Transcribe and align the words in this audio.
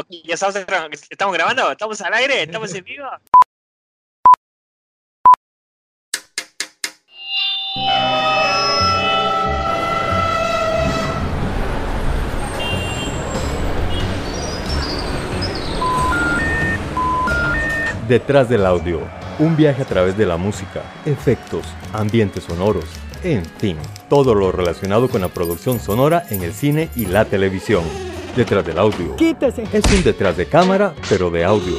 Ok, 0.00 0.06
ya 0.24 0.34
estamos, 0.34 0.54
estamos 1.10 1.34
grabando, 1.34 1.72
estamos 1.72 2.00
al 2.02 2.14
aire, 2.14 2.44
estamos 2.44 2.72
en 2.72 2.84
vivo. 2.84 3.04
Detrás 18.06 18.48
del 18.48 18.66
audio, 18.66 19.00
un 19.40 19.56
viaje 19.56 19.82
a 19.82 19.84
través 19.84 20.16
de 20.16 20.26
la 20.26 20.36
música, 20.36 20.82
efectos, 21.06 21.66
ambientes 21.92 22.44
sonoros, 22.44 22.84
en 23.24 23.44
fin, 23.44 23.76
todo 24.08 24.36
lo 24.36 24.52
relacionado 24.52 25.08
con 25.08 25.22
la 25.22 25.28
producción 25.28 25.80
sonora 25.80 26.24
en 26.30 26.44
el 26.44 26.52
cine 26.52 26.88
y 26.94 27.06
la 27.06 27.24
televisión. 27.24 27.82
Detrás 28.36 28.64
del 28.64 28.78
audio. 28.78 29.16
Quítese. 29.16 29.64
Es 29.72 29.84
un 29.92 30.02
detrás 30.02 30.36
de 30.36 30.46
cámara, 30.46 30.94
pero 31.08 31.30
de 31.30 31.44
audio. 31.44 31.76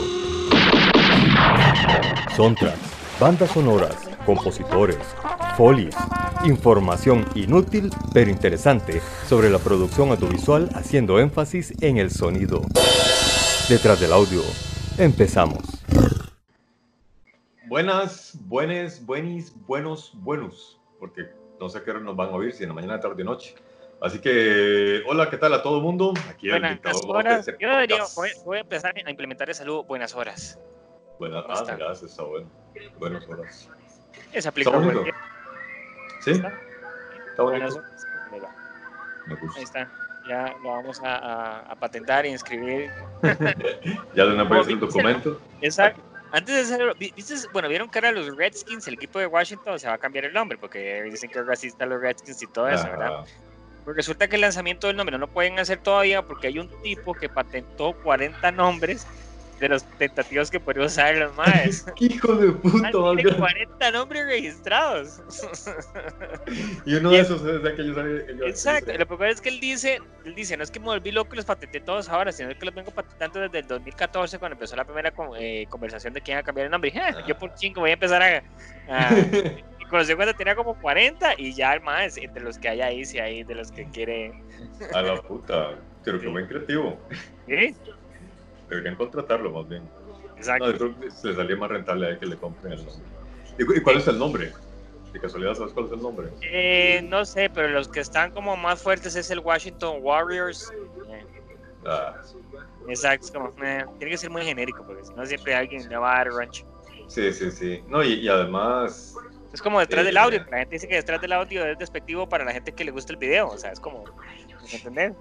Soundtracks, 2.35 2.79
bandas 3.19 3.51
sonoras, 3.51 3.95
compositores, 4.25 4.97
folies, 5.57 5.95
información 6.45 7.25
inútil 7.35 7.89
pero 8.13 8.29
interesante 8.29 9.01
sobre 9.27 9.49
la 9.49 9.59
producción 9.59 10.11
audiovisual 10.11 10.69
haciendo 10.73 11.19
énfasis 11.19 11.73
en 11.81 11.97
el 11.97 12.11
sonido. 12.11 12.61
Detrás 13.67 13.99
del 13.99 14.13
audio. 14.13 14.41
Empezamos. 14.97 15.63
Buenas, 17.67 18.37
buenas, 18.47 19.05
buenis, 19.05 19.53
buenos, 19.67 20.11
buenos, 20.15 20.81
porque 20.99 21.29
no 21.59 21.69
sé 21.69 21.77
a 21.77 21.83
qué 21.83 21.91
hora 21.91 21.99
nos 21.99 22.15
van 22.15 22.29
a 22.29 22.31
oír, 22.31 22.51
si 22.51 22.63
en 22.63 22.69
la 22.69 22.75
mañana, 22.75 22.99
tarde 22.99 23.21
o 23.21 23.25
noche. 23.25 23.53
Así 24.01 24.19
que, 24.19 25.03
hola, 25.07 25.29
¿qué 25.29 25.37
tal 25.37 25.53
a 25.53 25.61
todo 25.61 25.77
el 25.77 25.83
mundo? 25.83 26.13
Aquí 26.29 26.47
el 26.47 26.53
Buenas 26.53 26.71
dictador 26.71 27.01
horas. 27.17 27.47
López 27.47 27.57
Yo 27.59 27.69
Podcast. 27.69 28.15
voy, 28.15 28.29
voy 28.45 28.57
a 28.57 28.61
empezar 28.61 28.93
a 29.05 29.09
implementar 29.09 29.49
el 29.49 29.55
saludo 29.55 29.83
buenas 29.83 30.15
horas. 30.15 30.57
Buenas, 31.19 31.41
¿Cómo 31.43 31.53
ah, 31.57 31.59
está? 31.61 31.73
mira, 31.75 31.91
está 31.91 32.23
bueno. 32.23 32.49
Buenas 32.97 33.27
horas. 33.27 33.69
Es 34.31 34.45
aplica 34.47 34.69
Está 34.69 34.79
bonito. 34.79 35.01
cualquier- 35.03 35.15
¿Sí? 36.21 36.31
¿Está? 36.31 36.53
Está 37.29 37.43
Buenas 37.43 37.75
horas. 37.75 38.05
Ahí. 38.31 38.39
Me 39.27 39.33
Ahí 39.35 39.39
gusta. 39.41 39.61
está. 39.61 39.91
Ya 40.29 40.55
lo 40.63 40.69
vamos 40.69 41.01
a, 41.03 41.15
a- 41.17 41.59
a 41.71 41.75
patentar 41.75 42.25
y 42.25 42.29
inscribir. 42.29 42.89
Ya 44.15 44.25
de 44.25 44.33
una 44.33 44.43
vez 44.45 44.67
el 44.69 44.79
documento. 44.79 45.41
Exacto. 45.61 46.01
Antes 46.31 46.55
de 46.55 46.61
hacerlo, 46.61 46.93
vi- 46.97 47.11
¿viste? 47.15 47.33
Bueno, 47.51 47.67
vieron 47.67 47.89
que 47.89 47.97
ahora 47.99 48.11
los 48.13 48.33
Redskins, 48.37 48.87
el 48.87 48.93
equipo 48.93 49.19
de 49.19 49.25
Washington, 49.25 49.77
se 49.79 49.87
va 49.87 49.95
a 49.95 49.97
cambiar 49.97 50.23
el 50.25 50.33
nombre 50.33 50.57
porque 50.57 51.01
dicen 51.03 51.29
que 51.29 51.39
es 51.39 51.45
racista 51.45 51.85
los 51.85 51.99
Redskins 51.99 52.41
y 52.43 52.47
todo 52.47 52.69
eso, 52.69 52.85
¿verdad? 52.85 53.25
Pues 53.89 53.97
resulta 53.97 54.27
que 54.27 54.35
el 54.35 54.41
lanzamiento 54.43 54.85
del 54.85 54.97
nombre 54.97 55.13
no 55.13 55.17
lo 55.17 55.27
pueden 55.27 55.57
hacer 55.57 55.79
todavía 55.79 56.21
porque 56.21 56.45
hay 56.45 56.59
un 56.59 56.69
tipo 56.83 57.15
que 57.15 57.27
patentó 57.27 57.93
40 58.03 58.51
nombres 58.51 59.07
de 59.59 59.67
los 59.67 59.83
tentativos 59.97 60.51
que 60.51 60.59
podría 60.59 60.85
usar 60.85 61.15
los 61.17 61.35
maes. 61.35 61.87
Hijo 61.99 62.35
de 62.35 62.51
puta, 62.51 62.89
Ah, 62.89 62.91
tiene 62.91 63.31
madre. 63.31 63.35
40 63.75 63.91
nombres 63.91 64.25
registrados. 64.27 65.19
Y 66.85 66.93
uno 66.95 67.09
de 67.09 67.19
esos 67.19 67.43
es 67.43 67.63
de 67.63 67.69
aquellos 67.69 67.95
que 67.97 68.35
yo- 68.37 68.45
Exacto. 68.45 68.93
Lo 68.95 69.07
peor 69.07 69.25
es 69.29 69.41
que 69.41 69.49
él 69.49 69.59
dice, 69.59 69.99
él 70.23 70.35
dice, 70.35 70.55
no 70.55 70.63
es 70.63 70.69
que 70.69 70.79
me 70.79 70.85
volví 70.85 71.11
loco 71.11 71.33
y 71.33 71.37
los 71.37 71.45
patenté 71.45 71.79
todos 71.79 72.09
ahora, 72.09 72.31
sino 72.31 72.49
que 72.49 72.65
los 72.67 72.75
vengo 72.75 72.91
patentando 72.91 73.39
desde 73.39 73.57
el 73.59 73.67
2014 73.67 74.37
cuando 74.37 74.53
empezó 74.53 74.75
la 74.75 74.85
primera 74.85 75.11
eh, 75.39 75.65
conversación 75.67 76.13
de 76.13 76.21
quién 76.21 76.35
iba 76.35 76.41
a 76.41 76.43
cambiar 76.43 76.65
el 76.65 76.71
nombre. 76.71 76.89
Y 76.89 76.93
dije, 76.93 77.03
"Ah, 77.05 77.25
yo 77.27 77.35
por 77.39 77.55
chingo 77.55 77.81
voy 77.81 77.89
a 77.89 77.93
empezar 77.93 78.21
a... 78.21 78.43
a- 78.87 79.09
y 79.89 79.91
conocí 79.91 80.13
cuando 80.13 80.33
tenía 80.35 80.55
como 80.55 80.75
40 80.79 81.33
y 81.37 81.53
ya 81.55 81.73
el 81.73 81.81
más, 81.81 82.15
entre 82.17 82.43
los 82.43 82.57
que 82.59 82.69
hay 82.69 82.81
ahí, 82.81 83.05
si 83.05 83.17
hay 83.19 83.43
de 83.43 83.55
los 83.55 83.71
que 83.71 83.89
quiere... 83.89 84.31
A 84.93 85.01
la 85.01 85.19
puta. 85.21 85.79
Pero 86.03 86.19
Sí. 86.19 86.27
buen 86.27 86.47
creativo. 86.47 86.99
¿Sí? 87.47 87.75
Deberían 88.69 88.95
contratarlo 88.95 89.51
más 89.51 89.67
bien. 89.67 89.89
Exacto. 90.37 90.65
No, 90.65 90.71
yo 90.71 90.77
creo 90.77 90.99
que 90.99 91.11
se 91.11 91.27
le 91.29 91.35
salía 91.35 91.55
más 91.57 91.69
rentable 91.71 92.05
a 92.05 92.09
él 92.11 92.19
que 92.19 92.25
le 92.27 92.37
compren 92.37 92.73
el 92.73 92.85
nombre. 92.85 93.07
¿Y, 93.57 93.65
cu- 93.65 93.73
y 93.73 93.81
cuál 93.81 93.97
es 93.97 94.07
el 94.07 94.19
nombre? 94.19 94.53
De 95.11 95.19
casualidad, 95.19 95.55
¿sabes 95.55 95.73
cuál 95.73 95.87
es 95.87 95.91
el 95.93 95.99
nombre? 96.01 96.29
Eh, 96.43 97.01
no 97.03 97.25
sé, 97.25 97.49
pero 97.49 97.67
los 97.69 97.87
que 97.87 97.99
están 98.01 98.29
como 98.31 98.55
más 98.55 98.81
fuertes 98.81 99.15
es 99.15 99.29
el 99.31 99.39
Washington 99.39 99.97
Warriors. 100.01 100.71
Eh, 101.11 101.25
Ah, 101.85 102.13
exacto, 102.87 103.25
es 103.25 103.31
como, 103.31 103.47
eh, 103.63 103.85
tiene 103.97 104.11
que 104.11 104.17
ser 104.17 104.29
muy 104.29 104.43
genérico 104.43 104.85
porque 104.85 105.03
si 105.03 105.13
no 105.15 105.25
siempre 105.25 105.55
alguien 105.55 105.87
le 105.89 105.97
va 105.97 106.13
a 106.13 106.17
dar 106.17 106.27
ranch. 106.33 106.63
sí, 107.07 107.31
sí, 107.33 107.49
sí. 107.51 107.83
No, 107.87 108.03
y, 108.03 108.15
y 108.15 108.27
además, 108.27 109.15
Es 109.53 109.61
como 109.61 109.79
detrás 109.79 110.05
del 110.05 110.17
audio, 110.17 110.45
la 110.51 110.59
gente 110.59 110.75
dice 110.75 110.87
que 110.87 110.95
detrás 110.95 111.19
del 111.21 111.33
audio 111.33 111.65
es 111.65 111.77
despectivo 111.77 112.29
para 112.29 112.45
la 112.45 112.51
gente 112.51 112.71
que 112.71 112.83
le 112.83 112.91
gusta 112.91 113.13
el 113.13 113.17
video, 113.17 113.47
o 113.49 113.57
sea, 113.57 113.71
es 113.71 113.79
como, 113.79 114.03
¿me 114.71 114.75
entendés? 114.77 115.13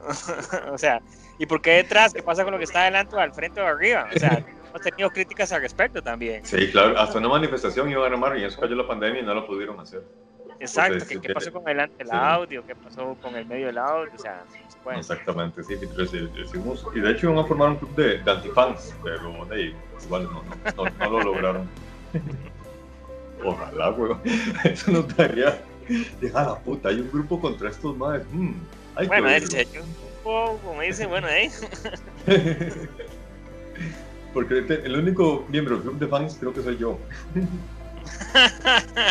o 0.72 0.78
sea, 0.78 1.00
¿y 1.38 1.46
por 1.46 1.60
qué 1.62 1.72
detrás? 1.72 2.12
¿Qué 2.12 2.22
pasa 2.22 2.42
con 2.44 2.52
lo 2.52 2.58
que 2.58 2.64
está 2.64 2.82
adelante 2.82 3.16
o 3.16 3.18
al 3.18 3.32
frente 3.32 3.60
o 3.60 3.66
arriba? 3.66 4.08
O 4.14 4.18
sea, 4.18 4.42
hemos 4.68 4.80
tenido 4.82 5.10
críticas 5.10 5.52
al 5.52 5.62
respecto 5.62 6.02
también. 6.02 6.44
sí, 6.44 6.70
claro, 6.70 6.98
hasta 6.98 7.18
una 7.18 7.28
manifestación 7.28 7.90
iban 7.90 8.04
a 8.04 8.06
armar 8.14 8.36
y 8.38 8.44
eso 8.44 8.60
cayó 8.60 8.74
la 8.74 8.86
pandemia 8.86 9.22
y 9.22 9.24
no 9.24 9.34
lo 9.34 9.46
pudieron 9.46 9.78
hacer. 9.80 10.02
Exacto, 10.58 10.92
Pues, 10.98 11.08
¿qué, 11.08 11.14
sí, 11.14 11.20
qué 11.22 11.32
pasó 11.32 11.52
con 11.52 11.66
el, 11.68 11.80
el 11.80 12.06
sí. 12.06 12.08
audio? 12.12 12.66
¿Qué 12.66 12.74
pasó 12.74 13.16
con 13.22 13.34
el 13.34 13.46
medio 13.46 13.66
del 13.68 13.78
audio? 13.78 14.10
O 14.14 14.18
sea, 14.18 14.44
no 14.62 14.70
se 14.70 14.78
puede. 14.80 14.98
Exactamente, 14.98 15.62
sí, 15.64 15.74
reci- 15.74 16.30
recibimos. 16.34 16.86
Y 16.94 17.00
de 17.00 17.12
hecho 17.12 17.30
iban 17.30 17.42
a 17.42 17.48
formar 17.48 17.70
un 17.70 17.76
club 17.76 17.94
de, 17.94 18.18
de 18.18 18.30
antifans, 18.30 18.94
pero 19.02 19.50
ahí, 19.50 19.74
igual 20.04 20.24
no, 20.24 20.42
no, 20.42 20.84
no, 20.84 20.90
no 20.98 21.10
lo 21.10 21.24
lograron. 21.24 21.70
Ojalá, 23.44 23.90
weón. 23.90 24.20
Eso 24.64 24.90
nos 24.90 25.16
daría. 25.16 25.62
Deja 26.20 26.42
la 26.44 26.54
puta, 26.58 26.88
hay 26.90 27.00
un 27.00 27.10
grupo 27.10 27.40
contra 27.40 27.70
estos 27.70 27.96
madres. 27.96 28.24
Mm, 28.32 28.52
hay 28.96 29.06
Bueno, 29.08 29.26
oírlo. 29.28 29.46
ese, 29.48 29.66
yo 29.72 29.82
un 29.82 29.94
poco, 30.22 30.58
como 30.64 30.80
dicen, 30.82 31.08
bueno, 31.08 31.26
¿eh? 31.28 31.50
Porque 34.32 34.58
el 34.58 34.96
único 34.96 35.44
miembro 35.48 35.74
del 35.76 35.82
club 35.84 35.98
de 35.98 36.06
fans 36.06 36.36
creo 36.38 36.52
que 36.54 36.62
soy 36.62 36.76
yo. 36.78 36.98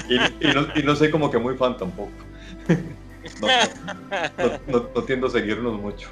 Y, 0.10 0.16
y 0.16 0.54
no, 0.54 0.68
y 0.76 0.84
no 0.84 0.96
soy 0.96 1.12
como 1.12 1.30
que 1.30 1.38
muy 1.38 1.56
fan 1.56 1.78
tampoco. 1.78 2.10
No, 3.40 3.48
no- 3.48 4.60
no- 4.68 4.90
no 4.96 5.04
tiendo 5.04 5.28
a 5.28 5.30
seguirnos 5.30 5.80
mucho. 5.80 6.10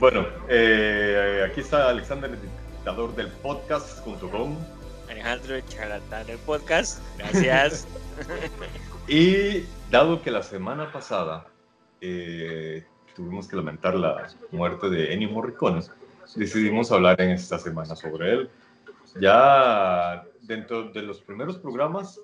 Bueno, 0.00 0.26
eh, 0.48 1.46
aquí 1.48 1.60
está 1.60 1.88
Alexander, 1.88 2.30
el 2.30 2.38
dictador 2.40 3.14
del 3.14 3.28
podcast, 3.28 4.02
con. 4.04 4.56
Alejandro 5.24 5.60
Charlatán 5.68 6.26
del 6.26 6.38
podcast, 6.38 7.00
gracias. 7.16 7.86
Y 9.06 9.66
dado 9.90 10.22
que 10.22 10.30
la 10.30 10.42
semana 10.42 10.90
pasada 10.90 11.46
eh, 12.00 12.84
tuvimos 13.14 13.46
que 13.46 13.56
lamentar 13.56 13.94
la 13.96 14.28
muerte 14.50 14.88
de 14.88 15.12
Ennio 15.12 15.28
Morricone, 15.28 15.82
decidimos 16.36 16.90
hablar 16.90 17.20
en 17.20 17.30
esta 17.30 17.58
semana 17.58 17.96
sobre 17.96 18.32
él. 18.32 18.50
Ya 19.20 20.24
dentro 20.40 20.84
de 20.90 21.02
los 21.02 21.20
primeros 21.20 21.58
programas 21.58 22.18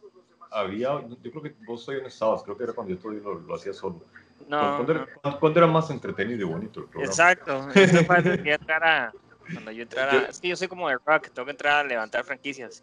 había, 0.50 1.00
yo 1.22 1.30
creo 1.30 1.42
que 1.42 1.54
vos 1.66 1.86
hoy 1.88 2.00
no 2.00 2.08
estabas, 2.08 2.42
creo 2.42 2.56
que 2.56 2.64
era 2.64 2.72
cuando 2.72 2.94
yo 2.94 2.98
todavía 2.98 3.22
lo, 3.24 3.40
lo 3.40 3.54
hacía 3.54 3.74
solo. 3.74 4.02
No, 4.48 4.58
¿Cuándo, 4.76 4.94
no. 4.94 5.00
era, 5.00 5.38
cuándo 5.38 5.58
era 5.60 5.66
más 5.66 5.90
entretenido 5.90 6.40
y 6.40 6.50
bonito 6.50 6.80
el 6.80 6.86
programa? 6.86 7.10
Exacto, 7.10 7.68
que 7.74 7.86
yo 7.86 7.98
entrara, 8.54 9.12
cuando 9.52 9.70
yo 9.72 9.82
entrara, 9.82 10.12
Yo- 10.12 10.26
es 10.28 10.40
que 10.40 10.48
yo 10.48 10.56
soy 10.56 10.68
como 10.68 10.88
de 10.88 10.96
rock, 11.04 11.28
tengo 11.32 11.44
que 11.46 11.50
entrar 11.52 11.84
a 11.84 11.88
levantar 11.88 12.24
franquicias. 12.24 12.82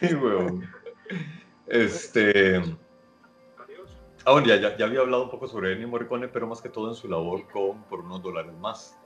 Sí, 0.00 0.14
huevón. 0.14 0.68
Este. 1.68 2.58
Ah, 4.24 4.30
bueno, 4.32 4.46
ya, 4.46 4.76
ya, 4.76 4.84
había 4.84 5.00
hablado 5.00 5.24
un 5.24 5.30
poco 5.30 5.48
sobre 5.48 5.72
Ennio 5.72 5.88
Morricone, 5.88 6.28
pero 6.28 6.46
más 6.46 6.60
que 6.62 6.68
todo 6.68 6.88
en 6.90 6.94
su 6.94 7.08
labor 7.08 7.48
con 7.52 7.82
Por 7.84 8.00
unos 8.00 8.22
dólares 8.22 8.52
más. 8.60 8.96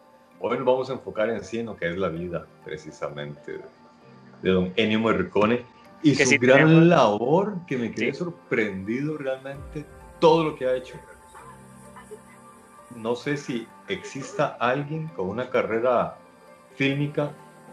Hoy 0.41 0.59
nos 0.59 0.66
vamos 0.66 0.91
a 0.91 0.92
enfocar 0.94 1.31
en 1.31 1.42
sí 1.42 1.59
en 1.60 1.66
lo 1.66 1.77
que 1.77 1.88
es 1.88 1.97
la 1.97 2.09
vida, 2.09 2.47
precisamente, 2.65 3.53
de, 3.53 3.60
de 4.42 4.50
don 4.50 4.72
Ennio 4.77 5.00
Morricone 5.00 5.65
y 6.03 6.15
Que 6.16 6.25
su 6.25 6.31
sí 6.32 6.38
gran 6.38 6.66
tenemos. 6.69 6.84
labor, 6.87 7.54
que 7.66 7.78
me 7.78 7.91
quedé 7.92 8.12
Sí. 8.12 8.19
sorprendido 8.19 9.16
realmente 9.16 9.87
todo 10.19 10.44
lo 10.44 10.54
que 10.56 10.66
ha 10.66 10.75
hecho. 10.77 10.97
No 12.97 13.15
sé 13.16 13.37
si 13.37 13.66
exista 13.89 14.57
alguien 14.60 15.09
con 15.09 15.28
una 15.28 15.48
carrera 15.51 16.16
fílmica 16.77 17.31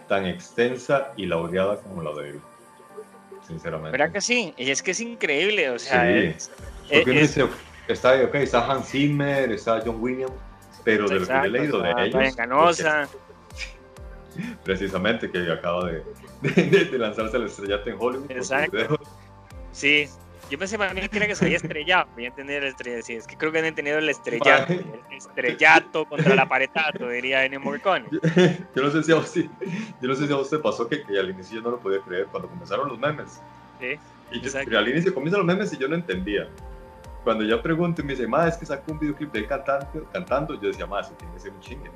tan 0.08 0.26
extensa 0.26 1.12
y 1.18 1.26
laureada 1.26 1.78
como 1.78 2.02
la 2.04 2.14
de 2.22 2.30
él. 2.32 2.42
Sinceramente. 3.48 3.92
¿Verdad 3.98 4.12
que 4.14 4.22
sí? 4.22 4.54
Y 4.58 4.70
es 4.72 4.82
que 4.84 4.92
es 4.92 5.00
increíble, 5.00 5.70
o 5.70 5.80
sea, 5.80 6.04
Sí. 6.04 6.18
es, 6.28 6.52
Porque 6.92 7.12
uno 7.12 7.20
es- 7.22 7.36
dice, 7.36 7.50
está, 7.88 8.14
okay, 8.24 8.44
está 8.44 8.66
Hans 8.70 8.90
Zimmer, 8.90 9.52
está 9.52 9.82
John 9.86 9.98
Williams, 10.02 10.34
pero 10.84 11.08
de 11.08 11.20
lo 11.20 11.28
que 11.28 11.34
yo 11.34 11.44
he 11.44 11.50
leído 11.50 11.82
de 11.82 11.90
ellos, 11.92 12.36
porque 12.36 13.08
precisamente 14.64 15.32
que 15.32 15.52
acaba 15.52 15.86
de, 15.90 16.04
de, 16.42 16.86
de 16.86 16.98
lanzarse 17.00 17.38
al 17.38 17.46
estrellato 17.46 17.90
en 17.90 17.96
Hollywood. 18.00 18.32
Exacto. 18.32 18.98
sí. 19.72 20.08
Yo 20.50 20.58
pensé 20.58 20.78
para 20.78 20.94
mí 20.94 21.02
que 21.10 21.18
era 21.18 21.28
que 21.28 21.36
se 21.36 21.44
había 21.46 21.58
estrellado, 21.58 22.08
voy 22.14 22.24
a 22.26 22.28
entender 22.30 22.64
el 22.64 22.70
estrellado, 22.70 23.02
sí, 23.04 23.14
es 23.16 23.28
que 23.28 23.36
creo 23.36 23.52
que 23.52 23.60
han 23.60 23.66
entendido 23.66 23.98
el 23.98 24.08
estrellato, 24.08 24.72
el 24.72 24.94
estrellato 25.12 26.06
contra 26.06 26.32
el 26.34 26.40
aparetato, 26.40 27.10
diría 27.10 27.44
Ennio 27.44 27.60
Morricone. 27.60 28.06
Yo 28.76 28.84
no 28.84 28.90
sé 28.90 29.04
si 29.04 29.12
a 29.12 29.16
vos, 29.16 29.28
sí- 29.28 29.50
yo 30.02 30.08
no 30.08 30.16
sé 30.16 30.26
si 30.26 30.32
a 30.32 30.38
vos 30.38 30.50
te 30.50 30.58
pasó 30.60 30.88
que, 30.88 31.04
que 31.04 31.20
al 31.20 31.30
inicio 31.30 31.56
yo 31.58 31.62
no 31.64 31.72
lo 31.72 31.80
podía 31.80 32.00
creer 32.02 32.28
cuando 32.28 32.48
comenzaron 32.50 32.88
los 32.88 32.98
memes. 32.98 33.42
Sí, 33.80 34.00
Y 34.32 34.40
yo- 34.42 34.52
pero 34.64 34.80
al 34.80 34.88
inicio 34.88 35.14
comienzan 35.14 35.46
los 35.46 35.48
memes 35.54 35.74
y 35.74 35.78
yo 35.78 35.88
no 35.90 35.96
entendía. 35.96 36.48
cuando 37.24 37.44
yo 37.44 37.62
pregunto 37.62 38.02
y 38.02 38.06
me 38.06 38.14
dice, 38.14 38.26
ma, 38.26 38.48
es 38.48 38.56
que 38.56 38.66
sacó 38.66 38.94
un 38.94 39.00
videoclip 39.00 39.34
de 39.34 39.40
él 39.40 39.48
cantando, 39.48 40.10
cantando 40.14 40.54
yo 40.62 40.70
decía, 40.70 40.86
ma, 40.86 41.04
se 41.04 41.14
tiene 41.16 41.34
que 41.34 41.40
ser 41.42 41.52
un 41.52 41.60
chingue. 41.60 41.92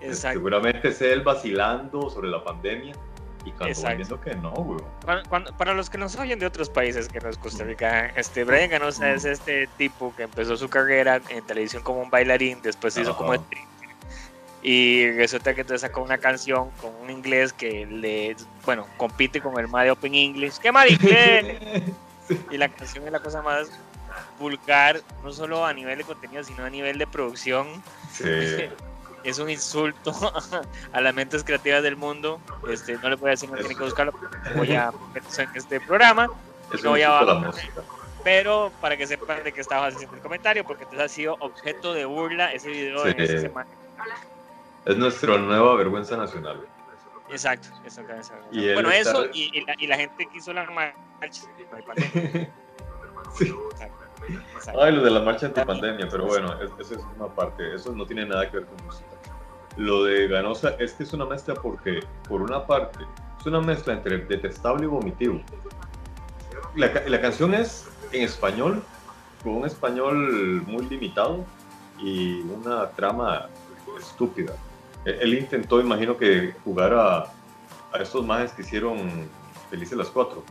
Exacto. 0.00 0.38
Seguramente 0.38 0.88
es 0.88 1.02
él 1.02 1.22
vacilando 1.22 2.08
sobre 2.08 2.28
la 2.28 2.44
pandemia 2.44 2.94
y 3.46 3.52
cuando 3.52 3.66
Exacto. 3.68 4.20
que 4.20 4.34
no, 4.34 4.50
güey. 4.50 4.80
Cuando- 5.04 5.28
cuando- 5.28 5.56
para 5.56 5.72
los 5.72 5.88
que 5.88 5.96
nos 5.98 6.16
oyen 6.16 6.38
de 6.38 6.46
otros 6.46 6.68
países 6.68 7.08
que 7.08 7.20
no 7.20 7.28
es 7.28 7.38
Costa 7.38 7.64
Rica, 7.64 8.06
este 8.16 8.44
Brian 8.44 8.68
Ganosa 8.70 9.10
es 9.12 9.24
este 9.24 9.68
tipo 9.78 10.12
que 10.16 10.24
empezó 10.24 10.56
su 10.56 10.68
carrera 10.68 11.20
en 11.28 11.44
televisión 11.46 11.82
como 11.82 12.02
un 12.02 12.10
bailarín, 12.10 12.60
después 12.62 12.94
se 12.94 13.02
hizo 13.02 13.16
como. 13.16 13.34
Y 14.62 15.08
resulta 15.12 15.54
que 15.54 15.60
entonces 15.60 15.82
sacó 15.82 16.02
una 16.02 16.18
canción 16.18 16.70
con 16.80 16.92
un 16.96 17.08
inglés 17.10 17.52
que 17.52 17.86
le, 17.86 18.34
bueno, 18.64 18.86
compite 18.96 19.40
con 19.40 19.56
el 19.60 19.70
de 19.70 19.90
Open 19.92 20.14
English. 20.14 20.58
¡Qué 20.58 20.72
mal 20.72 20.90
inglés! 20.90 21.82
Y 22.50 22.56
la 22.56 22.68
canción 22.68 23.06
es 23.06 23.12
la 23.12 23.20
cosa 23.20 23.40
más 23.40 23.70
vulgar, 24.40 25.00
no 25.22 25.30
solo 25.32 25.64
a 25.64 25.72
nivel 25.72 25.98
de 25.98 26.02
contenido, 26.02 26.42
sino 26.42 26.64
a 26.64 26.70
nivel 26.70 26.98
de 26.98 27.06
producción. 27.06 27.68
Sí. 28.12 28.24
Es 29.26 29.38
un 29.38 29.50
insulto 29.50 30.12
a 30.92 31.00
las 31.00 31.14
mentes 31.14 31.42
creativas 31.44 31.82
del 31.82 31.96
mundo. 31.96 32.40
Este, 32.70 32.96
no 32.98 33.10
le 33.10 33.16
voy 33.16 33.28
a 33.28 33.30
decir, 33.32 33.50
no 33.50 33.56
tiene 33.58 33.74
que 33.74 33.82
buscarlo. 33.84 34.12
Voy 34.56 34.72
a 34.72 34.92
eso 35.28 35.42
en 35.42 35.50
este 35.54 35.80
programa. 35.80 36.28
Es 36.72 36.82
No, 36.82 36.96
insulto 36.96 37.30
a 37.30 37.34
música. 37.40 37.82
Pero 38.24 38.72
para 38.80 38.96
que 38.96 39.06
sepan 39.06 39.44
de 39.44 39.52
qué 39.52 39.60
estaba 39.60 39.86
haciendo 39.86 40.16
el 40.16 40.22
comentario, 40.22 40.64
porque 40.64 40.84
entonces 40.84 41.04
ha 41.04 41.08
sido 41.12 41.36
objeto 41.40 41.92
de 41.94 42.04
burla 42.04 42.52
ese 42.52 42.70
video 42.70 43.04
Sí. 43.04 43.10
en 43.10 43.20
esta 43.20 43.40
semana. 43.40 43.70
Es 44.84 44.96
nuestra 44.96 45.36
nueva 45.38 45.74
vergüenza 45.76 46.16
nacional. 46.16 46.64
Exacto, 47.28 47.68
eso 47.84 48.02
se- 48.22 48.34
Y 48.52 48.72
Bueno, 48.74 48.90
está- 48.90 49.10
eso 49.10 49.26
y, 49.32 49.50
y 49.58 49.64
la, 49.64 49.74
y 49.78 49.86
la 49.88 49.96
gente 49.96 50.26
que 50.26 50.38
hizo 50.38 50.52
la 50.52 50.64
marcha. 50.70 51.42
Sí. 53.36 53.52
Ay, 54.80 54.92
lo 54.92 55.02
de 55.02 55.10
la 55.10 55.20
marcha 55.20 55.46
antipandemia, 55.46 56.08
pero 56.10 56.24
bueno, 56.26 56.54
es- 56.62 56.70
eso 56.78 56.94
es 56.94 57.00
una 57.16 57.26
parte, 57.28 57.74
eso 57.74 57.92
no 57.92 58.06
tiene 58.06 58.24
nada 58.26 58.50
que 58.50 58.58
ver 58.58 58.66
con 58.66 58.84
música. 58.86 59.06
Lo 59.76 60.04
de 60.04 60.28
Ganosa 60.28 60.76
es 60.78 60.92
que 60.94 61.02
es 61.02 61.12
una 61.12 61.26
mezcla 61.26 61.54
porque, 61.54 62.00
por 62.28 62.42
una 62.42 62.66
parte, 62.66 63.04
es 63.38 63.46
una 63.46 63.60
mezcla 63.60 63.92
entre 63.92 64.18
detestable 64.18 64.84
y 64.84 64.88
vomitivo. 64.88 65.40
La, 66.74 66.90
la 67.06 67.20
canción 67.20 67.54
es 67.54 67.88
en 68.12 68.22
español, 68.22 68.82
con 69.42 69.56
un 69.56 69.66
español 69.66 70.62
muy 70.66 70.86
limitado 70.86 71.44
y 71.98 72.40
una 72.40 72.90
trama 72.90 73.48
estúpida. 73.98 74.54
Él, 75.04 75.18
él 75.20 75.34
intentó, 75.34 75.80
imagino 75.80 76.16
que, 76.16 76.54
jugar 76.64 76.94
a, 76.94 77.18
a 77.92 78.02
estos 78.02 78.24
majes 78.24 78.52
que 78.52 78.62
hicieron 78.62 79.28
Felices 79.70 79.96
las 79.96 80.08
Cuatro. 80.08 80.42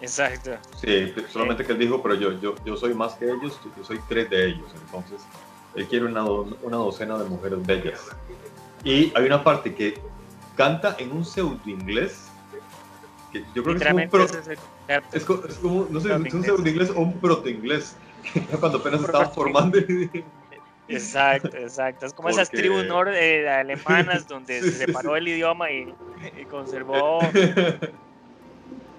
Exacto. 0.00 0.50
Sí, 0.76 1.14
solamente 1.30 1.64
que 1.64 1.72
él 1.72 1.78
dijo, 1.78 2.02
pero 2.02 2.14
yo, 2.14 2.32
yo, 2.32 2.54
yo 2.64 2.76
soy 2.76 2.92
más 2.94 3.14
que 3.14 3.26
ellos, 3.26 3.58
yo 3.76 3.84
soy 3.84 3.98
tres 4.08 4.28
de 4.28 4.48
ellos. 4.48 4.70
Entonces, 4.84 5.26
él 5.76 5.86
quiere 5.86 6.06
una, 6.06 6.20
do- 6.20 6.56
una 6.62 6.76
docena 6.78 7.18
de 7.18 7.24
mujeres 7.28 7.64
bellas. 7.66 8.00
Y 8.84 9.12
hay 9.16 9.24
una 9.26 9.42
parte 9.44 9.74
que 9.74 10.00
canta 10.56 10.96
en 10.98 11.12
un 11.12 11.24
pseudo 11.24 11.58
inglés, 11.66 12.28
que 13.32 13.44
yo 13.54 13.62
creo 13.62 13.76
que 13.76 13.84
es 13.84 13.90
como 13.90 14.02
un, 14.04 14.10
pro- 14.10 14.24
es 14.24 14.58
es 15.12 15.24
co- 15.24 15.42
es 15.48 15.54
como, 15.56 15.86
no 15.90 16.00
sé, 16.00 16.08
es 16.14 16.34
un 16.34 16.42
pseudo 16.42 16.66
inglés 16.68 16.90
o 16.94 17.00
un 17.00 17.18
proto 17.20 17.48
inglés. 17.48 17.96
Cuando 18.60 18.78
apenas 18.78 19.00
estaban 19.02 19.30
formando. 19.32 19.78
Exacto, 20.88 21.56
exacto. 21.56 22.06
Es 22.06 22.14
como 22.14 22.28
esas 22.28 22.48
Porque- 22.48 22.62
tribus 22.62 22.84
nor- 22.84 23.12
eh, 23.14 23.48
alemanas 23.48 24.26
donde 24.28 24.60
se 24.60 24.70
separó 24.72 25.16
el 25.16 25.28
idioma 25.28 25.70
y, 25.70 25.92
y 26.40 26.44
conservó. 26.46 27.18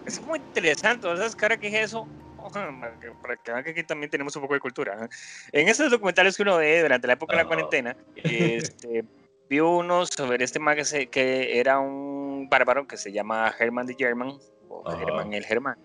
Es 0.06 0.22
muy 0.26 0.40
interesante, 0.40 1.06
¿sabes 1.18 1.36
ahora 1.42 1.58
que 1.58 1.68
es 1.68 1.74
eso? 1.90 2.08
Para 3.22 3.38
que 3.38 3.52
vean 3.52 3.64
que 3.64 3.70
aquí 3.72 3.84
también 3.84 4.10
tenemos 4.10 4.36
un 4.36 4.42
poco 4.42 4.54
de 4.54 4.60
cultura. 4.60 4.98
¿eh? 5.06 5.10
En 5.52 5.68
esos 5.68 5.90
documentales 5.92 6.36
que 6.36 6.44
uno 6.44 6.58
ve 6.58 6.82
durante 6.82 7.08
la 7.08 7.14
época 7.14 7.34
de 7.34 7.38
la 7.38 7.42
Ajá. 7.42 7.48
cuarentena, 7.48 7.98
este, 8.16 9.04
vi 9.50 9.60
uno 9.60 10.06
sobre 10.06 10.44
este 10.44 10.60
man 10.60 10.76
que, 10.76 10.86
se- 10.86 11.08
que 11.08 11.60
era 11.60 11.80
un 11.80 12.48
bárbaro 12.50 12.88
que 12.88 12.98
se 12.98 13.12
llama 13.12 13.54
Herman 13.58 13.88
de 13.88 13.96
German, 13.96 14.38
o. 14.70 14.84
German 14.98 15.34
el 15.34 15.46
Germán. 15.46 15.78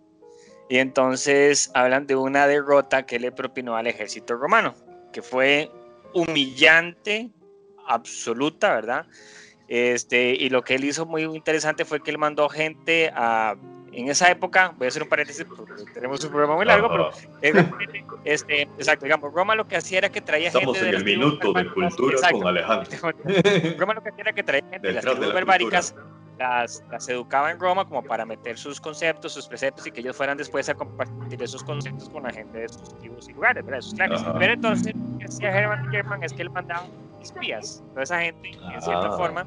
Y 0.69 0.79
entonces 0.79 1.71
hablan 1.75 2.07
de 2.07 2.17
una 2.17 2.47
derrota 2.47 3.05
que 3.05 3.19
le 3.19 3.31
propinó 3.33 3.77
al 3.77 3.87
ejército 3.87 4.35
romano, 4.37 4.75
que 5.13 5.21
fue 5.23 5.71
humillante, 6.15 7.31
absoluta, 7.87 8.75
¿verdad? 8.75 9.07
Este, 9.69 10.31
y 10.31 10.49
lo 10.51 10.63
que 10.63 10.75
él 10.75 10.85
hizo 10.85 11.07
muy 11.07 11.25
interesante 11.25 11.85
fue 11.85 12.03
que 12.03 12.11
él 12.11 12.19
mandó 12.19 12.49
gente 12.49 13.11
a, 13.15 13.55
en 13.93 14.09
esa 14.09 14.31
época, 14.31 14.73
voy 14.79 14.87
a 14.87 14.89
hacer 14.89 15.03
un 15.03 15.09
paréntesis 15.09 15.45
porque 15.45 15.85
tenemos 15.93 16.25
un 16.25 16.31
programa 16.31 16.57
muy 16.57 16.65
largo, 16.65 16.89
pero 16.89 17.11
este, 18.25 18.63
exacto, 18.63 19.05
digamos, 19.05 19.33
Roma 19.33 19.55
lo 19.55 19.67
que 19.67 19.77
hacía 19.77 19.99
era 19.99 20.09
que 20.09 20.21
traía 20.21 20.49
Estamos 20.49 20.77
gente 20.79 20.97
en 20.97 21.05
de 21.05 21.13
el 21.13 21.19
minuto 21.19 21.53
de 21.53 21.69
cultura 21.71 22.15
exacto. 22.15 22.39
con 22.39 22.49
Alejandro. 22.49 22.91
Roma 23.79 23.95
lo 23.95 24.03
que 24.03 24.09
hacía 24.09 24.23
era 24.23 24.33
que 24.33 24.43
traía 24.43 24.65
gente 24.71 24.89
de 24.89 24.95
las 24.95 25.05
tribus 25.05 25.27
la 25.29 25.35
barbáricas, 25.35 25.95
las, 26.39 26.83
las 26.91 27.09
educaba 27.09 27.51
en 27.51 27.61
Roma 27.61 27.85
como 27.85 28.03
para 28.03 28.25
meter 28.25 28.57
sus 28.57 28.81
conceptos, 28.81 29.35
sus 29.35 29.47
preceptos 29.47 29.87
y 29.87 29.91
que 29.91 30.01
ellos 30.01 30.17
fueran 30.17 30.39
después 30.39 30.69
a 30.69 30.75
compartir 30.75 31.43
esos 31.43 31.63
conceptos 31.63 32.09
con 32.09 32.23
la 32.23 32.31
gente 32.31 32.61
de 32.61 32.69
sus 32.69 32.99
tribus 32.99 33.29
y 33.29 33.33
lugares, 33.35 33.65
¿verdad? 33.65 33.81
Sus 33.83 33.95
clanes. 33.95 34.23
Pero 34.39 34.53
entonces, 34.53 34.95
lo 34.95 35.19
que 35.19 35.25
hacía 35.27 35.51
Hermann 35.51 35.91
German 35.91 36.23
es 36.23 36.33
que 36.33 36.43
él 36.43 36.51
mandaba 36.51 36.87
espías, 37.21 37.83
toda 37.91 38.03
esa 38.03 38.21
gente, 38.21 38.49
en 38.49 38.83
cierta 38.83 39.09
Ah. 39.09 39.17
forma, 39.17 39.47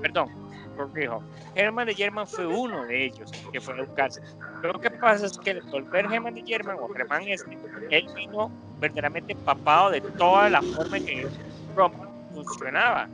perdón, 0.00 0.28
corrijo, 0.78 1.22
de 1.54 1.94
German 1.94 2.26
fue 2.26 2.46
uno 2.46 2.84
de 2.86 3.06
ellos 3.06 3.30
que 3.52 3.60
fue 3.60 3.74
a 3.74 3.78
educarse. 3.78 4.22
Pero 4.60 4.74
lo 4.74 4.80
que 4.80 4.90
pasa 4.90 5.26
es 5.26 5.36
que 5.38 5.50
el 5.50 5.60
volver 5.62 6.06
Hermann 6.06 6.34
de 6.34 6.42
German 6.46 6.76
o 6.80 6.88
Germán 6.88 7.22
este, 7.28 7.58
él 7.90 8.08
vino 8.14 8.50
verdaderamente 8.80 9.32
empapado 9.32 9.90
de 9.90 10.00
toda 10.00 10.48
la 10.48 10.62
forma 10.62 10.96
en 10.98 11.06
que 11.06 11.28
Roma 11.74 12.08
funcionaba. 12.32 13.08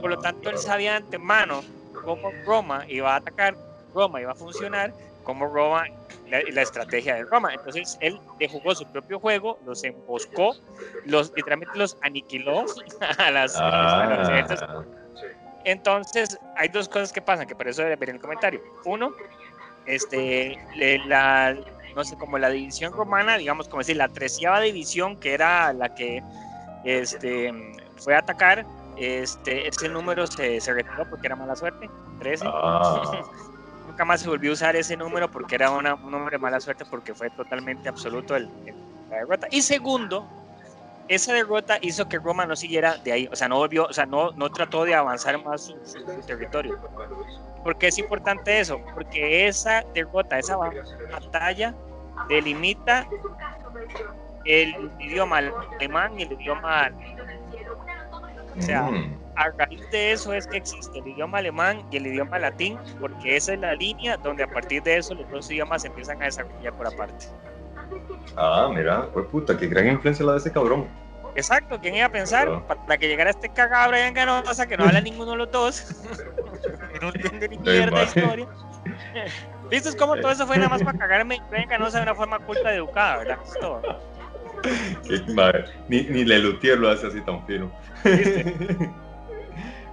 Por 0.00 0.10
lo 0.10 0.18
tanto, 0.18 0.50
él 0.50 0.58
sabía 0.58 0.92
de 0.92 0.96
antemano 0.98 1.60
cómo 2.04 2.30
Roma 2.46 2.84
iba 2.88 3.12
a 3.12 3.16
atacar, 3.16 3.56
Roma 3.94 4.20
iba 4.20 4.32
a 4.32 4.34
funcionar, 4.34 4.92
cómo 5.24 5.46
Roma, 5.46 5.84
la, 6.28 6.40
la 6.52 6.62
estrategia 6.62 7.16
de 7.16 7.24
Roma. 7.24 7.52
Entonces, 7.52 7.98
él 8.00 8.18
jugó 8.50 8.74
su 8.74 8.86
propio 8.86 9.18
juego, 9.18 9.58
los 9.66 9.82
emboscó, 9.84 10.54
los, 11.04 11.32
literalmente 11.34 11.76
los 11.76 11.96
aniquiló 12.02 12.64
a 13.18 13.30
las, 13.30 13.56
a 13.56 13.68
Ah, 14.62 14.84
entonces, 15.70 16.38
hay 16.56 16.68
dos 16.68 16.88
cosas 16.88 17.12
que 17.12 17.20
pasan, 17.22 17.46
que 17.46 17.54
por 17.54 17.68
eso 17.68 17.82
debe 17.82 17.96
ver 17.96 18.10
el 18.10 18.20
comentario. 18.20 18.60
Uno, 18.84 19.12
este, 19.86 20.58
la, 21.06 21.56
no 21.94 22.04
sé, 22.04 22.16
como 22.16 22.38
la 22.38 22.50
división 22.50 22.92
romana, 22.92 23.38
digamos, 23.38 23.68
como 23.68 23.80
decir, 23.80 23.96
la 23.96 24.08
treceava 24.08 24.60
división, 24.60 25.18
que 25.18 25.32
era 25.34 25.72
la 25.72 25.94
que 25.94 26.22
este, 26.84 27.52
fue 27.96 28.14
a 28.14 28.18
atacar, 28.18 28.64
este, 28.96 29.68
ese 29.68 29.88
número 29.88 30.26
se, 30.26 30.60
se 30.60 30.72
retiró 30.74 31.04
porque 31.08 31.26
era 31.26 31.36
mala 31.36 31.56
suerte, 31.56 31.88
13. 32.20 32.46
ah, 32.48 33.22
Nunca 33.86 34.04
más 34.04 34.20
se 34.20 34.28
volvió 34.28 34.50
a 34.50 34.54
usar 34.54 34.76
ese 34.76 34.96
número 34.96 35.30
porque 35.30 35.54
era 35.54 35.70
una- 35.70 35.94
un 35.94 36.10
número 36.10 36.30
de 36.30 36.38
mala 36.38 36.60
suerte 36.60 36.84
porque 36.84 37.14
fue 37.14 37.30
totalmente 37.30 37.88
absoluto 37.88 38.36
el, 38.36 38.44
el- 38.66 38.76
la 39.10 39.16
derrota. 39.16 39.48
Y 39.50 39.62
segundo, 39.62 40.28
esa 41.08 41.32
derrota 41.32 41.78
hizo 41.80 42.08
que 42.08 42.18
Roma 42.18 42.46
no 42.46 42.54
siguiera 42.56 42.96
de 42.98 43.12
ahí, 43.12 43.28
o 43.32 43.36
sea, 43.36 43.48
no 43.48 43.56
volvió, 43.56 43.86
o 43.86 43.92
sea, 43.92 44.06
no, 44.06 44.30
no 44.32 44.50
trató 44.50 44.84
de 44.84 44.94
avanzar 44.94 45.42
más 45.42 45.62
su, 45.62 45.72
su- 45.84 46.00
su 46.06 46.20
territorio. 46.26 46.78
¿Por 47.64 47.76
qué 47.78 47.88
es 47.88 47.98
importante 47.98 48.60
eso? 48.60 48.80
Porque 48.94 49.46
esa 49.48 49.82
derrota, 49.94 50.38
esa 50.38 50.56
ba- 50.56 50.72
batalla 51.10 51.74
delimita 52.28 53.06
el 54.44 54.90
idioma 54.98 55.38
alemán 55.78 56.18
y 56.18 56.22
el 56.22 56.32
idioma 56.32 56.90
o 58.58 58.62
sea, 58.62 58.82
mm, 58.90 59.18
a 59.36 59.50
raíz 59.50 59.88
de 59.90 60.12
eso 60.12 60.32
es 60.32 60.46
que 60.48 60.56
existe 60.56 60.98
el 60.98 61.06
idioma 61.06 61.38
alemán 61.38 61.86
y 61.92 61.96
el 61.96 62.06
idioma 62.08 62.38
latín, 62.40 62.76
porque 63.00 63.36
esa 63.36 63.52
es 63.54 63.60
la 63.60 63.74
línea 63.74 64.16
donde 64.16 64.42
a 64.42 64.48
partir 64.48 64.82
de 64.82 64.96
eso 64.96 65.14
los 65.14 65.28
dos 65.30 65.48
idiomas 65.50 65.82
se 65.82 65.88
empiezan 65.88 66.20
a 66.22 66.24
desarrollar 66.24 66.72
por 66.74 66.86
aparte. 66.88 67.26
Ah, 68.36 68.70
mira, 68.74 69.08
fue 69.12 69.26
puta, 69.28 69.56
qué 69.56 69.66
gran 69.66 69.86
influencia 69.88 70.24
la 70.24 70.32
de 70.32 70.38
ese 70.38 70.52
cabrón. 70.52 70.86
Exacto, 71.34 71.78
¿quién 71.80 71.94
iba 71.94 72.06
a 72.06 72.10
pensar? 72.10 72.46
Claro. 72.46 72.66
Para 72.66 72.98
que 72.98 73.06
llegara 73.06 73.30
este 73.30 73.48
cagado 73.50 73.90
Brian 73.90 74.12
Ganosa, 74.14 74.66
que 74.66 74.76
no 74.76 74.84
habla 74.84 75.00
ninguno 75.02 75.32
de 75.32 75.36
los 75.36 75.50
dos, 75.52 75.82
que 76.92 76.98
no 77.00 77.08
entiende 77.08 77.48
ni 77.48 77.58
mierda 77.58 78.02
historia. 78.02 78.46
¿Viste 79.70 79.96
cómo 79.96 80.16
todo 80.16 80.32
eso 80.32 80.46
fue 80.46 80.56
nada 80.56 80.70
más 80.70 80.82
para 80.82 80.98
cagarme 80.98 81.40
Brian 81.50 81.68
Ganosa 81.68 81.98
de 81.98 82.04
una 82.04 82.14
forma 82.14 82.38
culta 82.40 82.72
y 82.72 82.76
educada, 82.76 83.18
verdad? 83.18 83.38
Es 83.44 83.60
todo. 83.60 83.82
Qué 85.06 85.32
madre. 85.34 85.66
Ni, 85.88 86.02
ni 86.02 86.24
Lelutier 86.24 86.78
lo 86.78 86.90
hace 86.90 87.06
así 87.06 87.20
tan 87.20 87.46
fino. 87.46 87.70
¿Viste? 88.02 88.90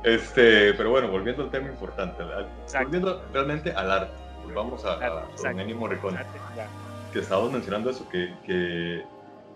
este, 0.04 0.74
pero 0.76 0.90
bueno, 0.92 1.10
volviendo 1.10 1.44
al 1.44 1.52
tema 1.52 1.68
importante, 1.68 2.24
al- 2.24 2.48
Exacto. 2.64 2.86
volviendo 2.88 3.26
realmente 3.34 3.72
al 3.74 3.92
arte, 3.92 4.14
vamos 4.54 4.86
a, 4.86 4.94
a, 4.94 5.10
con 5.22 5.30
exacto. 5.32 5.60
Ennio 5.62 5.76
Morricone, 5.76 6.20
Ya. 6.56 6.68
Que 7.16 7.22
estábamos 7.22 7.54
mencionando 7.54 7.90
eso, 7.90 8.08
que, 8.10 8.34
que 8.46 9.02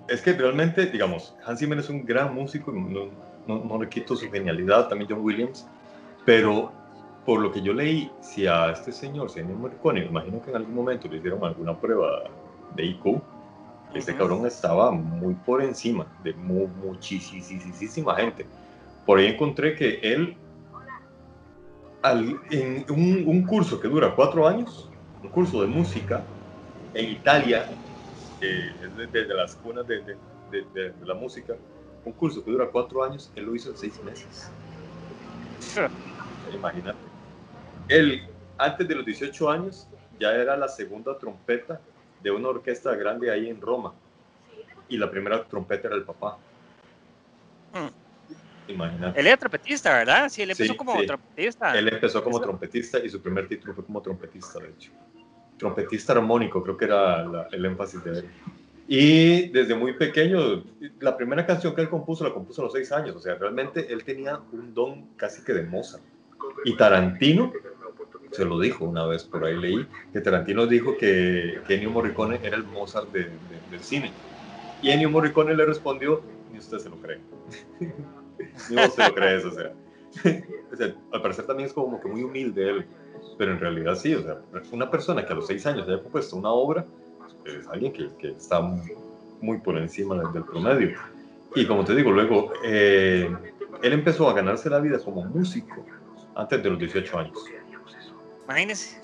es 0.08 0.22
que 0.22 0.32
realmente, 0.32 0.86
digamos, 0.86 1.36
Hans 1.46 1.60
Zimmer 1.60 1.78
es 1.78 1.90
un 1.90 2.06
gran 2.06 2.34
músico, 2.34 2.72
no, 2.72 3.10
no, 3.48 3.66
no 3.66 3.82
le 3.82 3.90
quito 3.90 4.16
su 4.16 4.32
genialidad, 4.32 4.88
también 4.88 5.10
John 5.12 5.20
Williams, 5.20 5.68
pero 6.26 6.72
por 7.26 7.42
lo 7.42 7.52
que 7.52 7.62
yo 7.62 7.74
leí, 7.74 8.10
si 8.22 8.48
a 8.48 8.72
este 8.72 8.94
señor, 8.94 9.30
si 9.30 9.42
a 9.42 9.44
Morricone, 9.44 10.06
imagino 10.06 10.42
que 10.42 10.52
en 10.52 10.56
algún 10.56 10.74
momento 10.74 11.10
le 11.10 11.18
hicieron 11.18 11.44
alguna 11.44 11.78
prueba 11.78 12.24
de 12.76 12.86
IQ, 12.86 13.22
Ese 13.94 14.16
cabrón 14.16 14.46
estaba 14.46 14.92
muy 14.92 15.34
por 15.34 15.62
encima 15.62 16.08
de 16.24 16.34
muchísima 16.36 18.16
gente. 18.16 18.46
Por 19.06 19.20
ahí 19.20 19.26
encontré 19.28 19.76
que 19.76 20.00
él, 20.02 20.38
en 22.52 22.86
un, 22.90 23.46
curso 23.46 23.82
que 23.82 23.90
dura 23.90 24.16
cuatro 24.16 24.48
años, 24.48 24.90
un 25.22 25.30
curso 25.30 25.62
de 25.62 25.68
música 25.68 26.24
en 26.94 27.10
Italia, 27.10 27.70
es 28.42 29.12
desde 29.12 29.34
las 29.34 29.56
cunas 29.56 29.88
de, 29.88 30.18
de, 30.52 30.94
la 31.04 31.14
música, 31.14 31.56
un 32.06 32.14
curso 32.14 32.44
que 32.44 32.52
dura 32.52 32.68
cuatro 32.68 33.04
años, 33.04 33.32
él 33.36 33.46
lo 33.46 33.56
hizo 33.56 33.72
en 33.72 33.78
seis 33.78 34.02
meses. 34.04 34.50
Imagínate. 36.54 36.98
Él, 37.88 38.28
antes 38.58 38.88
de 38.88 38.96
los 38.96 39.06
18 39.06 39.50
años, 39.50 39.88
ya 40.20 40.32
era 40.34 40.56
la 40.58 40.68
segunda 40.68 41.18
trompeta 41.18 41.80
de 42.22 42.32
una 42.32 42.50
orquesta 42.50 42.96
grande 42.96 43.32
ahí 43.32 43.50
en 43.50 43.62
Roma. 43.62 43.94
Y 44.88 44.98
la 44.98 45.10
primera 45.10 45.44
trompeta 45.46 45.88
era 45.88 45.98
el 45.98 46.04
papá. 46.04 46.38
Hmm. 47.74 48.72
Imagínate. 48.72 49.20
Él 49.20 49.28
era 49.28 49.38
trompetista, 49.38 49.94
¿verdad? 49.94 50.30
Sí, 50.30 50.42
él 50.42 50.52
empezó 50.52 50.78
como 50.78 51.04
trompetista. 51.04 51.78
Él 51.78 51.88
empezó 51.88 52.24
como 52.24 52.40
trompetista 52.40 53.00
y 53.00 53.10
su 53.10 53.22
primer 53.22 53.48
título 53.48 53.74
fue 53.74 53.86
como 53.86 54.02
trompetista, 54.02 54.60
de 54.60 54.70
hecho. 54.70 54.92
Trompetista 55.60 56.14
armónico, 56.14 56.64
creo 56.64 56.76
que 56.76 56.86
era 56.86 57.48
el 57.52 57.66
énfasis 57.66 58.04
de 58.04 58.12
él. 58.12 58.26
Y 58.88 59.50
desde 59.50 59.76
muy 59.76 59.94
pequeño, 59.94 60.64
la 61.00 61.16
primera 61.16 61.46
canción 61.46 61.76
que 61.76 61.82
él 61.82 61.90
compuso 61.90 62.24
la 62.24 62.34
compuso 62.34 62.64
a 62.64 62.66
los 62.66 62.74
seis 62.74 62.92
años. 62.92 63.16
O 63.16 63.20
sea, 63.20 63.36
realmente 63.36 63.94
él 63.94 64.04
tenía 64.04 64.40
un 64.52 64.74
don 64.74 65.06
casi 65.16 65.44
que 65.44 65.54
de 65.54 65.62
Mozart. 65.62 66.02
Y 66.66 66.76
Tarantino 66.76 67.54
se 68.32 68.46
lo 68.46 68.60
dijo 68.60 68.86
una 68.86 69.06
vez, 69.06 69.24
por 69.26 69.46
ahí 69.46 69.56
leí, 69.56 69.88
que 70.12 70.22
Tarantino 70.22 70.66
dijo 70.66 70.98
que, 70.98 71.62
Ennio 71.70 71.92
Morricone 71.92 72.40
era 72.42 72.58
el 72.58 72.64
Mozart 72.64 73.12
del 73.12 73.30
cine. 73.80 74.12
Y 74.82 74.90
Ennio 74.90 75.12
Morricone 75.12 75.56
le 75.56 75.66
respondió, 75.66 76.24
ni 76.52 76.58
usted 76.58 76.80
se 76.80 76.90
lo 76.90 76.96
cree. 76.98 77.20
ni 78.70 78.84
usted 78.84 79.08
lo 79.08 79.14
cree 79.14 79.38
eso, 79.38 79.50
o 79.50 79.52
sea. 79.52 80.96
Al 81.12 81.22
parecer 81.22 81.46
también 81.46 81.68
es 81.68 81.74
como 81.74 82.02
que 82.02 82.08
muy 82.08 82.24
humilde 82.24 82.70
él, 82.70 82.86
pero 83.38 83.52
en 83.52 83.60
realidad 83.60 83.96
sí, 83.96 84.14
o 84.16 84.24
sea, 84.24 84.38
una 84.72 84.90
persona 84.90 85.26
que 85.26 85.34
a 85.34 85.36
los 85.36 85.48
seis 85.48 85.66
años 85.66 85.88
haya 85.88 86.02
propuesto 86.02 86.36
una 86.36 86.52
obra, 86.52 86.86
es 87.46 87.68
alguien 87.68 87.94
que, 87.94 88.10
que 88.18 88.30
está 88.32 88.62
muy 89.42 89.58
por 89.60 89.78
encima 89.78 90.16
del 90.32 90.44
promedio. 90.44 90.98
Y 91.56 91.66
como 91.66 91.84
te 91.84 91.96
digo, 91.96 92.12
luego, 92.12 92.54
eh, 92.64 93.34
él 93.82 93.94
empezó 93.94 94.30
a 94.30 94.34
ganarse 94.34 94.70
la 94.70 94.80
vida 94.80 95.00
como 95.00 95.24
músico 95.24 95.86
antes 96.36 96.62
de 96.62 96.70
los 96.70 96.80
18 96.80 97.20
años. 97.20 97.46
Imagínese. 98.46 99.00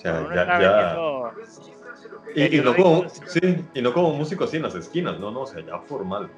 Y, 2.34 2.60
no 2.60 2.74
como, 2.74 3.08
sí, 3.08 3.64
y 3.72 3.80
no 3.80 3.92
como 3.94 4.12
músico 4.12 4.44
así 4.44 4.56
en 4.56 4.64
las 4.64 4.74
esquinas, 4.74 5.18
no, 5.18 5.30
no, 5.30 5.42
o 5.42 5.46
sea, 5.46 5.64
ya 5.64 5.78
formal. 5.78 6.28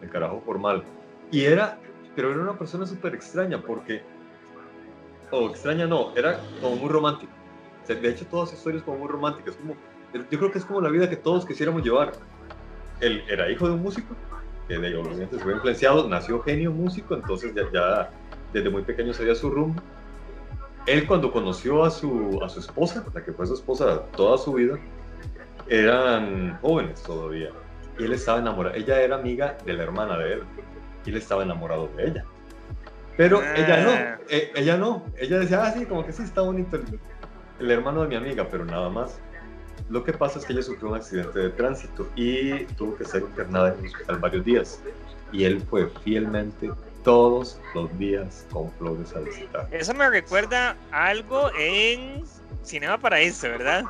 El 0.00 0.08
carajo 0.08 0.40
formal. 0.44 0.84
Y 1.30 1.44
era, 1.44 1.78
pero 2.16 2.30
era 2.30 2.40
una 2.40 2.58
persona 2.58 2.86
súper 2.86 3.14
extraña 3.14 3.60
porque, 3.60 4.02
o 5.32 5.48
extraña 5.50 5.86
no, 5.86 6.14
era 6.16 6.40
como 6.60 6.76
muy 6.76 6.88
romántico. 6.88 7.32
de 7.88 8.08
hecho, 8.08 8.24
todas 8.26 8.50
las 8.50 8.58
historias 8.58 8.84
como 8.84 8.98
muy 8.98 9.08
románticas. 9.08 9.56
Como, 9.56 9.74
yo 10.14 10.38
creo 10.38 10.52
que 10.52 10.58
es 10.58 10.64
como 10.64 10.80
la 10.80 10.90
vida 10.90 11.10
que 11.10 11.16
todos 11.16 11.44
quisiéramos 11.44 11.82
llevar. 11.82 12.12
Él 13.00 13.24
era 13.28 13.50
hijo 13.50 13.66
de 13.66 13.74
un 13.74 13.82
músico, 13.82 14.14
que 14.68 14.78
de 14.78 14.96
obviamente 14.96 15.36
se 15.36 15.42
fue 15.42 15.54
influenciado, 15.54 16.08
nació 16.08 16.40
genio 16.40 16.70
músico, 16.70 17.14
entonces 17.14 17.52
ya, 17.54 17.62
ya 17.72 18.10
desde 18.52 18.70
muy 18.70 18.82
pequeño 18.82 19.12
sabía 19.12 19.34
su 19.34 19.50
rumbo 19.50 19.82
él 20.86 21.06
cuando 21.06 21.30
conoció 21.30 21.84
a 21.84 21.90
su, 21.90 22.40
a 22.42 22.48
su 22.48 22.60
esposa, 22.60 23.04
la 23.14 23.22
que 23.22 23.32
fue 23.32 23.46
su 23.46 23.54
esposa 23.54 24.02
toda 24.16 24.38
su 24.38 24.52
vida, 24.54 24.78
eran 25.68 26.58
jóvenes 26.60 27.02
todavía. 27.02 27.50
Y 27.98 28.04
él 28.04 28.12
estaba 28.12 28.38
enamorado. 28.38 28.74
Ella 28.74 29.00
era 29.00 29.16
amiga 29.16 29.56
de 29.64 29.74
la 29.74 29.84
hermana 29.84 30.18
de 30.18 30.34
él. 30.34 30.42
Y 31.04 31.10
él 31.10 31.16
estaba 31.16 31.42
enamorado 31.42 31.88
de 31.96 32.08
ella. 32.08 32.24
Pero 33.22 33.40
ella 33.54 33.84
no, 33.84 33.92
eh, 34.30 34.50
ella 34.56 34.76
no. 34.76 35.04
Ella 35.16 35.38
decía, 35.38 35.62
ah, 35.62 35.72
sí, 35.72 35.86
como 35.86 36.04
que 36.04 36.12
sí, 36.12 36.24
está 36.24 36.40
bonito 36.40 36.74
el, 36.74 36.98
el 37.60 37.70
hermano 37.70 38.02
de 38.02 38.08
mi 38.08 38.16
amiga, 38.16 38.48
pero 38.50 38.64
nada 38.64 38.90
más. 38.90 39.20
Lo 39.88 40.02
que 40.02 40.12
pasa 40.12 40.40
es 40.40 40.44
que 40.44 40.52
ella 40.52 40.62
sufrió 40.62 40.88
un 40.88 40.96
accidente 40.96 41.38
de 41.38 41.50
tránsito 41.50 42.08
y 42.16 42.64
tuvo 42.76 42.96
que 42.96 43.04
ser 43.04 43.22
internada 43.22 43.74
en 43.74 43.78
el 43.78 43.86
hospital 43.92 44.18
varios 44.18 44.44
días. 44.44 44.82
Y 45.30 45.44
él 45.44 45.60
fue 45.70 45.88
fielmente 46.02 46.72
todos 47.04 47.60
los 47.76 47.96
días 47.96 48.44
con 48.50 48.72
flores 48.72 49.14
a 49.14 49.20
visitar. 49.20 49.68
Eso 49.70 49.94
me 49.94 50.10
recuerda 50.10 50.76
algo 50.90 51.48
en 51.56 52.24
Cinema 52.64 52.98
Paraíso, 52.98 53.48
¿verdad? 53.48 53.84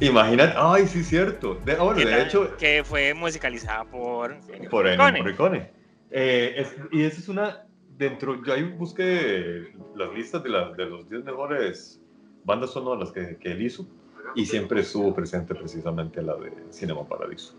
Imagínate, 0.00 0.54
ay, 0.56 0.86
sí, 0.86 1.04
cierto. 1.04 1.60
De, 1.66 1.76
de 1.76 2.22
hecho. 2.22 2.56
Que 2.56 2.82
fue 2.82 3.12
musicalizada 3.12 3.84
por. 3.84 4.34
Por 4.70 4.86
Ennio 4.86 5.12
Morricone. 5.18 5.70
Eh, 6.10 6.66
y 6.90 7.02
esa 7.02 7.20
es 7.20 7.28
una. 7.28 7.67
Dentro, 7.98 8.42
yo 8.44 8.54
ahí 8.54 8.62
busqué 8.62 9.72
las 9.96 10.14
listas 10.14 10.42
de, 10.42 10.50
de 10.50 10.86
los 10.86 11.10
10 11.10 11.24
mejores 11.24 12.00
bandas 12.44 12.70
sonoras 12.70 13.10
que, 13.10 13.36
que 13.36 13.52
él 13.52 13.62
hizo 13.62 13.86
y 14.34 14.46
siempre 14.46 14.80
estuvo 14.80 15.12
presente 15.12 15.54
precisamente 15.54 16.22
la 16.22 16.36
de 16.36 16.52
Cinema 16.70 17.06
Paradiso 17.06 17.54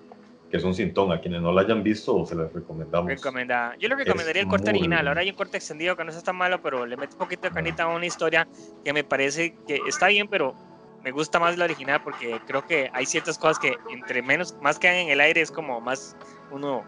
que 0.49 0.57
es 0.57 0.63
un 0.63 0.73
sintón. 0.73 1.11
A 1.11 1.21
quienes 1.21 1.41
no 1.41 1.51
lo 1.51 1.59
hayan 1.59 1.83
visto, 1.83 2.25
se 2.25 2.35
les 2.35 2.51
recomendamos. 2.51 3.09
Recomenda. 3.09 3.75
Yo 3.77 3.87
le 3.87 3.95
recomendaría 3.95 4.41
el 4.41 4.47
corte 4.47 4.69
original. 4.69 5.07
Ahora 5.07 5.21
hay 5.21 5.29
un 5.29 5.35
corte 5.35 5.57
extendido 5.57 5.95
que 5.95 6.03
no 6.03 6.11
es 6.11 6.23
tan 6.23 6.35
malo, 6.35 6.61
pero 6.61 6.85
le 6.85 6.97
mete 6.97 7.13
un 7.13 7.19
poquito 7.19 7.43
de 7.43 7.51
canita 7.51 7.83
a 7.83 7.87
una 7.95 8.05
historia 8.05 8.47
que 8.83 8.93
me 8.93 9.03
parece 9.03 9.55
que 9.67 9.79
está 9.87 10.07
bien, 10.07 10.27
pero 10.27 10.55
me 11.03 11.11
gusta 11.11 11.39
más 11.39 11.57
la 11.57 11.65
original 11.65 12.01
porque 12.03 12.39
creo 12.45 12.65
que 12.65 12.89
hay 12.93 13.05
ciertas 13.05 13.37
cosas 13.37 13.59
que 13.59 13.77
entre 13.89 14.21
menos, 14.21 14.55
más 14.61 14.79
quedan 14.79 14.95
en 14.95 15.09
el 15.09 15.21
aire, 15.21 15.41
es 15.41 15.51
como 15.51 15.79
más 15.79 16.17
uno 16.51 16.83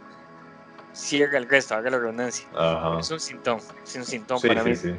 cierra 0.93 1.37
el 1.37 1.47
resto, 1.47 1.75
haga 1.75 1.89
la 1.89 1.99
redundancia. 1.99 2.47
Es 2.99 3.11
un 3.11 3.19
sintón, 3.19 3.59
es 3.83 3.95
un 3.95 4.05
sintón 4.05 4.39
para 4.41 4.63
mí. 4.63 4.75
Sí. 4.75 4.95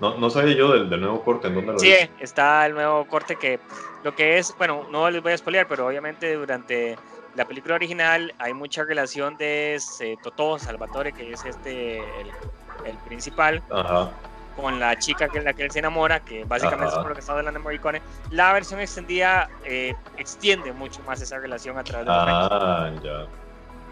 No, 0.00 0.18
no 0.18 0.28
sabía 0.28 0.54
yo 0.54 0.72
del, 0.72 0.90
del, 0.90 1.00
nuevo 1.00 1.22
corte, 1.22 1.48
¿en 1.48 1.54
dónde 1.54 1.72
lo 1.72 1.78
Sí, 1.78 1.94
está 2.20 2.66
el 2.66 2.74
nuevo 2.74 3.06
corte 3.06 3.36
que 3.36 3.58
lo 4.04 4.14
que 4.14 4.38
es, 4.38 4.54
bueno, 4.58 4.86
no 4.90 5.10
les 5.10 5.22
voy 5.22 5.32
a 5.32 5.38
spoilear, 5.38 5.66
pero 5.66 5.86
obviamente 5.86 6.34
durante 6.34 6.96
la 7.34 7.44
película 7.46 7.74
original 7.74 8.32
hay 8.38 8.54
mucha 8.54 8.84
relación 8.84 9.36
de 9.36 9.78
Totó 10.22 10.58
Salvatore, 10.58 11.12
que 11.12 11.32
es 11.32 11.44
este 11.44 11.98
el, 11.98 12.96
principal, 13.06 13.62
con 14.56 14.80
la 14.80 14.98
chica 14.98 15.28
que 15.28 15.40
la 15.40 15.52
que 15.52 15.64
él 15.64 15.70
se 15.70 15.80
enamora, 15.80 16.20
que 16.20 16.44
básicamente 16.44 16.94
es 16.94 16.98
por 16.98 17.08
lo 17.08 17.14
que 17.14 17.20
está 17.20 17.32
hablando 17.32 17.58
de 17.58 17.64
Morricone. 17.64 18.02
La 18.30 18.52
versión 18.52 18.80
extendida 18.80 19.48
eh, 19.64 19.94
extiende 20.16 20.72
mucho 20.72 21.02
más 21.06 21.20
esa 21.20 21.38
relación 21.38 21.78
a 21.78 21.84
través 21.84 22.06
de 22.06 22.12
ah, 22.12 22.92
Ya. 23.02 23.26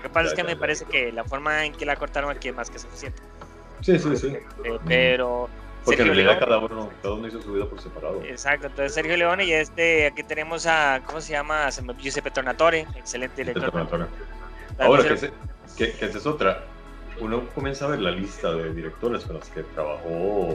Lo 0.05 0.11
que 0.11 0.15
pasa 0.15 0.29
es 0.29 0.35
que 0.35 0.45
me 0.45 0.55
parece 0.55 0.85
que 0.85 1.11
la 1.13 1.25
forma 1.25 1.65
en 1.65 1.73
que 1.73 1.87
la 1.87 1.97
cortaron 1.97 2.31
aquí 2.31 2.49
es 2.49 2.55
más 2.55 2.69
que 2.69 2.79
suficiente. 2.79 3.23
Sí, 3.81 3.99
sí, 3.99 4.15
sí. 4.17 4.37
Eh, 4.65 4.79
pero 4.87 5.49
porque 5.83 6.03
en 6.03 6.09
realidad 6.09 6.39
cada 6.39 6.59
uno, 6.59 6.91
cada 7.03 7.15
uno 7.15 7.27
hizo 7.27 7.41
su 7.41 7.55
vida 7.55 7.65
por 7.65 7.81
separado. 7.81 8.23
Exacto, 8.23 8.67
entonces 8.67 8.93
Sergio 8.93 9.17
Leone 9.17 9.47
y 9.47 9.53
este, 9.55 10.07
aquí 10.07 10.23
tenemos 10.23 10.67
a, 10.67 11.01
¿cómo 11.07 11.23
se 11.23 11.33
llama? 11.33 11.71
Giuseppe 11.99 12.31
Tornatore, 12.31 12.87
excelente 12.97 13.37
director. 13.45 13.71
Tornatore. 13.71 14.05
Ahora, 14.79 15.05
que, 15.05 15.33
que, 15.77 15.93
que 15.93 16.05
esa 16.05 16.19
es 16.19 16.27
otra, 16.27 16.65
uno 17.21 17.49
comienza 17.55 17.87
a 17.87 17.89
ver 17.89 18.01
la 18.01 18.11
lista 18.11 18.53
de 18.53 18.75
directores 18.75 19.25
con 19.25 19.37
los 19.37 19.49
que 19.49 19.63
trabajó 19.63 20.55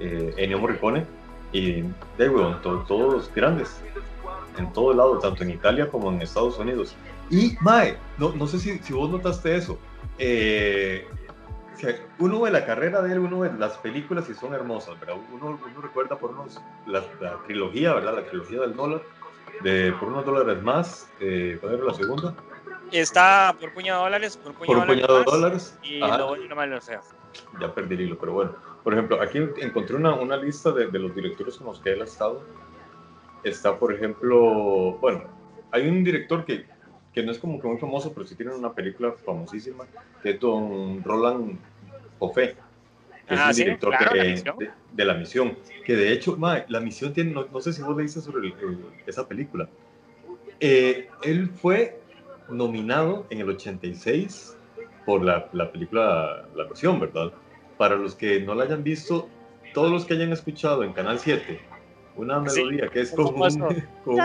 eh, 0.00 0.34
Ennio 0.36 0.58
Morricone 0.58 1.06
y 1.52 1.82
de 2.18 2.28
bueno, 2.28 2.56
todos 2.60 3.32
grandes, 3.34 3.80
en 4.58 4.70
todo 4.74 4.92
lado, 4.92 5.18
tanto 5.18 5.44
en 5.44 5.50
Italia 5.50 5.88
como 5.88 6.10
en 6.10 6.20
Estados 6.20 6.58
Unidos. 6.58 6.94
Y, 7.30 7.56
Mae, 7.60 7.96
no, 8.16 8.32
no 8.32 8.46
sé 8.46 8.58
si, 8.58 8.78
si 8.78 8.92
vos 8.92 9.10
notaste 9.10 9.56
eso. 9.56 9.78
Eh, 10.18 11.06
uno 12.18 12.40
ve 12.40 12.50
la 12.50 12.66
carrera 12.66 13.02
de 13.02 13.12
él, 13.12 13.20
uno 13.20 13.40
ve 13.40 13.52
las 13.56 13.76
películas 13.78 14.28
y 14.28 14.34
son 14.34 14.54
hermosas, 14.54 14.98
¿verdad? 14.98 15.16
Uno, 15.32 15.58
uno 15.64 15.80
recuerda 15.80 16.18
por 16.18 16.30
unos, 16.30 16.60
la, 16.86 17.02
trilogía, 17.46 17.94
¿verdad? 17.94 18.16
La 18.16 18.24
trilogía 18.24 18.60
del 18.60 18.74
dólar, 18.74 19.02
de 19.62 19.92
por 19.92 20.08
unos 20.08 20.24
dólares 20.24 20.62
más, 20.62 21.08
eh, 21.20 21.58
¿cuál 21.60 21.74
era 21.74 21.84
la 21.84 21.94
segunda? 21.94 22.34
Está 22.90 23.54
por 23.60 23.72
puñado 23.74 24.00
de 24.00 24.04
dólares, 24.04 24.36
por 24.36 24.54
puñado, 24.54 24.78
por 24.78 24.86
puñado 24.86 25.18
de 25.18 25.24
dólares. 25.24 25.78
Y 25.82 26.00
no 26.00 26.56
más 26.56 26.68
lo 26.68 26.80
sea. 26.80 27.00
Ya 27.60 27.72
perdí 27.72 27.94
el 27.94 28.00
hilo, 28.02 28.18
pero 28.18 28.32
bueno. 28.32 28.56
Por 28.82 28.94
ejemplo, 28.94 29.20
aquí 29.20 29.38
encontré 29.58 29.96
una, 29.96 30.14
una 30.14 30.36
lista 30.36 30.72
de, 30.72 30.86
de 30.86 30.98
los 30.98 31.14
directores 31.14 31.58
con 31.58 31.66
los 31.68 31.80
que 31.80 31.92
él 31.92 32.00
ha 32.00 32.04
estado. 32.04 32.42
Está, 33.44 33.78
por 33.78 33.92
ejemplo, 33.92 34.96
bueno, 35.00 35.24
hay 35.70 35.86
un 35.86 36.02
director 36.02 36.44
que 36.44 36.66
que 37.18 37.24
no 37.24 37.32
es 37.32 37.38
como 37.40 37.60
que 37.60 37.66
muy 37.66 37.78
famoso, 37.78 38.12
pero 38.12 38.24
sí 38.24 38.36
tiene 38.36 38.54
una 38.54 38.72
película 38.72 39.12
famosísima, 39.24 39.84
que 40.22 40.30
es 40.30 40.38
Don 40.38 41.02
Roland 41.02 41.58
Joffé, 42.20 42.54
que 43.26 43.34
es 43.34 43.40
ah, 43.40 43.50
el 43.50 43.56
director 43.56 43.92
de, 44.92 45.04
la 45.04 45.14
misión, 45.14 45.58
que 45.84 45.96
de 45.96 46.12
hecho, 46.12 46.38
la 46.68 46.78
misión 46.78 47.12
tiene, 47.12 47.32
no, 47.32 47.60
sé 47.60 47.72
si 47.72 47.82
vos 47.82 47.96
leíste 47.96 48.20
sobre 48.20 48.54
esa 49.04 49.26
película, 49.26 49.68
eh, 50.60 51.08
él 51.24 51.50
fue 51.50 52.00
nominado 52.48 53.26
en 53.30 53.40
el 53.40 53.48
86 53.48 54.56
por 55.04 55.24
la, 55.24 55.48
la 55.52 55.72
película 55.72 56.46
La 56.54 56.68
Misión, 56.68 57.00
¿verdad? 57.00 57.32
Para 57.78 57.96
los 57.96 58.14
que 58.14 58.40
no 58.42 58.54
la 58.54 58.62
hayan 58.62 58.84
visto, 58.84 59.28
todos 59.74 59.90
los 59.90 60.04
que 60.04 60.14
hayan 60.14 60.30
escuchado 60.30 60.84
en 60.84 60.92
Canal 60.92 61.18
7 61.18 61.68
una 62.18 62.40
melodía 62.40 62.88
que 62.88 63.00
es 63.00 63.12
como, 63.12 63.46
como 64.04 64.16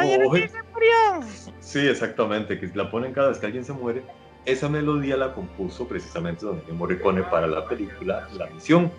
sí 1.63 1.79
exactamente 1.79 2.59
que 2.59 2.69
la 2.75 2.91
ponen 2.91 3.13
cada 3.13 3.29
vez 3.29 3.39
que 3.39 3.45
alguien 3.45 3.65
se 3.65 3.73
muere 3.73 4.03
esa 4.45 4.69
melodía 4.69 5.15
la 5.15 5.33
compuso 5.33 5.87
precisamente 5.87 6.45
Don 6.45 6.59
Ennio 6.59 6.75
Morricone 6.75 7.23
para 7.23 7.47
la 7.47 7.65
película 7.65 8.27
La 8.37 8.47
Misión. 8.47 8.91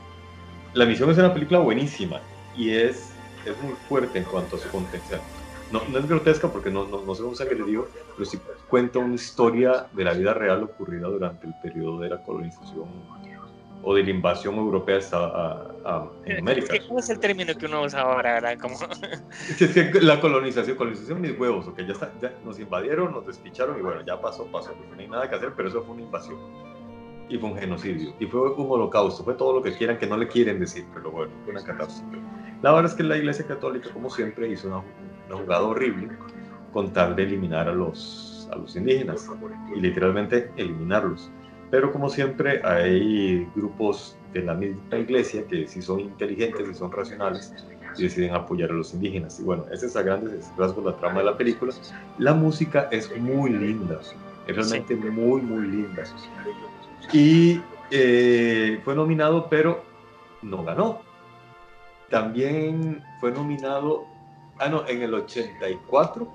La 0.73 0.87
Misión 0.87 1.11
es 1.11 1.19
una 1.19 1.33
película 1.33 1.61
buenísima 1.61 2.21
y 2.57 2.71
es, 2.71 3.11
es 3.45 3.63
muy 3.63 3.75
fuerte 3.89 4.19
en 4.19 4.25
cuanto 4.25 4.57
a 4.57 4.59
su 4.59 4.69
contexto. 4.71 5.17
No, 5.71 5.83
no 5.89 5.99
es 5.99 6.09
grotesca 6.09 6.49
porque 6.49 6.71
no, 6.71 6.87
no, 6.87 7.03
no 7.03 7.15
sé 7.15 7.23
cómo 7.23 7.35
se 7.35 7.47
digo, 7.47 7.89
pero 8.17 8.25
sí 8.25 8.39
cuenta 8.69 8.99
una 8.99 9.15
historia 9.15 9.87
de 9.93 10.05
la 10.05 10.15
vida 10.15 10.35
real 10.35 10.63
ocurrida 10.63 11.09
durante 11.09 11.47
el 11.47 11.55
periodo 11.63 12.01
de 12.01 12.11
la 12.11 12.23
colonización 12.23 12.89
o 13.85 13.95
de 13.95 14.03
la 14.03 14.11
invasión 14.11 14.55
europea 14.57 14.99
a, 15.13 16.09
en 16.25 16.39
América. 16.39 16.75
¿Cómo 16.89 16.99
es 16.99 17.11
el 17.11 17.19
término 17.19 17.55
que 17.55 17.67
uno 17.67 17.83
usa 17.83 18.01
ahora? 18.01 18.41
¿verdad? 18.41 18.59
Como... 18.59 18.77
la 20.01 20.21
colonización, 20.21 20.77
colonización 20.77 21.21
mis 21.21 21.39
huevos, 21.39 21.69
ok, 21.69 21.81
ya, 21.81 21.93
está, 21.93 22.13
ya 22.21 22.33
nos 22.45 22.59
invadieron, 22.59 23.13
nos 23.13 23.27
despicharon 23.27 23.79
y 23.79 23.83
bueno, 23.83 24.03
ya 24.05 24.21
pasó, 24.21 24.47
pasó, 24.47 24.75
no 24.91 24.99
hay 24.99 25.09
nada 25.09 25.29
que 25.29 25.37
hacer, 25.37 25.53
pero 25.57 25.69
eso 25.69 25.83
fue 25.83 25.95
una 25.95 26.05
invasión 26.05 26.39
y 27.29 27.39
fue 27.39 27.51
un 27.51 27.59
genocidio 27.59 28.15
y 28.19 28.27
fue 28.27 28.53
un 28.53 28.71
holocausto, 28.71 29.25
fue 29.25 29.35
todo 29.35 29.55
lo 29.55 29.63
que 29.63 29.73
quieran 29.73 29.99
que 29.99 30.07
no 30.07 30.17
le 30.17 30.29
quieren 30.29 30.61
decir, 30.61 30.85
pero 30.95 31.11
bueno, 31.11 31.33
fue 31.45 31.53
una 31.53 31.63
catástrofe. 31.63 32.19
La 32.63 32.73
verdad 32.73 32.91
es 32.91 32.97
que 32.97 33.03
la 33.03 33.17
Iglesia 33.17 33.47
Católica, 33.47 33.91
como 33.93 34.09
siempre, 34.09 34.49
hizo 34.49 34.69
una, 34.69 34.83
una 35.29 35.43
jugada 35.43 35.63
horrible 35.63 36.09
con 36.73 36.93
tal 36.93 37.15
de 37.15 37.25
eliminar 37.25 37.69
a 37.69 37.73
los, 37.73 38.49
a 38.51 38.57
los 38.57 38.75
indígenas 38.77 39.29
y 39.75 39.81
literalmente 39.81 40.51
eliminarlos. 40.57 41.31
Pero 41.75 41.91
como 41.91 42.09
siempre 42.09 42.61
hay 42.63 43.49
grupos 43.57 44.17
de 44.33 44.43
la 44.43 44.55
misma 44.55 44.97
iglesia 44.97 45.45
que 45.45 45.67
sí 45.67 45.83
son 45.83 45.99
inteligentes 45.99 46.69
y 46.71 46.73
son 46.73 46.93
racionales 46.93 47.53
y 47.97 48.05
deciden 48.05 48.33
apoyar 48.33 48.71
a 48.71 48.75
los 48.75 48.95
indígenas. 48.95 49.41
Y 49.41 49.43
bueno, 49.43 49.65
ese 49.73 49.87
es 49.87 49.97
a 49.97 50.03
grandes 50.03 50.53
rasgos 50.57 50.85
la 50.85 50.97
trama 50.99 51.19
de 51.19 51.25
la 51.25 51.37
película. 51.37 51.75
La 52.19 52.33
música 52.33 52.87
es 52.93 53.11
muy 53.19 53.51
linda, 53.51 53.99
es 54.47 54.55
realmente 54.55 54.95
muy, 54.95 55.43
muy 55.43 55.67
linda. 55.67 56.05
Y 57.13 57.61
eh, 57.91 58.81
fue 58.85 58.95
nominado, 58.95 59.49
pero 59.51 59.83
no 60.43 60.63
ganó. 60.63 61.01
También 62.09 63.03
fue 63.19 63.33
nominado, 63.33 64.05
ah, 64.61 64.69
no, 64.69 64.87
en 64.87 65.03
el 65.03 65.13
84. 65.13 66.29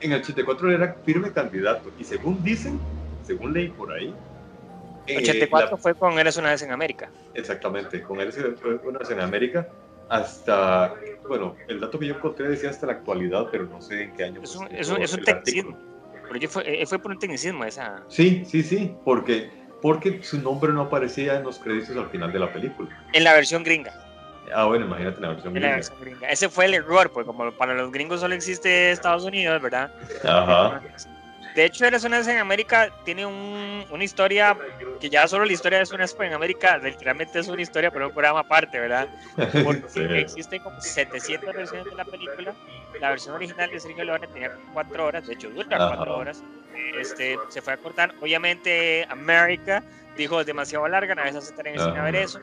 En 0.00 0.12
el 0.12 0.22
84 0.22 0.72
era 0.72 0.96
firme 1.04 1.32
candidato. 1.32 1.90
Y 1.98 2.04
según 2.04 2.42
dicen, 2.42 2.80
según 3.24 3.52
leí 3.52 3.68
por 3.68 3.92
ahí, 3.92 4.14
84 5.16 5.76
eh, 5.76 5.78
fue 5.80 5.94
con 5.94 6.18
Eres 6.18 6.36
una 6.36 6.50
vez 6.50 6.62
en 6.62 6.72
América. 6.72 7.10
Exactamente, 7.34 8.02
con 8.02 8.20
Eres 8.20 8.38
una 8.84 8.98
vez 8.98 9.10
en 9.10 9.20
América 9.20 9.68
hasta, 10.08 10.94
bueno, 11.26 11.56
el 11.68 11.80
dato 11.80 11.98
que 11.98 12.06
yo 12.06 12.14
encontré 12.14 12.48
decía 12.48 12.70
hasta 12.70 12.86
la 12.86 12.94
actualidad, 12.94 13.48
pero 13.50 13.66
no 13.66 13.80
sé 13.80 14.04
en 14.04 14.12
qué 14.14 14.24
año. 14.24 14.42
Es 14.42 14.56
un, 14.56 14.66
es 14.74 14.88
un, 14.88 15.02
es 15.02 15.12
un 15.12 15.24
tecnicismo. 15.24 15.78
Pero 16.30 16.48
fue, 16.48 16.82
eh, 16.82 16.86
fue, 16.86 16.98
por 16.98 17.12
un 17.12 17.18
tecnicismo 17.18 17.64
esa. 17.64 18.02
Sí, 18.08 18.44
sí, 18.44 18.62
sí, 18.62 18.94
porque, 19.04 19.50
porque 19.80 20.22
su 20.22 20.40
nombre 20.40 20.72
no 20.72 20.82
aparecía 20.82 21.36
en 21.36 21.44
los 21.44 21.58
créditos 21.58 21.96
al 21.96 22.08
final 22.10 22.32
de 22.32 22.38
la 22.38 22.52
película. 22.52 22.88
En 23.12 23.24
la 23.24 23.34
versión 23.34 23.62
gringa. 23.62 23.92
Ah, 24.54 24.64
bueno, 24.64 24.86
imagínate 24.86 25.16
en 25.16 25.22
la 25.22 25.28
versión, 25.28 25.56
en 25.56 25.62
La 25.62 25.70
versión 25.72 26.00
gringa. 26.00 26.28
Ese 26.28 26.48
fue 26.48 26.66
el 26.66 26.74
error, 26.74 27.10
porque 27.10 27.26
como 27.26 27.50
para 27.52 27.74
los 27.74 27.92
gringos 27.92 28.20
solo 28.20 28.34
existe 28.34 28.90
Estados 28.90 29.24
Unidos, 29.24 29.60
¿verdad? 29.60 29.92
Ajá. 30.24 30.80
De 31.58 31.64
hecho, 31.64 31.84
Eres 31.86 32.04
una 32.04 32.18
vez 32.18 32.28
en 32.28 32.38
América 32.38 32.88
tiene 33.04 33.26
un, 33.26 33.84
una 33.90 34.04
historia 34.04 34.56
que 35.00 35.10
ya 35.10 35.26
solo 35.26 35.44
la 35.44 35.52
historia 35.52 35.80
de 35.80 35.98
vez 35.98 36.16
en 36.20 36.32
América 36.32 36.78
literalmente 36.78 37.40
es 37.40 37.48
una 37.48 37.60
historia, 37.60 37.90
pero 37.90 38.06
un 38.06 38.12
programa 38.12 38.38
aparte, 38.38 38.78
¿verdad? 38.78 39.08
Porque 39.64 40.20
existen 40.20 40.62
como 40.62 40.80
700 40.80 41.52
versiones 41.52 41.86
de 41.86 41.96
la 41.96 42.04
película. 42.04 42.54
La 43.00 43.10
versión 43.10 43.34
original 43.34 43.68
de 43.72 43.80
Sergio 43.80 44.04
Leone 44.04 44.28
tenía 44.28 44.52
4 44.72 45.04
horas, 45.04 45.26
de 45.26 45.34
hecho 45.34 45.50
dura 45.50 45.88
4 45.96 46.16
horas. 46.16 46.44
Este, 46.96 47.36
se 47.48 47.60
fue 47.60 47.72
a 47.72 47.76
cortar. 47.76 48.14
Obviamente, 48.20 49.04
América 49.10 49.82
dijo 50.16 50.40
es 50.40 50.46
demasiado 50.46 50.86
larga, 50.86 51.14
a 51.20 51.24
veces 51.24 51.52
se 51.56 51.68
en 51.68 51.80
a 51.80 52.04
ver 52.04 52.14
eso. 52.14 52.38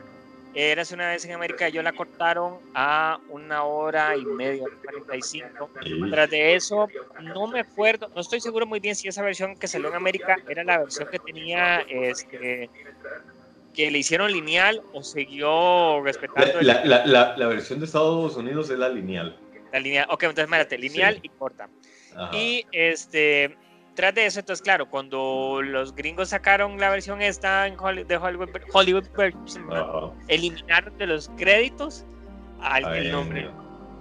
Eras 0.58 0.90
una 0.90 1.10
vez 1.10 1.22
en 1.26 1.32
América, 1.32 1.68
yo 1.68 1.82
la 1.82 1.92
cortaron 1.92 2.58
a 2.74 3.18
una 3.28 3.64
hora 3.64 4.16
y 4.16 4.24
media, 4.24 4.64
45. 4.84 5.70
Tras 6.10 6.30
de 6.30 6.54
eso, 6.54 6.88
no 7.20 7.46
me 7.46 7.60
acuerdo, 7.60 8.08
no 8.14 8.22
estoy 8.22 8.40
seguro 8.40 8.64
muy 8.64 8.80
bien 8.80 8.96
si 8.96 9.06
esa 9.06 9.20
versión 9.22 9.54
que 9.56 9.68
salió 9.68 9.88
en 9.88 9.96
América 9.96 10.38
era 10.48 10.64
la 10.64 10.78
versión 10.78 11.08
que 11.10 11.18
tenía, 11.18 11.80
este, 11.80 12.70
que 13.74 13.90
le 13.90 13.98
hicieron 13.98 14.32
lineal 14.32 14.80
o 14.94 15.02
siguió 15.02 16.02
respetando. 16.02 16.62
La, 16.62 16.82
la, 16.86 17.04
la, 17.04 17.36
la 17.36 17.46
versión 17.48 17.78
de 17.78 17.84
Estados 17.84 18.34
Unidos 18.36 18.70
es 18.70 18.78
la 18.78 18.88
lineal. 18.88 19.36
La 19.74 19.78
lineal, 19.78 20.06
ok, 20.08 20.22
entonces 20.22 20.44
espérate, 20.44 20.78
lineal 20.78 21.18
y 21.20 21.28
corta. 21.28 21.68
Y 22.32 22.64
este, 22.72 23.58
tras 23.96 24.14
de 24.14 24.26
eso, 24.26 24.40
entonces, 24.40 24.62
claro, 24.62 24.88
cuando 24.88 25.60
los 25.62 25.94
gringos 25.94 26.28
sacaron 26.28 26.78
la 26.78 26.90
versión 26.90 27.22
esta 27.22 27.66
en 27.66 27.80
Hollywood, 27.80 28.06
de 28.06 28.16
Hollywood, 28.18 28.50
Hollywood 28.72 29.04
eliminaron 30.28 30.96
de 30.98 31.06
los 31.06 31.30
créditos 31.36 32.04
al 32.60 33.10
nombre. 33.10 33.50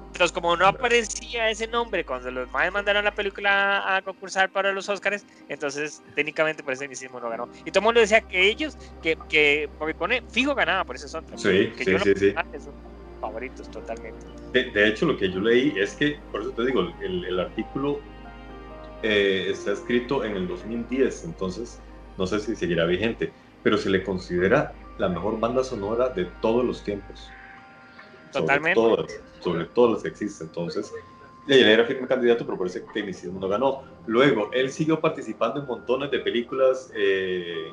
Entonces, 0.07 0.31
como 0.31 0.55
no 0.55 0.67
aparecía 0.67 1.49
ese 1.49 1.67
nombre 1.67 2.05
cuando 2.05 2.31
los 2.31 2.49
más 2.51 2.71
mandaron 2.71 3.03
la 3.03 3.13
película 3.13 3.97
a 3.97 4.01
concursar 4.01 4.49
para 4.49 4.71
los 4.71 4.87
Oscars, 4.87 5.25
entonces 5.49 6.01
técnicamente 6.13 6.61
por 6.63 6.73
ese 6.73 6.87
mismo 6.87 7.19
no 7.19 7.29
ganó. 7.29 7.49
Y 7.65 7.71
todo 7.71 7.79
el 7.79 7.83
mundo 7.85 7.99
decía 7.99 8.21
que 8.21 8.47
ellos, 8.47 8.77
que, 9.01 9.17
que 9.27 9.69
porque 9.77 9.93
pone 9.93 10.21
fijo 10.29 10.55
ganaba 10.55 10.83
por 10.85 10.95
ese 10.95 11.07
son. 11.07 11.25
Sí, 11.35 11.71
sí, 11.77 11.85
yo 11.85 11.99
sí, 11.99 12.13
sí. 12.15 12.33
Son 12.33 12.73
favoritos 13.19 13.69
totalmente. 13.71 14.25
De, 14.53 14.87
hecho, 14.87 15.05
lo 15.05 15.17
que 15.17 15.29
yo 15.29 15.41
leí 15.41 15.73
es 15.77 15.95
que, 15.95 16.17
por 16.31 16.41
eso 16.41 16.51
te 16.51 16.65
digo, 16.65 16.81
el, 17.01 17.25
el 17.25 17.39
artículo 17.39 17.99
eh, 19.05 19.51
está 19.51 19.73
escrito 19.73 20.23
en 20.23 20.35
el 20.35 20.47
2010, 20.47 21.25
entonces 21.25 21.79
no 22.17 22.25
sé 22.25 22.39
si 22.39 22.55
seguirá 22.55 22.85
vigente, 22.85 23.31
pero 23.61 23.77
se 23.77 23.91
le 23.91 24.03
considera 24.03 24.73
la 24.97 25.09
mejor 25.09 25.39
banda 25.39 25.63
sonora 25.63 26.09
de 26.09 26.25
todos 26.41 26.65
los 26.65 26.83
tiempos. 26.83 27.29
Totalmente. 28.31 28.79
Sobre 28.79 28.95
todas, 28.95 29.21
sobre 29.41 29.65
todas 29.65 29.91
las 29.91 30.01
que 30.01 30.09
existen. 30.09 30.47
Entonces, 30.47 30.91
él 31.47 31.67
era 31.67 31.85
firme 31.85 32.07
candidato, 32.07 32.45
pero 32.45 32.57
por 32.57 32.65
ese 32.65 32.79
tecnicismo 32.79 33.39
no 33.39 33.47
ganó. 33.47 33.83
Luego, 34.07 34.49
él 34.53 34.71
siguió 34.71 34.99
participando 34.99 35.59
en 35.59 35.67
montones 35.67 36.09
de 36.09 36.19
películas, 36.19 36.91
eh, 36.95 37.71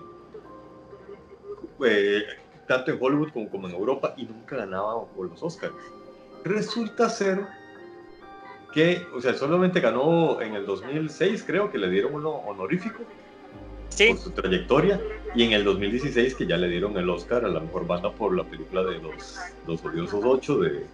eh, 1.86 2.22
tanto 2.68 2.90
en 2.90 2.98
Hollywood 3.00 3.32
como, 3.32 3.48
como 3.48 3.68
en 3.68 3.74
Europa, 3.74 4.12
y 4.18 4.26
nunca 4.26 4.56
ganaba 4.56 5.06
por 5.06 5.30
los 5.30 5.42
Oscars. 5.42 5.72
Resulta 6.44 7.08
ser 7.08 7.46
que, 8.72 9.06
o 9.14 9.20
sea, 9.20 9.34
solamente 9.34 9.80
ganó 9.80 10.40
en 10.40 10.54
el 10.54 10.66
2006, 10.66 11.44
creo 11.46 11.70
que 11.70 11.78
le 11.78 11.90
dieron 11.90 12.14
uno 12.14 12.30
honorífico 12.30 13.04
por 14.08 14.18
su 14.18 14.30
trayectoria, 14.30 15.00
y 15.34 15.44
en 15.44 15.52
el 15.52 15.64
2016 15.64 16.34
que 16.34 16.46
ya 16.46 16.56
le 16.56 16.68
dieron 16.68 16.96
el 16.96 17.08
Oscar 17.08 17.44
a 17.44 17.48
la 17.48 17.60
mejor 17.60 17.86
banda 17.86 18.10
por 18.10 18.34
la 18.34 18.44
película 18.44 18.82
de 18.82 18.98
Los, 18.98 19.38
los 19.66 19.84
Odiosos 19.84 20.22
8 20.24 20.58
de, 20.58 20.86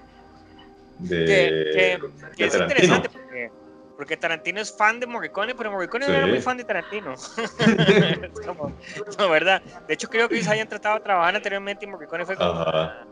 de, 0.99 1.95
es 2.37 2.55
interesante 2.55 3.09
porque, 3.09 3.51
porque, 3.97 4.17
Tarantino 4.17 4.61
es 4.61 4.77
fan 4.77 4.99
de 4.99 5.07
Morricone, 5.07 5.55
pero 5.55 5.71
Morricone 5.71 6.09
no 6.09 6.14
era 6.14 6.27
muy 6.27 6.41
fan 6.41 6.57
de 6.57 6.64
Tarantino. 6.64 7.14
como, 8.47 8.75
no, 9.17 9.31
¿verdad? 9.31 9.62
De 9.87 9.95
hecho, 9.95 10.09
creo 10.09 10.29
que 10.29 10.35
ellos 10.35 10.49
hayan 10.49 10.69
tratado 10.69 10.97
de 10.97 11.05
trabajar 11.05 11.37
anteriormente 11.37 11.85
y 11.85 11.88
Morricone 11.88 12.27
fue 12.27 12.37
como... 12.37 12.51
Ah, 12.51 13.05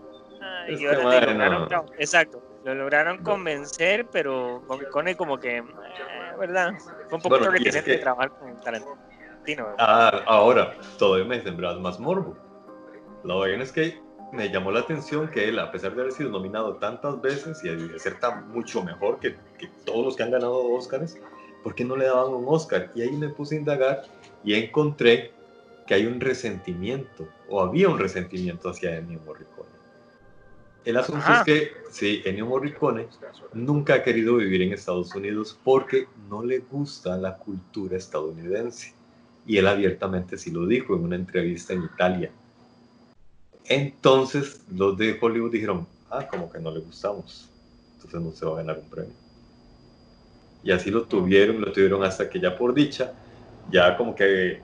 y 0.69 0.85
ahora 0.85 1.69
exacto 1.99 2.43
lo 2.67 2.75
lograron 2.75 3.23
convencer, 3.23 4.07
pero 4.11 4.61
Morricone 4.67 5.17
como 5.17 5.39
que, 5.39 5.59
eh, 5.59 5.65
¿verdad? 6.37 6.75
Fue 7.09 7.17
un 7.17 7.23
poco 7.23 7.39
bueno, 7.39 7.53
reticente 7.53 7.93
de 7.93 7.99
trabajar 7.99 8.31
con 8.31 8.61
Tarantino. 8.61 9.69
Ah, 9.79 10.23
ahora, 10.27 10.75
todavía 10.99 11.27
me 11.27 11.41
sembrado 11.41 11.79
más 11.79 12.01
morbo. 12.01 12.37
La 13.23 13.37
verdad 13.37 13.63
es 13.63 13.71
que 13.71 14.01
me 14.33 14.51
llamó 14.51 14.73
la 14.73 14.81
atención 14.81 15.29
que 15.29 15.49
él, 15.49 15.61
a 15.61 15.71
pesar 15.71 15.95
de 15.95 16.01
haber 16.01 16.13
sido 16.13 16.31
nominado 16.31 16.75
tantas 16.79 17.21
veces 17.23 17.63
y 17.63 17.69
de 17.69 17.99
ser 18.01 18.19
tan 18.19 18.49
mucho 18.49 18.83
mejor 18.83 19.21
que, 19.21 19.37
que 19.59 19.69
todos 19.85 20.05
los 20.05 20.17
que 20.17 20.25
han 20.25 20.33
ganado 20.33 20.59
Oscars, 20.73 21.17
¿por 21.63 21.77
qué 21.77 21.85
no 21.85 21.95
le 21.95 22.07
daban 22.07 22.35
un 22.35 22.47
Oscar? 22.49 22.91
Y 22.97 23.03
ahí 23.03 23.13
me 23.13 23.29
puse 23.29 23.55
a 23.55 23.59
indagar 23.61 24.03
y 24.43 24.55
encontré 24.55 25.33
que 25.87 25.95
hay 25.95 26.07
un 26.07 26.21
resentimiento, 26.21 27.29
o 27.49 27.61
había 27.61 27.89
un 27.89 28.01
resentimiento 28.01 28.71
hacia 28.71 28.97
Ennio 28.97 29.21
Morricone. 29.25 29.56
El 30.87 30.96
asunto 30.96 31.27
es 31.33 31.42
que, 31.42 31.72
sí, 31.90 32.22
Ennio 32.25 32.46
Morricone 32.46 33.09
nunca 33.53 33.94
ha 33.94 34.03
querido 34.05 34.37
vivir 34.37 34.62
en 34.62 34.72
Estados 34.72 35.12
Unidos 35.16 35.59
porque 35.64 36.07
no 36.31 36.44
le 36.44 36.61
gusta 36.61 37.16
la 37.16 37.38
cultura 37.38 37.96
estadounidense. 37.96 38.94
Y 39.49 39.57
él 39.57 39.66
abiertamente 39.66 40.38
sí 40.38 40.53
lo 40.53 40.64
dijo 40.64 40.94
en 40.94 41.03
una 41.03 41.16
entrevista 41.16 41.72
en 41.72 41.83
Italia. 41.83 42.31
Entonces 43.64 44.61
los 44.72 44.96
de 44.96 45.18
Hollywood 45.20 45.51
dijeron, 45.51 45.88
ah, 46.09 46.29
como 46.29 46.49
que 46.53 46.61
no 46.61 46.70
le 46.70 46.79
gustamos, 46.79 47.51
entonces 47.94 48.20
no 48.20 48.31
se 48.31 48.46
va 48.46 48.53
a 48.53 48.57
ganar 48.59 48.79
un 48.79 48.88
premio. 48.88 49.14
Y 50.62 50.70
así 50.70 50.92
lo 50.92 51.03
tuvieron, 51.03 51.61
lo 51.61 51.72
tuvieron 51.72 52.05
hasta 52.05 52.31
que 52.31 52.38
ya 52.38 52.57
por 52.57 52.72
dicha, 52.72 53.12
ya 53.72 53.96
como 53.96 54.14
que, 54.14 54.61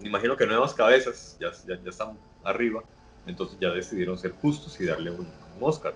me 0.00 0.08
imagino 0.08 0.34
que 0.34 0.46
nuevas 0.46 0.72
cabezas 0.72 1.36
ya, 1.38 1.52
ya, 1.68 1.78
ya 1.82 1.90
están 1.90 2.16
arriba, 2.42 2.82
entonces 3.26 3.58
ya 3.60 3.70
decidieron 3.70 4.18
ser 4.18 4.32
justos 4.32 4.80
y 4.80 4.86
darle 4.86 5.10
un, 5.10 5.28
Oscar. 5.60 5.94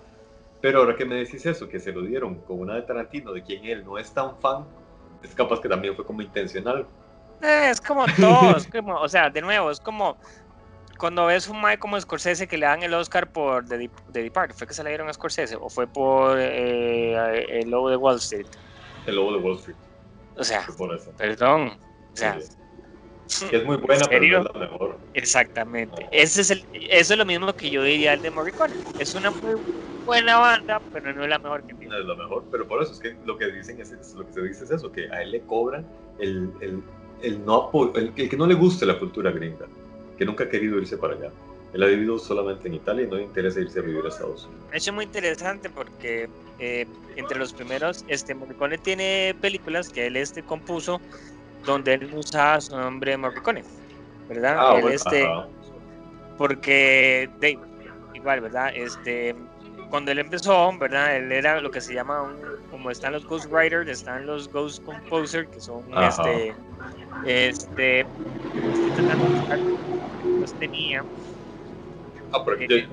Pero 0.61 0.79
ahora 0.79 0.95
que 0.95 1.05
me 1.05 1.17
decís 1.17 1.45
eso, 1.45 1.69
que 1.69 1.81
se 1.81 1.91
lo 1.91 2.03
dieron 2.03 2.37
con 2.37 2.61
una 2.61 2.75
de 2.75 2.83
Tarantino, 2.83 3.33
de 3.33 3.43
quien 3.43 3.65
él 3.65 3.85
no 3.85 3.99
es 3.99 4.13
tan 4.13 4.39
fan, 4.39 4.65
es 5.23 5.35
capaz 5.35 5.61
que 5.61 5.69
también 5.69 5.97
fue 5.97 6.05
como 6.05 6.23
intencional. 6.23 6.87
Eh, 7.43 7.71
es 7.71 7.81
como 7.81 8.05
todo, 8.19 8.57
es 8.57 8.67
como, 8.73 8.95
o 8.95 9.09
sea, 9.09 9.29
de 9.29 9.41
nuevo, 9.41 9.73
es 9.73 9.81
como 9.81 10.17
cuando 10.99 11.27
ves 11.27 11.49
un 11.49 11.61
Mike 11.61 11.79
como 11.79 12.01
Scorsese 12.01 12.47
que 12.47 12.57
le 12.57 12.67
dan 12.67 12.83
el 12.83 12.95
Oscar 12.95 13.31
por 13.31 13.67
The, 13.67 13.91
The 14.13 14.23
Depart, 14.23 14.53
¿fue 14.55 14.67
que 14.67 14.75
se 14.75 14.83
le 14.83 14.91
dieron 14.91 15.09
a 15.09 15.13
Scorsese 15.13 15.57
o 15.57 15.69
fue 15.69 15.87
por 15.87 16.39
eh, 16.39 17.61
el 17.61 17.71
lobo 17.71 17.91
de 17.91 17.97
Wall 17.97 18.17
Street? 18.17 18.47
El 19.07 19.17
lobo 19.17 19.33
de 19.33 19.39
Wall 19.39 19.57
Street. 19.57 19.77
O 20.37 20.45
sea, 20.45 20.67
perdón, 21.17 21.79
o 22.13 22.17
sea, 22.17 22.39
es 23.53 23.65
muy 23.65 23.77
buena, 23.77 24.07
pero 24.09 24.43
no 24.43 24.49
es 24.49 24.55
la 24.55 24.61
mejor. 24.61 24.99
Exactamente. 25.15 26.07
Ese 26.13 26.41
es 26.43 26.51
el, 26.51 26.65
eso 26.73 27.15
es 27.15 27.19
lo 27.19 27.25
mismo 27.25 27.53
que 27.55 27.71
yo 27.71 27.83
diría 27.83 28.15
el 28.15 28.23
de 28.23 28.31
Morricone. 28.31 28.75
Es 28.99 29.15
una 29.15 29.31
muy 29.31 29.55
buena 30.05 30.39
banda, 30.39 30.81
pero 30.93 31.13
no 31.13 31.25
es 31.25 31.29
la 31.29 31.39
mejor 31.39 31.63
que 31.63 31.75
tiene. 31.75 31.95
No 31.95 32.01
es 32.01 32.07
la 32.07 32.15
mejor, 32.15 32.45
pero 32.51 32.67
por 32.67 32.83
eso 32.83 32.93
es 32.93 33.01
que 33.01 33.17
lo 33.25 33.37
que 33.37 33.47
dicen 33.47 33.81
es, 33.81 34.15
lo 34.15 34.27
que 34.27 34.33
se 34.33 34.43
dice 34.43 34.65
es 34.65 34.71
eso, 34.71 34.91
que 34.93 35.11
a 35.11 35.23
él 35.23 35.33
le 35.33 35.41
cobran 35.43 35.87
el, 36.19 36.51
el, 36.61 36.83
el 37.23 37.45
no 37.45 37.71
el, 37.95 38.13
el, 38.17 38.29
que 38.29 38.37
no 38.37 38.47
le 38.47 38.55
guste 38.55 38.87
la 38.87 38.99
cultura 38.99 39.31
gringa, 39.31 39.67
que 40.17 40.25
nunca 40.25 40.45
ha 40.45 40.49
querido 40.49 40.79
irse 40.79 40.97
para 40.97 41.15
allá. 41.15 41.31
Él 41.73 41.83
ha 41.83 41.87
vivido 41.87 42.19
solamente 42.19 42.69
en 42.69 42.75
Italia 42.75 43.05
y 43.05 43.09
no 43.09 43.17
le 43.17 43.25
interesa 43.25 43.61
irse 43.61 43.81
a 43.81 43.83
vivir 43.83 44.03
a 44.05 44.09
Estados 44.09 44.47
Unidos. 44.47 44.65
Es 44.73 44.91
muy 44.93 45.05
interesante 45.05 45.69
porque 45.69 46.29
eh, 46.59 46.87
entre 47.17 47.39
los 47.39 47.53
primeros, 47.53 48.05
este 48.09 48.35
Morricone 48.35 48.79
tiene 48.79 49.35
películas 49.41 49.91
que 49.91 50.07
él 50.07 50.17
este 50.17 50.43
compuso 50.43 51.01
donde 51.67 51.95
él 51.95 52.11
usa 52.15 52.61
su 52.61 52.77
nombre 52.77 53.17
Morricone, 53.17 53.63
¿verdad? 54.29 54.57
Ah, 54.59 54.79
él, 54.79 54.89
este, 54.89 55.29
porque 56.39 57.29
Dave, 57.41 57.59
igual, 58.15 58.41
¿verdad? 58.41 58.71
Este, 58.75 59.35
cuando 59.91 60.13
él 60.13 60.19
empezó, 60.19 60.77
¿verdad? 60.79 61.17
Él 61.17 61.33
era 61.33 61.61
lo 61.61 61.71
que 61.71 61.81
se 61.81 61.93
llama 61.95 62.23
un, 62.23 62.37
como 62.71 62.91
están 62.91 63.13
los 63.13 63.27
Ghost 63.27 63.51
Writers, 63.51 63.91
están 63.91 64.27
los 64.27 64.51
Ghost 64.51 64.83
Composers, 64.85 65.49
que 65.49 65.61
son 65.61 65.83
este, 66.03 66.55
este, 67.25 68.07
los 70.41 70.55
tenía. 70.55 71.05
Ah, 72.33 72.45
por 72.45 72.55
aquí, 72.55 72.67
eh, 72.71 72.89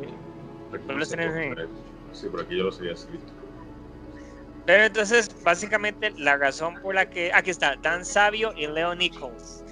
los 0.88 1.10
tenés, 1.10 1.58
sí, 2.12 2.28
por 2.28 2.42
aquí 2.42 2.58
yo 2.58 2.64
los 2.64 2.80
había 2.80 2.94
escrito. 2.94 3.43
Pero 4.66 4.84
entonces, 4.84 5.30
básicamente, 5.44 6.12
la 6.18 6.38
razón 6.38 6.76
por 6.82 6.96
la 6.96 7.10
que. 7.10 7.32
Aquí 7.34 7.50
está, 7.50 7.76
Dan 7.82 8.06
Sabio 8.06 8.54
y 8.56 8.68
Leo 8.68 8.96
Nichols. 8.96 9.64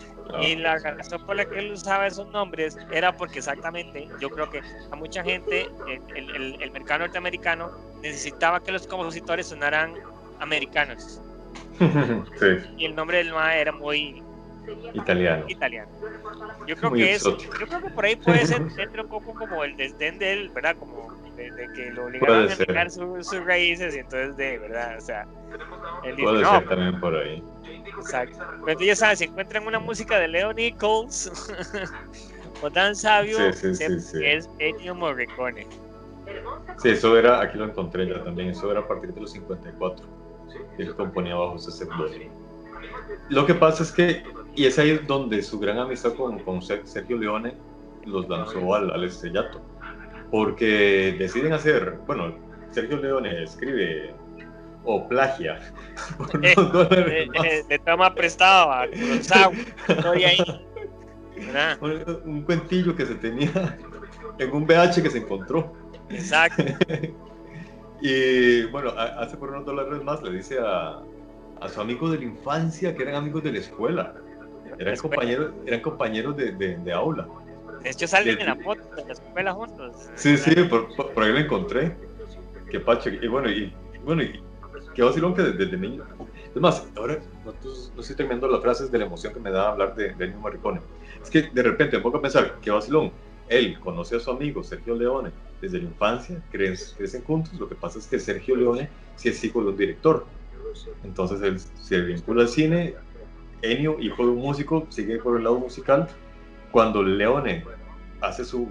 Y 0.42 0.56
la 0.56 0.78
razón 0.78 1.26
por 1.26 1.36
la 1.36 1.46
que 1.46 1.60
él 1.60 1.74
usaba 1.74 2.08
esos 2.08 2.28
nombres 2.32 2.78
era 2.92 3.12
porque 3.12 3.40
exactamente, 3.40 4.08
yo 4.20 4.30
creo 4.30 4.50
que 4.50 4.62
a 4.90 4.96
mucha 4.96 5.24
gente, 5.24 5.68
el, 6.16 6.36
el, 6.36 6.62
el 6.62 6.72
mercado 6.72 7.00
norteamericano 7.02 7.70
necesitaba 8.02 8.62
que 8.62 8.72
los 8.72 8.88
compositores 8.88 9.48
sonaran 9.48 9.94
americanos. 10.40 11.20
sí. 12.40 12.46
Y 12.78 12.86
el 12.86 12.96
nombre 12.96 13.18
del 13.18 13.34
MAE 13.34 13.62
era 13.62 13.72
muy 13.72 14.24
italiano. 14.94 15.46
italiano. 15.48 15.90
Yo 16.68 16.76
creo 16.76 16.92
que 16.92 17.14
eso, 17.14 17.38
yo 17.38 17.68
creo 17.68 17.82
que 17.82 17.90
por 17.90 18.06
ahí 18.06 18.16
puede 18.16 18.46
ser 18.46 18.62
un 19.02 19.08
poco 19.08 19.34
como 19.34 19.64
el 19.64 19.76
desdén 19.78 20.20
de 20.20 20.34
él, 20.34 20.50
¿verdad? 20.50 20.76
Como 20.78 21.12
de, 21.36 21.50
que 21.76 21.92
lo 21.92 22.06
obligaron 22.06 22.52
a 22.52 22.56
negar 22.56 22.92
sus 22.92 23.46
raíces 23.46 23.96
y 23.96 24.00
entonces 24.00 24.36
de 24.38 24.60
verdad, 24.60 24.98
o 24.98 25.02
sea, 25.02 25.28
él 26.04 26.16
dice, 26.16 26.30
Puede 26.30 26.42
no, 26.42 26.60
ser 26.60 26.70
también 26.70 27.00
por 27.00 27.16
ahí. 27.16 27.44
Exacto. 27.98 28.38
Pero 28.66 28.80
ya 28.80 28.96
sabes, 28.96 29.20
si 29.20 29.26
encuentran 29.26 29.66
una 29.66 29.80
música 29.80 30.20
de 30.20 30.28
Leo 30.28 30.54
Nichols 30.54 31.32
o 32.62 32.72
tan 32.72 32.96
sabio, 32.96 33.52
sí, 33.54 33.76
sí, 33.76 34.00
sí, 34.00 34.26
es 34.26 34.50
Ennio 34.60 34.96
Morricone. 34.96 35.68
Sí, 36.78 36.90
eso 36.90 37.18
era, 37.18 37.42
aquí 37.42 37.58
lo 37.58 37.66
encontré 37.66 38.08
ya 38.08 38.24
también, 38.24 38.50
eso 38.50 38.72
era 38.72 38.82
a 38.82 38.88
partir 38.88 39.14
de 39.14 39.22
los 39.22 39.32
54. 39.32 40.06
Y 40.78 40.82
él 40.82 40.96
componía 40.96 41.36
bajo 41.36 41.56
ese 41.56 41.72
seudónimo. 41.72 42.32
Lo 43.30 43.46
que 43.46 43.54
pasa 43.54 43.84
es 43.84 43.92
que, 43.92 44.24
y 44.56 44.66
es 44.66 44.78
ahí 44.80 45.00
donde 45.08 45.42
su 45.42 45.60
gran 45.60 45.78
amistad 45.78 46.14
con, 46.14 46.40
con 46.40 46.62
Sergio 46.62 47.18
Leone 47.18 47.54
los 48.06 48.28
lanzó 48.28 48.74
al, 48.76 48.92
al 48.92 49.04
estrellato 49.04 49.62
porque 50.32 51.16
deciden 51.20 51.54
hacer, 51.54 52.00
bueno, 52.08 52.34
Sergio 52.72 52.98
Leone 52.98 53.44
escribe 53.44 54.16
o 54.84 55.08
plagia 55.08 55.60
eh, 56.42 56.56
eh, 56.56 57.28
eh, 57.44 57.64
le 57.70 57.80
toma 57.80 58.16
prestado 58.16 58.72
a 58.72 58.86
estoy 58.86 60.24
ahí. 60.24 60.40
Un, 61.82 62.22
un, 62.26 62.42
cuentillo 62.44 62.96
que 62.96 63.04
se 63.04 63.16
tenía 63.16 63.76
en 64.38 64.52
un 64.52 64.64
VH 64.64 65.02
que 65.02 65.10
se 65.10 65.18
encontró. 65.18 65.74
Exacto. 66.10 66.64
y 68.02 68.66
bueno, 68.66 68.92
hace 68.96 69.38
por 69.38 69.50
unos 69.50 69.66
dólares 69.66 70.04
más 70.04 70.22
le 70.22 70.34
dice 70.34 70.60
a, 70.60 71.02
a, 71.60 71.70
su 71.70 71.82
amigo 71.82 72.12
de 72.12 72.20
la 72.20 72.26
infancia 72.26 72.94
que 72.94 73.02
eran 73.02 73.16
amigos 73.16 73.42
de 73.42 73.54
la 73.54 73.58
escuela. 73.58 74.14
Eran 74.80 74.98
compañeros, 74.98 75.52
eran 75.66 75.80
compañeros 75.82 76.38
de, 76.38 76.52
de, 76.54 76.78
de 76.78 76.94
aula. 76.94 77.28
De 77.84 77.90
hecho, 77.90 78.08
salen 78.08 78.40
en 78.40 78.46
la 78.46 78.56
foto 78.56 78.96
de 78.96 79.06
la 79.06 79.14
escuela 79.14 79.54
juntos. 79.54 80.10
Sí, 80.16 80.38
sí, 80.38 80.54
por, 80.70 80.96
por, 80.96 81.24
ahí 81.24 81.32
lo 81.32 81.40
encontré. 81.40 81.96
Qué 82.70 82.80
pacho. 82.80 83.10
Y 83.10 83.28
bueno, 83.28 83.50
y, 83.50 83.74
bueno, 84.06 84.22
y 84.22 84.42
qué 84.94 85.02
vacilón 85.02 85.34
que 85.34 85.42
desde, 85.42 85.78
niño. 85.78 86.04
Es 86.54 86.62
más, 86.62 86.88
ahora 86.96 87.18
no, 87.46 87.54
no, 87.54 88.02
estoy 88.02 88.16
terminando 88.16 88.48
las 88.48 88.62
frases 88.62 88.92
de 88.92 89.00
la 89.00 89.06
emoción 89.06 89.34
que 89.34 89.40
me 89.40 89.52
da 89.52 89.70
hablar 89.70 89.96
de, 89.96 90.14
de 90.14 90.28
Morricone. 90.28 90.82
Es 91.22 91.30
que 91.30 91.44
de 91.44 91.64
repente 91.64 91.98
me 91.98 92.04
pongo 92.04 92.18
a 92.18 92.22
pensar, 92.22 92.58
qué 92.62 92.70
vacilón. 92.72 93.12
Él 93.48 93.80
conoce 93.80 94.16
a 94.16 94.20
su 94.20 94.32
amigo 94.32 94.64
Sergio 94.64 94.96
Leone 94.96 95.32
desde 95.60 95.80
la 95.80 95.86
infancia, 95.86 96.42
crecen, 96.52 96.98
crecen 96.98 97.24
juntos. 97.24 97.60
Lo 97.60 97.68
que 97.68 97.76
pasa 97.76 98.00
es 98.00 98.08
que 98.08 98.20
Sergio 98.20 98.56
Leone 98.56 98.90
sí 99.16 99.30
es 99.30 99.44
hijo 99.44 99.62
de 99.62 99.70
un 99.70 99.78
director. 99.78 100.26
Entonces 101.04 101.42
él 101.42 101.60
se 101.60 102.00
vincula 102.02 102.44
al 102.44 102.50
cine. 102.50 102.96
Ennio, 103.62 104.00
hijo 104.00 104.24
de 104.26 104.32
un 104.32 104.40
músico, 104.40 104.86
sigue 104.90 105.18
por 105.18 105.38
el 105.38 105.44
lado 105.44 105.60
musical 105.60 106.08
cuando 106.72 107.04
Leone 107.04 107.64
hace 108.22 108.46
su, 108.46 108.70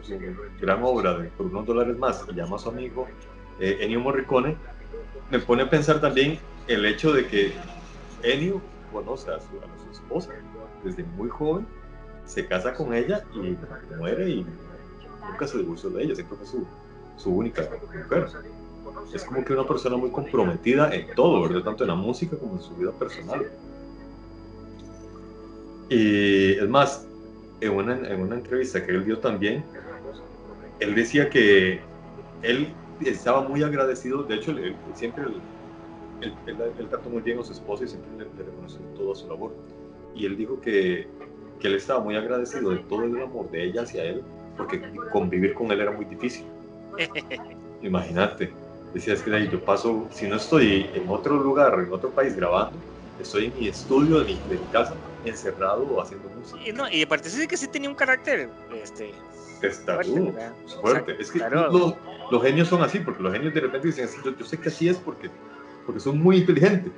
gran 0.61 0.83
obra 0.83 1.19
de 1.19 1.29
por 1.29 1.47
unos 1.47 1.67
dólares 1.67 1.99
más 1.99 2.25
y 2.31 2.35
llama 2.35 2.57
a 2.57 2.59
su 2.59 2.69
amigo 2.69 3.07
eh, 3.59 3.79
Ennio 3.81 4.01
Morricone, 4.01 4.57
me 5.31 5.39
pone 5.39 5.65
a 5.65 5.71
pensar 5.71 6.01
también 6.01 6.39
el 6.67 6.85
hecho 6.87 7.13
de 7.13 7.27
que 7.27 7.53
Ennio 8.23 8.61
conoce 8.93 9.31
a 9.31 9.39
su, 9.41 9.47
esposa 9.93 10.31
desde 10.85 11.03
muy 11.05 11.29
joven, 11.29 11.67
se 12.25 12.47
casa 12.47 12.75
con 12.75 12.95
ella 12.95 13.25
y 13.35 13.57
muere 13.97 14.31
y 14.31 14.47
nunca 15.29 15.47
se 15.47 15.59
divorció 15.59 15.91
de 15.91 16.05
ella, 16.05 16.15
siempre 16.15 16.37
fue 16.37 16.47
su, 16.47 16.67
su 17.17 17.31
única 17.31 17.69
mujer. 17.93 18.29
Es 19.13 19.25
como 19.25 19.45
que 19.45 19.53
una 19.53 19.67
persona 19.67 19.97
muy 19.97 20.11
comprometida 20.11 20.95
en 20.95 21.15
todo, 21.15 21.43
¿verdad? 21.43 21.63
Tanto 21.63 21.85
en 21.85 21.89
la 21.89 21.97
música 21.97 22.37
como 22.37 22.55
en 22.55 22.63
su 22.63 22.75
vida 22.77 22.93
personal. 22.93 23.47
Y 25.91 26.53
es 26.53 26.69
más, 26.69 27.05
en 27.61 27.73
una, 27.73 27.95
en 28.09 28.21
una 28.21 28.37
entrevista 28.37 28.87
que 28.87 28.93
él 28.93 29.05
dio 29.05 29.19
también, 29.19 29.65
él 30.79 30.95
decía 30.95 31.29
que 31.29 31.81
él 32.43 32.73
estaba 33.05 33.43
muy 33.43 33.65
agradecido, 33.65 34.23
de 34.23 34.37
hecho, 34.37 34.53
él, 34.53 34.77
siempre 34.95 35.25
él, 36.21 36.33
él, 36.47 36.89
trató 36.89 37.11
muy 37.11 37.23
bien 37.23 37.41
a 37.41 37.43
su 37.43 37.53
esposa 37.53 37.85
y 37.85 37.89
siempre 37.89 38.11
le, 38.13 38.25
le, 38.25 38.51
reconoció 38.51 38.81
toda 38.97 39.17
su 39.17 39.27
labor. 39.27 39.53
Y 40.15 40.27
él 40.27 40.37
dijo 40.37 40.61
que, 40.61 41.09
que, 41.59 41.67
él 41.67 41.75
estaba 41.75 41.99
muy 41.99 42.15
agradecido 42.15 42.71
de 42.71 42.79
todo 42.79 43.03
el 43.03 43.21
amor 43.21 43.51
de 43.51 43.65
ella 43.65 43.83
hacia 43.83 44.05
él, 44.05 44.23
porque 44.57 44.81
convivir 45.13 45.55
con 45.55 45.73
él 45.73 45.81
era 45.81 45.91
muy 45.91 46.05
difícil. 46.05 46.47
Imagínate, 47.83 48.53
decía, 48.95 49.15
es 49.15 49.23
que 49.23 49.49
yo 49.49 49.65
paso, 49.65 50.07
si 50.11 50.29
no 50.29 50.37
estoy 50.37 50.89
en 50.95 51.09
otro 51.09 51.37
lugar, 51.37 51.81
en 51.81 51.93
otro 51.93 52.11
país 52.11 52.37
grabando, 52.37 52.79
estoy 53.19 53.47
en 53.47 53.55
mi 53.59 53.67
estudio 53.67 54.21
de 54.21 54.27
mi, 54.27 54.35
de 54.49 54.57
mi 54.57 54.67
casa, 54.67 54.95
encerrado 55.25 56.01
haciendo 56.01 56.29
música. 56.31 56.61
Y, 56.67 56.73
no, 56.73 56.89
y 56.91 57.03
aparte 57.03 57.31
sí 57.31 57.47
que 57.47 57.57
sí 57.57 57.69
tenía 57.69 57.89
un 57.89 57.97
carácter 57.97 58.51
este, 58.73 59.13
fuerte. 59.85 60.35
fuerte. 60.81 61.17
es 61.19 61.31
que 61.31 61.39
los, 61.39 61.95
los, 62.31 62.43
genios 62.43 62.69
son 62.69 62.83
así, 62.83 63.01
porque 63.01 63.23
los 63.23 63.33
genios 63.33 63.55
de 63.55 63.61
repente 63.61 63.89
dicen 63.89 64.07
así, 64.07 64.17
yo, 64.25 64.45
sé 64.45 64.59
que 64.59 64.69
así 64.69 64.89
es 64.89 64.97
porque, 64.97 65.31
porque 65.87 66.01
son 66.01 66.19
muy 66.21 66.39
inteligentes. 66.39 66.93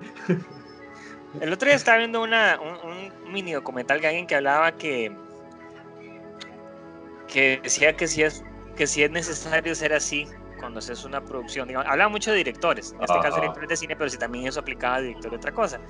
El 1.40 1.52
otro 1.52 1.66
día 1.66 1.76
estaba 1.76 1.98
viendo 1.98 2.22
una, 2.22 2.58
un, 2.60 3.32
mini 3.32 3.52
documental 3.52 4.00
de 4.00 4.08
alguien 4.08 4.26
que 4.26 4.34
hablaba 4.34 4.72
que, 4.72 5.10
que 7.26 7.60
decía 7.62 7.96
que 7.96 8.06
si 8.06 8.22
es, 8.22 8.44
que 8.76 8.86
si 8.86 9.02
es 9.02 9.10
necesario 9.10 9.74
ser 9.74 9.94
así 9.94 10.28
cuando 10.62 10.78
haces 10.78 11.04
una 11.04 11.20
producción. 11.20 11.74
hablaba 11.74 12.08
mucho 12.08 12.30
de 12.30 12.36
directores, 12.36 12.92
en 12.92 13.02
este 13.02 13.18
caso 13.20 13.36
directores 13.36 13.68
de 13.68 13.76
cine, 13.76 13.96
pero 13.96 14.08
si 14.08 14.16
también 14.16 14.46
eso 14.46 14.60
aplicaba 14.60 14.96
a 14.96 15.00
director 15.00 15.30
de 15.30 15.36
otra 15.36 15.52
cosa. 15.52 15.80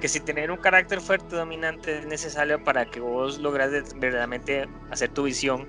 Que 0.00 0.08
si 0.08 0.20
tener 0.20 0.50
un 0.50 0.56
carácter 0.56 1.00
fuerte, 1.00 1.36
dominante, 1.36 1.98
es 1.98 2.06
necesario 2.06 2.62
para 2.62 2.84
que 2.84 3.00
vos 3.00 3.38
logras 3.38 3.70
verdaderamente 3.98 4.68
hacer 4.90 5.10
tu 5.10 5.24
visión 5.24 5.68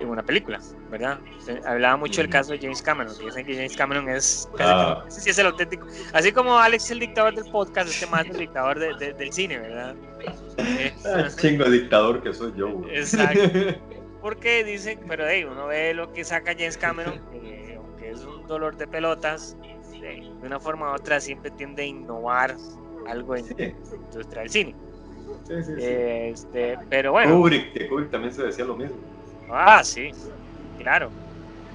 en 0.00 0.08
una 0.08 0.22
película, 0.22 0.60
¿verdad? 0.90 1.18
Hablaba 1.64 1.96
mucho 1.96 2.20
del 2.20 2.30
caso 2.30 2.52
de 2.52 2.58
James 2.58 2.82
Cameron, 2.82 3.12
dicen 3.18 3.46
que 3.46 3.54
James 3.54 3.76
Cameron 3.76 4.08
es, 4.08 4.48
ah. 4.58 5.04
sí 5.08 5.30
es 5.30 5.38
el 5.38 5.46
auténtico, 5.46 5.86
así 6.12 6.32
como 6.32 6.58
Alex 6.58 6.84
es 6.84 6.90
el 6.92 7.00
dictador 7.00 7.34
del 7.34 7.50
podcast, 7.50 7.88
este 7.88 8.06
más 8.06 8.26
el 8.26 8.36
dictador 8.36 8.78
del 8.78 9.32
cine, 9.32 9.58
¿verdad? 9.58 9.94
Ah, 11.04 11.28
chingo 11.36 11.68
dictador 11.70 12.22
que 12.22 12.32
soy 12.32 12.52
yo. 12.56 12.82
Exacto. 12.90 13.40
Porque 14.20 14.64
dicen, 14.64 15.00
pero 15.06 15.24
hey, 15.28 15.44
uno 15.44 15.68
ve 15.68 15.94
lo 15.94 16.12
que 16.12 16.24
saca 16.24 16.52
James 16.52 16.76
Cameron, 16.76 17.20
que, 17.30 18.10
es 18.10 18.24
un 18.24 18.46
dolor 18.46 18.76
de 18.76 18.86
pelotas, 18.86 19.56
de 20.00 20.32
una 20.42 20.60
forma 20.60 20.90
u 20.90 20.94
otra 20.94 21.20
siempre 21.20 21.50
tiende 21.52 21.82
a 21.82 21.86
innovar 21.86 22.56
algo 23.08 23.36
en 23.36 23.44
Sí. 23.44 23.54
industria 23.94 24.42
del 24.42 24.50
cine. 24.50 24.76
Sí, 25.44 25.54
sí, 25.62 25.72
sí. 25.80 25.86
Este, 25.86 26.76
pero 26.88 27.12
bueno, 27.12 27.36
Kubrick, 27.36 27.72
que 27.72 27.88
Kubrick 27.88 28.10
también 28.10 28.32
se 28.32 28.42
decía 28.42 28.64
lo 28.64 28.76
mismo. 28.76 28.96
ah, 29.50 29.82
sí, 29.84 30.10
claro. 30.78 31.12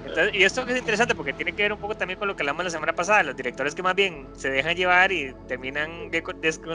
Entonces, 0.04 0.34
y 0.34 0.44
esto 0.44 0.66
es 0.68 0.78
interesante 0.78 1.14
porque 1.14 1.34
tiene 1.34 1.54
que 1.54 1.62
ver 1.64 1.74
un 1.74 1.80
poco 1.80 1.94
también 1.96 2.18
con 2.18 2.28
lo 2.28 2.36
que 2.36 2.42
hablamos 2.42 2.64
la 2.64 2.72
semana 2.72 2.94
pasada, 2.94 3.24
los 3.24 3.36
directores 3.36 3.76
que 3.76 3.84
más 3.84 3.94
bien 3.96 4.28
se 4.34 4.50
dejan 4.50 4.76
llevar 4.76 5.12
y 5.12 5.32
terminan 5.48 6.10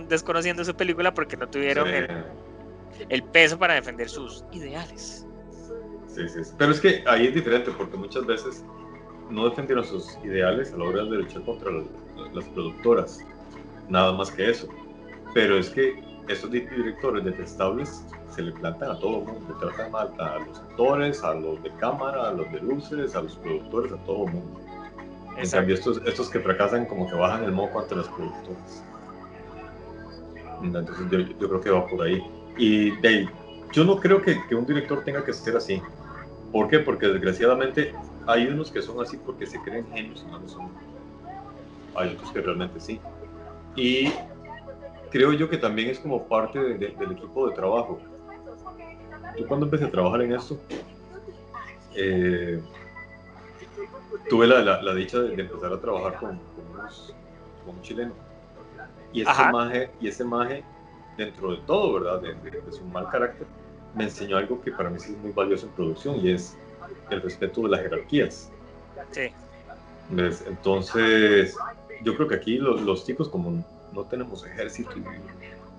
desconociendo 0.08 0.64
su 0.64 0.74
película 0.74 1.12
porque 1.12 1.36
no 1.36 1.48
tuvieron 1.48 1.88
el, 1.88 2.08
el 3.08 3.22
peso 3.24 3.58
para 3.58 3.74
defender 3.74 4.08
sus 4.08 4.44
ideales. 4.52 5.26
Sí, 6.08 6.28
sí, 6.28 6.44
sí. 6.44 6.52
Pero 6.56 6.70
es 6.72 6.80
que 6.80 7.02
ahí 7.06 7.26
es 7.26 7.34
diferente 7.34 7.70
porque 7.76 7.96
muchas 7.96 8.24
veces 8.24 8.64
no 9.28 9.48
defendieron 9.48 9.84
sus 9.84 10.16
ideales 10.24 10.72
a 10.72 10.76
la 10.76 10.84
hora 10.84 11.02
de 11.04 11.16
luchar 11.16 11.42
contra 11.44 11.72
las, 11.72 11.86
las 12.32 12.44
productoras. 12.50 13.18
Nada 13.88 14.12
más 14.12 14.30
que 14.30 14.50
eso. 14.50 14.68
Pero 15.34 15.58
es 15.58 15.70
que 15.70 16.02
esos 16.28 16.50
di- 16.50 16.60
directores 16.60 17.24
detestables 17.24 18.04
se 18.30 18.42
le 18.42 18.52
plantan 18.52 18.90
a 18.90 18.98
todo 18.98 19.20
el 19.20 19.24
mundo. 19.26 19.46
Le 19.48 19.54
tratan 19.66 19.90
mal 19.92 20.12
a 20.18 20.38
los 20.38 20.58
actores, 20.58 21.22
a 21.22 21.34
los 21.34 21.62
de 21.62 21.70
cámara, 21.78 22.28
a 22.28 22.32
los 22.32 22.50
de 22.52 22.60
luces, 22.60 23.14
a 23.14 23.22
los 23.22 23.36
productores, 23.36 23.92
a 23.92 23.96
todo 24.04 24.26
el 24.26 24.32
mundo. 24.32 24.60
En 25.34 25.40
Exacto. 25.42 25.56
cambio, 25.58 25.74
estos, 25.74 26.02
estos 26.06 26.30
que 26.30 26.40
fracasan 26.40 26.86
como 26.86 27.08
que 27.08 27.14
bajan 27.14 27.44
el 27.44 27.52
moco 27.52 27.80
ante 27.80 27.94
las 27.94 28.08
productoras. 28.08 28.82
Entonces 30.62 30.96
yo, 31.10 31.18
yo 31.18 31.48
creo 31.48 31.60
que 31.60 31.70
va 31.70 31.86
por 31.86 32.02
ahí. 32.02 32.22
Y 32.56 32.90
de 33.02 33.28
yo 33.72 33.84
no 33.84 33.96
creo 33.96 34.22
que, 34.22 34.44
que 34.46 34.54
un 34.54 34.64
director 34.64 35.04
tenga 35.04 35.22
que 35.24 35.32
ser 35.32 35.56
así. 35.56 35.82
¿Por 36.52 36.68
qué? 36.68 36.78
Porque 36.78 37.06
desgraciadamente 37.08 37.92
hay 38.26 38.46
unos 38.46 38.70
que 38.70 38.80
son 38.80 39.00
así 39.02 39.18
porque 39.18 39.46
se 39.46 39.60
creen 39.60 39.86
genios 39.92 40.24
y 40.26 40.30
no 40.30 40.38
lo 40.38 40.48
son. 40.48 40.70
Hay 41.94 42.14
otros 42.14 42.30
que 42.30 42.40
realmente 42.40 42.80
sí. 42.80 43.00
Y 43.76 44.12
creo 45.10 45.32
yo 45.32 45.48
que 45.48 45.58
también 45.58 45.90
es 45.90 45.98
como 45.98 46.26
parte 46.26 46.58
de- 46.58 46.74
de- 46.78 46.88
del 46.98 47.12
equipo 47.12 47.48
de 47.48 47.54
trabajo. 47.54 48.00
Yo 49.38 49.46
cuando 49.46 49.66
empecé 49.66 49.84
a 49.84 49.90
trabajar 49.90 50.22
en 50.22 50.32
esto, 50.32 50.58
eh, 51.94 52.60
tuve 54.28 54.46
la, 54.46 54.60
la- 54.62 54.82
la 54.82 54.94
dicha 54.94 55.18
de, 55.20 55.36
de 55.36 55.42
empezar 55.42 55.72
a 55.72 55.80
trabajar 55.80 56.16
con, 56.18 56.38
con 56.38 56.70
unos- 56.80 57.14
con 57.64 57.76
un 57.76 57.82
chileno. 57.82 58.12
Y 59.12 59.22
ese 59.22 59.44
maje, 59.52 59.90
y 60.00 60.08
ese 60.08 60.24
maje, 60.24 60.64
dentro 61.16 61.52
de 61.52 61.58
todo, 61.66 61.94
¿verdad? 62.00 62.20
De, 62.20 62.72
su 62.72 62.84
mal 62.84 63.08
carácter, 63.10 63.46
me 63.94 64.04
enseñó 64.04 64.36
algo 64.36 64.60
que 64.60 64.70
para 64.72 64.90
mí 64.90 64.98
sí 64.98 65.12
es 65.12 65.18
muy 65.18 65.32
valioso 65.32 65.66
en 65.66 65.72
producción 65.72 66.16
y 66.20 66.30
es 66.32 66.56
el 67.10 67.22
respeto 67.22 67.62
de 67.62 67.68
las 67.70 67.80
jerarquías. 67.80 68.50
Sí. 69.12 69.28
Entonces, 70.46 71.56
yo 72.02 72.16
creo 72.16 72.28
que 72.28 72.34
aquí 72.34 72.58
los, 72.58 72.80
los 72.82 73.04
chicos, 73.04 73.28
como 73.28 73.64
no 73.92 74.04
tenemos 74.04 74.44
ejército 74.46 74.92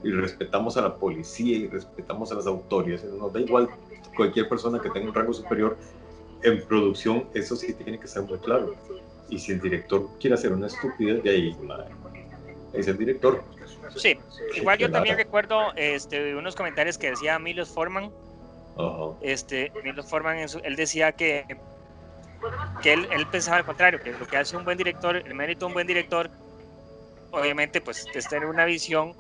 y, 0.04 0.08
y 0.08 0.12
respetamos 0.12 0.78
a 0.78 0.82
la 0.82 0.96
policía 0.96 1.58
y 1.58 1.68
respetamos 1.68 2.32
a 2.32 2.36
las 2.36 2.48
autoridades, 2.48 3.04
nos 3.14 3.34
da 3.34 3.40
igual 3.40 3.70
cualquier 4.16 4.50
persona 4.50 4.80
que 4.80 4.90
tenga 4.90 5.08
un 5.08 5.14
rango 5.14 5.34
superior, 5.34 5.78
en 6.44 6.62
producción 6.66 7.26
eso 7.34 7.56
sí 7.56 7.74
tiene 7.74 8.00
que 8.00 8.08
ser 8.08 8.24
muy 8.24 8.38
claro. 8.40 8.76
Y 9.30 9.40
si 9.40 9.52
el 9.52 9.62
director 9.62 10.08
quiere 10.20 10.36
hacer 10.36 10.54
una 10.54 10.68
estupidez, 10.68 11.24
de 11.24 11.30
ahí, 11.30 11.58
madre, 11.64 11.90
es 12.74 12.88
el 12.88 12.98
director. 12.98 13.44
Sí, 13.96 14.18
igual 14.56 14.78
yo 14.78 14.92
también 14.92 15.18
recuerdo 15.18 15.74
este, 15.76 16.36
unos 16.36 16.56
comentarios 16.56 16.98
que 16.98 17.10
decía 17.12 17.40
Milos 17.40 17.70
Forman. 17.70 18.12
Ajá. 18.78 19.14
Este, 19.22 19.72
Milos 19.84 20.10
Forman, 20.10 20.38
él 20.38 20.76
decía 20.76 21.12
que, 21.12 21.46
que 22.82 22.94
él, 22.94 23.08
él 23.12 23.28
pensaba 23.30 23.58
al 23.58 23.66
contrario, 23.66 24.02
que 24.02 24.14
lo 24.14 24.28
que 24.28 24.38
hace 24.38 24.58
un 24.58 24.66
buen 24.66 24.78
director, 24.78 25.22
el 25.26 25.36
mérito 25.36 25.66
de 25.66 25.70
un 25.70 25.74
buen 25.76 25.88
director, 25.88 26.32
obviamente, 27.30 27.82
pues 27.82 28.10
es 28.14 28.28
tener 28.28 28.48
una 28.48 28.66
visión, 28.66 29.16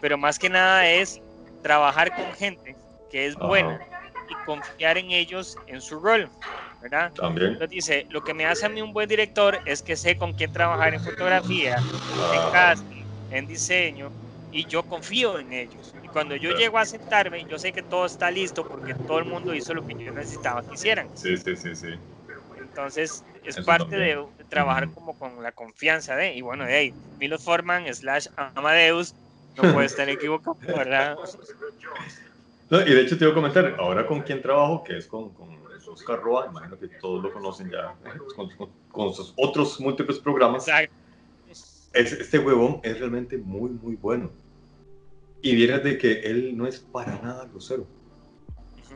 pero 0.00 0.18
más 0.18 0.38
que 0.38 0.50
nada 0.50 0.90
es 0.90 1.22
trabajar 1.60 2.14
con 2.14 2.32
gente 2.34 2.78
que 3.08 3.26
es 3.26 3.38
buena 3.38 3.84
y 4.26 4.36
confiar 4.38 4.98
en 4.98 5.10
ellos 5.12 5.60
en 5.66 5.80
su 5.82 6.00
rol, 6.00 6.32
¿verdad? 6.80 7.14
También. 7.16 7.58
Entonces 7.58 7.70
dice, 7.70 8.06
lo 8.10 8.22
que 8.22 8.34
me 8.34 8.46
hace 8.46 8.66
a 8.66 8.68
mí 8.68 8.82
un 8.82 8.92
buen 8.92 9.08
director 9.08 9.60
es 9.64 9.82
que 9.82 9.96
sé 9.96 10.16
con 10.16 10.34
quién 10.34 10.52
trabajar 10.52 10.94
en 10.94 11.00
fotografía, 11.02 11.84
en 12.28 12.44
Ah, 12.44 12.50
casting, 12.50 13.06
en 13.28 13.46
diseño, 13.46 14.14
y 14.50 14.66
yo 14.66 14.84
confío 14.86 15.38
en 15.40 15.52
ellos. 15.52 15.96
Y 16.00 16.08
cuando 16.08 16.36
yo 16.36 16.50
Claro. 16.50 16.56
llego 16.62 16.78
a 16.78 16.86
sentarme, 16.86 17.46
yo 17.46 17.58
sé 17.58 17.72
que 17.72 17.82
todo 17.82 18.06
está 18.06 18.30
listo 18.30 18.66
porque 18.66 18.94
todo 19.06 19.18
el 19.18 19.24
mundo 19.26 19.54
hizo 19.54 19.74
lo 19.74 19.84
que 19.84 19.94
yo 19.96 20.12
necesitaba 20.12 20.62
que 20.64 20.74
hicieran. 20.74 21.12
sí, 21.14 21.36
sí, 21.36 21.56
sí, 21.56 21.74
sí. 21.74 21.88
Entonces, 22.76 23.24
es 23.42 23.56
Eso 23.56 23.64
parte 23.64 23.96
de, 23.96 24.12
también. 24.14 24.36
de 24.36 24.44
trabajar 24.44 24.92
como 24.92 25.14
con 25.16 25.42
la 25.42 25.50
confianza 25.52 26.14
de, 26.14 26.34
y 26.34 26.42
bueno, 26.42 26.66
de 26.66 26.74
ahí, 26.74 26.94
Milos 27.18 27.42
Forman 27.42 27.92
slash 27.94 28.26
Amadeus, 28.36 29.14
no 29.56 29.72
puede 29.72 29.86
estar 29.86 30.06
equivocado, 30.10 30.58
¿verdad? 30.60 31.16
No, 32.68 32.82
y 32.82 32.92
de 32.92 33.00
hecho 33.00 33.16
te 33.16 33.24
iba 33.24 33.32
a 33.32 33.34
comentar, 33.34 33.76
ahora 33.78 34.06
con 34.06 34.20
quién 34.20 34.42
trabajo, 34.42 34.84
que 34.84 34.98
es 34.98 35.06
con, 35.06 35.32
con 35.32 35.48
Oscar 35.90 36.20
Roa, 36.20 36.48
imagino 36.50 36.78
que 36.78 36.88
todos 37.00 37.22
lo 37.22 37.32
conocen 37.32 37.70
ya, 37.70 37.96
eh, 38.04 38.18
con, 38.34 38.50
con- 38.56 38.72
con 38.88 39.14
sus 39.14 39.32
otros 39.38 39.80
múltiples 39.80 40.18
programas. 40.18 40.68
Exacto. 40.68 40.94
Es- 41.94 42.12
este 42.12 42.38
huevón 42.38 42.80
es 42.82 42.98
realmente 42.98 43.38
muy, 43.38 43.70
muy 43.70 43.96
bueno. 43.96 44.30
Y 45.40 45.54
vieras 45.54 45.82
de 45.82 45.96
que 45.96 46.20
él 46.20 46.54
no 46.54 46.66
es 46.66 46.80
para 46.80 47.18
nada 47.22 47.46
grosero. 47.46 47.86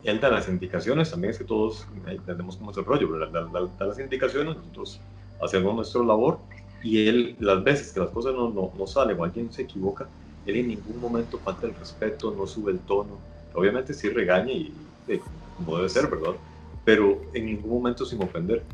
Él 0.03 0.21
da 0.21 0.31
las 0.31 0.49
indicaciones, 0.49 1.11
también 1.11 1.31
es 1.33 1.39
que 1.39 1.45
todos 1.45 1.87
entendemos 2.07 2.57
cómo 2.57 2.71
es 2.71 2.77
el 2.79 2.85
rollo, 2.85 3.09
pero 3.11 3.31
da, 3.31 3.43
da- 3.49 3.73
da 3.79 3.87
las 3.87 3.99
indicaciones, 3.99 4.57
nosotros 4.57 5.01
hacemos 5.41 5.75
nuestra 5.75 6.03
labor 6.03 6.41
y 6.83 7.07
él, 7.09 7.37
las 7.41 7.63
veces 7.63 7.93
que 7.93 8.01
las 8.01 8.11
cosas 8.11 8.35
no, 8.35 8.51
no, 8.51 8.73
no 8.77 8.87
salen 8.87 9.19
o 9.21 9.25
alguien 9.25 9.53
se 9.53 9.63
equivoca, 9.63 10.09
él 10.45 10.57
en 10.57 10.69
ningún 10.69 10.99
momento 10.99 11.39
falta 11.39 11.67
el 11.67 11.75
respeto, 11.75 12.35
no 12.35 12.47
sube 12.47 12.73
el 12.73 12.81
tono. 12.81 13.23
Obviamente 13.53 13.93
sí 13.95 14.09
regaña 14.09 14.53
y, 14.53 14.89
y 15.07 15.21
como 15.57 15.77
debe 15.77 15.89
ser, 15.89 16.07
¿verdad? 16.09 16.37
Pero 16.85 17.21
en 17.35 17.47
ningún 17.47 17.71
momento 17.71 18.05
sin 18.07 18.23
ofender. 18.23 18.65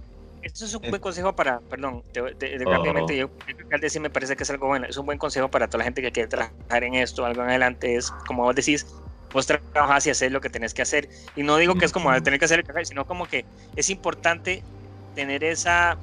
Esto 0.42 0.64
es 0.64 0.74
un 0.74 0.82
buen 0.90 1.00
consejo 1.02 1.34
para, 1.34 1.60
perdón, 1.62 2.04
te- 2.12 2.22
te- 2.36 2.58
te- 2.58 2.64
Ajá. 2.64 2.66
rápidamente, 2.70 3.16
yo 3.16 3.28
creo 3.30 3.66
que 3.68 3.74
al 3.74 3.80
decir 3.80 4.00
me 4.00 4.10
parece 4.10 4.36
que 4.36 4.44
es 4.44 4.50
algo 4.50 4.68
bueno, 4.68 4.86
es 4.86 4.96
un 4.96 5.06
buen 5.06 5.18
consejo 5.18 5.50
para 5.50 5.66
toda 5.68 5.78
la 5.80 5.84
gente 5.84 6.02
que 6.02 6.12
quiere 6.12 6.28
trabajar 6.28 6.84
en 6.84 6.94
esto, 6.94 7.24
algo 7.24 7.42
en 7.42 7.48
adelante, 7.48 7.96
es 7.96 8.12
como 8.26 8.44
vos 8.44 8.54
decís, 8.54 9.02
vos 9.36 9.46
trabajas 9.46 10.06
y 10.06 10.10
haces 10.10 10.32
lo 10.32 10.40
que 10.40 10.48
tenés 10.48 10.72
que 10.72 10.80
hacer. 10.80 11.10
Y 11.36 11.42
no 11.42 11.58
digo 11.58 11.74
que 11.74 11.84
es 11.84 11.92
como 11.92 12.10
tener 12.22 12.38
que 12.38 12.46
hacer, 12.46 12.60
el 12.60 12.64
café, 12.64 12.84
sino 12.86 13.06
como 13.06 13.26
que 13.26 13.44
es 13.76 13.90
importante 13.90 14.62
tener 15.14 15.44
esa, 15.44 15.98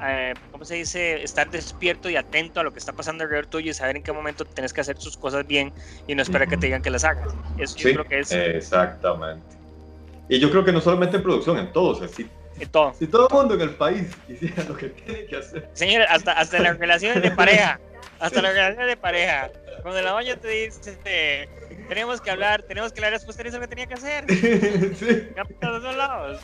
eh, 0.00 0.34
¿cómo 0.52 0.64
se 0.64 0.76
dice? 0.76 1.22
Estar 1.24 1.50
despierto 1.50 2.08
y 2.08 2.16
atento 2.16 2.60
a 2.60 2.62
lo 2.62 2.72
que 2.72 2.78
está 2.78 2.92
pasando 2.92 3.24
alrededor 3.24 3.46
tuyo 3.46 3.72
y 3.72 3.74
saber 3.74 3.96
en 3.96 4.04
qué 4.04 4.12
momento 4.12 4.44
tenés 4.44 4.72
que 4.72 4.80
hacer 4.80 4.96
tus 4.96 5.16
cosas 5.16 5.44
bien 5.46 5.72
y 6.06 6.14
no 6.14 6.22
esperar 6.22 6.48
que 6.48 6.56
te 6.56 6.66
digan 6.66 6.80
que 6.80 6.90
las 6.90 7.02
hagas. 7.02 7.34
Eso 7.58 7.76
yo 7.76 7.88
Sí, 7.88 7.94
creo 7.94 8.04
que 8.04 8.20
es 8.20 8.30
exactamente. 8.30 9.44
Y 10.28 10.38
yo 10.38 10.48
creo 10.50 10.64
que 10.64 10.72
no 10.72 10.80
solamente 10.80 11.16
en 11.16 11.24
producción, 11.24 11.58
en 11.58 11.72
todo. 11.72 11.88
O 11.90 11.94
sea, 11.96 12.06
si, 12.06 12.30
en 12.60 12.68
todo. 12.70 12.94
si 12.94 13.08
todo 13.08 13.26
el 13.28 13.34
mundo 13.34 13.54
en 13.54 13.62
el 13.62 13.70
país 13.70 14.16
hiciera 14.28 14.62
lo 14.62 14.76
que 14.76 14.90
tiene 14.90 15.26
que 15.26 15.36
hacer. 15.38 15.68
Señores, 15.72 16.06
hasta, 16.08 16.32
hasta 16.32 16.60
las 16.60 16.78
relaciones 16.78 17.20
de 17.20 17.32
pareja, 17.32 17.80
hasta 18.26 18.42
las 18.42 18.54
relaciones 18.54 18.86
de 18.88 18.96
pareja, 18.96 19.50
cuando 19.82 20.00
la 20.02 20.10
doña 20.12 20.36
te 20.36 20.48
dice, 20.48 20.98
eh, 21.04 21.48
tenemos 21.88 22.20
que 22.20 22.30
hablar, 22.30 22.62
tenemos 22.62 22.92
que 22.92 23.00
hablar, 23.00 23.12
después 23.12 23.36
tenés 23.36 23.52
lo 23.54 23.60
que 23.60 23.68
tenía 23.68 23.86
que 23.86 23.94
hacer. 23.94 24.24
sí, 24.94 25.28
todos 25.60 25.82
los 25.82 25.96
lados. 25.96 26.40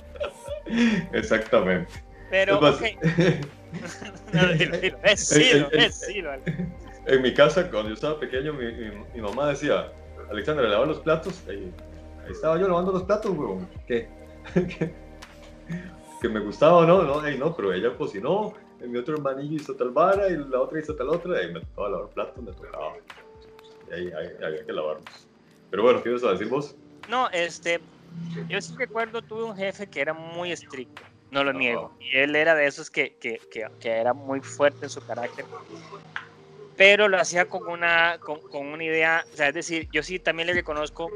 exactamente. 1.13 1.91
Pero, 2.29 2.55
Es 2.57 2.61
más, 2.61 2.75
ok. 2.77 2.85
No, 4.33 4.47
dilo, 4.53 4.77
dilo, 4.79 4.99
decilo, 5.03 5.69
decilo. 5.71 6.33
En 7.07 7.23
mi 7.23 7.33
casa, 7.35 7.71
cuando 7.71 7.89
yo 7.89 7.95
estaba 7.95 8.19
pequeño, 8.21 8.53
mi, 8.53 8.67
mi- 8.73 9.05
mi 9.15 9.21
mamá 9.21 9.49
decía, 9.49 9.91
Alexandra, 10.31 10.69
lava 10.69 10.87
los 10.87 11.01
platos. 11.01 11.43
Ahí, 11.49 11.73
ahí 12.25 12.33
estaba 12.33 12.59
yo 12.59 12.69
lavando 12.69 12.93
los 12.93 13.05
platos, 13.05 13.31
huevón. 13.31 13.69
¿Qué? 13.87 14.09
¿Qué? 14.55 14.93
que 16.21 16.29
me 16.29 16.41
gustaba 16.41 16.77
o 16.79 16.85
no, 16.87 17.03
no, 17.03 17.25
ey, 17.27 17.39
no, 17.39 17.57
pero 17.57 17.73
ella 17.73 17.97
cocinó, 17.97 18.53
mi 18.87 18.99
otro 18.99 19.17
hermanillo 19.17 19.57
hizo 19.57 19.75
tal 19.75 19.91
vara 19.91 20.29
y 20.29 20.37
la 20.37 20.61
otra 20.61 20.79
hizo 20.81 20.95
tal 20.95 21.09
otra, 21.09 21.43
y 21.43 21.53
me 21.53 21.61
tocaba 21.61 21.91
lavar 21.91 22.09
platos, 22.11 22.43
me 22.43 22.53
tocaba. 22.53 22.95
Y 23.89 23.93
ahí, 23.93 24.13
ahí 24.13 24.29
había 24.43 24.65
que 24.65 24.73
lavarlos. 24.73 25.29
Pero 25.71 25.83
bueno, 25.83 26.03
¿qué 26.03 26.11
ibas 26.11 26.25
a 26.25 26.33
decir 26.33 26.49
vos? 26.49 26.77
No, 27.09 27.29
este, 27.31 27.81
yo 28.49 28.61
sí 28.61 28.75
recuerdo, 28.77 29.23
tuve 29.23 29.45
un 29.45 29.57
jefe 29.57 29.87
que 29.87 30.01
era 30.01 30.13
muy 30.15 30.53
estricto, 30.53 31.03
no 31.31 31.45
lo 31.45 31.53
niego. 31.53 31.97
Y 32.01 32.17
él 32.17 32.35
era 32.35 32.55
de 32.55 32.67
esos 32.67 32.91
que, 32.91 33.15
que, 33.17 33.41
que, 33.51 33.67
que 33.79 33.91
era 33.91 34.13
muy 34.13 34.41
fuerte 34.41 34.87
en 34.87 34.91
su 34.91 35.05
carácter. 35.05 35.45
Pero 36.77 37.09
lo 37.09 37.19
hacía 37.19 37.45
con 37.45 37.69
una, 37.69 38.19
con, 38.21 38.41
con 38.41 38.67
una 38.67 38.85
idea, 38.85 39.25
o 39.33 39.37
sea, 39.37 39.49
es 39.49 39.55
decir, 39.55 39.89
yo 39.93 40.03
sí 40.03 40.19
también 40.19 40.47
le 40.47 40.55
reconozco, 40.55 41.11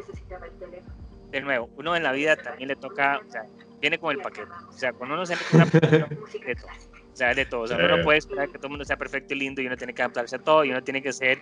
de 1.31 1.41
nuevo, 1.41 1.71
uno 1.77 1.97
en 1.97 2.03
la 2.03 2.13
vida 2.13 2.37
también 2.37 2.69
le 2.69 2.77
toca, 2.77 3.21
o 3.27 3.31
sea, 3.31 3.47
viene 3.81 3.99
con 3.99 4.15
el 4.15 4.23
paquete. 4.23 4.51
O 4.69 4.73
sea, 4.73 4.93
cuando 4.93 5.15
uno 5.15 5.27
se 5.27 5.37
mete 5.37 5.57
una. 5.57 5.65
O 6.94 6.94
sea, 7.17 7.35
de 7.35 7.45
todo. 7.47 7.63
O 7.63 7.67
sea, 7.67 7.77
uno 7.77 7.89
Sí. 7.91 7.97
no 7.99 8.03
puede 8.05 8.19
esperar 8.19 8.49
que 8.49 8.59
todo 8.59 8.67
el 8.67 8.71
mundo 8.73 8.85
sea 8.85 8.97
perfecto 8.97 9.35
y 9.35 9.39
lindo 9.39 9.63
y 9.63 9.67
uno 9.67 9.77
tiene 9.77 9.95
que 9.95 10.03
adaptarse 10.03 10.37
a 10.37 10.39
todo 10.39 10.65
y 10.65 10.71
uno 10.71 10.83
tiene 10.83 11.03
que 11.03 11.13
ser, 11.13 11.39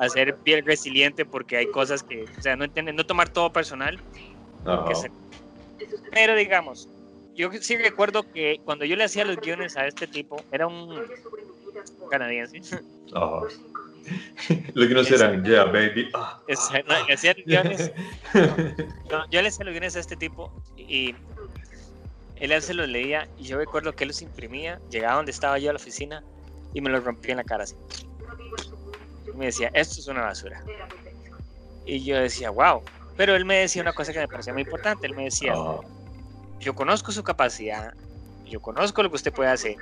hacer 0.00 0.36
bien 0.44 0.64
resiliente 0.64 1.24
porque 1.24 1.56
hay 1.58 1.66
cosas 1.66 2.02
que, 2.02 2.24
o 2.24 2.42
sea, 2.42 2.56
no, 2.56 2.64
entiende, 2.64 2.92
no 2.92 3.04
tomar 3.04 3.28
todo 3.28 3.52
personal 3.52 4.00
se- 4.94 5.10
Pero 6.12 6.34
digamos, 6.36 6.88
yo 7.34 7.50
sí 7.52 7.76
recuerdo 7.76 8.22
que 8.30 8.60
cuando 8.64 8.84
yo 8.84 8.94
le 8.96 9.04
hacía 9.04 9.24
los 9.24 9.36
guiones 9.38 9.76
a 9.76 9.86
este 9.86 10.06
tipo, 10.06 10.36
era 10.52 10.66
un 10.66 11.02
canadiense. 12.10 12.60
Ajá. 13.14 13.40
Los 14.74 14.88
guiones 14.88 15.10
eran, 15.12 15.44
yeah, 15.44 15.64
baby. 15.64 16.08
Ah, 16.14 16.40
Es- 16.48 16.68
no, 16.86 16.94
hacía 17.14 17.34
los 17.34 17.44
guiones. 17.46 17.92
No, 19.10 19.28
yo 19.30 19.42
le 19.42 19.48
hacía 19.48 19.64
los 19.64 19.72
guiones 19.72 19.94
a 19.96 20.00
este 20.00 20.16
tipo 20.16 20.52
y 20.76 21.14
él 22.50 22.60
se 22.62 22.74
los 22.74 22.88
leía 22.88 23.28
y 23.38 23.44
yo 23.44 23.58
recuerdo 23.58 23.92
que 23.94 24.04
él 24.04 24.08
los 24.08 24.22
imprimía, 24.22 24.80
llegaba 24.90 25.16
donde 25.16 25.30
estaba 25.30 25.58
yo 25.58 25.70
a 25.70 25.72
la 25.72 25.78
oficina 25.78 26.24
y 26.74 26.80
me 26.80 26.90
los 26.90 27.04
rompía 27.04 27.32
en 27.32 27.36
la 27.36 27.44
cara 27.44 27.64
así. 27.64 27.76
Y 29.32 29.36
me 29.36 29.46
decía, 29.46 29.70
esto 29.74 30.00
es 30.00 30.08
una 30.08 30.22
basura. 30.22 30.62
Y 31.84 32.02
yo 32.02 32.16
decía, 32.16 32.50
wow. 32.50 32.82
Pero 33.16 33.36
él 33.36 33.44
me 33.44 33.56
decía 33.58 33.82
una 33.82 33.92
cosa 33.92 34.12
que 34.12 34.18
me 34.18 34.26
parecía 34.26 34.52
muy 34.52 34.62
importante. 34.62 35.06
Él 35.06 35.14
me 35.14 35.24
decía, 35.24 35.54
yo 36.58 36.74
conozco 36.74 37.12
su 37.12 37.22
capacidad, 37.22 37.92
yo 38.44 38.60
conozco 38.60 39.02
lo 39.02 39.10
que 39.10 39.16
usted 39.16 39.32
puede 39.32 39.50
hacer, 39.50 39.76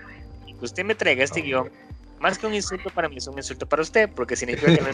y 0.47 0.55
que 0.55 0.65
usted 0.65 0.85
me 0.85 0.95
traiga 0.95 1.25
este 1.25 1.41
guion, 1.41 1.71
más 2.19 2.39
que 2.39 2.47
un 2.47 2.55
insulto 2.55 2.91
para 2.91 3.09
mí 3.09 3.17
es 3.17 3.27
un 3.27 3.37
insulto 3.37 3.67
para 3.67 3.83
usted, 3.83 4.11
porque 4.15 4.37
significa 4.37 4.75
que 4.75 4.81
no 4.81 4.89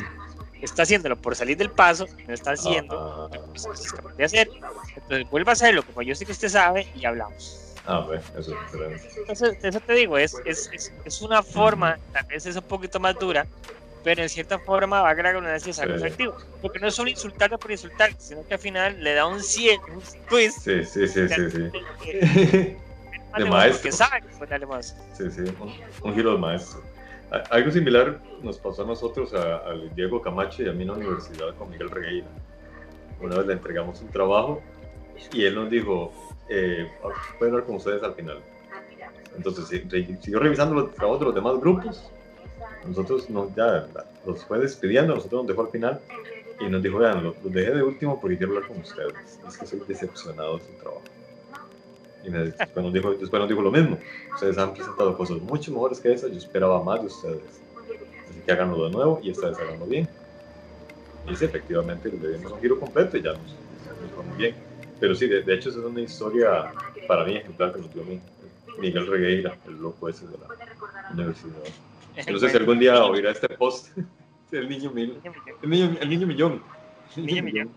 está 0.63 0.83
haciéndolo 0.83 1.17
por 1.17 1.35
salir 1.37 1.57
del 1.57 1.71
paso, 1.71 2.07
no 2.27 2.35
está 2.35 2.53
haciendo 2.53 3.29
ah, 3.33 3.37
lo 3.37 3.43
que 3.53 3.59
usted 3.59 3.71
es 3.73 3.93
capaz 3.93 4.15
de 4.17 4.25
hacer. 4.25 4.51
Entonces 4.95 5.31
vuelva 5.31 5.53
a 5.53 5.55
hacerlo 5.55 5.83
como 5.85 6.03
yo 6.03 6.15
sé 6.15 6.25
que 6.27 6.33
usted 6.33 6.49
sabe 6.49 6.87
y 6.95 7.05
hablamos. 7.05 7.75
ah, 7.87 8.07
ve, 8.11 8.19
eso 8.39 8.53
es 8.55 8.73
diferente. 8.73 9.09
Entonces, 9.19 9.59
eso 9.63 9.81
te 9.81 9.93
digo, 9.95 10.19
es, 10.19 10.35
es, 10.45 10.71
es, 10.73 10.93
es 11.05 11.23
una 11.23 11.43
forma, 11.43 11.99
tal 12.13 12.25
vez 12.27 12.47
es 12.47 12.57
un 12.57 12.63
poquito 12.63 12.99
más 13.01 13.19
dura, 13.19 13.47
pero 14.03 14.23
en 14.23 14.29
cierta 14.29 14.59
forma 14.61 15.03
va 15.03 15.09
a 15.09 15.13
agregar 15.13 15.37
una 15.37 15.59
Sí. 15.59 15.71
efectivo. 15.71 16.37
Porque 16.63 16.79
no 16.79 16.87
es 16.89 16.95
solo 16.95 17.11
insultarte 17.11 17.59
por 17.59 17.71
insultar, 17.71 18.11
sino 18.19 18.47
que 18.47 18.55
al 18.55 18.61
final 18.61 19.03
le 19.03 19.15
da 19.15 19.27
un 19.27 19.43
100, 19.43 19.81
un 19.93 20.03
twist. 20.29 20.61
Sí, 20.61 20.85
sí, 20.85 21.07
sí, 21.09 21.29
sí, 21.29 21.51
sí. 21.51 21.71
que- 22.03 22.77
De 23.37 23.45
que 23.45 23.51
maestro. 23.51 23.93
sabe 23.93 24.23
que 24.23 24.29
puede 24.39 24.51
darle 24.51 24.67
más. 24.67 24.97
Sí, 25.13 25.25
sí, 25.31 25.41
un, 25.61 25.75
un 26.03 26.15
giro 26.15 26.33
de 26.33 26.39
maestro. 26.39 26.83
Algo 27.51 27.71
similar 27.71 28.21
nos 28.43 28.59
pasó 28.59 28.85
a 28.85 28.87
nosotros, 28.87 29.35
a, 29.35 29.57
a 29.69 29.75
Diego 29.95 30.23
Camacho 30.23 30.63
y 30.63 30.69
a 30.69 30.73
mí 30.73 30.83
en 30.83 30.89
la 30.89 30.95
universidad 30.95 31.55
con 31.57 31.71
Miguel 31.71 31.91
Regueira. 31.91 32.27
Una 33.21 33.37
vez 33.39 33.47
le 33.47 33.53
entregamos 33.55 34.01
un 34.01 34.09
trabajo 34.09 34.63
y 35.33 35.45
él 35.45 35.55
nos 35.55 35.69
dijo, 35.71 36.13
eh, 36.49 36.89
pueden 37.39 37.55
hablar 37.55 37.67
con 37.67 37.77
ustedes 37.77 38.03
al 38.03 38.15
final. 38.15 38.39
Entonces 39.37 39.67
sí, 39.67 39.79
re- 39.89 40.19
siguió 40.23 40.39
revisando 40.39 40.75
los 40.75 40.95
trabajos 40.95 41.21
de 41.21 41.25
los 41.27 41.35
demás 41.35 41.61
grupos. 41.61 42.11
Nosotros 42.87 43.29
nos, 43.29 43.55
ya 43.55 43.87
los 44.25 44.45
fue 44.45 44.61
despidiendo, 44.61 45.15
nosotros 45.15 45.43
nos 45.43 45.49
dejó 45.49 45.63
al 45.63 45.69
final 45.73 46.01
y 46.61 46.67
nos 46.69 46.83
dijo, 46.83 46.99
vean, 46.99 47.25
los, 47.25 47.35
los 47.43 47.53
dejé 47.53 47.73
de 47.73 47.83
último 47.83 48.21
porque 48.21 48.39
quiero 48.39 48.55
hablar 48.55 48.69
con 48.69 48.79
ustedes. 48.81 49.41
Es 49.47 49.59
que 49.59 49.67
soy 49.67 49.81
decepcionado 49.89 50.59
de 50.59 50.65
su 50.65 50.73
trabajo. 50.81 51.03
Y 52.27 52.31
me- 52.31 52.39
después, 52.41 52.85
nos 52.85 52.93
dijo, 52.93 53.11
después 53.15 53.41
nos 53.41 53.49
dijo 53.49 53.63
lo 53.63 53.71
mismo. 53.71 53.99
Ustedes 54.35 54.59
han 54.59 54.75
presentado 54.75 55.17
cosas 55.17 55.39
mucho 55.43 55.71
mejores 55.73 56.01
que 56.01 56.13
esas. 56.13 56.31
Yo 56.31 56.39
esperaba 56.39 56.83
más 56.83 57.01
de 57.01 57.07
ustedes. 57.07 57.61
Así 58.29 58.41
que 58.45 58.53
háganlo 58.53 58.85
de 58.87 58.91
nuevo 58.91 59.21
y 59.23 59.31
esta 59.31 59.49
vez 59.49 59.59
háganlo 59.59 59.87
bien. 59.87 60.09
Y 61.29 61.37
sí, 61.37 61.45
efectivamente, 61.45 62.09
le 62.11 62.37
dimos 62.37 62.53
un 62.53 62.61
giro 62.61 62.79
completo 62.79 63.17
y 63.17 63.23
ya 63.23 63.33
nos, 63.33 63.41
nos 63.43 64.11
fue 64.15 64.25
muy 64.25 64.37
bien. 64.39 64.57
Pero 64.99 65.15
sí, 65.15 65.29
de, 65.29 65.43
de 65.43 65.55
hecho, 65.55 65.69
esa 65.71 65.79
es 65.81 65.85
una 65.85 66.01
historia 66.01 66.73
para 67.07 67.25
mí 67.25 67.37
ejemplar 67.37 67.73
que 67.73 67.81
nos 67.81 67.93
dio 67.95 68.03
mi- 68.05 68.21
Miguel 68.79 69.07
Regueira, 69.07 69.57
el 69.67 69.81
loco 69.81 70.09
ese 70.09 70.27
de 70.27 70.37
la 70.39 71.13
universidad. 71.13 71.63
No 72.33 72.39
sé 72.39 72.49
si 72.49 72.57
algún 72.57 72.79
día 72.79 73.05
oirá 73.05 73.31
este 73.33 73.47
post. 73.51 73.97
El 74.53 74.69
niño 74.71 74.91
mil. 74.91 75.21
El 75.61 75.69
niño, 75.69 75.97
el 76.01 76.09
niño 76.09 76.27
millón. 76.27 76.63
Niño 77.17 77.43
millón. 77.43 77.71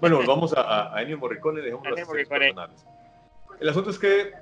Bueno, 0.00 0.16
volvamos 0.16 0.52
a, 0.54 0.96
a, 0.96 1.02
Ennio 1.02 1.16
Morricone, 1.18 1.60
dejemos 1.60 1.84
las 1.84 2.08
Morricone. 2.08 2.38
personales. 2.40 2.84
El 3.60 3.68
asunto 3.68 3.90
es 3.90 3.98
que, 3.98 4.32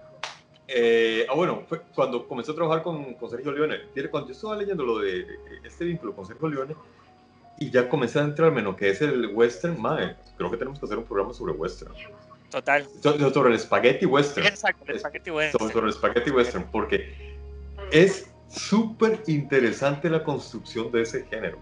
eh, 0.68 1.26
ah, 1.29 1.35
bueno, 1.35 1.62
fue 1.68 1.81
cuando 1.94 2.26
comenzó 2.26 2.52
a 2.52 2.55
trabajar 2.55 2.83
con, 2.83 3.14
con 3.14 3.31
Sergio 3.31 3.52
Leone, 3.52 3.76
cuando 4.11 4.29
yo 4.29 4.35
estaba 4.35 4.57
leyendo 4.57 4.85
lo 4.85 4.98
de 4.98 5.26
este 5.64 5.85
vínculo 5.85 6.14
con 6.14 6.26
Sergio 6.26 6.48
Leone, 6.48 6.74
y 7.59 7.70
ya 7.70 7.88
comencé 7.88 8.18
a 8.18 8.22
entrarme 8.22 8.59
en 8.59 8.66
lo 8.66 8.76
que 8.76 8.90
es 8.90 9.00
el 9.00 9.29
western, 9.29 9.81
mae, 9.81 10.16
creo 10.37 10.50
que 10.50 10.57
tenemos 10.59 10.79
que 10.79 10.85
hacer 10.87 10.98
un 10.98 11.05
programa 11.05 11.33
sobre 11.33 11.52
western. 11.52 11.92
Total. 12.50 12.87
So- 13.02 13.31
Sobre 13.33 13.52
el 13.55 13.59
spaghetti 13.59 14.07
western. 14.07 14.46
Exacto, 14.46 14.85
el 14.87 14.96
espagueti 14.96 15.31
bueno. 15.31 15.52
sobre, 15.59 15.72
sobre 15.72 15.87
el 15.87 15.92
spaghetti 15.94 16.31
western, 16.31 16.64
porque 16.70 17.14
es 17.90 18.31
súper 18.48 19.22
interesante 19.26 20.11
la 20.11 20.22
construcción 20.22 20.92
de 20.92 21.02
ese 21.02 21.24
género, 21.24 21.59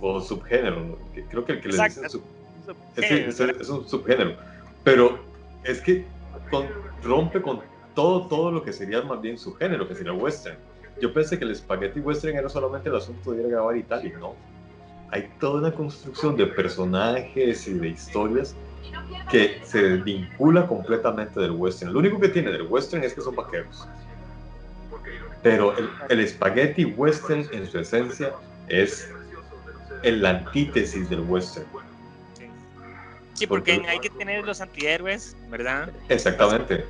o 0.00 0.20
subgénero, 0.20 0.98
creo 1.30 1.44
que 1.44 1.52
el 1.52 1.60
que 1.60 1.68
le 1.68 1.82
dicen 1.82 2.10
sub- 2.10 2.22
es, 2.96 3.10
es- 3.10 3.40
es 3.60 3.68
un 3.68 3.88
subgénero, 3.88 4.36
pero 4.84 5.18
es 5.64 5.80
que 5.80 6.04
rompe 7.02 7.42
con 7.42 7.60
todo, 7.94 8.26
todo 8.26 8.50
lo 8.50 8.62
que 8.62 8.72
sería 8.72 9.02
más 9.02 9.20
bien 9.20 9.38
su 9.38 9.54
género, 9.54 9.86
que 9.88 9.94
sería 9.94 10.12
western. 10.12 10.56
Yo 11.00 11.12
pensé 11.12 11.38
que 11.38 11.44
el 11.44 11.54
spaghetti 11.54 12.00
western 12.00 12.36
era 12.36 12.48
solamente 12.48 12.88
el 12.88 12.96
asunto 12.96 13.32
de 13.32 13.40
ir 13.40 13.46
a 13.46 13.48
grabar 13.50 13.76
y 13.76 13.82
tal, 13.82 14.06
y 14.06 14.10
no. 14.10 14.34
Hay 15.10 15.30
toda 15.40 15.60
una 15.60 15.72
construcción 15.72 16.36
de 16.36 16.46
personajes 16.46 17.66
y 17.68 17.74
de 17.74 17.88
historias 17.88 18.54
que 19.30 19.60
se 19.64 19.96
vincula 19.96 20.66
completamente 20.66 21.38
del 21.40 21.52
western. 21.52 21.92
Lo 21.92 21.98
único 21.98 22.18
que 22.18 22.28
tiene 22.28 22.50
del 22.50 22.62
western 22.62 23.04
es 23.04 23.14
que 23.14 23.20
son 23.20 23.36
vaqueros. 23.36 23.86
Pero 25.42 25.76
el, 25.76 25.88
el 26.08 26.28
spaghetti 26.28 26.84
western 26.84 27.46
en 27.52 27.66
su 27.66 27.78
esencia 27.78 28.32
es 28.68 29.12
el 30.02 30.24
antítesis 30.24 31.08
del 31.10 31.20
western. 31.20 31.66
Sí, 33.34 33.46
porque 33.46 33.82
hay 33.88 33.98
que 33.98 34.10
tener 34.10 34.44
los 34.44 34.60
antihéroes, 34.60 35.36
¿verdad? 35.48 35.90
Exactamente. 36.08 36.84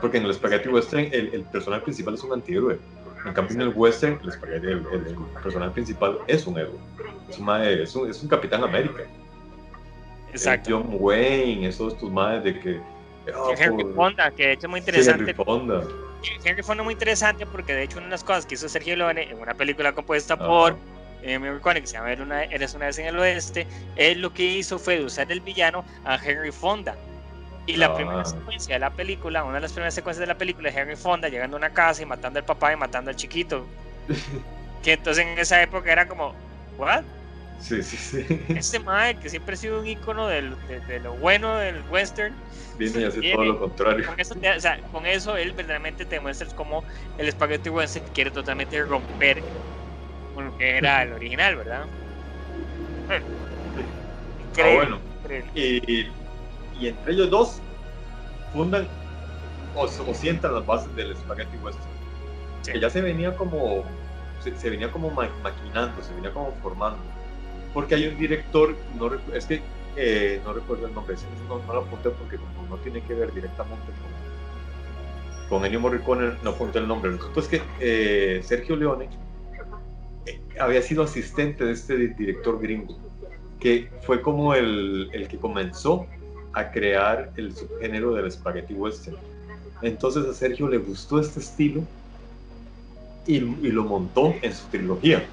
Porque 0.00 0.18
en 0.18 0.24
el 0.24 0.34
spaghetti 0.34 0.68
western 0.68 1.08
el, 1.12 1.34
el 1.34 1.42
personaje 1.44 1.82
principal 1.82 2.14
es 2.14 2.22
un 2.22 2.32
antihéroe. 2.32 2.78
En 3.26 3.32
cambio 3.34 3.54
en 3.56 3.60
el 3.62 3.68
western 3.74 4.20
el, 4.22 4.52
el- 4.54 4.86
el- 4.92 5.16
personaje 5.42 5.72
principal 5.72 6.18
es 6.28 6.46
un 6.46 6.56
héroe. 6.58 6.76
Es 7.28 7.38
es 7.38 7.96
un, 7.96 8.08
es 8.08 8.22
un 8.22 8.28
capitán 8.28 8.62
América. 8.62 9.02
Exacto. 10.30 10.70
Eh, 10.70 10.72
John 10.72 10.86
Wayne, 11.00 11.68
esos 11.68 11.98
tus 11.98 12.10
madres 12.10 12.44
de 12.44 12.60
que... 12.60 12.80
ah, 13.34 13.54
Henry 13.58 13.82
por- 13.84 13.94
Fonda, 13.94 14.30
que 14.30 14.46
de 14.46 14.52
hecho 14.52 14.66
es 14.66 14.70
muy 14.70 14.80
sí, 14.80 14.84
interesante. 14.88 15.22
Henry 15.30 15.34
Fonda. 15.44 15.82
Henry 16.44 16.62
Fonda 16.62 16.82
es 16.82 16.84
muy 16.84 16.92
interesante 16.92 17.46
porque 17.46 17.74
de 17.74 17.82
hecho 17.84 17.96
una 17.98 18.06
de 18.06 18.10
las 18.12 18.24
cosas 18.24 18.46
que 18.46 18.54
hizo 18.54 18.68
Sergio 18.68 18.94
Leone 18.96 19.30
en 19.30 19.38
una 19.40 19.54
película 19.54 19.92
compuesta 19.92 20.36
por 20.38 20.76
eh, 21.22 21.58
Connick, 21.60 21.82
que 21.84 21.86
se 21.88 21.96
llama 21.96 22.12
una, 22.22 22.44
Eres 22.44 22.74
una 22.74 22.86
vez 22.86 22.98
en 22.98 23.06
el 23.06 23.18
oeste, 23.18 23.66
él 23.96 24.20
lo 24.20 24.32
que 24.32 24.44
hizo 24.44 24.78
fue 24.78 25.02
usar 25.02 25.30
el 25.32 25.40
villano 25.40 25.84
a 26.04 26.16
Henry 26.22 26.52
Fonda. 26.52 26.96
Y 27.66 27.76
la 27.76 27.86
Ah. 27.86 27.94
primera 27.94 28.24
secuencia 28.24 28.74
de 28.74 28.78
la 28.80 28.90
película, 28.90 29.44
una 29.44 29.54
de 29.56 29.60
las 29.60 29.72
primeras 29.72 29.94
secuencias 29.94 30.20
de 30.20 30.26
la 30.26 30.38
película 30.38 30.70
es 30.70 30.76
Henry 30.76 30.96
Fonda 30.96 31.28
llegando 31.28 31.56
a 31.56 31.58
una 31.58 31.70
casa 31.70 32.02
y 32.02 32.06
matando 32.06 32.38
al 32.38 32.44
papá 32.46 32.72
y 32.72 32.76
matando 32.76 33.10
al 33.10 33.16
chiquito. 33.16 33.66
que 34.82 34.92
entonces 34.94 35.26
en 35.26 35.38
esa 35.38 35.60
época 35.62 35.92
era 35.92 36.06
como, 36.08 36.34
¿what? 36.78 37.02
Sí, 37.60 37.82
sí, 37.82 37.96
sí. 37.96 38.24
Este 38.50 38.78
mae 38.78 39.16
que 39.16 39.28
siempre 39.28 39.54
ha 39.54 39.56
sido 39.56 39.80
un 39.80 39.86
icono 39.86 40.28
del- 40.28 40.54
de, 40.68 40.78
de 40.80 41.00
lo 41.00 41.14
bueno 41.14 41.56
del 41.58 41.82
western, 41.90 42.32
Viene 42.78 43.00
y 43.00 43.04
hace 43.04 43.32
todo 43.32 43.44
lo 43.44 43.58
contrario. 43.58 44.06
con 44.06 44.18
eso, 44.20 44.34
te- 44.36 44.48
o 44.56 44.60
sea, 44.60 44.80
con 44.92 45.04
eso 45.06 45.36
él 45.36 45.52
verdaderamente 45.52 46.06
te 46.06 46.20
muestra 46.20 46.46
cómo 46.54 46.84
el 47.18 47.30
Spaghetti 47.32 47.68
Western 47.68 48.06
quiere 48.14 48.30
totalmente 48.30 48.80
romper 48.82 49.42
con 50.38 50.46
lo 50.46 50.56
que 50.56 50.76
era 50.76 51.02
el 51.02 51.12
original, 51.14 51.56
¿verdad? 51.56 51.86
Ah, 53.08 53.18
Increíble, 54.38 54.76
bueno. 54.76 55.00
increíble. 55.18 55.50
Y, 55.52 56.06
y 56.80 56.86
entre 56.86 57.12
ellos 57.12 57.28
dos 57.28 57.60
fundan 58.52 58.86
o, 59.74 59.82
o 59.82 60.14
sientan 60.14 60.54
las 60.54 60.64
bases 60.64 60.94
del 60.94 61.16
spaghetti 61.16 61.56
western. 61.56 61.84
Sí. 62.62 62.70
Que 62.70 62.78
ya 62.78 62.88
se 62.88 63.00
venía 63.00 63.34
como 63.34 63.82
se, 64.38 64.56
se 64.56 64.70
venía 64.70 64.92
como 64.92 65.10
ma- 65.10 65.28
maquinando, 65.42 66.00
se 66.02 66.14
venía 66.14 66.32
como 66.32 66.52
formando. 66.62 67.00
Porque 67.74 67.96
hay 67.96 68.06
un 68.06 68.16
director, 68.16 68.76
no, 68.96 69.10
es 69.34 69.44
que 69.44 69.60
eh, 69.96 70.40
no 70.44 70.52
recuerdo 70.52 70.86
el 70.86 70.94
nombre, 70.94 71.16
no, 71.48 71.58
no 71.66 71.72
lo 71.74 71.80
apunté 71.80 72.10
porque 72.10 72.36
como 72.36 72.68
no 72.68 72.76
tiene 72.76 73.00
que 73.02 73.14
ver 73.14 73.34
directamente 73.34 73.86
con, 75.48 75.48
con 75.58 75.66
Ennio 75.66 75.80
Morricone, 75.80 76.34
no 76.44 76.50
apunté 76.50 76.78
el 76.78 76.86
nombre. 76.86 77.10
Resulta 77.10 77.40
es 77.40 77.48
que 77.48 77.62
eh, 77.80 78.40
Sergio 78.44 78.76
Leone 78.76 79.08
había 80.60 80.82
sido 80.82 81.02
asistente 81.02 81.64
de 81.64 81.72
este 81.72 81.96
di- 81.96 82.08
director 82.14 82.60
gringo, 82.60 82.96
que 83.60 83.90
fue 84.02 84.20
como 84.22 84.54
el, 84.54 85.08
el 85.12 85.28
que 85.28 85.38
comenzó 85.38 86.06
a 86.52 86.70
crear 86.70 87.32
el 87.36 87.54
subgénero 87.54 88.14
del 88.14 88.30
spaghetti 88.30 88.74
western. 88.74 89.16
Entonces 89.82 90.24
a 90.26 90.32
Sergio 90.34 90.68
le 90.68 90.78
gustó 90.78 91.20
este 91.20 91.40
estilo 91.40 91.84
y, 93.26 93.36
y 93.36 93.70
lo 93.72 93.84
montó 93.84 94.34
en 94.42 94.52
su 94.52 94.66
trilogía. 94.68 95.28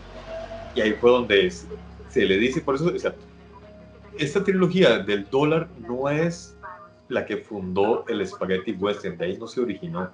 Y 0.75 0.81
ahí 0.81 0.93
fue 0.93 1.09
donde 1.11 1.47
es- 1.47 1.67
se 2.09 2.25
le 2.25 2.37
dice, 2.37 2.61
por 2.61 2.75
eso, 2.75 2.91
o 2.93 2.99
sea, 2.99 3.15
esta 4.17 4.43
trilogía 4.43 4.99
del 4.99 5.29
dólar 5.29 5.67
no 5.87 6.09
es 6.09 6.55
la 7.09 7.25
que 7.25 7.37
fundó 7.37 8.05
el 8.07 8.25
spaghetti 8.25 8.71
western, 8.73 9.17
de 9.17 9.25
ahí 9.25 9.37
no 9.37 9.47
se 9.47 9.61
originó, 9.61 10.09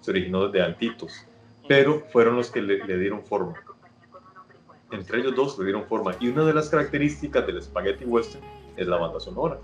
se 0.00 0.10
originó 0.10 0.48
desde 0.48 0.64
antitos, 0.64 1.12
pero 1.68 2.02
fueron 2.12 2.36
los 2.36 2.50
que 2.50 2.60
le, 2.60 2.84
le 2.84 2.98
dieron 2.98 3.24
forma. 3.24 3.54
Entre 4.94 5.18
ellos 5.18 5.34
dos 5.34 5.58
le 5.58 5.64
dieron 5.64 5.84
forma. 5.84 6.14
Y 6.20 6.28
una 6.28 6.44
de 6.44 6.54
las 6.54 6.68
características 6.68 7.46
del 7.46 7.60
spaghetti 7.60 8.04
western 8.04 8.44
es 8.76 8.86
la 8.86 8.96
banda 8.96 9.18
sonora, 9.18 9.58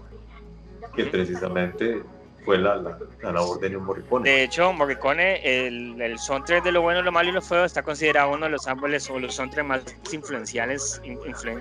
que 0.95 1.05
precisamente 1.05 2.03
fue 2.45 2.59
la, 2.59 2.77
la, 2.77 2.99
la 3.23 3.33
labor 3.33 3.61
de 3.61 3.67
Ennio 3.67 3.81
Morricone. 3.81 4.29
De 4.29 4.45
hecho, 4.45 4.73
Morricone, 4.73 5.41
el, 5.45 6.01
el 6.01 6.19
soundtrack 6.19 6.65
de 6.65 6.73
lo 6.73 6.83
bueno, 6.83 7.03
lo 7.03 7.13
malo 7.13 7.29
y 7.29 7.33
lo 7.33 7.43
feo, 7.43 7.65
está 7.65 7.83
considerado 7.83 8.33
uno 8.33 8.47
de 8.47 8.53
los 8.53 8.67
árboles 8.67 9.09
o 9.11 9.19
los 9.19 9.35
soundtracks 9.35 9.69
más 9.69 9.83
influenciales, 10.13 11.01
influ, 11.05 11.61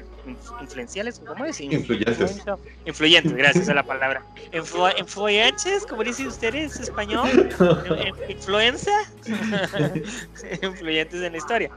influenciales, 0.61 1.21
¿cómo 1.25 1.45
es? 1.45 1.59
Influyentes. 1.59 2.45
Influyentes, 2.85 3.33
gracias 3.33 3.69
a 3.69 3.73
la 3.73 3.83
palabra. 3.83 4.23
Influ, 4.53 4.87
influyentes, 4.97 5.85
¿cómo 5.85 6.03
dicen 6.03 6.27
ustedes 6.27 6.79
español? 6.79 7.49
Influencia. 8.29 8.93
influyentes 10.61 11.21
en 11.21 11.31
la 11.31 11.37
historia. 11.37 11.71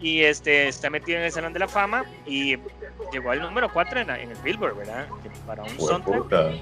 y 0.00 0.20
este 0.22 0.68
está 0.68 0.88
metido 0.90 1.18
en 1.18 1.24
el 1.24 1.32
Salón 1.32 1.52
de 1.52 1.58
la 1.58 1.68
Fama 1.68 2.04
y 2.26 2.56
llegó 3.12 3.30
al 3.30 3.40
número 3.40 3.72
4 3.72 4.00
en, 4.00 4.10
en, 4.10 4.30
el 4.30 4.36
Billboard, 4.44 4.76
¿verdad? 4.76 5.08
Que 5.22 5.30
para 5.46 5.62
un 5.62 5.80
soundtrack. 5.80 6.22
Puta. 6.22 6.52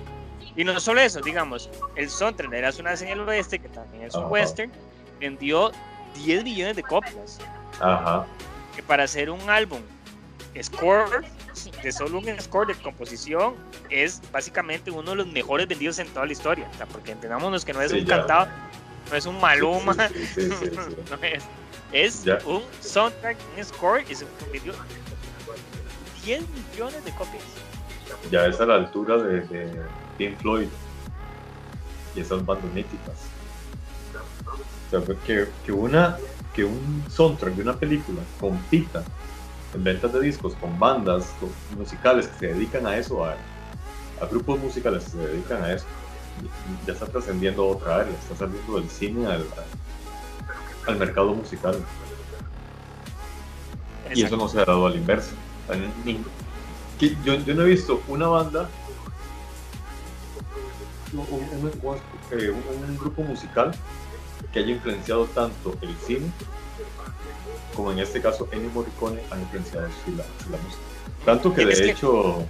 Y 0.58 0.64
no 0.64 0.80
solo 0.80 1.00
eso, 1.00 1.20
digamos, 1.20 1.70
el 1.94 2.10
soundtrack 2.10 2.52
era 2.52 2.72
una 2.80 2.96
señal 2.96 3.20
oeste, 3.20 3.60
que 3.60 3.68
también 3.68 4.02
es 4.02 4.14
un 4.16 4.22
Ajá. 4.22 4.28
western, 4.30 4.72
vendió 5.20 5.70
10 6.16 6.42
millones 6.42 6.74
de 6.74 6.82
copias. 6.82 7.38
Ajá. 7.80 8.26
Que 8.74 8.82
para 8.82 9.04
hacer 9.04 9.30
un 9.30 9.48
álbum 9.48 9.80
score, 10.60 11.24
de 11.80 11.92
solo 11.92 12.18
un 12.18 12.40
score 12.40 12.66
de 12.66 12.74
composición, 12.82 13.54
es 13.88 14.20
básicamente 14.32 14.90
uno 14.90 15.10
de 15.10 15.16
los 15.18 15.28
mejores 15.28 15.68
vendidos 15.68 16.00
en 16.00 16.08
toda 16.08 16.26
la 16.26 16.32
historia. 16.32 16.68
O 16.74 16.76
sea, 16.76 16.86
porque 16.86 17.12
entendámonos 17.12 17.64
que 17.64 17.72
no 17.72 17.80
es 17.80 17.92
sí, 17.92 18.00
un 18.00 18.06
ya. 18.06 18.16
cantado, 18.16 18.48
no 19.12 19.16
es 19.16 19.26
un 19.26 19.40
maluma, 19.40 20.08
sí, 20.08 20.26
sí, 20.34 20.70
no 21.10 21.18
es, 21.22 21.44
es 22.26 22.44
un 22.44 22.64
soundtrack, 22.80 23.36
un 23.56 23.64
score, 23.64 24.04
y 24.10 24.14
se 24.16 24.26
vendió 24.52 24.72
10 26.24 26.42
millones 26.72 27.04
de 27.04 27.12
copias. 27.12 27.44
Ya 28.32 28.44
es 28.46 28.60
a 28.60 28.66
la 28.66 28.74
altura 28.74 29.18
de, 29.18 29.42
de 29.42 29.82
Pink 30.18 30.36
Floyd 30.38 30.68
y 32.14 32.20
esas 32.20 32.44
bandas 32.44 32.70
míticas. 32.74 33.14
O 34.90 34.90
sea, 34.90 35.16
que, 35.24 35.48
que, 35.64 35.72
una, 35.72 36.16
que 36.54 36.64
un 36.64 37.04
soundtrack 37.08 37.54
de 37.54 37.62
una 37.62 37.76
película 37.76 38.20
compita 38.40 39.04
en 39.74 39.84
ventas 39.84 40.12
de 40.12 40.20
discos 40.20 40.54
con 40.54 40.78
bandas 40.78 41.26
musicales 41.76 42.26
que 42.26 42.38
se 42.38 42.54
dedican 42.54 42.86
a 42.86 42.96
eso, 42.96 43.24
a, 43.24 43.36
a 44.20 44.26
grupos 44.30 44.58
musicales 44.58 45.04
que 45.04 45.10
se 45.10 45.18
dedican 45.18 45.62
a 45.62 45.72
eso, 45.72 45.84
ya 46.86 46.92
está 46.94 47.06
trascendiendo 47.06 47.66
otra 47.66 47.96
área, 47.96 48.12
está 48.12 48.36
saliendo 48.36 48.80
del 48.80 48.88
cine 48.88 49.26
al, 49.26 49.44
al 50.86 50.96
mercado 50.96 51.34
musical. 51.34 51.76
Exacto. 54.04 54.18
Y 54.18 54.22
eso 54.22 54.36
no 54.36 54.48
se 54.48 54.60
ha 54.60 54.64
dado 54.64 54.86
al 54.86 54.96
inverso. 54.96 55.32
Yo, 56.98 57.34
yo 57.34 57.54
no 57.54 57.62
he 57.62 57.66
visto 57.66 58.02
una 58.08 58.26
banda 58.26 58.68
un, 61.12 61.70
eh, 62.32 62.50
un, 62.50 62.84
un, 62.90 62.98
grupo 62.98 63.22
musical 63.22 63.72
que 64.52 64.60
haya 64.60 64.70
influenciado 64.70 65.26
tanto 65.26 65.76
el 65.82 65.94
cine 66.06 66.30
como 67.78 67.92
en 67.92 68.00
este 68.00 68.20
caso 68.20 68.48
Ennio 68.50 68.70
Morricone 68.70 69.20
ha 69.30 69.38
influenciado 69.38 69.86
sí, 70.04 70.12
la, 70.16 70.24
sí, 70.24 70.50
la, 70.50 70.58
música. 70.58 70.82
Tanto 71.24 71.54
que 71.54 71.64
de 71.64 71.72
es 71.74 71.80
hecho 71.80 72.44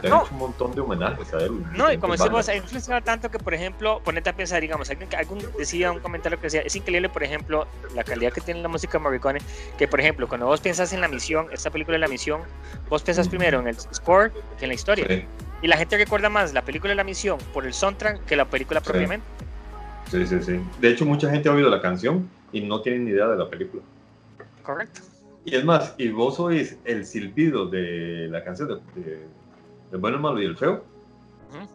que... 0.00 0.08
no. 0.08 0.22
hecho 0.22 0.32
un 0.34 0.38
montón 0.38 0.72
de 0.72 0.80
homenajes 0.80 1.34
a 1.34 1.38
él. 1.38 1.64
No, 1.72 1.92
y 1.92 1.98
como 1.98 2.12
decimos, 2.12 2.48
ha 2.48 2.54
influenciado 2.54 3.02
tanto 3.02 3.28
que, 3.28 3.40
por 3.40 3.54
ejemplo, 3.54 4.00
ponete 4.04 4.30
a 4.30 4.36
pensar, 4.36 4.60
digamos, 4.60 4.88
alguien, 4.88 5.08
algún 5.16 5.40
decía 5.58 5.90
un 5.90 5.98
comentario 5.98 6.38
que 6.38 6.44
decía, 6.44 6.60
es 6.60 6.76
increíble, 6.76 7.08
por 7.08 7.24
ejemplo, 7.24 7.66
la 7.96 8.04
calidad 8.04 8.32
que 8.32 8.40
tiene 8.40 8.62
la 8.62 8.68
música 8.68 8.98
de 8.98 8.98
Morricone, 9.00 9.40
que, 9.76 9.88
por 9.88 9.98
ejemplo, 9.98 10.28
cuando 10.28 10.46
vos 10.46 10.60
piensas 10.60 10.92
en 10.92 11.00
la 11.00 11.08
misión, 11.08 11.48
esta 11.50 11.70
película 11.70 11.96
de 11.96 12.02
la 12.02 12.08
misión, 12.08 12.42
vos 12.88 13.02
piensas 13.02 13.26
mm. 13.26 13.30
primero 13.30 13.58
en 13.58 13.66
el 13.66 13.80
score 13.80 14.32
que 14.60 14.66
en 14.66 14.68
la 14.68 14.74
historia. 14.74 15.06
Sí. 15.08 15.24
Y 15.62 15.66
la 15.66 15.76
gente 15.76 15.96
recuerda 15.96 16.28
más 16.28 16.52
la 16.52 16.62
película 16.62 16.90
de 16.90 16.96
la 16.96 17.04
misión 17.04 17.38
por 17.52 17.66
el 17.66 17.72
soundtrack 17.72 18.24
que 18.24 18.36
la 18.36 18.44
película 18.44 18.80
sí. 18.80 18.86
propiamente. 18.90 19.26
Sí, 20.10 20.26
sí, 20.26 20.42
sí. 20.42 20.60
De 20.80 20.90
hecho, 20.90 21.04
mucha 21.04 21.30
gente 21.30 21.48
ha 21.48 21.52
oído 21.52 21.68
la 21.68 21.82
canción 21.82 22.28
y 22.52 22.60
no 22.62 22.80
tienen 22.80 23.04
ni 23.04 23.10
idea 23.10 23.26
de 23.28 23.36
la 23.36 23.48
película. 23.48 23.82
Correcto. 24.62 25.00
Y 25.44 25.54
es 25.54 25.64
más, 25.64 25.94
y 25.98 26.08
vos 26.08 26.38
oís 26.40 26.78
el 26.84 27.04
silbido 27.04 27.66
de 27.66 28.28
la 28.30 28.44
canción 28.44 28.68
de, 28.68 29.00
de, 29.00 29.26
de 29.90 29.96
Bueno, 29.98 30.18
Malo 30.18 30.40
y 30.40 30.46
el 30.46 30.56
Feo, 30.56 30.84
uh 31.52 31.56
-huh. 31.56 31.68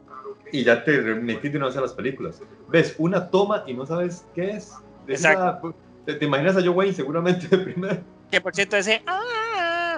y 0.51 0.63
ya 0.63 0.83
te 0.83 1.01
remitís 1.01 1.51
de 1.51 1.57
una 1.57 1.67
vez 1.67 1.77
a 1.77 1.81
las 1.81 1.93
películas. 1.93 2.41
Ves 2.69 2.95
una 2.97 3.29
toma 3.29 3.63
y 3.65 3.73
no 3.73 3.85
sabes 3.85 4.25
qué 4.35 4.51
es. 4.51 4.73
Exacto. 5.07 5.75
Te, 6.05 6.15
te, 6.15 6.25
imaginas 6.25 6.55
a 6.55 6.61
Joe 6.61 6.69
Wayne 6.69 6.93
seguramente 6.93 7.47
de 7.47 7.57
primero. 7.57 7.97
Que 8.29 8.41
por 8.41 8.53
cierto, 8.53 8.77
ese. 8.77 9.01
¡Ah! 9.05 9.42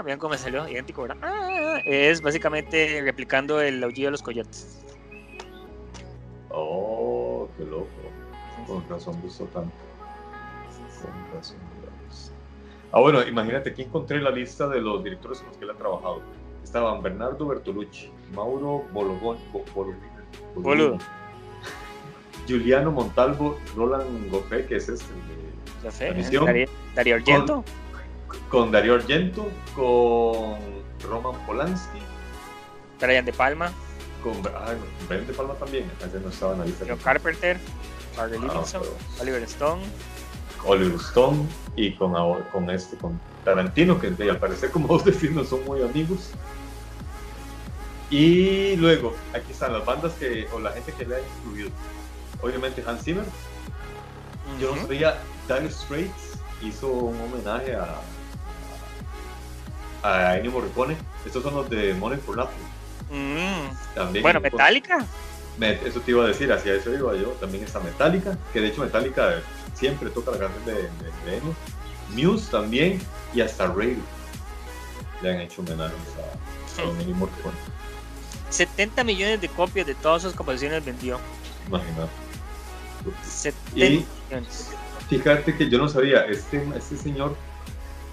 Vean 0.05 0.19
cómo 0.19 0.31
me 0.33 0.37
salió, 0.37 0.67
idéntico, 0.67 1.01
¿verdad? 1.01 1.17
¡Ah! 1.23 1.79
Es 1.83 2.21
básicamente 2.21 3.01
replicando 3.01 3.59
el 3.59 3.83
aullido 3.83 4.07
de 4.07 4.11
los 4.11 4.21
coyotes. 4.21 4.85
Oh, 6.49 7.49
qué 7.57 7.65
loco. 7.65 7.87
Con 8.67 8.87
razón 8.87 9.19
gustó 9.21 9.45
tanto. 9.45 9.73
Con 11.01 11.35
razón. 11.35 11.57
Ah, 12.91 12.99
bueno, 12.99 13.27
imagínate 13.27 13.73
que 13.73 13.81
encontré 13.81 14.21
la 14.21 14.29
lista 14.29 14.67
de 14.69 14.79
los 14.79 15.03
directores 15.03 15.39
con 15.39 15.47
los 15.49 15.57
que 15.57 15.65
él 15.65 15.71
ha 15.71 15.75
trabajado. 15.75 16.21
Estaban 16.63 17.01
Bernardo 17.01 17.47
Bertolucci, 17.47 18.11
Mauro 18.33 18.85
Bologón, 18.93 19.37
Bol, 19.73 19.95
Boludo. 20.55 20.97
Juliano 22.47 22.91
Montalvo, 22.91 23.57
Roland 23.75 24.29
Goffé, 24.29 24.65
que 24.65 24.75
es 24.75 24.87
este. 24.87 25.13
Darío, 25.83 26.67
Darío 26.95 27.15
Argento. 27.15 27.55
Con, 27.55 27.84
con, 28.49 28.71
Darío 28.71 28.95
Argento, 28.95 29.47
con 29.75 30.57
Roman 31.07 31.45
Polanski. 31.45 31.99
Brian 32.99 33.25
De 33.25 33.33
Palma. 33.33 33.71
Con 34.23 34.33
ah, 34.47 34.73
Brian 35.07 35.27
De 35.27 35.33
Palma 35.33 35.53
también, 35.55 35.91
ese 36.05 36.19
no 36.19 36.29
estaba 36.29 36.53
en 36.53 36.59
la 36.59 36.65
lista. 36.65 36.85
Joe 36.87 36.97
Carpenter, 36.97 37.57
Margaret 38.17 38.41
ah, 38.43 38.47
Livingston, 38.47 38.81
pero... 38.81 39.21
Oliver 39.21 39.43
Stone. 39.43 39.83
Oliver 40.65 40.95
Stone 40.95 41.45
y 41.75 41.93
con, 41.93 42.13
con 42.51 42.69
este 42.69 42.97
con 42.97 43.19
Tarantino 43.43 43.99
que 43.99 44.07
al 44.07 44.39
parecer 44.39 44.71
como 44.71 44.87
vos 44.87 45.05
decís 45.05 45.31
no 45.31 45.43
son 45.43 45.63
muy 45.65 45.81
amigos 45.81 46.31
y 48.09 48.75
luego 48.77 49.13
aquí 49.33 49.51
están 49.51 49.73
las 49.73 49.85
bandas 49.85 50.13
que 50.13 50.47
o 50.53 50.59
la 50.59 50.71
gente 50.71 50.91
que 50.93 51.05
le 51.05 51.15
ha 51.15 51.19
incluido 51.19 51.69
obviamente 52.41 52.83
Hans 52.85 53.03
Zimmer 53.03 53.25
yo 54.59 54.75
no 54.75 54.81
sabía 54.81 55.17
Dire 55.47 55.69
Straits 55.69 56.39
hizo 56.61 56.87
un 56.87 57.19
homenaje 57.21 57.75
a 57.75 58.01
a 60.07 60.37
Ennio 60.37 60.51
Morricone 60.51 60.95
estos 61.25 61.43
son 61.43 61.55
los 61.55 61.69
de 61.69 61.93
Money 61.93 62.19
for 62.19 62.35
Nothing 62.35 62.63
mm. 63.11 63.95
también 63.95 64.23
bueno 64.23 64.39
Metallica 64.39 65.05
eso 65.61 66.01
te 66.01 66.11
iba 66.11 66.25
a 66.25 66.27
decir, 66.27 66.51
hacia 66.51 66.73
eso 66.73 66.93
iba 66.93 67.15
yo. 67.15 67.29
También 67.39 67.63
está 67.63 67.79
Metallica, 67.79 68.37
que 68.51 68.61
de 68.61 68.67
hecho 68.67 68.81
Metallica 68.81 69.41
siempre 69.73 70.09
toca 70.09 70.31
la 70.31 70.37
canción 70.37 70.65
de, 70.65 70.73
de, 70.73 71.31
de 71.31 71.37
Ennio. 71.37 71.55
Muse 72.09 72.51
también, 72.51 73.01
y 73.33 73.41
hasta 73.41 73.67
Ray 73.67 73.97
le 75.21 75.31
han 75.31 75.41
hecho 75.41 75.61
homenajes 75.61 75.97
a, 76.77 76.81
a 76.81 77.01
Ennio 77.01 77.15
Morricone. 77.15 77.55
70 78.49 79.03
millones 79.03 79.41
de 79.41 79.49
copias 79.49 79.87
de 79.87 79.95
todas 79.95 80.21
sus 80.21 80.33
composiciones 80.33 80.83
vendió. 80.83 81.19
Imagínate. 81.67 82.11
70 83.23 83.85
y 83.85 84.05
millones. 84.29 84.69
Fíjate 85.09 85.55
que 85.55 85.69
yo 85.69 85.77
no 85.77 85.87
sabía, 85.87 86.25
este, 86.25 86.67
este 86.75 86.97
señor 86.97 87.35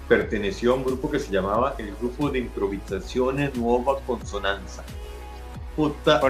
perteneció 0.07 0.73
a 0.73 0.75
un 0.75 0.83
grupo 0.83 1.09
que 1.09 1.19
se 1.19 1.31
llamaba 1.31 1.75
el 1.77 1.95
Grupo 1.95 2.29
de 2.29 2.39
Improvisaciones 2.39 3.55
Nueva 3.55 3.99
Consonanza. 4.05 4.83
Puta. 5.75 6.21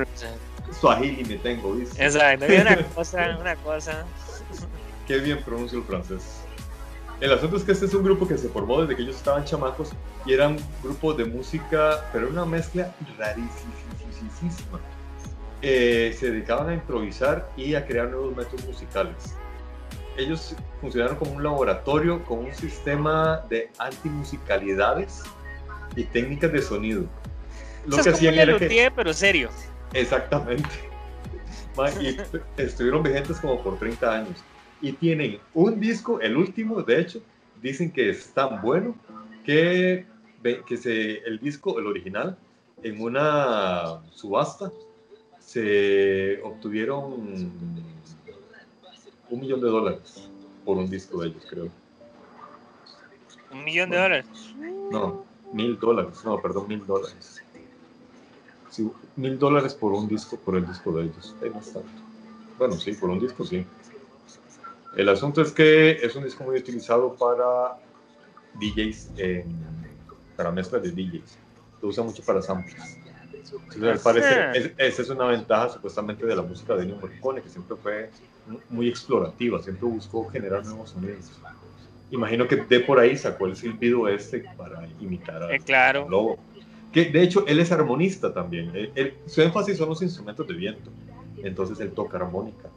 Swahili 0.79 1.23
me 1.25 1.35
tengo, 1.35 1.73
¿viste? 1.73 2.03
Exacto, 2.03 2.45
y 2.51 2.55
una 2.55 2.83
cosa, 2.95 3.37
una 3.39 3.55
cosa. 3.57 4.05
Qué 5.07 5.19
bien 5.19 5.43
pronuncio 5.43 5.79
el 5.79 5.83
francés. 5.85 6.43
El 7.19 7.31
asunto 7.31 7.57
es 7.57 7.63
que 7.63 7.71
este 7.71 7.85
es 7.85 7.93
un 7.93 8.03
grupo 8.03 8.27
que 8.27 8.37
se 8.37 8.49
formó 8.49 8.81
desde 8.81 8.95
que 8.95 9.03
ellos 9.03 9.15
estaban 9.15 9.45
chamacos 9.45 9.91
y 10.25 10.33
eran 10.33 10.57
grupos 10.81 11.17
de 11.17 11.25
música, 11.25 12.09
pero 12.11 12.29
una 12.29 12.45
mezcla 12.45 12.93
rarísima. 13.17 13.73
Eh, 15.61 16.15
se 16.19 16.31
dedicaban 16.31 16.69
a 16.69 16.73
improvisar 16.73 17.49
y 17.55 17.75
a 17.75 17.85
crear 17.85 18.09
nuevos 18.09 18.35
métodos 18.35 18.65
musicales. 18.65 19.35
Ellos 20.17 20.55
funcionaron 20.81 21.17
como 21.17 21.33
un 21.33 21.43
laboratorio 21.43 22.23
con 22.25 22.39
un 22.39 22.53
sistema 22.53 23.41
de 23.49 23.69
antimusicalidades 23.79 25.23
y 25.95 26.03
técnicas 26.03 26.51
de 26.51 26.61
sonido. 26.61 27.05
Lo 27.85 27.97
que 27.97 28.09
hacían 28.09 28.35
era 28.35 28.57
que... 28.57 28.91
pero 28.95 29.13
serio. 29.13 29.49
Exactamente. 29.93 30.69
Y 31.99 32.15
estuvieron 32.61 33.01
vigentes 33.01 33.39
como 33.39 33.59
por 33.63 33.79
30 33.79 34.15
años. 34.15 34.43
Y 34.79 34.91
tienen 34.91 35.39
un 35.55 35.79
disco, 35.79 36.21
el 36.21 36.37
último, 36.37 36.83
de 36.83 36.99
hecho, 36.99 37.19
dicen 37.63 37.91
que 37.91 38.11
es 38.11 38.31
tan 38.31 38.61
bueno 38.61 38.95
que, 39.43 40.05
que 40.67 40.77
se, 40.77 41.17
el 41.19 41.39
disco, 41.39 41.79
el 41.79 41.87
original, 41.87 42.37
en 42.83 43.01
una 43.01 44.03
subasta, 44.11 44.71
se 45.39 46.39
obtuvieron 46.43 47.51
un 49.33 49.39
millón 49.39 49.61
de 49.61 49.67
dólares 49.67 50.29
por 50.63 50.77
un 50.77 50.87
disco 50.89 51.19
de 51.21 51.29
ellos, 51.29 51.43
creo. 51.49 51.69
¿Un 53.51 53.63
millón 53.63 53.89
de 53.89 53.97
dólares? 53.97 54.25
No, 54.91 55.25
mil 55.51 55.79
dólares, 55.79 56.23
no, 56.23 56.39
perdón, 56.39 56.67
mil 56.67 56.85
dólares. 56.85 57.43
Sí, 58.69 58.89
mil 59.15 59.39
dólares 59.39 59.73
por 59.73 59.91
un 59.91 60.07
disco, 60.07 60.37
por 60.37 60.55
el 60.55 60.67
disco 60.67 60.91
de 60.93 61.05
ellos. 61.05 61.35
Es 61.41 61.53
bastante. 61.53 61.89
Bueno, 62.59 62.75
sí, 62.75 62.93
por 62.93 63.09
un 63.09 63.19
disco 63.19 63.43
sí. 63.43 63.65
El 64.95 65.09
asunto 65.09 65.41
es 65.41 65.51
que 65.51 65.91
es 65.91 66.15
un 66.15 66.23
disco 66.23 66.43
muy 66.43 66.57
utilizado 66.57 67.15
para 67.15 67.79
DJs, 68.59 69.09
para 70.37 70.51
mezclas 70.51 70.83
de 70.83 70.91
DJs. 70.91 71.37
Lo 71.81 71.89
usa 71.89 72.03
mucho 72.03 72.23
para 72.23 72.41
samples. 72.41 72.99
Entonces, 73.73 74.01
parece, 74.01 74.73
esa 74.77 75.01
es 75.01 75.09
una 75.09 75.25
ventaja 75.25 75.69
supuestamente 75.69 76.25
de 76.25 76.35
la 76.35 76.41
música 76.41 76.75
de 76.75 76.83
Ennio 76.83 76.97
Morricone, 76.97 77.41
que 77.41 77.49
siempre 77.49 77.75
fue 77.81 78.09
muy 78.69 78.87
explorativa, 78.87 79.61
siempre 79.61 79.87
buscó 79.87 80.27
generar 80.29 80.65
nuevos 80.65 80.91
sonidos. 80.91 81.31
Imagino 82.11 82.47
que 82.47 82.57
de 82.57 82.79
por 82.79 82.99
ahí 82.99 83.17
sacó 83.17 83.47
el 83.47 83.55
silbido 83.55 84.07
este 84.07 84.43
para 84.57 84.87
imitar 84.99 85.43
a 85.43 85.55
eh, 85.55 85.59
claro. 85.59 86.07
lobo. 86.07 86.37
Que 86.91 87.05
de 87.05 87.23
hecho 87.23 87.45
él 87.47 87.59
es 87.59 87.71
armonista 87.71 88.33
también. 88.33 88.71
su 89.25 89.41
énfasis 89.41 89.77
son 89.77 89.89
los 89.89 90.01
instrumentos 90.01 90.47
de 90.47 90.53
viento. 90.53 90.91
Entonces 91.43 91.79
él 91.79 91.91
toca 91.91 92.17
armónica. 92.17 92.69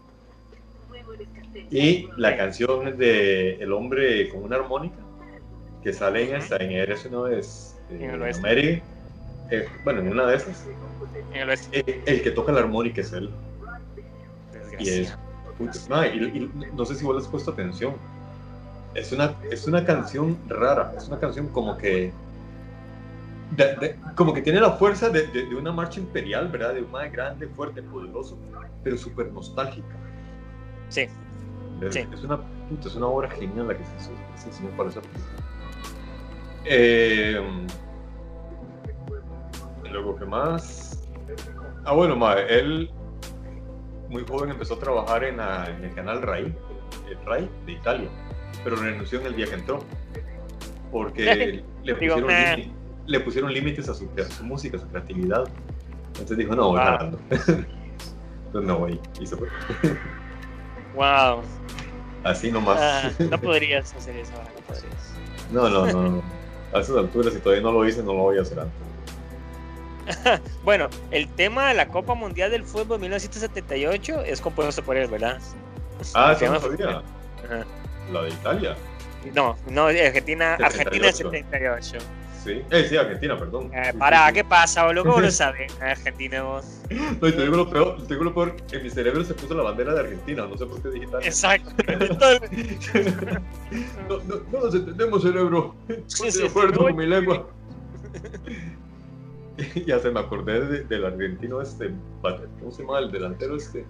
Y 1.70 2.08
la 2.16 2.36
canción 2.36 2.96
de 2.96 3.54
El 3.56 3.72
hombre 3.72 4.28
con 4.30 4.44
una 4.44 4.56
armónica, 4.56 4.96
que 5.82 5.92
sale 5.92 6.28
en 6.28 6.36
esta, 6.36 6.56
en 6.56 6.72
Eres 6.72 7.10
no 7.10 7.26
es 7.26 7.76
eh, 7.90 8.80
eh, 9.50 9.68
bueno, 9.84 10.00
en 10.00 10.08
una 10.08 10.26
de 10.26 10.36
esas. 10.36 10.66
El, 11.32 11.50
eh, 11.50 12.02
el, 12.06 12.22
que 12.22 12.30
toca 12.30 12.52
la 12.52 12.60
armónica 12.60 13.00
es 13.00 13.12
él. 13.12 13.30
Y 14.78 14.88
es. 14.88 15.16
No, 15.88 16.04
y, 16.04 16.50
no 16.74 16.84
sé 16.84 16.94
si 16.96 17.04
vos 17.04 17.16
le 17.16 17.22
has 17.22 17.28
puesto 17.28 17.50
atención. 17.50 17.94
Es 18.94 19.12
una, 19.12 19.34
es 19.50 19.66
una 19.66 19.84
canción 19.84 20.36
rara. 20.48 20.94
Es 20.96 21.08
una 21.08 21.18
canción 21.18 21.48
como 21.48 21.76
que. 21.76 22.12
como 24.16 24.34
que 24.34 24.42
tiene 24.42 24.60
la 24.60 24.72
fuerza 24.72 25.08
de, 25.08 25.26
de, 25.28 25.54
una 25.54 25.72
marcha 25.72 26.00
imperial, 26.00 26.48
¿verdad? 26.48 26.74
De 26.74 26.82
un 26.82 26.90
más 26.90 27.10
grande, 27.12 27.46
fuerte, 27.48 27.82
poderoso, 27.82 28.36
pero 28.82 28.96
súper 28.98 29.32
nostálgica. 29.32 29.94
Sí. 30.88 31.02
Es, 31.82 31.94
sí. 31.94 32.06
es, 32.12 32.24
una, 32.24 32.40
es 32.84 32.94
una 32.94 33.06
obra 33.06 33.30
genial 33.30 33.68
la 33.68 33.76
que 33.76 33.84
se 33.84 34.48
hizo, 34.48 34.62
me 34.62 34.70
parece. 34.76 35.00
Eh, 36.64 37.40
luego, 39.90 40.16
¿qué 40.16 40.24
más? 40.24 41.08
Ah, 41.84 41.92
bueno, 41.92 42.16
él 42.48 42.90
muy 44.08 44.24
joven 44.26 44.50
empezó 44.50 44.74
a 44.74 44.78
trabajar 44.78 45.24
en, 45.24 45.40
el 45.40 45.94
canal 45.94 46.22
RAI, 46.22 46.54
el 47.08 47.26
RAI 47.26 47.48
de 47.66 47.72
Italia, 47.72 48.08
pero 48.64 48.76
renunció 48.76 49.20
en 49.20 49.26
el 49.26 49.36
día 49.36 49.46
que 49.46 49.54
entró, 49.54 49.80
porque 50.90 51.62
le, 51.84 51.94
pusieron 51.94 52.26
le, 53.06 53.20
pusieron 53.20 53.52
límites 53.52 53.88
a 53.88 53.94
su, 53.94 54.08
música, 54.42 54.76
a 54.76 54.80
su 54.80 54.88
creatividad. 54.88 55.48
Entonces 56.08 56.38
dijo, 56.38 56.54
no, 56.54 56.68
voy 56.68 56.80
ah. 56.80 56.96
ganando. 56.98 57.18
Entonces 57.30 58.68
no 58.68 58.78
voy, 58.78 59.00
y 59.20 59.26
se 59.26 59.36
fue. 59.36 59.48
wow. 60.94 61.42
Así 62.24 62.50
nomás. 62.50 62.78
Ah, 62.80 63.10
no 63.30 63.40
podrías 63.40 63.94
hacer 63.94 64.16
eso 64.16 64.32
ahora, 64.34 64.50
no 64.54 64.60
podrías. 64.62 65.14
No, 65.52 65.68
no, 65.68 65.86
no, 65.92 66.22
A 66.72 66.80
esas 66.80 66.96
alturas, 66.96 67.32
si 67.32 67.40
todavía 67.40 67.62
no 67.62 67.72
lo 67.72 67.86
hice, 67.86 68.02
no 68.02 68.12
lo 68.12 68.22
voy 68.22 68.38
a 68.38 68.42
hacer 68.42 68.58
antes. 68.58 68.95
bueno, 70.64 70.88
el 71.10 71.28
tema 71.28 71.68
de 71.68 71.74
la 71.74 71.88
Copa 71.88 72.14
Mundial 72.14 72.50
del 72.50 72.64
Fútbol 72.64 73.00
1978 73.00 74.22
es 74.22 74.40
compuesto 74.40 74.82
por 74.82 74.96
él, 74.96 75.08
¿verdad? 75.08 75.38
Ah, 76.14 76.34
sí, 76.38 76.44
no 76.44 76.60
sabía. 76.60 77.02
La 78.12 78.22
de 78.22 78.30
Italia. 78.30 78.76
No, 79.34 79.56
no, 79.70 79.86
Argentina, 79.86 80.54
Argentina 80.54 81.12
78. 81.12 81.98
Sí, 82.44 82.62
eh, 82.70 82.86
sí, 82.88 82.96
Argentina, 82.96 83.36
perdón. 83.36 83.72
Eh, 83.74 83.92
para, 83.98 84.32
¿qué 84.32 84.44
pasa, 84.44 84.84
boludo? 84.84 85.04
¿Cómo 85.04 85.20
lo 85.20 85.30
sabes? 85.32 85.72
Argentina 85.80 86.42
vos. 86.42 86.64
No, 87.20 87.26
y 87.26 87.32
te 87.32 87.42
digo 87.42 87.56
lo 87.56 87.68
peor, 87.68 87.96
te 88.06 88.14
digo 88.14 88.22
lo 88.22 88.32
peor, 88.32 88.54
en 88.70 88.82
mi 88.84 88.90
cerebro 88.90 89.24
se 89.24 89.34
puso 89.34 89.54
la 89.54 89.64
bandera 89.64 89.94
de 89.94 90.00
Argentina, 90.00 90.46
no 90.46 90.56
sé 90.56 90.64
por 90.66 90.80
qué 90.80 90.90
digital. 90.90 91.24
Exacto. 91.24 91.70
no, 94.08 94.18
no, 94.18 94.36
no 94.52 94.60
nos 94.60 94.72
entendemos, 94.76 95.22
cerebro. 95.22 95.74
Sí, 96.06 96.30
sí, 96.30 96.46
acuerdo 96.46 96.84
con 96.84 96.94
mi 96.94 97.06
lengua. 97.06 97.48
ya 99.86 99.98
se 99.98 100.10
me 100.10 100.20
acordé 100.20 100.84
del 100.84 101.04
argentino 101.04 101.60
este, 101.60 101.90
¿cómo 102.22 102.70
se 102.70 102.82
llama? 102.82 102.98
El 102.98 103.10
delantero 103.10 103.56
este. 103.56 103.84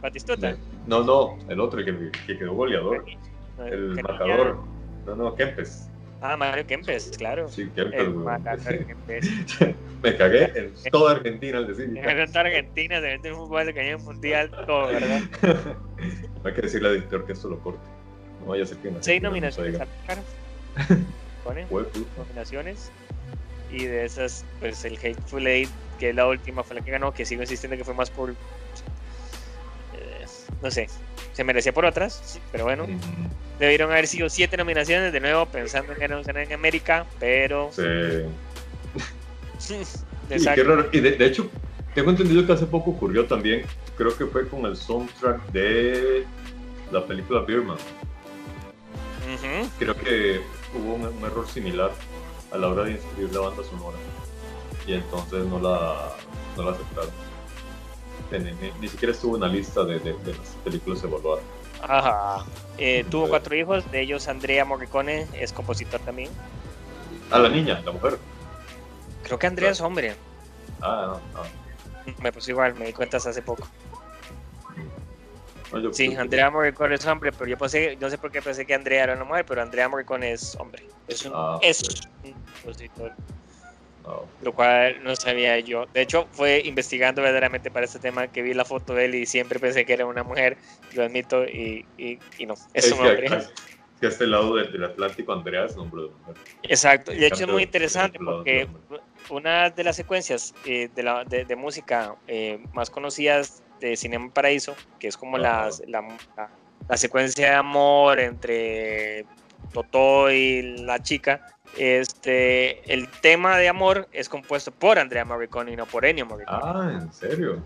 Batistuta. 0.00 0.56
No, 0.86 1.04
no, 1.04 1.38
el 1.48 1.60
otro 1.60 1.84
que, 1.84 2.10
que 2.26 2.38
quedó 2.38 2.54
goleador. 2.54 3.04
el 3.66 4.02
marcador. 4.02 4.58
No, 5.06 5.16
no, 5.16 5.34
Kempes. 5.34 5.88
Ah, 6.22 6.36
Mario 6.36 6.66
Kempes, 6.66 7.12
claro. 7.16 7.48
Sí, 7.48 7.70
Kempes. 7.74 9.30
me 10.02 10.16
cagué 10.16 10.52
en 10.54 10.72
toda 10.90 11.12
Argentina 11.12 11.58
al 11.58 11.66
decir. 11.66 11.96
En 11.96 12.26
toda 12.32 12.40
Argentina 12.40 13.00
se 13.00 13.06
mete 13.06 13.32
un 13.32 13.38
fútbol 13.38 13.66
de 13.66 13.74
cañón 13.74 14.04
mundial, 14.04 14.50
todo, 14.66 14.86
¿verdad? 14.88 15.20
no 15.42 16.44
hay 16.44 16.54
que 16.54 16.62
decirle 16.62 16.88
al 16.88 16.96
editor 16.96 17.26
que 17.26 17.32
esto 17.32 17.48
lo 17.48 17.58
corte. 17.60 17.80
No 18.40 18.46
vaya 18.46 18.64
a 18.64 18.66
ser 18.66 18.78
que 18.78 18.92
Seis 19.00 19.20
nominaciones 19.22 19.78
nominaciones 22.16 22.92
y 23.72 23.86
de 23.86 24.04
esas, 24.04 24.44
pues 24.58 24.84
el 24.84 24.96
Hateful 24.96 25.46
Eight, 25.46 25.70
que 25.98 26.10
es 26.10 26.14
la 26.14 26.26
última, 26.26 26.62
fue 26.62 26.76
la 26.76 26.82
que 26.82 26.90
ganó, 26.90 27.12
que 27.12 27.24
sigo 27.24 27.42
insistiendo 27.42 27.76
que 27.76 27.84
fue 27.84 27.94
más 27.94 28.10
por. 28.10 28.30
Eh, 28.30 28.34
no 30.62 30.70
sé, 30.70 30.88
se 31.32 31.44
merecía 31.44 31.72
por 31.72 31.84
otras, 31.84 32.40
pero 32.52 32.64
bueno. 32.64 32.86
Debieron 33.58 33.90
haber 33.90 34.06
sido 34.06 34.30
siete 34.30 34.56
nominaciones, 34.56 35.12
de 35.12 35.20
nuevo, 35.20 35.44
pensando 35.44 35.92
en 35.92 35.98
que 35.98 36.06
en 36.06 36.52
América, 36.52 37.04
pero. 37.18 37.70
Sí. 37.72 37.82
y, 40.30 40.44
qué 40.54 40.64
raro. 40.64 40.88
y 40.92 41.00
de, 41.00 41.26
hecho, 41.26 41.50
tengo 41.94 42.10
entendido 42.10 42.46
que 42.46 42.52
hace 42.52 42.66
poco 42.66 42.92
ocurrió 42.92 43.26
también, 43.26 43.64
creo 43.98 44.16
que 44.16 44.24
fue 44.24 44.48
con 44.48 44.64
el 44.64 44.76
soundtrack 44.76 45.52
de 45.52 46.24
la 46.90 47.06
película 47.06 47.42
Birman. 47.42 47.76
Creo 49.78 49.94
que 49.94 50.40
hubo 50.74 50.94
un 50.94 51.24
error 51.24 51.46
similar 51.46 51.92
a 52.52 52.58
la 52.58 52.68
hora 52.68 52.84
de 52.84 52.92
inscribir 52.92 53.34
la 53.34 53.40
banda 53.40 53.62
sonora. 53.64 53.98
Y 54.86 54.94
entonces 54.94 55.44
no 55.46 55.58
la, 55.58 56.14
no 56.56 56.62
la 56.62 56.70
aceptaron. 56.72 57.10
Ni, 58.80 58.88
siquiera 58.88 59.12
estuvo 59.12 59.34
en 59.34 59.42
la 59.42 59.48
lista 59.48 59.84
de, 59.84 59.98
de, 59.98 60.12
las 60.12 60.56
películas 60.64 61.02
evaluadas. 61.02 61.44
Ajá. 61.82 62.44
Eh, 62.78 63.04
tuvo 63.10 63.28
cuatro 63.28 63.54
hijos, 63.56 63.90
de 63.90 64.02
ellos 64.02 64.28
Andrea 64.28 64.64
Morricone 64.64 65.26
es 65.34 65.52
compositor 65.52 66.00
también. 66.00 66.30
Ah, 67.30 67.38
la 67.38 67.48
niña, 67.48 67.80
la 67.84 67.92
mujer. 67.92 68.18
Creo 69.24 69.38
que 69.38 69.46
Andrea 69.46 69.70
es 69.70 69.80
hombre. 69.80 70.14
Ah, 70.80 71.18
no, 71.34 71.42
Me 72.22 72.32
puse 72.32 72.52
igual, 72.52 72.74
me 72.74 72.86
di 72.86 72.92
cuenta 72.92 73.16
hace 73.16 73.42
poco. 73.42 73.66
Sí, 75.92 76.14
Andrea 76.14 76.50
Morricone 76.50 76.94
es 76.94 77.06
hombre, 77.06 77.32
pero 77.32 77.50
yo 77.50 77.56
pensé, 77.58 77.96
no 78.00 78.10
sé 78.10 78.18
por 78.18 78.30
qué 78.30 78.42
pensé 78.42 78.66
que 78.66 78.74
Andrea 78.74 79.04
era 79.04 79.14
una 79.14 79.24
mujer, 79.24 79.44
pero 79.46 79.62
Andrea 79.62 79.88
Morricone 79.88 80.32
es 80.32 80.56
hombre. 80.56 80.84
Es 81.08 81.24
un, 81.24 81.32
ah, 81.34 81.58
es 81.62 81.82
ah, 84.04 84.20
Lo 84.42 84.52
cual 84.52 85.02
no 85.02 85.14
sabía 85.16 85.58
yo. 85.60 85.86
De 85.92 86.02
hecho, 86.02 86.26
fue 86.32 86.62
investigando 86.64 87.22
verdaderamente 87.22 87.70
para 87.70 87.86
este 87.86 87.98
tema 87.98 88.28
que 88.28 88.42
vi 88.42 88.54
la 88.54 88.64
foto 88.64 88.94
de 88.94 89.06
él 89.06 89.14
y 89.14 89.26
siempre 89.26 89.58
pensé 89.58 89.84
que 89.84 89.92
era 89.92 90.06
una 90.06 90.22
mujer, 90.22 90.56
lo 90.94 91.04
admito, 91.04 91.44
y, 91.44 91.86
y, 91.98 92.18
no, 92.46 92.54
es, 92.74 92.92
un 92.92 93.06
hombre. 93.06 93.28
Que, 94.00 94.06
a 94.06 94.08
este 94.08 94.26
lado 94.26 94.56
del, 94.56 94.82
Atlántico, 94.82 95.32
Andrea 95.32 95.66
es 95.66 95.76
nombre 95.76 96.02
de 96.02 96.08
mujer. 96.08 96.36
Exacto, 96.62 97.12
y 97.12 97.18
de 97.18 97.26
hecho 97.26 97.44
es 97.44 97.48
muy 97.48 97.64
interesante 97.64 98.18
porque 98.18 98.66
una 99.28 99.70
de 99.70 99.84
las 99.84 99.96
secuencias 99.96 100.54
eh, 100.64 100.88
de, 100.94 101.02
la, 101.02 101.24
de, 101.24 101.56
música 101.56 102.16
eh, 102.26 102.58
más 102.72 102.90
conocidas 102.90 103.62
de 103.80 103.96
Cinema 103.96 104.30
Paraíso, 104.32 104.76
que 104.98 105.08
es 105.08 105.16
como 105.16 105.38
la, 105.38 105.70
la 106.88 106.96
secuencia 106.96 107.50
de 107.50 107.54
amor 107.54 108.20
entre 108.20 109.24
Totó 109.72 110.30
y 110.30 110.62
la 110.82 111.02
chica, 111.02 111.46
este, 111.76 112.92
el 112.92 113.08
tema 113.08 113.56
de 113.58 113.68
amor 113.68 114.08
es 114.12 114.28
compuesto 114.28 114.72
por 114.72 114.98
Andrea 114.98 115.24
Morricone 115.24 115.72
y 115.72 115.76
no 115.76 115.86
por 115.86 116.04
Ennio 116.04 116.26
Morricone. 116.26 116.60
Ah, 116.62 116.90
¿en 116.92 117.12
serio? 117.12 117.62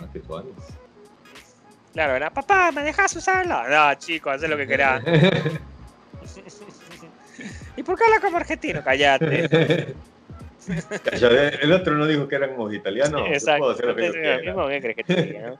Ah, 0.00 0.06
qué 0.12 0.20
Claro, 1.92 2.16
era, 2.16 2.30
papá, 2.30 2.72
¿me 2.72 2.82
dejas 2.82 3.14
usarla? 3.16 3.68
No, 3.68 3.94
chico, 3.98 4.30
haz 4.30 4.42
lo 4.42 4.56
que 4.56 4.66
quieras. 4.66 5.02
¿Y 7.76 7.82
por 7.82 7.98
qué 7.98 8.04
habla 8.04 8.20
como 8.20 8.36
argentino? 8.38 8.82
Cállate. 8.82 9.94
el 11.60 11.72
otro 11.72 11.94
no 11.94 12.06
dijo 12.06 12.28
que 12.28 12.36
eran 12.36 12.54
como 12.54 12.72
italianos. 12.72 13.22
Exacto. 13.26 13.70
Hacer 13.70 13.86
lo 13.86 13.96
que 13.96 14.80
crees 14.80 14.96
que 14.96 15.04
te 15.04 15.58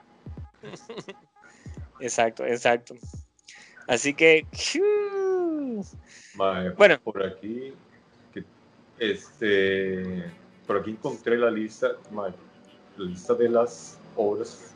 Exacto, 1.99 2.45
exacto. 2.45 2.95
Así 3.87 4.13
que. 4.13 4.45
bueno. 6.75 6.99
Por 7.01 7.23
aquí. 7.23 7.73
Este. 8.99 10.25
Por 10.65 10.77
aquí 10.77 10.91
encontré 10.91 11.37
la 11.37 11.49
lista. 11.49 11.93
la 12.11 12.33
lista 12.97 13.33
de 13.33 13.49
las 13.49 13.99
obras. 14.15 14.73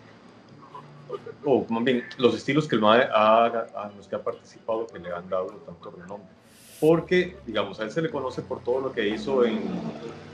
O 1.44 1.66
más 1.70 1.84
bien, 1.84 2.06
los 2.18 2.36
estilos 2.36 2.68
que 2.68 2.76
el 2.76 2.82
MAE 2.82 3.10
ha, 3.14 3.46
a 3.46 3.92
los 3.98 4.08
que 4.08 4.16
ha 4.16 4.24
participado 4.24 4.88
que 4.88 5.00
le 5.00 5.12
han 5.12 5.30
dado 5.30 5.48
tanto 5.66 5.92
renombre. 5.92 6.30
Porque, 6.82 7.38
digamos, 7.46 7.80
a 7.80 7.84
él 7.84 7.92
se 7.92 8.02
le 8.02 8.10
conoce 8.10 8.42
por 8.42 8.64
todo 8.64 8.82
lo 8.82 8.92
que 8.92 9.08
hizo 9.08 9.46
en, 9.46 9.62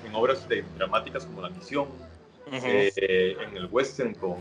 en 0.06 0.16
obras 0.16 0.48
de, 0.48 0.64
dramáticas 0.78 1.26
como 1.26 1.42
La 1.42 1.50
Misión, 1.50 1.88
eh, 2.50 3.36
en 3.42 3.58
el 3.58 3.68
western 3.70 4.14
con 4.14 4.38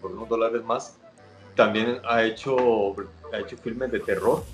por 0.00 0.12
unos 0.12 0.28
dólares 0.28 0.62
más. 0.62 0.96
También 1.56 1.98
ha 2.08 2.22
hecho, 2.22 2.94
ha 3.32 3.38
hecho 3.40 3.56
filmes 3.56 3.90
de 3.90 3.98
terror. 3.98 4.44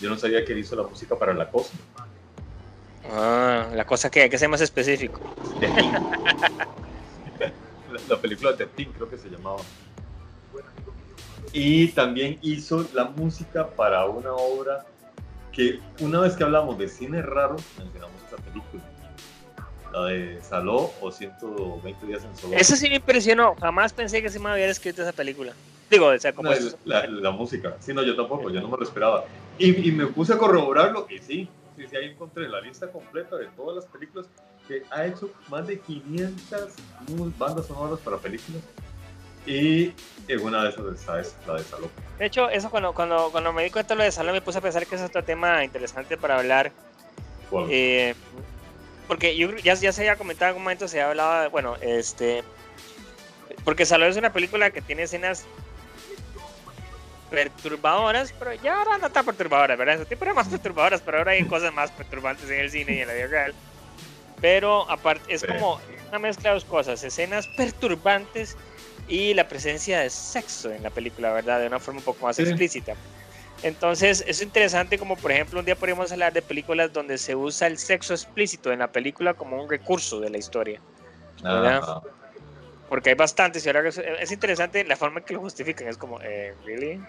Yo 0.00 0.08
no 0.08 0.16
sabía 0.16 0.44
que 0.44 0.56
hizo 0.56 0.76
la 0.76 0.84
música 0.84 1.18
para 1.18 1.34
La 1.34 1.50
Cosa. 1.50 1.72
Ah, 3.10 3.68
la 3.74 3.84
cosa 3.84 4.08
que 4.08 4.22
hay 4.22 4.30
que 4.30 4.38
ser 4.38 4.48
más 4.48 4.60
específico. 4.60 5.20
la, 7.40 7.52
la, 8.08 8.20
película 8.20 8.52
de 8.52 8.66
Thing 8.66 8.92
creo 8.92 9.10
que 9.10 9.18
se 9.18 9.28
llamaba. 9.28 9.62
Y 11.52 11.88
también 11.88 12.38
hizo 12.40 12.86
la 12.94 13.06
música 13.06 13.66
para 13.68 14.06
una 14.06 14.32
obra 14.32 14.86
que 15.52 15.80
una 16.00 16.20
vez 16.20 16.36
que 16.36 16.44
hablamos 16.44 16.78
de 16.78 16.88
cine 16.88 17.22
raro, 17.22 17.56
mencionamos 17.78 18.16
esta 18.24 18.36
película. 18.36 18.82
La 19.92 20.04
de 20.04 20.40
Saló 20.42 20.92
o 21.00 21.10
120 21.10 22.06
días 22.06 22.24
en 22.24 22.36
Saló. 22.36 22.54
Eso 22.54 22.76
sí 22.76 22.88
me 22.88 22.96
impresionó. 22.96 23.56
Jamás 23.56 23.92
pensé 23.92 24.22
que 24.22 24.30
se 24.30 24.38
me 24.38 24.52
hubiera 24.52 24.70
escrito 24.70 25.02
esa 25.02 25.12
película. 25.12 25.52
Digo, 25.90 26.06
o 26.06 26.18
sea, 26.18 26.32
como 26.32 26.50
no, 26.50 26.56
la, 26.84 27.06
la, 27.08 27.30
música. 27.32 27.76
Sí, 27.80 27.92
no, 27.92 28.04
yo 28.04 28.14
tampoco, 28.14 28.48
yo 28.50 28.60
no 28.60 28.68
me 28.68 28.76
lo 28.76 28.84
esperaba. 28.84 29.24
Y, 29.58 29.88
y 29.88 29.90
me 29.90 30.06
puse 30.06 30.32
a 30.32 30.38
corroborarlo 30.38 31.08
y 31.10 31.18
sí, 31.18 31.48
sí, 31.76 31.84
sí, 31.90 31.96
ahí 31.96 32.10
encontré 32.10 32.48
la 32.48 32.60
lista 32.60 32.86
completa 32.92 33.36
de 33.36 33.46
todas 33.56 33.74
las 33.76 33.86
películas 33.86 34.26
que 34.68 34.84
ha 34.90 35.04
hecho 35.04 35.30
más 35.48 35.66
de 35.66 35.80
500 35.80 36.74
bandas 37.36 37.66
sonoras 37.66 37.98
para 37.98 38.18
películas. 38.18 38.62
Y 39.46 39.94
en 40.28 40.40
una 40.40 40.64
de 40.64 40.70
esas 40.70 40.84
está 40.86 41.52
la 41.52 41.58
de 41.58 41.64
Salón. 41.64 41.90
De 42.18 42.26
hecho, 42.26 42.50
eso 42.50 42.70
cuando, 42.70 42.92
cuando, 42.92 43.30
cuando 43.30 43.52
me 43.52 43.64
di 43.64 43.70
cuenta 43.70 43.94
de 43.94 43.98
lo 43.98 44.04
de 44.04 44.12
Salón 44.12 44.34
me 44.34 44.42
puse 44.42 44.58
a 44.58 44.60
pensar 44.60 44.86
que 44.86 44.96
es 44.96 45.02
otro 45.02 45.24
tema 45.24 45.64
interesante 45.64 46.16
para 46.16 46.38
hablar. 46.38 46.72
Eh, 47.68 48.14
porque 49.08 49.36
yo 49.36 49.56
ya, 49.56 49.74
ya 49.74 49.92
se 49.92 50.02
había 50.02 50.16
comentado 50.16 50.46
en 50.46 50.48
algún 50.50 50.62
momento, 50.62 50.86
se 50.86 51.00
había 51.00 51.10
hablado, 51.10 51.50
bueno, 51.50 51.76
este... 51.80 52.44
Porque 53.64 53.84
Salón 53.84 54.08
es 54.08 54.16
una 54.16 54.32
película 54.32 54.70
que 54.70 54.80
tiene 54.80 55.02
escenas 55.02 55.46
perturbadoras, 57.30 58.32
pero 58.32 58.54
ya 58.54 58.78
ahora 58.78 58.98
no 58.98 59.10
tan 59.10 59.24
perturbadoras, 59.24 59.78
¿verdad? 59.78 60.06
Tipo 60.06 60.24
era 60.24 60.34
más 60.34 60.48
perturbadoras, 60.48 61.00
pero 61.00 61.18
ahora 61.18 61.32
hay 61.32 61.44
cosas 61.44 61.72
más 61.72 61.90
perturbantes 61.90 62.48
en 62.50 62.60
el 62.60 62.70
cine 62.70 62.94
y 62.94 63.00
en 63.00 63.08
la 63.08 63.14
vida 63.14 63.26
real. 63.26 63.54
Pero 64.40 64.90
aparte, 64.90 65.32
es 65.32 65.44
como 65.44 65.80
una 66.08 66.18
mezcla 66.18 66.50
de 66.50 66.54
dos 66.54 66.64
cosas, 66.64 67.02
escenas 67.04 67.46
perturbantes 67.48 68.56
y 69.10 69.34
la 69.34 69.48
presencia 69.48 70.00
de 70.00 70.08
sexo 70.08 70.72
en 70.72 70.82
la 70.82 70.90
película, 70.90 71.32
¿verdad? 71.32 71.60
De 71.60 71.66
una 71.66 71.80
forma 71.80 71.98
un 71.98 72.04
poco 72.04 72.24
más 72.24 72.38
explícita. 72.38 72.94
Entonces, 73.62 74.24
es 74.26 74.40
interesante 74.40 74.96
como, 74.98 75.16
por 75.16 75.32
ejemplo, 75.32 75.58
un 75.58 75.66
día 75.66 75.76
podríamos 75.76 76.10
hablar 76.12 76.32
de 76.32 76.40
películas 76.40 76.92
donde 76.92 77.18
se 77.18 77.34
usa 77.34 77.66
el 77.66 77.76
sexo 77.76 78.14
explícito 78.14 78.72
en 78.72 78.78
la 78.78 78.90
película 78.90 79.34
como 79.34 79.62
un 79.62 79.68
recurso 79.68 80.20
de 80.20 80.30
la 80.30 80.38
historia. 80.38 80.80
¿verdad? 81.42 81.82
porque 82.90 83.10
hay 83.10 83.14
bastantes 83.14 83.64
y 83.64 83.68
ahora 83.68 83.88
es 83.88 84.32
interesante 84.32 84.84
la 84.84 84.96
forma 84.96 85.20
en 85.20 85.24
que 85.24 85.32
lo 85.32 85.40
justifican, 85.40 85.86
es 85.86 85.96
como, 85.96 86.20
eh, 86.22 86.54
¿really? 86.64 87.00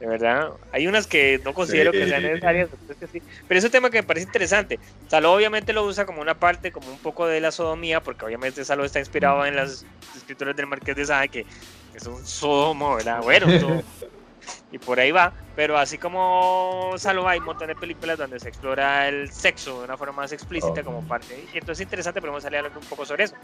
De 0.00 0.06
verdad, 0.06 0.50
hay 0.72 0.86
unas 0.86 1.06
que 1.06 1.40
no 1.44 1.54
considero 1.54 1.92
que 1.92 2.06
sean 2.06 2.22
necesarias, 2.22 2.68
que 2.98 3.06
sí. 3.06 3.22
pero 3.46 3.58
es 3.58 3.64
un 3.64 3.70
tema 3.70 3.90
que 3.90 3.98
me 3.98 4.02
parece 4.02 4.26
interesante. 4.26 4.78
Saló 5.08 5.32
obviamente 5.32 5.72
lo 5.72 5.84
usa 5.84 6.04
como 6.04 6.20
una 6.20 6.34
parte, 6.34 6.72
como 6.72 6.88
un 6.90 6.98
poco 6.98 7.26
de 7.26 7.40
la 7.40 7.52
sodomía, 7.52 8.02
porque 8.02 8.24
obviamente 8.24 8.64
Saló 8.64 8.84
está 8.84 8.98
inspirado 8.98 9.46
en 9.46 9.56
las 9.56 9.86
escrituras 10.16 10.56
del 10.56 10.66
Marqués 10.66 10.96
de 10.96 11.06
Sade, 11.06 11.28
que, 11.28 11.46
es 11.94 12.06
un 12.06 12.26
sodomo, 12.26 12.96
¿verdad? 12.96 13.22
Bueno, 13.22 13.46
y 14.72 14.78
por 14.78 14.98
ahí 14.98 15.12
va, 15.12 15.32
pero 15.54 15.78
así 15.78 15.96
como 15.96 16.94
Saló 16.96 17.28
hay 17.28 17.38
un 17.38 17.44
montón 17.44 17.68
de 17.68 17.76
películas 17.76 18.18
donde 18.18 18.40
se 18.40 18.48
explora 18.48 19.08
el 19.08 19.30
sexo 19.30 19.78
de 19.78 19.84
una 19.84 19.96
forma 19.96 20.22
más 20.22 20.32
explícita 20.32 20.80
oh. 20.80 20.84
como 20.84 21.06
parte, 21.06 21.44
y 21.54 21.58
entonces 21.58 21.80
es 21.80 21.86
interesante, 21.86 22.20
podemos 22.20 22.42
salir 22.42 22.56
a 22.56 22.60
hablar 22.62 22.76
un 22.76 22.86
poco 22.88 23.06
sobre 23.06 23.24
eso. 23.24 23.36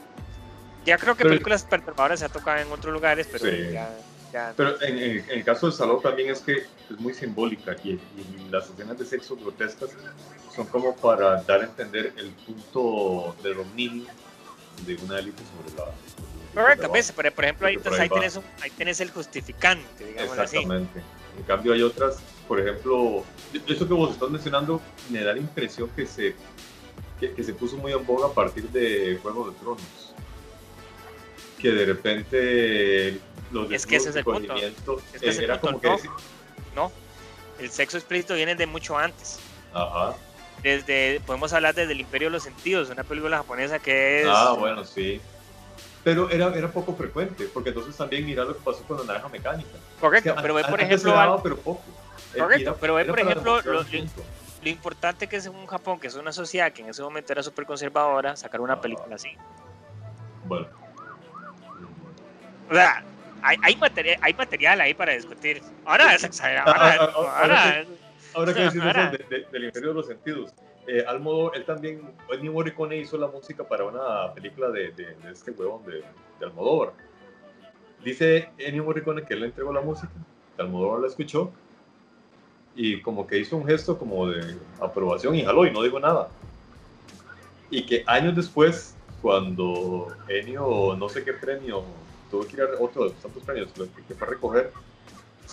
Ya 0.84 0.98
creo 0.98 1.14
que 1.14 1.24
películas 1.24 1.62
perturbadoras 1.64 2.20
se 2.20 2.26
ha 2.26 2.28
tocado 2.30 2.58
en 2.58 2.72
otros 2.72 2.92
lugares, 2.92 3.28
pero 3.30 3.46
ya, 3.46 3.90
ya, 4.32 4.52
Pero 4.56 4.80
en, 4.82 5.24
el 5.28 5.44
caso 5.44 5.66
de 5.66 5.72
Salón 5.72 6.00
también 6.02 6.30
es 6.30 6.40
que 6.40 6.58
es 6.58 6.98
muy 6.98 7.14
simbólica 7.14 7.76
y, 7.84 7.98
las 8.50 8.68
escenas 8.68 8.98
de 8.98 9.04
sexo 9.04 9.36
grotescas 9.36 9.90
son 10.54 10.66
como 10.66 10.96
para 10.96 11.42
dar 11.42 11.60
a 11.60 11.64
entender 11.64 12.12
el 12.16 12.30
punto 12.30 13.36
de 13.42 13.54
dominio 13.54 14.06
de 14.86 14.96
una 14.96 15.18
élite 15.18 15.42
sobre 15.56 15.76
la... 15.76 15.92
Correcto, 16.54 16.90
ves, 16.90 17.12
por, 17.12 17.30
por 17.32 17.44
ejemplo, 17.44 17.68
ahí, 17.68 17.78
ahí, 18.60 18.70
tienes 18.76 19.00
el 19.00 19.10
justificante, 19.10 20.04
digamos 20.04 20.36
Exactamente. 20.36 21.00
En 21.38 21.44
cambio 21.44 21.72
hay 21.72 21.82
otras, 21.82 22.18
por 22.48 22.60
ejemplo, 22.60 23.24
eso 23.68 23.86
que 23.86 23.94
vos 23.94 24.10
estás 24.10 24.30
mencionando 24.30 24.80
me 25.10 25.22
da 25.22 25.32
la 25.32 25.38
impresión 25.38 25.88
que 25.90 26.06
se, 26.06 26.34
que, 27.20 27.32
que 27.32 27.44
se 27.44 27.54
puso 27.54 27.76
muy 27.76 27.92
en 27.92 28.04
boga 28.04 28.26
a 28.26 28.32
partir 28.32 28.68
de 28.70 29.18
Juego 29.22 29.50
de 29.50 29.56
Tronos 29.58 30.10
que 31.60 31.70
de 31.70 31.84
repente 31.84 33.20
los 33.50 33.70
es 33.70 33.86
que 33.86 33.96
ese 33.96 34.10
es 34.10 34.16
el 34.16 34.24
punto. 34.24 34.54
Es 34.54 35.20
que 35.20 35.28
eh, 35.28 35.44
era 35.44 35.60
como 35.60 35.80
que 35.80 35.88
no, 36.74 36.90
el 37.58 37.70
sexo 37.70 37.96
explícito 37.98 38.34
viene 38.34 38.54
de 38.54 38.66
mucho 38.66 38.96
antes. 38.96 39.38
Ajá. 39.72 40.14
Desde, 40.62 41.20
podemos 41.26 41.52
hablar 41.52 41.74
desde 41.74 41.92
el 41.92 42.00
Imperio 42.00 42.28
de 42.28 42.32
los 42.32 42.42
Sentidos, 42.42 42.90
una 42.90 43.02
película 43.02 43.38
japonesa 43.38 43.78
que 43.78 44.22
es... 44.22 44.26
Ah, 44.28 44.54
bueno, 44.58 44.84
sí. 44.84 45.20
Pero 46.04 46.28
era, 46.30 46.54
era 46.54 46.70
poco 46.70 46.94
frecuente, 46.94 47.48
porque 47.52 47.70
entonces 47.70 47.96
también 47.96 48.26
mira 48.26 48.44
lo 48.44 48.56
que 48.56 48.62
pasó 48.62 48.82
con 48.84 48.98
la 48.98 49.04
naranja 49.04 49.28
mecánica. 49.28 49.70
Correcto, 49.98 50.34
pero 50.40 50.54
ve 50.54 50.64
por 50.64 50.80
ejemplo... 50.80 51.12
Daba, 51.12 51.42
pero 51.42 51.56
poco. 51.56 51.82
Correcto, 52.36 52.76
pero 52.80 52.94
ve 52.94 53.04
por 53.06 53.20
ejemplo 53.20 53.60
lo, 53.62 53.82
lo, 53.82 54.68
importante 54.68 55.26
que 55.26 55.36
es 55.36 55.46
en 55.46 55.54
un 55.54 55.66
Japón, 55.66 55.98
que 55.98 56.08
es 56.08 56.14
una 56.14 56.32
sociedad 56.32 56.72
que 56.72 56.82
en 56.82 56.90
ese 56.90 57.02
momento 57.02 57.32
era 57.32 57.42
súper 57.42 57.64
conservadora, 57.64 58.36
sacar 58.36 58.60
una 58.60 58.80
película 58.80 59.16
así. 59.16 59.30
Bueno. 60.44 60.79
O 62.70 62.74
sea, 62.74 63.04
hay, 63.42 63.56
hay, 63.62 63.76
material, 63.76 64.18
hay 64.22 64.34
material 64.34 64.80
ahí 64.80 64.94
para 64.94 65.12
discutir. 65.12 65.60
Ahora 65.84 66.14
es 66.14 66.24
exagerado. 66.24 66.72
Ahora, 66.72 66.94
ahora, 66.94 67.40
ahora, 67.40 67.84
ahora 68.34 68.54
que 68.54 68.60
decir 68.60 68.82
eso 68.82 69.10
de, 69.28 69.46
del 69.50 69.64
Imperio 69.64 69.88
de 69.88 69.94
los 69.94 70.06
Sentidos. 70.06 70.54
Eh, 70.86 71.04
Almodóvar, 71.06 71.56
él 71.56 71.64
también, 71.64 72.00
Ennio 72.32 72.52
Morricone 72.52 72.96
hizo 72.96 73.18
la 73.18 73.26
música 73.26 73.64
para 73.64 73.84
una 73.84 74.32
película 74.34 74.70
de, 74.70 74.92
de, 74.92 75.14
de 75.14 75.32
este 75.32 75.50
huevón 75.50 75.84
de, 75.84 76.02
de, 76.38 76.46
Almodóvar. 76.46 76.92
Dice 78.04 78.50
Ennio 78.58 78.84
Morricone 78.84 79.24
que 79.24 79.34
él 79.34 79.40
le 79.40 79.46
entregó 79.46 79.72
la 79.72 79.82
música, 79.82 80.12
Almodóvar 80.58 81.00
la 81.00 81.08
escuchó 81.08 81.52
y 82.74 83.02
como 83.02 83.26
que 83.26 83.38
hizo 83.38 83.56
un 83.56 83.66
gesto 83.66 83.98
como 83.98 84.28
de 84.28 84.56
aprobación 84.80 85.34
y 85.34 85.44
jaló 85.44 85.66
y 85.66 85.70
no 85.70 85.82
digo 85.82 86.00
nada. 86.00 86.28
Y 87.68 87.84
que 87.84 88.02
años 88.06 88.34
después, 88.34 88.96
cuando 89.20 90.08
Ennio 90.28 90.96
no 90.98 91.08
sé 91.08 91.24
qué 91.24 91.34
premio 91.34 91.84
tuvo 92.30 92.46
que 92.46 92.56
ir 92.56 92.62
a 92.62 92.66
otro 92.78 93.04
de 93.04 93.10
los 93.10 93.22
tantos 93.22 93.42
premios 93.42 93.68
que 93.72 94.14
fue 94.14 94.26
a 94.26 94.30
recoger. 94.30 94.72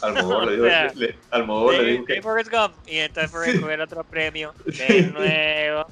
Almodóvar 0.01 0.47
le 0.47 0.51
dijo, 0.55 0.95
le, 0.95 1.15
Almodóvar 1.31 1.75
le 1.75 1.91
dijo 1.91 2.05
que... 2.05 2.19
Gump, 2.21 2.75
y 2.85 2.97
entonces 2.97 3.31
fue 3.31 3.49
a 3.49 3.51
recoger 3.51 3.81
otro 3.81 4.03
premio 4.03 4.53
de 4.65 5.01
nuevo. 5.13 5.87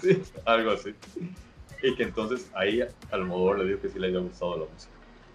Sí, 0.00 0.22
algo 0.44 0.70
así. 0.72 0.94
Y 1.82 1.94
que 1.94 2.02
entonces 2.04 2.48
ahí 2.54 2.82
Almodóvar 3.10 3.58
le 3.58 3.66
dijo 3.66 3.82
que 3.82 3.88
sí 3.90 3.98
le 3.98 4.08
había 4.08 4.20
gustado 4.20 4.58
la 4.58 4.72
música 4.72 4.92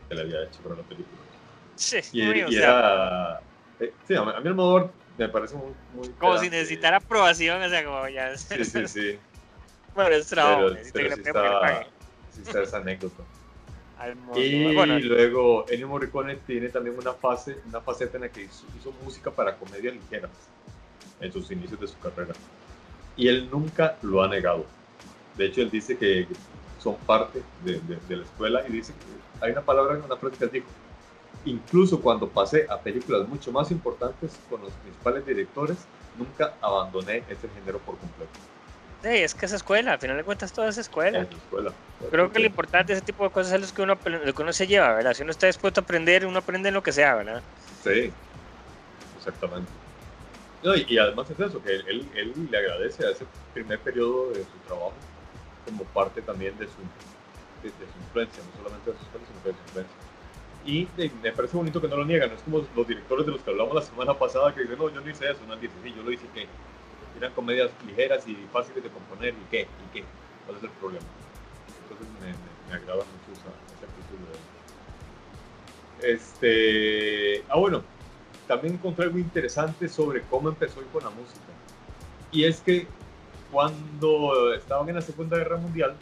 que 0.07 0.15
le 0.15 0.21
había 0.21 0.43
hecho 0.43 0.59
para 0.63 0.75
la 0.75 0.83
película. 0.83 1.21
Sí, 1.75 1.99
y, 2.11 2.23
muy, 2.23 2.45
y 2.49 2.55
era... 2.55 3.39
Eh, 3.79 3.93
sí, 4.07 4.15
a 4.15 4.23
mí, 4.23 4.31
Almodóvar 4.35 4.89
me 5.17 5.29
parece 5.29 5.55
muy... 5.55 5.73
muy 5.93 6.09
como 6.13 6.37
si 6.39 6.49
necesitara 6.49 6.97
aprobación, 6.97 7.61
o 7.61 7.69
sea, 7.69 7.85
como 7.85 8.07
ya... 8.07 8.35
Sí, 8.35 8.65
sí, 8.65 8.87
sí. 8.87 9.19
bueno, 9.95 10.15
es 10.15 10.27
trabajo, 10.27 10.75
pero, 10.93 11.15
pero 11.15 11.15
sí, 11.15 11.21
está, 11.25 11.83
sí 12.31 12.41
está 12.41 12.63
esa 12.63 12.77
anécdota. 12.77 13.23
Y 14.35 15.01
luego 15.01 15.65
Ennio 15.69 15.87
Morricone 15.87 16.37
tiene 16.47 16.69
también 16.69 16.97
una 16.97 17.13
fase, 17.13 17.57
una 17.67 17.81
faceta 17.81 18.17
en 18.17 18.23
la 18.23 18.29
que 18.29 18.43
hizo, 18.43 18.93
música 19.03 19.29
para 19.31 19.55
comedias 19.57 19.93
ligeras 19.93 20.31
en 21.19 21.31
sus 21.33 21.51
inicios 21.51 21.79
de 21.79 21.87
su 21.87 21.97
carrera. 21.99 22.33
Y 23.17 23.27
él 23.27 23.49
nunca 23.51 23.97
lo 24.01 24.23
ha 24.23 24.27
negado. 24.27 24.65
De 25.35 25.47
hecho, 25.47 25.61
él 25.61 25.69
dice 25.69 25.97
que 25.97 26.27
son 26.81 26.95
parte 27.05 27.41
de, 27.65 27.81
de, 28.07 28.15
la 28.15 28.23
escuela 28.23 28.63
y 28.67 28.71
dice 28.71 28.93
que 28.93 29.45
hay 29.45 29.51
una 29.51 29.61
palabra 29.61 29.97
en 29.97 30.03
una 30.03 30.15
frase 30.15 30.37
que 30.37 30.47
dijo, 30.47 30.67
incluso 31.43 31.99
cuando 32.01 32.29
pasé 32.29 32.65
a 32.69 32.79
películas 32.79 33.27
mucho 33.27 33.51
más 33.51 33.69
importantes 33.71 34.37
con 34.49 34.61
los 34.61 34.71
principales 34.71 35.25
directores, 35.25 35.77
nunca 36.17 36.53
abandoné 36.61 37.23
ese 37.29 37.49
género 37.49 37.79
por 37.79 37.97
completo. 37.97 38.31
Sí, 39.01 39.09
es 39.09 39.33
que 39.33 39.45
es 39.45 39.53
escuela, 39.53 39.93
al 39.93 39.99
final 39.99 40.17
de 40.17 40.23
cuentas 40.23 40.51
todo 40.51 40.67
es 40.67 40.77
escuela. 40.77 41.21
Es 41.21 41.29
escuela. 41.31 41.73
Creo 42.11 42.31
que 42.31 42.39
lo 42.39 42.45
importante 42.47 42.91
de 42.91 42.97
ese 42.97 43.05
tipo 43.05 43.23
de 43.23 43.29
cosas 43.29 43.53
es 43.53 43.61
lo 43.61 43.73
que, 43.73 43.81
uno, 43.81 43.97
lo 44.25 44.33
que 44.33 44.41
uno 44.41 44.53
se 44.53 44.67
lleva, 44.67 44.93
¿verdad? 44.93 45.13
Si 45.13 45.21
uno 45.21 45.31
está 45.31 45.47
dispuesto 45.47 45.79
a 45.79 45.83
aprender, 45.83 46.25
uno 46.25 46.39
aprende 46.39 46.69
en 46.69 46.75
lo 46.75 46.83
que 46.83 46.91
sea, 46.91 47.15
¿verdad? 47.15 47.41
Sí, 47.83 48.11
exactamente. 49.17 49.71
No, 50.63 50.75
y, 50.75 50.97
además 50.97 51.29
es 51.29 51.39
eso, 51.39 51.63
que 51.63 51.73
él, 51.73 52.09
él, 52.15 52.33
le 52.51 52.57
agradece 52.57 53.05
a 53.05 53.11
ese 53.11 53.25
primer 53.53 53.79
periodo 53.79 54.31
de 54.31 54.43
su 54.43 54.57
trabajo 54.67 54.93
como 55.63 55.85
parte 55.85 56.21
también 56.21 56.57
de 56.57 56.65
su, 56.65 56.81
de, 57.63 57.69
su 57.69 57.99
influencia, 58.05 58.43
no 58.43 58.63
solamente 58.63 58.91
de 58.91 58.97
su 58.97 59.03
escuela, 59.03 59.25
sino 59.27 59.39
de 59.39 59.51
su 59.51 59.63
influencia. 59.67 59.95
Y 60.65 60.87
me 61.23 61.31
parece 61.31 61.55
bonito 61.55 61.79
que 61.79 61.87
no 61.87 61.95
lo 61.95 62.05
niegan, 62.05 62.29
no 62.29 62.35
es 62.35 62.41
como 62.41 62.65
los 62.75 62.87
directores 62.87 63.25
de 63.25 63.31
los 63.31 63.41
que 63.41 63.49
hablamos 63.49 63.75
la 63.75 63.81
semana 63.81 64.13
pasada 64.13 64.53
que 64.53 64.61
dicen, 64.61 64.77
no, 64.77 64.89
yo 64.89 64.99
no 64.99 65.09
hice 65.09 65.31
eso, 65.31 65.39
no, 65.47 65.55
dice, 65.55 65.73
sí, 65.81 65.93
yo 65.95 66.03
lo 66.03 66.11
hice, 66.11 66.25
¿qué? 66.33 66.47
Eran 67.19 67.33
comedias 67.33 67.69
ligeras 67.85 68.27
y 68.27 68.35
fáciles 68.51 68.83
de 68.83 68.89
componer, 68.89 69.33
¿y 69.33 69.45
qué? 69.51 69.61
¿Y 69.61 69.93
qué? 69.93 70.03
¿Cuál 70.45 70.57
es 70.57 70.63
el 70.63 70.69
problema? 70.71 71.05
Entonces 71.83 72.07
me, 72.21 72.27
me, 72.27 72.75
agrada 72.75 73.03
mucho 73.03 73.31
esa, 73.33 73.49
esa 73.75 73.85
actitud 73.85 74.17
de 76.01 76.13
Este, 76.13 77.43
ah, 77.49 77.57
bueno, 77.57 77.83
también 78.47 78.75
encontré 78.75 79.05
algo 79.05 79.19
interesante 79.19 79.89
sobre 79.89 80.21
cómo 80.23 80.49
empezó 80.49 80.81
con 80.93 81.03
la 81.03 81.09
música. 81.09 81.51
Y 82.31 82.45
es 82.45 82.61
que 82.61 82.87
cuando 83.51 84.53
estaban 84.53 84.87
en 84.87 84.95
la 84.95 85.01
Segunda 85.01 85.37
Guerra 85.37 85.57
Mundial, 85.57 85.95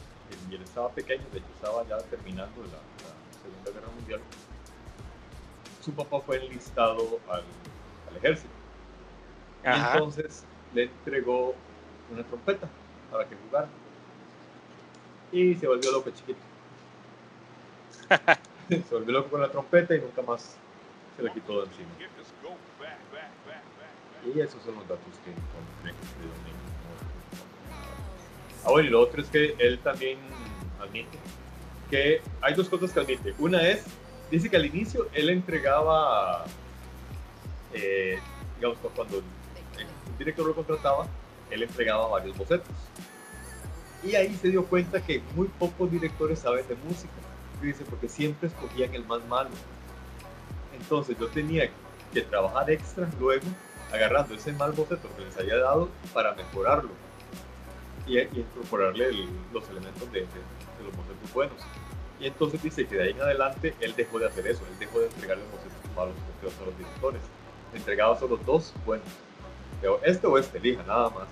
y 0.52 0.56
él 0.56 0.62
estaba 0.62 0.90
pequeño, 0.92 1.24
de 1.32 1.40
hecho 1.40 1.48
estaba 1.56 1.84
ya 1.88 1.98
terminando 2.10 2.62
la, 2.64 2.78
la 2.78 3.14
Segunda 3.42 3.72
Guerra 3.72 3.92
Mundial, 3.96 4.20
su 5.82 5.92
papá 5.94 6.22
fue 6.22 6.46
enlistado 6.46 7.20
al, 7.30 7.44
al 8.10 8.18
ejército. 8.18 8.54
Y 9.64 9.68
Ajá. 9.70 9.94
entonces 9.94 10.46
le 10.74 10.84
entregó 10.84 11.56
una 12.12 12.24
trompeta 12.24 12.68
para 13.12 13.28
que 13.28 13.36
jugara. 13.36 13.68
Y 15.32 15.56
se 15.56 15.68
volvió 15.68 15.92
loco 15.92 16.10
chiquito. 16.12 16.40
se 18.70 18.96
volvió 18.96 19.14
loco 19.14 19.30
con 19.30 19.42
la 19.42 19.50
trompeta 19.50 19.96
y 19.96 20.00
nunca 20.00 20.22
más 20.22 20.58
se 21.16 21.24
le 21.24 21.32
quitó 21.32 21.62
de 21.62 21.68
encima. 21.68 21.90
Y 24.26 24.40
esos 24.40 24.62
son 24.64 24.76
los 24.76 24.88
datos 24.88 25.06
que 25.24 25.32
encontré 25.32 25.92
de 25.92 26.28
Morricone. 26.28 26.58
Ah, 28.66 28.72
bueno, 28.72 28.88
y 28.88 28.92
lo 28.92 29.02
otro 29.02 29.22
es 29.22 29.30
que 29.30 29.56
él 29.58 29.80
también 29.80 30.20
admite 30.82 31.18
que 31.90 32.22
hay 32.42 32.54
dos 32.54 32.70
cosas 32.70 32.92
que 32.92 33.00
admite. 33.00 33.34
Una 33.40 33.68
es, 33.68 33.86
dice 34.30 34.50
que 34.50 34.58
al 34.58 34.66
inicio 34.66 35.08
él 35.14 35.30
entregaba, 35.30 36.46
eh, 37.74 38.20
digamos, 38.58 38.78
cuando 38.96 39.22
director 40.18 40.46
lo 40.46 40.56
contrataba, 40.56 41.06
él 41.50 41.64
entregaba 41.64 42.08
varios 42.08 42.38
bocetos. 42.38 42.68
Y 44.04 44.16
ahí 44.16 44.36
se 44.36 44.50
dio 44.50 44.66
cuenta 44.66 45.02
que 45.02 45.22
muy 45.36 45.48
pocos 45.48 45.90
directores 45.92 46.40
saben 46.40 46.68
de 46.68 46.76
música. 46.76 47.14
Y 47.62 47.68
dice, 47.68 47.84
porque 47.90 48.08
siempre 48.08 48.48
escogían 48.50 48.94
el 48.94 49.06
más 49.06 49.26
malo. 49.28 49.50
Entonces 50.80 51.18
yo 51.20 51.28
tenía 51.28 51.70
que 52.14 52.22
trabajar 52.22 52.70
extra 52.70 53.10
luego, 53.20 53.46
agarrando 53.92 54.36
ese 54.36 54.54
mal 54.54 54.72
boceto 54.74 55.08
que 55.18 55.26
les 55.26 55.38
había 55.38 55.58
dado 55.58 55.90
para 56.14 56.34
mejorarlo 56.36 56.90
y, 58.06 58.18
y 58.20 58.28
incorporarle 58.36 59.08
el- 59.08 59.30
los 59.54 59.68
elementos 59.70 60.12
de, 60.12 60.20
de- 60.22 60.26
de 60.26 60.84
los 60.86 60.96
bocetos 60.96 61.34
buenos. 61.34 61.58
Y 62.20 62.28
entonces 62.28 62.62
dice 62.62 62.86
que 62.86 62.96
de 62.96 63.04
ahí 63.04 63.10
en 63.12 63.22
adelante 63.22 63.74
él 63.80 63.94
dejó 63.96 64.20
de 64.20 64.28
hacer 64.28 64.46
eso, 64.48 64.62
él 64.72 64.80
dejó 64.80 65.00
de 65.00 65.08
entregarle 65.08 65.44
bocetos 65.52 65.96
malos 65.96 66.14
a 66.62 66.66
los- 66.66 66.78
directores. 66.78 67.22
Entregaba 67.74 68.18
solo 68.20 68.38
dos 68.46 68.74
buenos. 68.86 69.08
Pero 69.82 70.00
este 70.04 70.28
o 70.28 70.38
este, 70.38 70.58
elija 70.58 70.84
nada 70.84 71.10
más. 71.10 71.28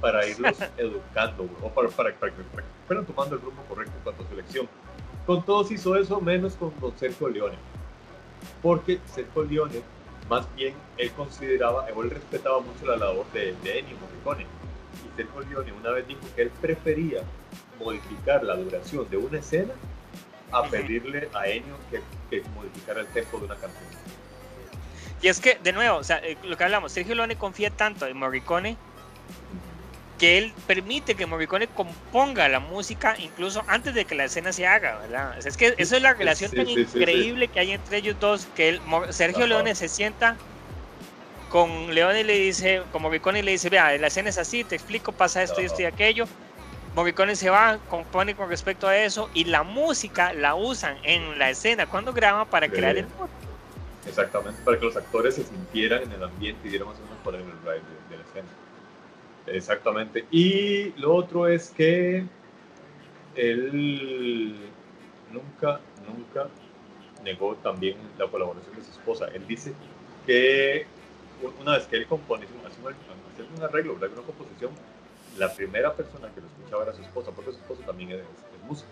Para 0.00 0.26
irlos 0.26 0.56
educando, 0.76 1.48
o 1.62 1.68
para, 1.70 1.88
para, 1.88 2.14
para 2.14 2.32
que 2.32 2.42
para 2.42 2.62
que 2.62 2.68
fueran 2.86 3.06
tomando 3.06 3.34
el 3.34 3.40
rumbo 3.40 3.62
correcto 3.68 3.92
en 3.96 4.02
cuanto 4.02 4.22
a 4.22 4.28
selección. 4.28 4.68
Con 5.26 5.44
todos 5.44 5.70
hizo 5.70 5.96
eso, 5.96 6.20
menos 6.20 6.54
con 6.54 6.72
don 6.80 6.96
Sergio 6.98 7.28
Leone. 7.28 7.56
Porque 8.62 9.00
Sergio 9.12 9.44
Leone, 9.44 9.82
más 10.30 10.46
bien, 10.54 10.74
él 10.98 11.10
consideraba, 11.12 11.86
o 11.94 12.02
él 12.02 12.10
respetaba 12.10 12.60
mucho 12.60 12.86
la 12.86 12.96
labor 12.96 13.26
de, 13.32 13.54
de 13.62 13.78
Ennio 13.80 13.96
Morricone. 13.98 14.44
Y 14.44 15.16
Sergio 15.16 15.40
Leone 15.40 15.72
una 15.72 15.90
vez 15.90 16.06
dijo 16.06 16.20
que 16.34 16.42
él 16.42 16.50
prefería 16.60 17.22
modificar 17.78 18.44
la 18.44 18.56
duración 18.56 19.08
de 19.10 19.16
una 19.16 19.38
escena 19.38 19.74
a 20.52 20.62
pedirle 20.62 21.28
a 21.34 21.48
Ennio 21.48 21.74
que, 21.90 22.00
que 22.30 22.48
modificara 22.50 23.00
el 23.00 23.06
tempo 23.08 23.38
de 23.38 23.46
una 23.46 23.56
canción. 23.56 23.84
Y 25.22 25.28
es 25.28 25.40
que, 25.40 25.56
de 25.62 25.72
nuevo, 25.72 25.98
o 25.98 26.04
sea, 26.04 26.18
eh, 26.18 26.36
lo 26.44 26.56
que 26.56 26.64
hablamos, 26.64 26.92
Sergio 26.92 27.14
Leone 27.14 27.36
confía 27.36 27.70
tanto 27.70 28.06
en 28.06 28.16
Morricone 28.16 28.76
que 30.18 30.38
él 30.38 30.54
permite 30.66 31.14
que 31.14 31.26
Morricone 31.26 31.66
componga 31.68 32.48
la 32.48 32.58
música 32.58 33.16
incluso 33.18 33.62
antes 33.66 33.94
de 33.94 34.06
que 34.06 34.14
la 34.14 34.24
escena 34.24 34.52
se 34.52 34.66
haga, 34.66 34.96
¿verdad? 34.98 35.36
O 35.38 35.42
sea, 35.42 35.50
es 35.50 35.56
que 35.56 35.74
eso 35.76 35.96
es 35.96 36.02
la 36.02 36.14
relación 36.14 36.50
Sí, 36.50 36.56
tan 36.56 36.66
sí, 36.66 36.74
sí, 36.74 36.86
sí. 36.86 36.98
increíble 36.98 37.48
que 37.48 37.60
hay 37.60 37.72
entre 37.72 37.98
ellos 37.98 38.16
dos, 38.18 38.46
que 38.56 38.70
él, 38.70 38.80
Sergio 39.10 39.40
Ajá. 39.44 39.46
Leone 39.48 39.74
se 39.74 39.88
sienta 39.88 40.36
con 41.50 41.94
Leone 41.94 42.20
y 42.20 42.24
le 42.24 42.38
dice, 42.38 42.82
con 42.92 43.02
Morricone 43.02 43.40
y 43.40 43.42
le 43.42 43.52
dice, 43.52 43.68
vea, 43.68 43.96
la 43.98 44.06
escena 44.06 44.30
es 44.30 44.38
así, 44.38 44.64
te 44.64 44.74
explico, 44.74 45.12
pasa 45.12 45.42
esto 45.42 45.60
y 45.60 45.66
esto 45.66 45.82
y 45.82 45.84
aquello. 45.84 46.26
Morricone 46.94 47.36
se 47.36 47.50
va, 47.50 47.78
compone 47.90 48.34
con 48.34 48.48
respecto 48.48 48.88
a 48.88 48.96
eso 48.96 49.28
y 49.34 49.44
la 49.44 49.62
música 49.62 50.32
la 50.32 50.54
usan 50.54 50.96
en 51.02 51.38
la 51.38 51.50
escena 51.50 51.86
cuando 51.86 52.14
graban 52.14 52.46
para 52.48 52.68
crear 52.68 52.96
el 52.96 53.06
mood. 53.18 53.28
Exactamente, 54.06 54.60
para 54.64 54.78
que 54.78 54.86
los 54.86 54.96
actores 54.96 55.34
se 55.34 55.44
sintieran 55.44 56.02
en 56.02 56.12
el 56.12 56.22
ambiente 56.22 56.66
y 56.66 56.70
dieran 56.70 56.88
más 56.88 56.98
o 56.98 57.02
menos 57.02 57.18
cuál 57.24 57.36
era 57.36 57.44
el 57.44 57.60
drive 57.60 57.74
de, 57.74 58.10
de 58.10 58.16
la 58.16 58.28
escena. 58.28 58.48
Exactamente. 59.46 60.26
Y 60.30 60.92
lo 61.00 61.14
otro 61.14 61.48
es 61.48 61.70
que 61.70 62.24
él 63.34 64.56
nunca, 65.32 65.80
nunca 66.06 66.48
negó 67.22 67.54
también 67.56 67.96
la 68.18 68.26
colaboración 68.28 68.74
de 68.76 68.82
su 68.82 68.90
esposa. 68.92 69.28
Él 69.34 69.46
dice 69.46 69.72
que 70.26 70.86
una 71.60 71.72
vez 71.76 71.86
que 71.86 71.96
él 71.96 72.06
compone, 72.06 72.44
hace 72.44 72.80
un, 72.80 72.88
hace 72.88 73.56
un 73.56 73.62
arreglo, 73.62 73.94
una 73.94 74.08
composición, 74.08 74.70
la 75.36 75.52
primera 75.52 75.92
persona 75.92 76.28
que 76.34 76.40
lo 76.40 76.46
escuchaba 76.46 76.84
era 76.84 76.94
su 76.94 77.02
esposa, 77.02 77.30
porque 77.30 77.52
su 77.52 77.58
esposa 77.58 77.82
también 77.84 78.12
es, 78.12 78.20
es. 78.20 78.84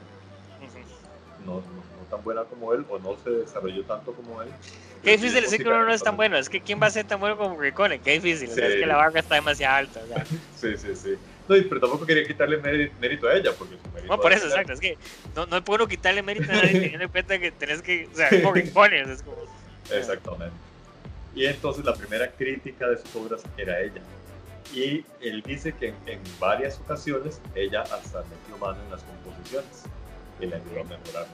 No, 1.45 1.55
no, 1.55 1.61
no 1.61 1.94
tan 2.05 2.23
buena 2.25 2.45
como 2.45 2.73
él, 2.73 2.85
o 2.89 2.99
no 2.99 3.17
se 3.23 3.31
desarrolló 3.31 3.83
tanto 3.85 4.13
como 4.13 4.43
él. 4.43 4.49
Qué 5.03 5.13
difícil 5.13 5.43
decir 5.43 5.63
que 5.63 5.69
uno 5.69 5.85
no 5.85 5.93
es 5.93 6.03
tan 6.03 6.17
bueno. 6.17 6.37
Es 6.39 6.49
que 6.49 6.61
quién 6.63 6.81
va 6.81 6.87
a 6.87 6.91
ser 6.91 7.07
tan 7.07 7.21
bueno 7.21 7.37
como 7.37 7.55
Morricone. 7.57 7.99
Qué 8.01 8.13
difícil. 8.13 8.51
o 8.51 8.55
sea, 8.55 8.67
es 8.67 8.75
Sí. 8.75 8.81
que 8.81 8.87
la 8.87 8.97
barra 8.97 9.21
está 9.21 9.35
demasiado 9.35 9.77
alta. 9.77 10.01
o 10.03 10.07
sea. 10.07 10.25
Sí, 10.57 10.77
sí, 10.79 10.95
sí. 10.97 11.15
No, 11.47 11.57
pero 11.69 11.79
tampoco 11.81 12.07
quería 12.07 12.25
quitarle 12.27 12.57
mérito, 12.57 13.29
a 13.29 13.35
ella, 13.35 13.53
porque 13.59 13.75
su 13.77 13.91
mérito 13.93 14.15
No, 14.17 14.19
por 14.21 14.33
es- 14.33 14.39
eso, 14.39 14.47
exacto. 14.49 14.73
Es 14.73 14.81
que 14.81 14.97
no, 15.37 15.45
no 15.45 15.63
puedo 15.63 15.87
quitarle 15.87 16.23
mérito 16.23 16.51
a 16.51 16.55
nadie 16.55 16.71
teniendo 16.81 17.05
en 17.05 17.11
cuenta 17.11 17.39
que 17.39 17.53
tenés 17.53 17.83
que. 17.83 18.09
O 18.13 18.17
sea, 18.17 18.31
Morricone. 18.43 19.03
o 19.03 19.05
sea, 19.05 19.15
es 19.15 19.23
como. 19.23 19.37
Exactamente. 19.93 20.57
Y 21.35 21.45
entonces 21.47 21.85
la 21.85 21.93
primera 21.95 22.31
crítica 22.31 22.89
de 22.89 22.97
sus 22.97 23.15
obras 23.17 23.43
era 23.59 23.79
ella. 23.81 24.01
Y 24.73 25.05
él 25.21 25.43
dice 25.43 25.75
que 25.75 25.89
en, 25.89 25.95
en 26.07 26.21
varias 26.41 26.81
ocasiones 26.81 27.41
ella 27.55 27.83
hasta 27.83 28.23
metió 28.23 28.57
mano 28.59 28.79
en 28.83 28.91
las 28.91 29.03
composiciones 29.03 29.83
y 30.41 30.47
le 30.47 30.57
ayudó 30.57 30.81
a 30.81 30.85
mejorarlas. 30.85 31.29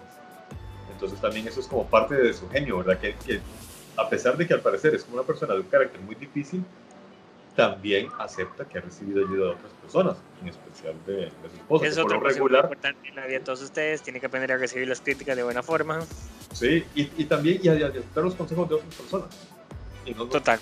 Entonces 0.92 1.20
también 1.20 1.46
eso 1.48 1.60
es 1.60 1.66
como 1.66 1.86
parte 1.86 2.14
de 2.14 2.32
su 2.32 2.48
genio, 2.48 2.78
¿verdad? 2.78 2.98
Que, 2.98 3.14
que 3.14 3.40
a 3.96 4.08
pesar 4.08 4.36
de 4.36 4.46
que 4.46 4.54
al 4.54 4.60
parecer 4.60 4.94
es 4.94 5.04
como 5.04 5.16
una 5.18 5.26
persona 5.26 5.54
de 5.54 5.60
un 5.60 5.66
carácter 5.66 6.00
muy 6.00 6.14
difícil, 6.14 6.64
también 7.56 8.08
acepta 8.18 8.64
que 8.64 8.78
ha 8.78 8.80
recibido 8.80 9.26
ayuda 9.26 9.46
de 9.46 9.52
otras 9.52 9.72
personas, 9.82 10.16
en 10.40 10.48
especial 10.48 10.94
de, 11.06 11.12
de 11.14 11.30
su 11.50 11.56
esposa. 11.56 11.86
Es 11.86 11.98
otro 11.98 12.20
regular, 12.20 12.64
importante 12.64 13.08
en 13.08 13.14
la 13.16 13.26
vida 13.26 13.38
de 13.38 13.44
todos 13.44 13.60
ustedes. 13.62 14.02
Tienen 14.02 14.20
que 14.20 14.26
aprender 14.26 14.52
a 14.52 14.56
recibir 14.56 14.88
las 14.88 15.00
críticas 15.00 15.36
de 15.36 15.42
buena 15.42 15.62
forma. 15.62 16.00
sí, 16.52 16.84
y, 16.94 17.10
y 17.16 17.24
también 17.24 17.60
y 17.62 17.68
a- 17.68 17.74
y 17.74 17.82
a 17.82 17.88
aceptar 17.88 18.24
los 18.24 18.34
consejos 18.34 18.68
de 18.68 18.74
otras 18.76 18.94
personas. 18.94 19.28
Y, 20.10 20.14
no- 20.14 20.26
Total. 20.26 20.58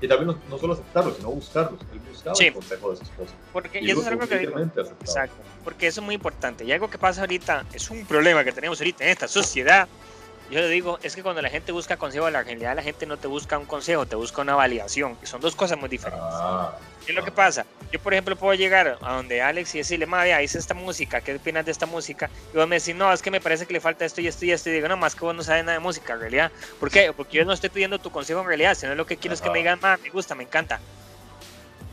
y 0.00 0.08
también 0.08 0.26
no, 0.28 0.38
no 0.48 0.58
solo 0.58 0.74
aceptarlos, 0.74 1.16
sino 1.16 1.30
buscarlos. 1.30 1.80
Él 1.92 2.00
buscaba 2.10 2.34
Sí. 2.36 2.44
el 2.46 2.54
consejo 2.54 2.90
de 2.90 2.96
su 2.96 3.02
esposa. 3.04 3.32
Porque, 3.52 3.80
Y 3.80 3.86
y 3.86 3.90
eso 3.90 4.00
es 4.02 4.06
algo 4.08 4.26
que 4.28 4.38
digo. 4.38 4.58
Exacto. 4.58 5.36
Porque 5.64 5.86
eso 5.86 6.00
es 6.00 6.04
muy 6.04 6.14
importante. 6.14 6.64
Y 6.64 6.72
algo 6.72 6.88
que 6.90 6.98
pasa 6.98 7.22
ahorita, 7.22 7.64
es 7.72 7.90
un 7.90 8.04
problema 8.06 8.44
que 8.44 8.52
tenemos 8.52 8.78
ahorita 8.80 9.04
en 9.04 9.10
esta 9.10 9.28
sociedad. 9.28 9.88
Yo 10.50 10.60
le 10.60 10.68
digo, 10.68 10.98
es 11.02 11.14
que 11.14 11.22
cuando 11.22 11.40
la 11.42 11.48
gente 11.48 11.70
busca 11.70 11.96
consejo, 11.96 12.28
la 12.28 12.42
realidad 12.42 12.74
la 12.74 12.82
gente 12.82 13.06
no 13.06 13.16
te 13.16 13.28
busca 13.28 13.56
un 13.56 13.66
consejo, 13.66 14.04
te 14.04 14.16
busca 14.16 14.42
una 14.42 14.56
validación. 14.56 15.16
Y 15.22 15.26
son 15.26 15.40
dos 15.40 15.54
cosas 15.54 15.78
muy 15.78 15.88
diferentes. 15.88 16.26
Ah, 16.28 16.76
¿Qué 17.06 17.12
es 17.12 17.16
lo 17.16 17.24
que 17.24 17.30
pasa? 17.30 17.64
Yo, 17.92 18.00
por 18.00 18.12
ejemplo, 18.12 18.34
puedo 18.34 18.54
llegar 18.54 18.98
a 19.00 19.14
donde 19.14 19.40
Alex 19.42 19.76
y 19.76 19.78
decirle, 19.78 20.06
madre, 20.06 20.42
hice 20.42 20.58
esta 20.58 20.74
música, 20.74 21.20
¿qué 21.20 21.36
opinas 21.36 21.64
de 21.64 21.70
esta 21.70 21.86
música? 21.86 22.28
Y 22.52 22.56
vos 22.56 22.66
me 22.66 22.80
decís, 22.80 22.96
no, 22.96 23.12
es 23.12 23.22
que 23.22 23.30
me 23.30 23.40
parece 23.40 23.64
que 23.64 23.72
le 23.72 23.80
falta 23.80 24.04
esto 24.04 24.20
y 24.20 24.26
esto 24.26 24.44
y 24.44 24.50
esto. 24.50 24.70
Y 24.70 24.72
digo, 24.72 24.88
no, 24.88 24.96
más 24.96 25.14
que 25.14 25.24
vos 25.24 25.34
no 25.34 25.44
sabes 25.44 25.64
nada 25.64 25.78
de 25.78 25.84
música, 25.84 26.14
en 26.14 26.20
realidad. 26.20 26.52
¿Por 26.80 26.90
qué? 26.90 27.12
Porque 27.12 27.38
yo 27.38 27.44
no 27.44 27.52
estoy 27.52 27.70
pidiendo 27.70 28.00
tu 28.00 28.10
consejo 28.10 28.40
en 28.40 28.46
realidad, 28.46 28.74
sino 28.74 28.96
lo 28.96 29.06
que 29.06 29.16
quiero 29.16 29.34
es 29.34 29.40
que 29.40 29.50
me 29.50 29.58
digan, 29.58 29.78
más, 29.80 30.00
me 30.00 30.10
gusta, 30.10 30.34
me 30.34 30.42
encanta. 30.42 30.80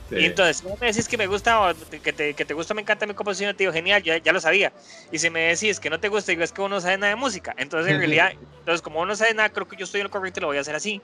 Sí. 0.10 0.16
Y 0.18 0.26
entonces, 0.26 0.58
si 0.58 0.66
vos 0.66 0.80
me 0.80 0.88
decís 0.88 1.08
que 1.08 1.18
me 1.18 1.28
gusta 1.28 1.62
o 1.70 1.76
que 1.90 2.14
te, 2.14 2.34
que 2.34 2.46
te 2.46 2.54
gusta, 2.54 2.74
me 2.74 2.82
encanta 2.82 3.06
mi 3.06 3.14
composición, 3.14 3.56
te 3.56 3.64
digo, 3.64 3.74
genial, 3.74 4.02
ya, 4.04 4.18
ya 4.18 4.32
lo 4.34 4.40
sabía. 4.40 4.74
Y 5.12 5.20
si 5.20 5.30
me 5.30 5.42
decís 5.42 5.80
que 5.80 5.90
no 5.90 6.00
te 6.00 6.10
gusta, 6.10 6.32
digo, 6.32 6.44
es 6.44 6.52
que 6.52 6.62
vos 6.62 6.70
no 6.70 6.82
sabes 6.82 7.00
nada 7.00 7.12
de 7.12 7.16
música. 7.16 7.54
Entonces, 7.58 7.92
en 7.92 8.00
realidad, 8.00 8.32
entonces, 8.60 8.82
como 8.82 8.98
vos 9.00 9.08
no 9.08 9.16
sabes 9.16 9.36
nada, 9.36 9.50
creo 9.50 9.68
que 9.68 9.78
yo 9.78 9.86
estoy 9.86 10.02
en 10.02 10.06
lo 10.06 10.12
correcto 10.12 10.40
y 10.40 10.42
lo 10.42 10.48
voy 10.48 10.58
a 10.58 10.62
hacer 10.62 10.76
así. 10.76 11.02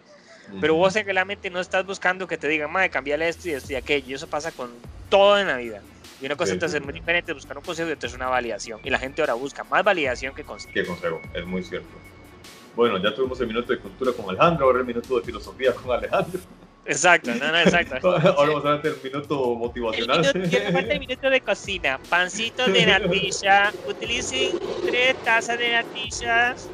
Pero 0.60 0.76
vos 0.76 0.96
en 0.96 1.06
realmente 1.06 1.50
no 1.50 1.60
estás 1.60 1.86
buscando 1.86 2.28
que 2.28 2.38
te 2.38 2.48
digan, 2.48 2.72
madre, 2.72 2.90
cambiarle 2.90 3.30
esto 3.30 3.48
y 3.48 3.52
esto 3.54 3.72
y 3.74 3.76
aquello. 3.76 4.10
Y 4.10 4.14
eso 4.14 4.28
pasa 4.28 4.52
con 4.52 4.72
todo 5.10 5.40
en 5.40 5.48
la 5.48 5.58
vida. 5.58 5.82
Y 6.22 6.26
una 6.26 6.36
cosa 6.36 6.50
Sí, 6.50 6.54
entonces 6.54 6.80
sí, 6.80 6.84
muy 6.86 6.94
sí. 6.94 7.00
diferente 7.00 7.32
es 7.32 7.36
buscar 7.36 7.58
un 7.58 7.64
consejo 7.64 7.90
y 7.90 7.94
otra 7.94 8.08
es 8.08 8.16
una 8.16 8.28
validación. 8.28 8.80
Y 8.84 8.90
la 8.90 9.00
gente 9.00 9.22
ahora 9.22 9.34
busca 9.34 9.64
más 9.64 9.84
validación 9.84 10.34
que 10.36 10.44
consejo. 10.44 10.74
Qué 10.74 10.86
consejo, 10.86 11.22
es 11.34 11.46
muy 11.46 11.64
cierto. 11.64 11.88
Bueno, 12.76 12.98
ya 13.02 13.14
tuvimos 13.14 13.40
el 13.42 13.48
minuto 13.48 13.72
de 13.74 13.80
cultura 13.80 14.12
con 14.14 14.30
Alejandro, 14.30 14.66
ahora 14.66 14.80
el 14.80 14.86
minuto 14.86 15.18
de 15.18 15.24
filosofía 15.24 15.74
con 15.74 15.92
Alejandro. 15.92 16.40
Exacto, 16.86 17.34
no, 17.36 17.52
no, 17.52 17.60
exacto. 17.60 18.12
Ahora 18.16 18.54
vamos 18.54 18.66
a 18.66 18.76
ver 18.78 18.94
el 18.94 19.12
minuto 19.12 19.54
El 19.54 19.58
motivacional. 19.60 20.22
minuto, 20.22 20.40
me 20.60 20.72
falta 20.72 20.94
el 20.94 21.00
minuto 21.00 21.30
de 21.30 21.42
cocina. 21.42 22.00
Pancito 22.10 22.66
de 22.68 22.86
natilla. 22.86 23.72
Utilicen 23.88 24.60
tres 24.86 25.16
tazas 25.24 25.58
de 25.58 25.72
natillas. 25.72 26.68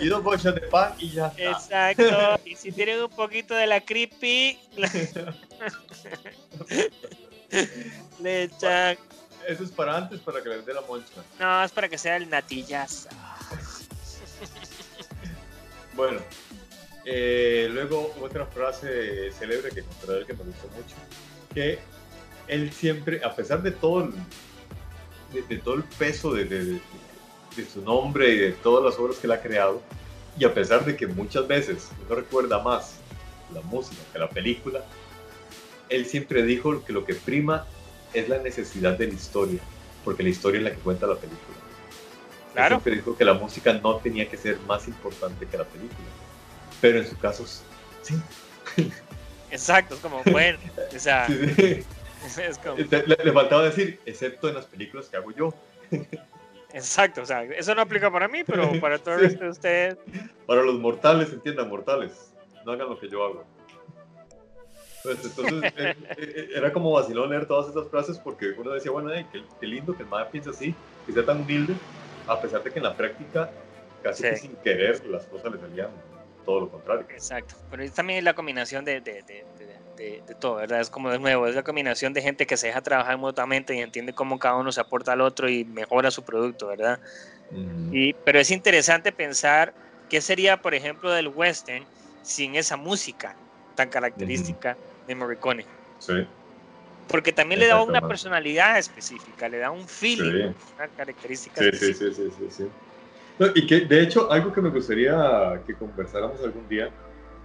y 0.00 0.06
dos 0.06 0.22
bolsas 0.22 0.54
de 0.54 0.60
pan 0.62 0.94
y 0.98 1.10
ya 1.10 1.26
está. 1.36 1.90
Exacto. 1.90 2.40
Y 2.44 2.54
si 2.54 2.70
tienen 2.70 3.02
un 3.02 3.10
poquito 3.10 3.54
de 3.54 3.66
la 3.66 3.80
creepy, 3.80 4.58
le 8.20 8.42
echan. 8.44 8.96
Eso 9.48 9.64
es 9.64 9.70
para 9.70 9.96
antes, 9.96 10.20
para 10.20 10.42
que 10.42 10.48
les 10.50 10.64
dé 10.64 10.74
la 10.74 10.82
moncha. 10.82 11.24
No, 11.40 11.64
es 11.64 11.72
para 11.72 11.88
que 11.88 11.98
sea 11.98 12.16
el 12.16 12.30
natillas. 12.30 13.08
Bueno, 15.94 16.20
eh, 17.04 17.68
luego 17.70 18.14
otra 18.20 18.46
frase 18.46 19.30
célebre 19.32 19.70
que 19.70 19.80
encontré 19.80 20.18
él 20.18 20.26
que 20.26 20.34
me 20.34 20.44
gustó 20.44 20.68
mucho, 20.68 20.96
que 21.54 21.78
él 22.46 22.72
siempre, 22.72 23.22
a 23.24 23.34
pesar 23.34 23.62
de 23.62 23.70
todo 23.70 24.04
el, 24.04 24.10
de, 25.32 25.42
de 25.54 25.62
todo 25.62 25.74
el 25.74 25.84
peso 25.84 26.32
de, 26.32 26.44
de, 26.44 26.64
de, 27.56 27.66
su 27.72 27.82
nombre 27.82 28.30
y 28.30 28.38
de 28.38 28.52
todas 28.52 28.84
las 28.84 29.00
obras 29.00 29.18
que 29.18 29.26
él 29.26 29.32
ha 29.32 29.40
creado, 29.40 29.80
y 30.38 30.44
a 30.44 30.52
pesar 30.52 30.84
de 30.84 30.96
que 30.96 31.06
muchas 31.06 31.46
veces 31.46 31.90
uno 32.06 32.16
recuerda 32.16 32.62
más 32.62 32.96
la 33.52 33.60
música 33.62 34.00
que 34.12 34.18
la 34.18 34.28
película, 34.28 34.84
él 35.88 36.06
siempre 36.06 36.42
dijo 36.42 36.84
que 36.84 36.92
lo 36.92 37.04
que 37.04 37.14
prima 37.14 37.66
es 38.12 38.28
la 38.28 38.38
necesidad 38.38 38.96
de 38.96 39.08
la 39.08 39.14
historia, 39.14 39.60
porque 40.04 40.22
la 40.22 40.28
historia 40.28 40.58
es 40.58 40.64
la 40.64 40.70
que 40.70 40.78
cuenta 40.78 41.06
la 41.06 41.16
película. 41.16 41.56
Claro. 42.52 42.76
Él 42.76 42.82
siempre 42.82 42.96
dijo 42.96 43.16
que 43.16 43.24
la 43.24 43.34
música 43.34 43.72
no 43.72 43.96
tenía 43.96 44.28
que 44.28 44.36
ser 44.36 44.58
más 44.60 44.86
importante 44.88 45.46
que 45.46 45.56
la 45.56 45.64
película, 45.64 46.08
pero 46.80 46.98
en 46.98 47.06
su 47.06 47.18
caso 47.18 47.44
sí. 48.02 48.14
Exacto, 49.50 49.96
es 49.96 50.00
como, 50.00 50.22
bueno, 50.24 50.58
o 50.94 50.98
sea, 50.98 51.26
Sí, 51.28 51.84
sí. 52.28 52.42
es 52.42 52.58
como, 52.58 52.76
Le, 52.76 53.02
le 53.24 53.32
faltaba 53.32 53.64
decir, 53.64 53.98
excepto 54.06 54.48
en 54.48 54.54
las 54.54 54.66
películas 54.66 55.08
que 55.08 55.16
hago 55.16 55.32
yo. 55.32 55.54
exacto, 56.72 57.22
o 57.22 57.26
sea, 57.26 57.42
eso 57.44 57.74
no 57.74 57.82
aplica 57.82 58.10
para 58.10 58.28
mí, 58.28 58.44
pero 58.44 58.78
para 58.80 58.98
todo 58.98 59.14
el 59.14 59.22
resto 59.22 59.44
de 59.44 59.50
ustedes, 59.50 59.96
Para 60.46 60.62
los 60.62 60.78
mortales, 60.78 61.32
entiendan, 61.32 61.68
mortales, 61.68 62.32
no 62.64 62.72
hagan 62.72 62.88
lo 62.88 62.98
que 62.98 63.08
yo 63.08 63.24
hago. 63.24 63.44
Pues 65.02 65.18
entonces 65.24 65.72
eh, 65.78 65.96
eh, 66.18 66.48
era 66.54 66.70
como 66.74 66.92
vacilón 66.92 67.30
leer 67.30 67.46
todas 67.46 67.70
esas 67.70 67.88
frases 67.88 68.18
porque 68.18 68.50
uno 68.58 68.70
decía, 68.72 68.90
bueno, 68.90 69.10
ay, 69.10 69.26
qué, 69.32 69.42
qué 69.58 69.66
lindo 69.66 69.96
que 69.96 70.02
el 70.02 70.08
madre 70.10 70.28
piense 70.30 70.50
así, 70.50 70.74
que 71.06 71.12
sea 71.12 71.24
tan 71.24 71.40
humilde, 71.40 71.74
a 72.26 72.38
pesar 72.38 72.62
de 72.62 72.70
que 72.70 72.78
en 72.78 72.84
la 72.84 72.94
práctica, 72.94 73.50
casi 74.02 74.22
que 74.22 74.36
sin 74.36 74.54
querer, 74.56 75.04
las 75.06 75.24
cosas 75.24 75.52
le 75.52 75.58
salían 75.58 75.88
todo 76.44 76.60
lo 76.60 76.70
contrario. 76.70 77.08
exacto, 77.08 77.54
pero 77.68 77.82
es 77.82 77.92
también 77.94 78.24
la 78.24 78.34
combinación 78.34 78.84
de, 78.84 79.00
de, 79.00 79.22
de, 79.24 79.46
de- 79.96 80.22
todo, 80.38 80.56
¿verdad? 80.56 80.80
Es 80.80 80.90
como 80.90 81.10
de 81.10 81.18
nuevo, 81.18 81.46
es 81.46 81.54
la 81.54 81.62
combinación 81.62 82.12
de 82.12 82.22
gente 82.22 82.46
que 82.46 82.56
se 82.56 82.68
deja 82.68 82.82
trabajar 82.82 83.18
mutuamente 83.18 83.74
y 83.74 83.80
entiende 83.80 84.14
cómo 84.14 84.38
cada 84.38 84.56
uno 84.56 84.72
se 84.72 84.80
aporta 84.80 85.12
al 85.12 85.20
otro 85.20 85.48
y 85.48 85.64
mejora 85.64 86.10
su 86.10 86.24
producto, 86.24 86.68
¿verdad? 86.68 86.98
Ujú. 87.50 87.90
Y, 87.90 88.14
pero 88.24 88.40
es 88.40 88.50
interesante 88.50 89.12
pensar 89.12 89.74
qué 90.08 90.20
sería, 90.22 90.58
por 90.58 90.74
ejemplo, 90.74 91.12
del 91.12 91.28
western 91.28 91.88
sin 92.22 92.56
esa 92.56 92.76
música 92.76 93.40
tan 93.74 93.90
característica 93.90 94.80
de 95.06 95.14
Morricone. 95.16 95.70
Sí, 95.98 96.14
Porque 97.06 97.32
también 97.34 97.60
le 97.60 97.66
da 97.66 97.82
una 97.82 98.00
personalidad 98.02 98.78
específica, 98.78 99.48
le 99.50 99.58
da 99.58 99.70
un 99.70 99.86
feeling, 99.88 100.36
sí. 100.36 100.54
una 100.78 100.88
característica 100.88 101.60
Sí, 101.60 101.70
sí, 101.72 101.94
específica. 101.94 102.10
sí, 102.12 102.14
sí, 102.14 102.30
sí, 102.30 102.50
sí. 102.50 102.64
No, 103.40 103.46
y 103.54 103.66
que 103.66 103.80
de 103.80 104.02
hecho 104.02 104.30
algo 104.30 104.52
que 104.52 104.60
me 104.60 104.68
gustaría 104.68 105.62
que 105.66 105.74
conversáramos 105.74 106.44
algún 106.44 106.68
día 106.68 106.90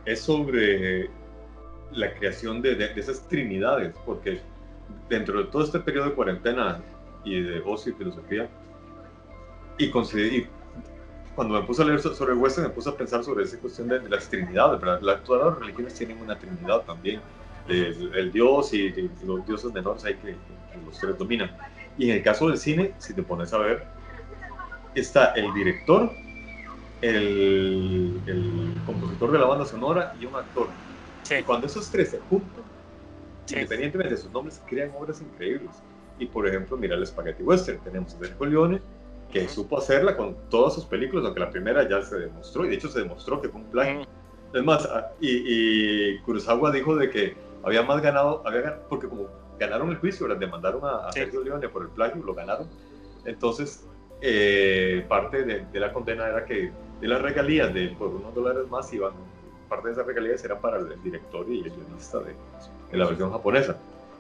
es 0.06 0.22
sobre 0.22 1.10
la 1.94 2.14
creación 2.16 2.62
de, 2.62 2.76
de- 2.76 2.94
de 2.94 3.00
esas 3.02 3.26
trinidades, 3.30 3.96
porque 4.06 4.42
dentro 5.10 5.40
de 5.42 5.46
todo 5.50 5.64
este 5.64 5.80
periodo 5.80 6.10
de 6.10 6.16
cuarentena 6.16 6.84
y 7.24 7.42
de 7.42 7.62
ocio 7.66 7.94
y 7.94 7.96
filosofía, 7.96 8.50
y, 9.78 9.86
y 9.86 10.48
cuando 11.36 11.60
me 11.60 11.66
puse 11.66 11.82
a 11.82 11.86
leer 11.86 12.02
so- 12.02 12.14
sobre 12.14 12.34
western, 12.34 12.68
me 12.68 12.74
puse 12.74 12.90
a 12.90 12.96
pensar 12.98 13.24
sobre 13.24 13.46
esa 13.46 13.58
cuestión 13.60 13.88
de, 13.88 14.00
de 14.00 14.10
las 14.10 14.30
trinidades, 14.30 14.82
¿verdad? 14.82 15.00
La- 15.02 15.24
todas 15.24 15.46
las 15.52 15.60
religiones 15.60 15.94
tienen 15.96 16.20
una 16.22 16.38
trinidad 16.38 16.82
también, 16.84 17.22
el, 17.68 18.12
el 18.16 18.32
dios 18.34 18.74
y, 18.74 18.90
los 19.26 19.46
dioses 19.46 19.72
menores 19.74 20.04
ahí 20.06 20.16
que, 20.16 20.34
que 20.34 20.78
los 20.86 21.00
tres 21.00 21.18
dominan. 21.18 21.52
Y 21.98 22.10
en 22.10 22.18
el 22.18 22.24
caso 22.24 22.50
del 22.50 22.58
cine, 22.58 22.94
si 22.98 23.14
te 23.14 23.24
pones 23.24 23.54
a 23.54 23.58
ver, 23.60 23.95
está 24.96 25.34
el 25.34 25.54
director, 25.54 26.12
el, 27.02 28.22
el 28.26 28.82
compositor 28.86 29.32
de 29.32 29.40
la 29.40 29.46
banda 29.46 29.66
sonora 29.66 30.14
y 30.20 30.26
un 30.26 30.36
actor. 30.36 30.74
Sí, 31.24 31.36
Y 31.40 31.44
cuando 31.44 31.68
esos 31.68 31.90
tres 31.90 32.12
se 32.12 32.20
juntan, 32.20 32.64
sí. 33.46 33.56
independientemente 33.56 34.16
de 34.16 34.22
sus 34.22 34.32
nombres, 34.32 34.62
crean 34.68 34.92
obras 34.98 35.22
increíbles. 35.22 35.72
Y 36.18 36.28
por 36.28 36.48
ejemplo, 36.48 36.78
mira 36.78 36.96
el 36.96 37.06
Spaghetti 37.06 37.44
Western. 37.44 37.80
Tenemos 37.82 38.14
a 38.16 38.20
Sergio 38.20 38.46
Leone, 38.46 38.82
que 39.32 39.42
Ujú. 39.44 39.50
supo 39.50 39.78
hacerla 39.78 40.16
con 40.16 40.36
todas 40.50 40.74
sus 40.74 40.86
películas, 40.86 41.26
aunque 41.26 41.40
la 41.42 41.50
primera 41.50 41.88
ya 41.90 42.02
se 42.02 42.18
demostró, 42.18 42.66
y 42.66 42.70
de 42.70 42.76
hecho 42.76 42.88
se 42.90 43.00
demostró 43.00 43.42
que 43.42 43.50
fue 43.50 43.62
un 43.62 43.70
plagio. 43.70 44.02
Mm, 44.02 44.56
Es 44.58 44.64
más, 44.64 44.86
ah, 44.86 45.08
y, 45.20 46.14
y 46.14 46.20
Kurosawa 46.22 46.72
dijo 46.72 46.96
de 46.96 47.10
que 47.10 47.36
había 47.64 47.82
más 47.84 48.02
ganado, 48.02 48.42
había 48.46 48.62
gan- 48.64 48.80
porque 48.88 49.08
como 49.10 49.28
ganaron 49.60 49.90
el 49.90 49.98
juicio, 49.98 50.28
¿verdad? 50.28 50.40
demandaron 50.40 50.86
a, 50.86 51.08
a 51.08 51.12
Sí. 51.12 51.20
Sergio 51.22 51.44
Leone 51.44 51.68
por 51.68 51.82
el 51.82 51.90
plagio, 51.90 52.24
lo 52.24 52.34
ganaron. 52.34 52.70
Entonces, 53.26 53.86
eh, 54.28 55.06
parte 55.08 55.44
de, 55.44 55.66
de 55.72 55.80
la 55.80 55.94
condena 55.94 56.28
era 56.28 56.46
que 56.46 56.72
de 57.00 57.08
las 57.08 57.22
regalías 57.22 57.72
de 57.74 57.90
por 57.90 58.08
unos 58.08 58.34
dólares 58.34 58.68
más 58.70 58.92
iban, 58.92 59.14
parte 59.70 59.88
de 59.90 59.94
esas 59.94 60.06
regalías 60.08 60.44
eran 60.44 60.60
para 60.62 60.78
el 60.78 61.02
director 61.04 61.46
y 61.48 61.60
el 61.62 61.70
guionista 61.70 62.20
de, 62.20 62.34
de 62.92 62.98
la 62.98 63.06
versión 63.06 63.32
japonesa. 63.32 63.78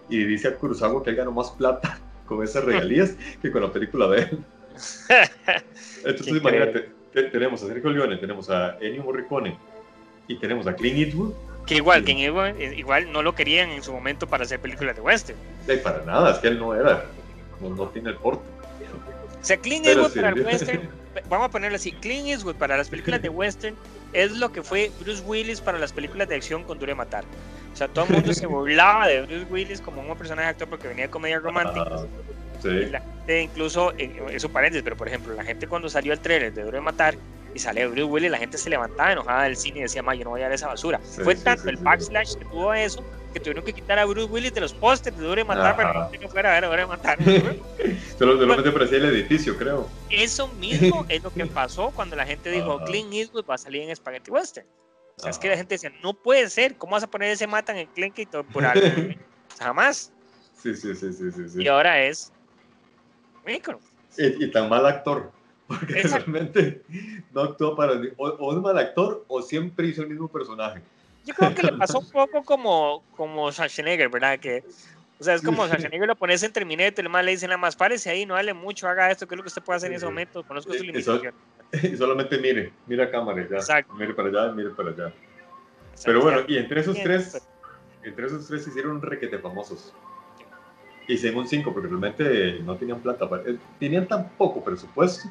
Y 0.07 0.23
dice 0.23 0.49
a 0.49 0.55
Kurosawa 0.55 1.01
que 1.03 1.09
él 1.09 1.15
ganó 1.15 1.31
más 1.31 1.49
plata 1.51 1.99
con 2.27 2.43
esas 2.43 2.63
regalías 2.63 3.15
que 3.41 3.51
con 3.51 3.63
la 3.63 3.71
película 3.71 4.07
de 4.09 4.19
él. 4.19 4.39
Entonces, 6.03 6.35
imagínate, 6.35 6.91
te- 7.13 7.23
tenemos 7.23 7.63
a 7.63 7.67
Sergio 7.67 7.89
Leone, 7.89 8.17
tenemos 8.17 8.49
a 8.49 8.77
Ennio 8.79 9.03
Morricone 9.03 9.57
y 10.27 10.35
tenemos 10.37 10.67
a 10.67 10.75
Clint 10.75 10.97
Eastwood. 10.99 11.33
Que 11.65 11.75
igual, 11.77 12.03
que 12.03 12.11
igual, 12.11 12.61
igual 12.61 13.11
no 13.11 13.23
lo 13.23 13.33
querían 13.33 13.71
en 13.71 13.81
su 13.81 13.91
momento 13.91 14.27
para 14.27 14.43
hacer 14.43 14.59
películas 14.59 14.95
de 14.95 15.01
western. 15.01 15.39
Eh, 15.67 15.77
para 15.77 16.03
nada, 16.05 16.31
es 16.31 16.37
que 16.37 16.49
él 16.49 16.59
no 16.59 16.75
era, 16.75 17.05
no, 17.59 17.69
no 17.69 17.87
tiene 17.89 18.09
el 18.11 18.17
porte. 18.17 18.43
O 19.45 19.47
sea, 19.47 19.57
Clint 19.57 19.85
Eastwood 19.85 20.11
sí. 20.11 20.19
para 20.19 20.29
el 20.29 20.43
western, 20.43 20.89
vamos 21.29 21.45
a 21.45 21.51
ponerlo 21.51 21.75
así, 21.75 21.91
Clint 21.91 22.29
Eastwood 22.29 22.55
para 22.55 22.75
las 22.77 22.89
películas 22.89 23.21
de 23.21 23.29
western 23.29 23.75
es 24.11 24.31
lo 24.31 24.51
que 24.51 24.63
fue 24.63 24.91
Bruce 24.99 25.21
Willis 25.21 25.61
para 25.61 25.77
las 25.77 25.93
películas 25.93 26.27
de 26.27 26.33
acción 26.33 26.63
con 26.63 26.79
Duro 26.79 26.89
de 26.89 26.95
Matar. 26.95 27.23
O 27.71 27.77
sea, 27.77 27.87
todo 27.87 28.05
el 28.05 28.11
mundo 28.13 28.33
se 28.33 28.47
burlaba 28.47 29.07
de 29.07 29.21
Bruce 29.21 29.45
Willis 29.51 29.81
como 29.81 30.01
un 30.01 30.17
personaje 30.17 30.47
actor 30.47 30.67
porque 30.67 30.87
venía 30.87 31.03
de 31.03 31.11
comedias 31.11 31.43
románticas. 31.43 31.87
Ah, 31.91 32.05
Y 32.57 32.61
sí, 32.63 32.85
la 32.89 33.01
gente 33.01 33.43
incluso, 33.43 33.93
en, 33.99 34.17
eso 34.29 34.49
paréntesis, 34.49 34.81
pero 34.83 34.97
por 34.97 35.09
ejemplo, 35.09 35.35
la 35.35 35.43
gente 35.43 35.67
cuando 35.67 35.89
salió 35.89 36.11
el 36.11 36.19
trailer 36.19 36.51
de 36.51 36.63
Duro 36.63 36.77
de 36.77 36.81
Matar 36.81 37.15
y 37.53 37.59
sale 37.59 37.85
Bruce 37.85 38.03
Willis, 38.05 38.31
la 38.31 38.39
gente 38.39 38.57
se 38.57 38.71
levantaba 38.71 39.11
enojada 39.11 39.43
del 39.43 39.57
cine 39.57 39.77
y 39.77 39.81
decía, 39.83 40.01
yo 40.01 40.23
no 40.23 40.31
voy 40.31 40.41
a 40.41 40.45
ver 40.45 40.55
esa 40.55 40.69
basura. 40.69 40.99
Sí, 41.03 41.21
Fue 41.21 41.35
tanto 41.35 41.69
el 41.69 41.77
backslash 41.77 42.33
que 42.33 42.45
tuvo 42.45 42.73
eso 42.73 43.05
que 43.35 43.41
tuvieron 43.41 43.65
que 43.65 43.73
quitar 43.73 43.99
a 43.99 44.05
Bruce 44.05 44.31
Willis 44.31 44.53
de 44.53 44.61
los 44.61 44.73
pósters 44.73 45.17
de 45.17 45.21
Duro 45.21 45.35
de 45.35 45.43
Matar 45.43 45.75
para 45.75 46.09
que 46.09 46.17
no 46.17 46.29
fuera 46.29 46.55
a 46.55 46.61
ver 46.61 46.69
Duro 46.69 46.77
de 46.77 46.87
Matar. 46.87 47.21
solo, 48.17 48.39
solamente 48.39 48.71
parecía 48.71 48.97
el 48.99 49.05
edificio, 49.07 49.57
creo. 49.57 49.89
Eso 50.09 50.47
mismo 50.47 51.05
es 51.09 51.21
lo 51.21 51.33
que 51.33 51.45
pasó 51.45 51.91
cuando 51.91 52.15
la 52.15 52.25
gente 52.25 52.49
dijo, 52.49 52.77
Ajá. 52.77 52.85
Clint 52.85 53.13
Eastwood 53.13 53.43
va 53.45 53.55
a 53.55 53.57
salir 53.57 53.81
en 53.81 53.93
Spaghetti 53.93 54.31
Western. 54.31 54.65
O 55.17 55.21
sea, 55.21 55.31
es 55.31 55.37
que 55.37 55.49
la 55.49 55.57
gente 55.57 55.75
decía, 55.75 55.91
no 56.01 56.13
puede 56.13 56.49
ser, 56.49 56.77
¿cómo 56.77 56.93
vas 56.93 57.03
a 57.03 57.07
poner 57.07 57.29
ese 57.29 57.45
matan 57.45 57.75
en 57.75 57.87
Clint 57.87 58.17
todo 58.31 58.45
por 58.45 58.63
algo? 58.63 58.87
Jamás. 59.59 60.13
Sí, 60.63 60.73
sí, 60.73 60.95
sí, 60.95 61.11
sí, 61.11 61.29
sí. 61.29 61.49
sí. 61.49 61.61
Y 61.61 61.67
ahora 61.67 62.01
es. 62.03 62.31
Y, 64.17 64.45
y 64.45 64.49
tan 64.49 64.69
mal 64.69 64.85
actor, 64.85 65.29
porque 65.67 65.99
Exacto. 65.99 66.31
realmente 66.31 66.83
no 67.33 67.41
actuó 67.41 67.75
para... 67.75 67.99
O, 68.15 68.27
o 68.29 68.55
es 68.55 68.61
mal 68.61 68.77
actor 68.77 69.25
o 69.27 69.41
siempre 69.41 69.87
hizo 69.87 70.03
el 70.03 70.07
mismo 70.07 70.29
personaje. 70.29 70.81
Yo 71.25 71.33
creo 71.33 71.53
que 71.55 71.63
le 71.63 71.71
pasó 71.77 71.99
un 71.99 72.09
poco 72.09 72.43
como, 72.43 73.03
como 73.15 73.51
Schwarzenegger, 73.51 74.09
¿verdad? 74.09 74.39
Que, 74.39 74.63
o 75.19 75.23
sea, 75.23 75.33
es 75.33 75.41
como 75.41 75.65
Schwarzenegger 75.65 76.07
lo 76.07 76.15
pones 76.15 76.43
en 76.43 76.53
Terminator, 76.53 77.03
el 77.03 77.09
más 77.09 77.25
le 77.25 77.31
dicen 77.31 77.49
nada 77.49 77.57
más, 77.57 77.75
párese 77.75 78.09
ahí, 78.09 78.25
no 78.25 78.35
hable 78.35 78.53
mucho, 78.53 78.87
haga 78.87 79.11
esto, 79.11 79.27
que 79.27 79.35
es 79.35 79.37
lo 79.37 79.43
que 79.43 79.47
usted 79.49 79.61
puede 79.63 79.77
hacer 79.77 79.89
en 79.91 79.97
ese 79.97 80.05
momento, 80.05 80.43
conozco 80.43 80.73
su 80.73 80.83
limitación. 80.83 81.33
Y 81.81 81.97
solamente 81.97 82.37
mire, 82.37 82.71
mira 82.85 83.05
a 83.05 83.11
cámara 83.11 83.41
y 83.41 83.49
ya. 83.49 83.57
Exacto. 83.57 83.91
Mire 83.95 84.13
para 84.13 84.29
allá, 84.29 84.51
mire 84.53 84.69
para 84.69 84.89
allá. 84.91 85.07
O 85.07 85.97
sea, 85.97 86.05
Pero 86.05 86.21
bueno, 86.21 86.41
y 86.47 86.57
entre 86.57 86.79
esos 86.79 86.95
tres, 87.01 87.31
pero- 87.33 87.45
entre 88.03 88.25
esos 88.27 88.47
tres 88.47 88.63
se 88.63 88.69
hicieron 88.69 89.01
requete 89.01 89.39
famosos. 89.39 89.91
Hicieron 91.07 91.47
cinco 91.47 91.73
porque 91.73 91.87
realmente 91.87 92.59
no 92.63 92.77
tenían 92.77 92.99
plata. 93.01 93.27
para- 93.29 93.43
eh, 93.43 93.57
Tenían 93.79 94.07
tan 94.07 94.29
poco 94.37 94.63
presupuesto 94.63 95.27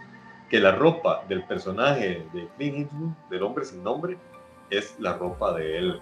que 0.51 0.59
la 0.61 0.73
ropa 0.73 1.25
del 1.29 1.45
personaje 1.45 2.25
de 2.33 2.49
Clint 2.59 2.79
Eastwood, 2.79 3.11
del 3.31 3.43
hombre 3.43 3.65
sin 3.65 3.83
nombre, 3.83 4.19
es 4.71 4.95
la 4.99 5.15
ropa 5.15 5.53
de 5.55 5.79
él. 5.79 6.01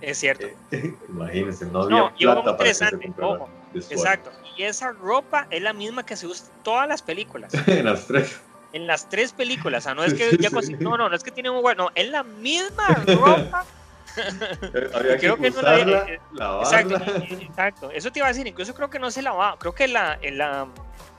es 0.00 0.18
cierto. 0.18 0.46
Eh, 0.70 0.94
imagínense, 1.08 1.66
no 1.66 1.82
había 1.82 1.96
No, 1.98 2.14
plata 2.16 2.56
para 2.56 2.68
que 2.68 2.74
se 2.74 2.86
ojo. 3.20 3.48
Exacto. 3.74 4.30
Y 4.56 4.64
esa 4.64 4.92
ropa 4.92 5.46
es 5.50 5.62
la 5.62 5.72
misma 5.72 6.04
que 6.04 6.16
se 6.16 6.26
usa 6.26 6.46
en 6.46 6.62
todas 6.62 6.88
las 6.88 7.02
películas. 7.02 7.52
en 7.66 7.84
las 7.84 8.06
tres. 8.06 8.40
En 8.72 8.86
las 8.86 9.08
tres 9.08 9.32
películas. 9.32 9.84
O 9.84 9.84
sea, 9.84 9.94
no 9.94 10.04
es 10.04 10.14
que 10.14 10.30
sí, 10.30 10.36
ya 10.38 10.50
sí. 10.62 10.74
No, 10.78 10.96
no, 10.96 11.08
no 11.08 11.14
es 11.16 11.22
que 11.22 11.30
tiene 11.30 11.50
un 11.50 11.56
lugar. 11.56 11.76
No, 11.76 11.90
es 11.94 12.08
la 12.08 12.22
misma 12.22 12.86
ropa. 13.06 13.64
Eh, 14.16 14.90
que 15.12 15.18
Creo 15.18 15.36
que 15.36 15.52
no 15.52 15.62
la- 15.62 15.78
eh, 15.78 16.20
lavarla. 16.32 16.64
Exacto. 16.98 17.24
y- 17.30 17.44
Exacto. 17.44 17.90
Eso 17.92 18.10
te 18.10 18.18
iba 18.18 18.26
a 18.26 18.30
decir. 18.32 18.44
Incluso 18.44 18.74
creo 18.74 18.90
que 18.90 18.98
no 18.98 19.08
se 19.12 19.22
lavaba. 19.22 19.56
Creo 19.56 19.72
que 19.72 19.86
la. 19.86 20.18
en 20.20 20.36
la 20.36 20.66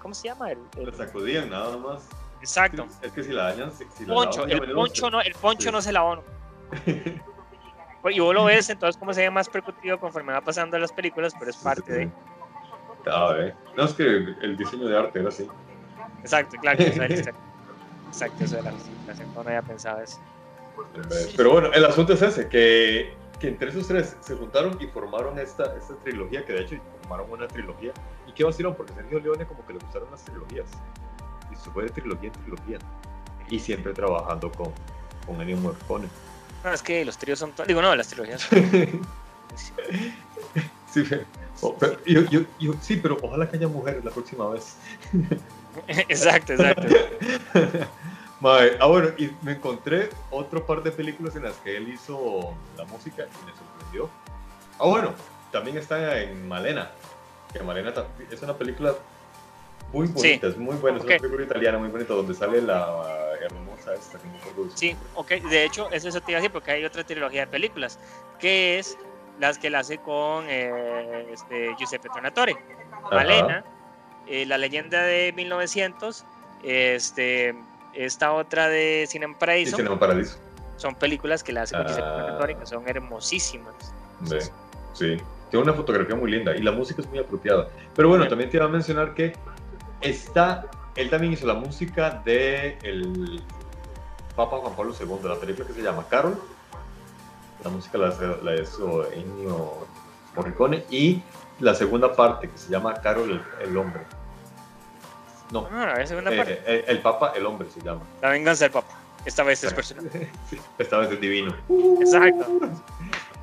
¿Cómo 0.02 0.14
se 0.14 0.28
llama? 0.28 0.52
El, 0.52 0.58
el- 0.78 0.88
La 0.88 0.94
sacudían 0.98 1.50
nada 1.50 1.78
más. 1.78 2.04
Exacto. 2.42 2.88
Es 3.02 3.12
que 3.14 3.24
si 3.24 3.32
la 3.32 3.44
dañan, 3.54 3.72
si, 3.72 3.86
si 3.96 4.06
la 4.06 4.14
Poncho. 4.14 4.46
El 4.46 4.72
poncho 4.74 5.10
no, 5.10 5.22
el 5.22 5.34
poncho 5.36 5.70
sí. 5.70 5.72
no 5.72 5.82
se 5.82 5.92
lavó. 5.92 6.24
Y 8.10 8.20
vos 8.20 8.34
lo 8.34 8.46
ves, 8.46 8.68
entonces, 8.72 8.98
como 8.98 9.14
se 9.14 9.22
ve 9.22 9.30
más 9.30 9.48
percutivo 9.48 10.00
conforme 10.00 10.34
va 10.34 10.42
pasando 10.42 10.76
las 10.80 10.92
películas, 10.92 11.34
pero 11.38 11.52
es 11.52 11.56
Sí, 11.58 11.64
parte 11.64 11.84
sí, 11.86 11.92
de. 11.92 12.06
sí. 12.06 12.12
Ah, 13.06 13.36
eh. 13.38 13.54
No, 13.78 13.84
es 13.86 13.94
que 13.94 14.04
el 14.06 14.58
diseño 14.58 14.88
de 14.88 14.98
arte 14.98 15.20
era 15.20 15.30
así. 15.30 15.48
Exacto, 16.22 16.58
claro. 16.60 16.80
eso 16.82 17.04
era- 17.04 17.16
Exacto, 18.08 18.44
eso 18.44 18.58
era. 18.58 18.72
No 19.36 19.42
había 19.42 19.62
pensado 19.62 20.02
eso. 20.02 20.20
Pero 21.38 21.52
bueno, 21.52 21.70
el 21.74 21.86
asunto 21.86 22.14
es 22.14 22.24
ese, 22.24 22.50
que, 22.50 23.14
que 23.40 23.50
entre 23.50 23.70
esos 23.70 23.88
tres 23.88 24.18
se 24.20 24.36
juntaron 24.36 24.78
y 24.82 24.88
formaron 24.88 25.38
esta, 25.38 25.76
esta 25.78 25.96
trilogía, 25.98 26.44
que 26.44 26.54
de 26.54 26.62
hecho 26.62 26.76
formaron 27.02 27.32
una 27.32 27.48
trilogía. 27.48 27.92
¿Y 28.26 28.32
qué 28.34 28.44
vacilaron? 28.44 28.76
Porque 28.76 28.94
Sergio 28.94 29.20
Leone 29.20 29.46
como 29.46 29.64
que 29.66 29.74
le 29.74 29.80
gustaron 29.80 30.10
las 30.10 30.24
trilogías. 30.26 30.72
Se 31.64 31.70
fue 31.72 31.84
de 31.84 31.90
trilogía 31.90 32.28
en 32.28 32.34
trilogía. 32.42 32.80
Y 33.50 33.60
siempre 33.60 33.94
trabajando 33.94 34.52
con, 34.52 34.72
con 35.26 35.42
Ennio 35.42 35.58
Morricone. 35.58 36.08
No, 36.64 36.72
es 36.74 36.82
que 36.82 37.04
los 37.06 37.18
tríos 37.18 37.40
son... 37.40 37.54
Digo, 37.68 37.82
no, 37.82 37.96
las 37.96 38.08
trilogías. 38.08 38.48
sí, 40.92 41.04
pero- 41.10 41.24
oh, 41.62 41.76
pero 41.78 41.98
yo- 42.06 42.22
yo- 42.30 42.46
yo- 42.60 42.74
sí, 42.82 42.98
pero 42.98 43.18
ojalá 43.22 43.50
que 43.50 43.58
haya 43.58 43.68
mujeres 43.68 44.04
la 44.06 44.12
próxima 44.12 44.48
vez. 44.50 44.76
exacto, 45.88 46.54
exacto. 46.54 46.88
Ah, 48.44 48.88
bueno, 48.88 49.10
y 49.20 49.30
me 49.44 49.52
encontré 49.52 50.10
otro 50.32 50.66
par 50.66 50.82
de 50.82 50.92
películas 50.92 51.36
en 51.36 51.44
las 51.44 51.54
que 51.58 51.78
él 51.78 51.88
hizo 51.90 52.56
la 52.76 52.86
música 52.86 53.22
y 53.22 53.46
me 53.46 53.52
sorprendió. 53.56 54.10
Ah, 54.80 54.88
bueno, 54.88 55.14
también 55.52 55.78
está 55.78 56.20
en 56.20 56.48
Malena. 56.48 56.90
Que 57.54 57.62
Malena 57.62 57.94
es 58.32 58.42
una 58.42 58.58
película 58.58 58.96
muy 59.92 60.08
Sí. 60.08 60.14
bonita, 60.14 60.48
es 60.48 60.58
muy 60.58 60.76
buena, 60.78 60.98
es 60.98 61.04
Ok. 61.04 61.10
una 61.10 61.20
película 61.20 61.44
italiana 61.46 61.78
muy 61.78 61.90
bonita 61.90 62.14
donde 62.14 62.34
sale 62.34 62.62
la 62.62 63.04
hermosa 63.42 63.94
esta 63.94 64.18
que 64.20 64.28
no 64.28 64.70
Sí, 64.76 64.96
ok. 65.16 65.30
De 65.50 65.64
hecho, 65.66 65.90
eso, 65.92 66.08
eso 66.10 66.22
te 66.22 66.32
iba 66.32 66.38
a 66.38 66.42
decir 66.42 66.52
porque 66.52 66.72
hay 66.72 66.86
otra 66.86 67.04
trilogía 67.04 67.42
de 67.42 67.48
películas, 67.48 68.00
que 68.40 68.80
es 68.80 68.98
las 69.40 69.58
que 69.58 69.70
la 69.70 69.80
hace 69.80 69.98
con 69.98 70.46
eh, 70.48 71.28
este, 71.34 71.74
Giuseppe 71.78 72.10
Tornatore. 72.10 72.56
Malena, 73.12 73.64
eh, 74.28 74.46
La 74.46 74.58
leyenda 74.58 75.02
de 75.04 75.34
1900, 75.36 76.24
este, 76.64 77.56
esta 77.94 78.32
otra 78.34 78.70
de 78.70 79.06
Cinema 79.10 79.38
Paradiso. 79.38 79.78
son 80.78 80.96
películas 80.96 81.44
que 81.44 81.52
la 81.52 81.64
hace 81.64 81.76
con 81.76 81.86
Giuseppe 81.88 82.08
Ah. 82.08 82.18
Tornatore 82.22 82.56
que 82.58 82.66
son 82.66 82.88
hermosísimas. 82.88 83.74
Sí, 84.94 85.18
tiene 85.50 85.64
una 85.64 85.74
fotografía 85.74 86.16
muy 86.16 86.30
linda 86.32 86.56
y 86.56 86.62
la 86.62 86.72
música 86.72 87.02
es 87.02 87.08
muy 87.10 87.20
apropiada. 87.20 87.68
Pero 87.96 88.10
bueno, 88.10 88.28
también 88.28 88.50
te 88.50 88.58
iba 88.58 88.66
a 88.66 88.70
mencionar 88.70 89.14
que 89.16 89.34
está, 90.02 90.66
él 90.96 91.10
también 91.10 91.34
hizo 91.34 91.46
la 91.48 91.54
música 91.54 92.22
de 92.26 92.78
el 92.84 93.42
Papa 94.36 94.58
Juan 94.58 94.76
Pablo 94.76 94.94
II, 95.00 95.08
la 95.30 95.36
película 95.36 95.68
que 95.68 95.74
se 95.74 95.82
llama 95.82 96.06
Carol. 96.10 96.40
La 97.64 97.70
música 97.70 97.98
la, 97.98 98.56
hizo 98.60 99.12
Ennio 99.12 99.86
Morricone 100.36 100.84
y 100.90 101.22
la 101.60 101.76
segunda 101.76 102.14
parte 102.16 102.50
que 102.50 102.58
se 102.58 102.72
llama 102.72 102.94
Carol 102.96 103.30
el, 103.60 103.68
el 103.70 103.78
hombre. 103.78 104.02
No, 105.52 105.68
Ah, 105.72 105.94
la 105.98 106.08
segunda 106.08 106.34
eh, 106.34 106.38
parte. 106.38 106.62
el, 106.66 106.84
el 106.88 107.00
Papa 107.02 107.34
el 107.36 107.46
hombre 107.46 107.68
se 107.70 107.82
llama. 107.82 108.02
La 108.22 108.30
venganza 108.30 108.66
del 108.66 108.72
Papa. 108.72 108.98
Esta 109.26 109.44
vez 109.44 109.64
es 109.64 109.74
personal. 109.74 110.10
Esta 110.80 110.98
vez 110.98 111.12
es 111.12 111.22
divino. 111.22 111.54
Exacto. 112.00 112.60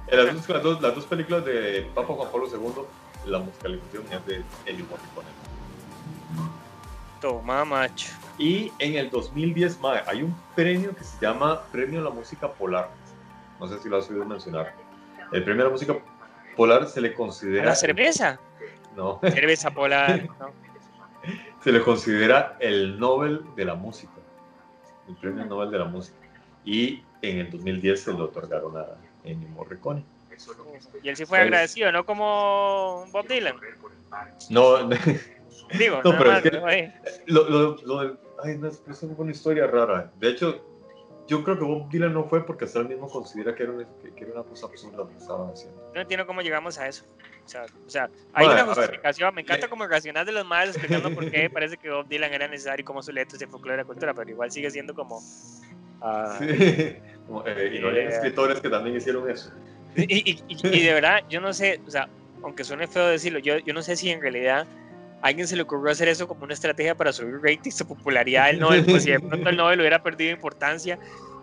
En 0.08 0.24
las 0.26 0.62
dos- 0.62 0.80
las 0.80 0.94
dos 0.94 1.04
películas 1.04 1.44
de 1.44 1.88
Papa 1.94 2.14
Juan 2.14 2.28
Pablo 2.32 2.46
II, 2.50 3.30
la 3.30 3.38
musicalización 3.38 4.04
es 4.10 4.26
de 4.26 4.36
Ennio 4.66 4.86
Morricone. 4.86 5.28
Toma, 7.20 7.64
macho. 7.64 8.12
Y 8.38 8.72
en 8.78 8.94
el 8.96 9.10
2010, 9.10 9.80
mae, 9.80 10.02
hay 10.06 10.22
un 10.22 10.34
premio 10.54 10.94
que 10.94 11.02
se 11.04 11.18
llama 11.20 11.62
Premio 11.72 12.00
a 12.00 12.04
la 12.04 12.10
Música 12.10 12.50
Polar. 12.52 12.88
No 13.58 13.66
sé 13.66 13.78
si 13.80 13.88
lo 13.88 13.98
has 13.98 14.08
oído 14.08 14.24
mencionar. 14.24 14.72
El 15.32 15.42
premio 15.44 15.62
a 15.62 15.66
la 15.66 15.72
música 15.72 15.96
polar 16.56 16.86
se 16.88 17.00
le 17.00 17.08
¿A 17.08 17.14
considera. 17.14 17.64
la 17.66 17.74
cerveza? 17.74 18.38
No, 18.96 19.20
Cerveza 19.22 19.70
polar. 19.70 20.26
¿no? 20.40 20.50
se 21.62 21.72
le 21.72 21.82
considera 21.82 22.56
el 22.60 22.98
Nobel 22.98 23.44
de 23.56 23.64
la 23.64 23.74
Música. 23.74 24.12
El 25.08 25.16
premio 25.16 25.44
Nobel 25.44 25.70
de 25.70 25.78
la 25.78 25.84
Música. 25.86 26.16
Y 26.64 27.02
en 27.22 27.38
el 27.38 27.50
2010 27.50 28.00
se 28.00 28.12
lo 28.12 28.24
otorgaron 28.24 28.76
a 28.76 28.86
Ennio 29.24 29.48
Morricone. 29.50 30.04
Y 31.02 31.08
él 31.08 31.16
sí 31.16 31.26
fue 31.26 31.40
agradecido, 31.40 31.90
no 31.90 32.06
como 32.06 33.04
Bob 33.10 33.26
Dylan. 33.26 33.56
No, 34.50 34.88
Digo, 35.76 36.00
No, 36.04 36.16
pero 36.16 36.32
es 36.32 36.42
que- 36.42 36.92
Lo, 37.26 37.48
lo, 37.48 37.76
lo 37.84 38.18
ay, 38.44 38.56
no, 38.58 38.68
es, 38.68 38.82
una 39.02 39.30
historia 39.30 39.66
rara. 39.66 40.10
De 40.18 40.28
hecho, 40.30 40.64
yo 41.26 41.44
creo 41.44 41.58
que 41.58 41.64
Bob 41.64 41.90
Dylan 41.90 42.14
no 42.14 42.24
fue 42.24 42.44
porque 42.46 42.64
hasta 42.64 42.78
él 42.80 42.88
mismo 42.88 43.08
considera 43.08 43.54
que 43.54 43.64
era 43.64 43.72
una, 43.72 43.86
que, 44.16 44.24
era 44.24 44.32
una 44.32 44.42
cosa 44.44 44.66
absurda 44.66 44.96
lo 44.98 45.08
que 45.08 45.16
estaban 45.16 45.50
haciendo. 45.50 45.90
no 45.94 46.00
entiendo 46.00 46.26
cómo 46.26 46.40
llegamos 46.40 46.78
a 46.78 46.88
eso. 46.88 47.04
O 47.44 47.48
sea, 47.48 47.64
o 47.86 47.90
sea 47.90 48.10
hay 48.32 48.46
Bueno, 48.46 48.64
una 48.64 48.74
justificación. 48.74 49.34
Me 49.34 49.42
encanta 49.42 49.66
le- 49.66 49.70
como 49.70 49.86
racional 49.86 50.24
de 50.24 50.32
los 50.32 50.46
madres 50.46 50.76
explicando 50.76 51.14
por 51.14 51.30
qué 51.30 51.50
parece 51.50 51.76
que 51.76 51.90
Bob 51.90 52.06
Dylan 52.08 52.32
era 52.32 52.48
necesario 52.48 52.84
como 52.84 53.02
su 53.02 53.12
letra 53.12 53.36
de 53.38 53.46
folclore 53.46 53.76
de 53.78 53.82
la 53.82 53.86
cultura, 53.86 54.14
pero 54.14 54.30
igual 54.30 54.50
sigue 54.50 54.70
siendo 54.70 54.94
como. 54.94 55.20
ah, 56.00 56.36
Sí. 56.38 56.46
Como, 57.28 57.46
eh, 57.46 57.74
y 57.74 57.78
no 57.80 57.88
hay 57.90 57.96
Eh. 57.98 58.08
escritores 58.08 58.58
que 58.58 58.70
también 58.70 58.96
hicieron 58.96 59.28
eso. 59.28 59.52
y, 59.94 60.30
y- 60.30 60.42
y- 60.48 60.66
y 60.66 60.82
de 60.82 60.94
verdad, 60.94 61.20
yo 61.28 61.42
no 61.42 61.52
sé, 61.52 61.78
o 61.86 61.90
sea, 61.90 62.08
aunque 62.42 62.64
suene 62.64 62.86
feo 62.86 63.06
decirlo, 63.06 63.38
yo, 63.38 63.58
yo 63.58 63.74
no 63.74 63.82
sé 63.82 63.96
si 63.96 64.08
en 64.10 64.22
realidad 64.22 64.66
a 65.22 65.26
alguien 65.28 65.46
se 65.48 65.56
le 65.56 65.62
ocurrió 65.62 65.90
hacer 65.90 66.08
eso 66.08 66.28
como 66.28 66.44
una 66.44 66.54
estrategia 66.54 66.94
para 66.94 67.12
subir 67.12 67.40
ratings 67.42 67.80
o 67.80 67.88
popularidad 67.88 68.46
del 68.46 68.60
Nobel, 68.60 68.84
pues 68.84 69.02
si 69.02 69.10
de 69.10 69.20
pronto 69.28 69.48
el 69.48 69.56
Nobel 69.56 69.80
hubiera 69.80 70.02
perdido 70.02 70.32
importancia. 70.32 70.98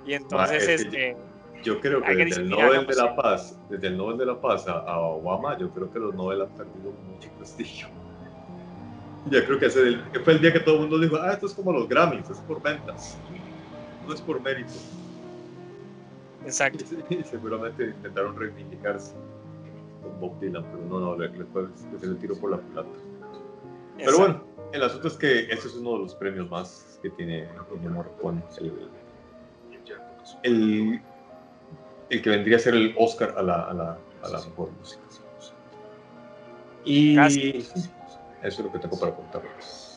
Y 0.05 0.13
entonces, 0.13 0.63
es 0.63 0.82
este. 0.82 1.17
Yo 1.63 1.82
creo 1.82 2.01
que 2.01 2.15
desde 2.15 2.41
el 2.41 2.49
Nobel 2.49 2.86
de 2.86 2.95
la 2.95 3.15
Paz, 3.15 3.57
desde 3.69 3.88
el 3.88 3.97
Nobel 3.97 4.17
de 4.17 4.26
la 4.28 4.39
Paz 4.39 4.67
a, 4.67 4.73
a 4.73 4.99
Obama, 4.99 5.57
yo 5.57 5.71
creo 5.71 5.91
que 5.91 5.99
los 5.99 6.13
Nobel 6.13 6.43
han 6.43 6.49
perdido 6.49 6.91
mucho 6.91 7.30
prestigio. 7.38 7.88
Ya 9.28 9.43
creo 9.43 9.57
que 9.57 9.65
ese 9.65 9.97
fue 10.23 10.34
el 10.34 10.39
día 10.39 10.53
que 10.53 10.59
todo 10.59 10.76
el 10.76 10.82
mundo 10.82 10.99
dijo, 10.99 11.15
ah, 11.15 11.34
esto 11.34 11.47
es 11.47 11.53
como 11.55 11.73
los 11.73 11.89
Grammys, 11.89 12.30
es 12.30 12.38
por 12.41 12.61
ventas, 12.61 13.17
no 14.07 14.13
es 14.13 14.21
por 14.21 14.39
mérito. 14.39 14.73
Exacto. 16.45 16.86
Y 17.09 17.23
seguramente 17.23 17.86
intentaron 17.86 18.38
reivindicarse 18.38 19.15
con 20.03 20.19
Bob 20.19 20.39
Dylan, 20.39 20.63
pero 20.63 20.86
no, 20.86 20.99
no, 20.99 21.17
le, 21.17 21.30
le 21.30 21.45
fue 21.45 21.63
le 21.63 21.97
fue 21.97 22.07
el 22.07 22.17
tiro 22.19 22.36
por 22.36 22.51
la 22.51 22.57
culata. 22.57 22.88
Pero 23.97 24.17
bueno, 24.17 24.43
el 24.73 24.83
asunto 24.83 25.07
es 25.07 25.13
que 25.15 25.41
este 25.51 25.67
es 25.67 25.75
uno 25.75 25.93
de 25.93 25.99
los 25.99 26.15
premios 26.15 26.49
más 26.49 26.99
que 27.01 27.09
tiene 27.11 27.47
Ennio 27.73 27.89
Morricone, 27.91 28.41
el, 28.59 28.89
el, 30.43 31.01
el 32.09 32.21
que 32.21 32.29
vendría 32.29 32.57
a 32.57 32.59
ser 32.59 32.73
el 32.73 32.95
Oscar 32.97 33.33
a 33.37 33.41
la, 33.41 33.61
a 33.63 33.73
la, 33.73 33.97
a 34.23 34.29
la 34.29 34.39
mejor 34.41 34.71
música. 34.71 35.01
Y 36.83 37.15
Casi. 37.15 37.49
eso 37.59 37.89
es 38.43 38.59
lo 38.59 38.71
que 38.71 38.79
tengo 38.79 38.99
para 38.99 39.15
contarles. 39.15 39.91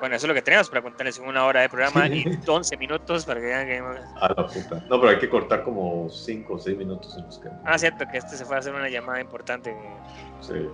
Bueno, 0.00 0.14
eso 0.16 0.26
es 0.26 0.28
lo 0.28 0.34
que 0.34 0.42
tenemos 0.42 0.68
para 0.68 0.82
contarles 0.82 1.18
en 1.18 1.26
una 1.26 1.46
hora 1.46 1.60
de 1.62 1.68
programa 1.70 2.06
Sí. 2.08 2.24
y 2.26 2.50
11 2.50 2.76
minutos 2.76 3.24
para 3.24 3.40
que 3.40 3.46
vean 3.46 3.66
que... 3.66 3.78
A 4.20 4.28
la 4.28 4.46
puta. 4.46 4.84
No, 4.90 5.00
pero 5.00 5.08
hay 5.08 5.18
que 5.18 5.30
cortar 5.30 5.62
como 5.62 6.10
5 6.10 6.52
o 6.52 6.58
6 6.58 6.76
minutos 6.76 7.16
en 7.16 7.24
los 7.24 7.38
que... 7.38 7.48
Ah, 7.64 7.78
cierto, 7.78 8.04
que 8.10 8.18
este 8.18 8.36
se 8.36 8.44
fue 8.44 8.56
a 8.56 8.58
hacer 8.58 8.74
una 8.74 8.88
llamada 8.90 9.20
importante. 9.20 9.74
Sí. 10.40 10.52
Así 10.54 10.68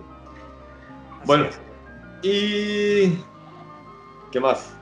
Bueno, 1.25 1.45
es. 1.45 1.59
Y... 2.23 3.23
¿Qué 4.31 4.39
más? 4.39 4.73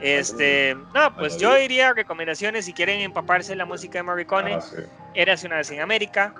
Este, 0.00 0.76
no, 0.94 1.14
pues 1.16 1.36
yo 1.38 1.54
diría 1.56 1.92
recomendaciones 1.92 2.64
si 2.64 2.72
quieren 2.72 3.00
empaparse 3.00 3.54
la 3.56 3.64
música 3.66 3.98
de 3.98 4.02
Morricone. 4.04 4.54
Ah, 4.54 4.60
sí. 4.60 4.76
Érase 5.14 5.46
una 5.46 5.56
vez 5.56 5.70
en 5.70 5.80
América, 5.80 6.32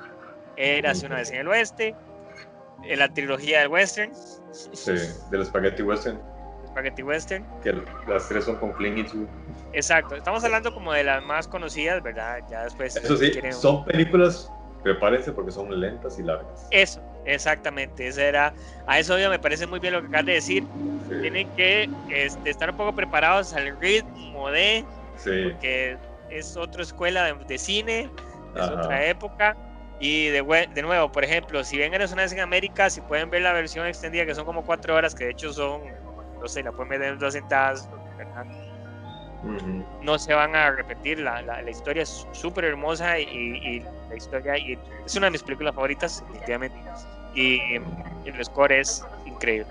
Érase 0.56 1.06
una 1.06 1.16
vez 1.16 1.30
en 1.30 1.40
el 1.40 1.48
oeste, 1.48 1.94
en 2.82 2.98
la 2.98 3.08
trilogía 3.12 3.60
del 3.60 3.68
western, 3.68 4.12
Sí, 4.52 4.92
del 5.30 5.44
Spaghetti 5.46 5.82
Western, 5.82 6.20
Spaghetti 6.68 7.02
Western. 7.02 7.46
que 7.62 7.72
las 8.08 8.28
tres 8.28 8.44
son 8.44 8.56
con 8.56 8.72
Clint 8.72 8.98
Eastwood. 8.98 9.28
Exacto, 9.72 10.16
estamos 10.16 10.42
hablando 10.44 10.72
como 10.74 10.92
de 10.92 11.04
las 11.04 11.22
más 11.22 11.46
conocidas, 11.46 12.02
¿verdad? 12.02 12.40
Ya 12.50 12.64
después. 12.64 12.96
Eso 12.96 13.16
sí, 13.16 13.30
quieren- 13.30 13.52
son 13.52 13.84
películas, 13.84 14.50
prepárense 14.82 15.32
porque 15.32 15.50
son 15.52 15.78
lentas 15.80 16.18
y 16.18 16.22
largas. 16.22 16.66
Eso, 16.70 17.00
exactamente. 17.24 18.06
Esa 18.06 18.24
era, 18.24 18.54
a 18.86 18.98
eso 18.98 19.14
obvio 19.14 19.30
me 19.30 19.38
parece 19.38 19.66
muy 19.66 19.80
bien 19.80 19.94
lo 19.94 20.00
que 20.00 20.08
acabas 20.08 20.26
de 20.26 20.32
decir. 20.34 20.64
Sí, 21.08 21.14
Tienen 21.20 21.48
que 21.56 21.88
este, 22.10 22.50
estar 22.50 22.70
un 22.70 22.76
poco 22.76 22.94
preparados 22.94 23.52
al 23.52 23.78
ritmo 23.80 24.50
de, 24.50 24.84
sí, 25.16 25.30
porque 25.44 25.98
es 26.30 26.56
otra 26.56 26.82
escuela 26.82 27.24
de, 27.24 27.44
de 27.44 27.58
cine, 27.58 28.10
es 28.54 28.60
Ajá. 28.60 28.74
otra 28.74 29.06
época. 29.06 29.56
Y 30.02 30.28
de, 30.28 30.42
de 30.74 30.82
nuevo, 30.82 31.12
por 31.12 31.24
ejemplo, 31.24 31.62
si 31.62 31.76
ven 31.76 31.92
vez 31.92 32.32
en 32.32 32.40
América, 32.40 32.88
si 32.88 33.02
pueden 33.02 33.28
ver 33.28 33.42
la 33.42 33.52
versión 33.52 33.86
extendida, 33.86 34.24
que 34.24 34.34
son 34.34 34.46
como 34.46 34.64
cuatro 34.64 34.94
horas, 34.94 35.14
que 35.14 35.24
de 35.24 35.32
hecho 35.32 35.52
son, 35.52 35.82
no 36.40 36.48
sé, 36.48 36.62
la 36.62 36.72
pueden 36.72 36.88
ver 36.88 37.02
en 37.02 37.18
dos 37.18 37.34
sentadas, 37.34 37.86
¿verdad? 38.16 38.46
No 40.02 40.18
se 40.18 40.34
van 40.34 40.54
a 40.54 40.70
repetir. 40.70 41.20
La, 41.20 41.42
la, 41.42 41.62
la 41.62 41.70
historia 41.70 42.02
es 42.02 42.26
súper 42.32 42.64
hermosa 42.64 43.18
y, 43.18 43.24
y 43.24 43.84
la 44.08 44.16
historia 44.16 44.58
y 44.58 44.78
es 45.04 45.16
una 45.16 45.26
de 45.26 45.32
mis 45.32 45.42
películas 45.42 45.74
favoritas, 45.74 46.22
definitivamente. 46.26 46.78
Y, 47.34 47.60
el 48.24 48.44
score 48.44 48.72
es 48.72 49.04
increíble. 49.24 49.66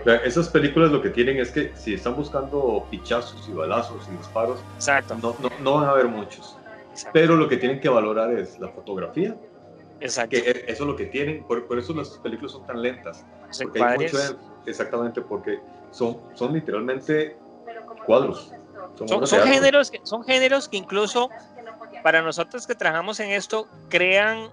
O 0.00 0.04
sea, 0.04 0.16
esas 0.16 0.48
películas 0.48 0.90
lo 0.90 1.02
que 1.02 1.10
tienen 1.10 1.38
es 1.38 1.50
que 1.50 1.72
si 1.74 1.94
están 1.94 2.16
buscando 2.16 2.86
pichazos 2.90 3.48
y 3.48 3.52
balazos 3.52 4.08
y 4.08 4.16
disparos, 4.16 4.60
Exacto. 4.76 5.16
no, 5.16 5.36
no, 5.40 5.50
no 5.60 5.74
van 5.74 5.84
a 5.88 5.90
haber 5.90 6.06
muchos. 6.06 6.58
exacto, 6.90 7.10
Pero 7.12 7.36
lo 7.36 7.48
que 7.48 7.56
tienen 7.56 7.80
que 7.80 7.88
valorar 7.88 8.32
es 8.32 8.58
la 8.58 8.68
fotografía, 8.68 9.36
exacto. 10.00 10.30
que 10.30 10.50
e- 10.50 10.64
eso 10.68 10.84
es 10.84 10.88
lo 10.88 10.96
que 10.96 11.06
tienen, 11.06 11.44
por, 11.44 11.66
por 11.66 11.78
eso 11.78 11.92
las 11.94 12.10
películas 12.18 12.52
son 12.52 12.64
tan 12.66 12.80
lentas. 12.80 13.26
Los 13.48 13.58
Porque 13.58 13.82
hay 13.82 13.92
encuadres, 13.92 14.32
mucho, 14.32 14.62
exactamente, 14.66 15.20
porque 15.20 15.60
son, 15.90 16.18
son 16.34 16.52
literalmente 16.54 17.38
cuadros. 18.08 18.50
Son, 19.06 19.26
son 19.26 19.42
géneros, 19.46 19.90
que, 19.90 20.00
son 20.02 20.24
géneros 20.24 20.68
que 20.68 20.78
incluso 20.78 21.28
para 22.02 22.22
nosotros 22.22 22.66
que 22.66 22.74
trabajamos 22.74 23.20
en 23.20 23.30
esto 23.30 23.68
crean, 23.90 24.48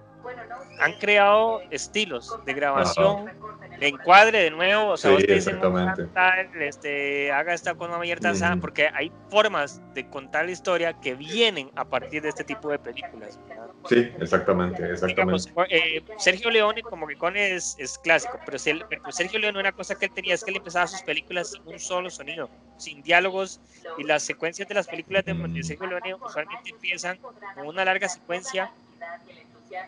han 0.78 0.92
creado 1.00 1.60
estilos 1.70 2.38
de 2.44 2.52
grabación, 2.52 3.32
de 3.78 3.88
encuadre 3.88 4.38
de 4.44 4.50
nuevo, 4.50 4.90
o 4.92 4.96
sea, 4.96 5.10
Sí, 5.10 5.14
vos 5.16 5.26
te 5.26 5.34
dicen, 5.34 5.54
exactamente. 5.56 6.06
tal, 6.14 6.62
este, 6.62 7.30
haga 7.32 7.52
esta 7.54 7.74
con 7.74 7.88
una 7.88 7.98
abierta, 7.98 8.28
Ujú. 8.28 8.36
asá, 8.36 8.56
porque 8.56 8.88
hay 8.94 9.12
formas 9.28 9.80
de 9.94 10.08
contar 10.08 10.46
la 10.46 10.52
historia 10.52 10.92
que 11.00 11.14
vienen 11.14 11.70
a 11.76 11.84
partir 11.84 12.22
de 12.22 12.30
este 12.30 12.44
tipo 12.44 12.70
de 12.70 12.78
películas. 12.78 13.38
¿verdad? 13.48 13.68
Sí, 13.84 14.12
exactamente, 14.20 14.82
Digamos, 15.06 15.46
exactamente. 15.46 15.76
eh, 15.76 16.02
Sergio 16.18 16.50
Leone 16.50 16.82
como 16.82 17.06
que 17.06 17.16
con 17.16 17.36
es, 17.36 17.76
es 17.78 17.98
clásico, 17.98 18.38
pero, 18.44 18.58
si 18.58 18.70
él- 18.70 18.84
pero 18.88 19.00
Sergio 19.12 19.38
Leone 19.38 19.58
una 19.60 19.72
cosa 19.72 19.94
que 19.94 20.06
él 20.06 20.12
tenía 20.12 20.34
es 20.34 20.42
que 20.42 20.50
él 20.50 20.56
empezaba 20.56 20.86
sus 20.86 21.02
películas 21.02 21.50
sin 21.50 21.66
un 21.66 21.78
solo 21.78 22.10
sonido, 22.10 22.50
sin 22.78 23.02
diálogos, 23.02 23.60
y 23.98 24.04
las 24.04 24.22
secuencias 24.22 24.66
de 24.68 24.74
las 24.74 24.86
películas 24.88 25.24
de, 25.24 25.34
de 25.34 25.62
Sergio 25.62 25.86
Leone 25.86 26.14
usualmente 26.14 26.70
empiezan 26.70 27.18
con 27.54 27.66
una 27.66 27.84
larga 27.84 28.08
secuencia 28.08 28.72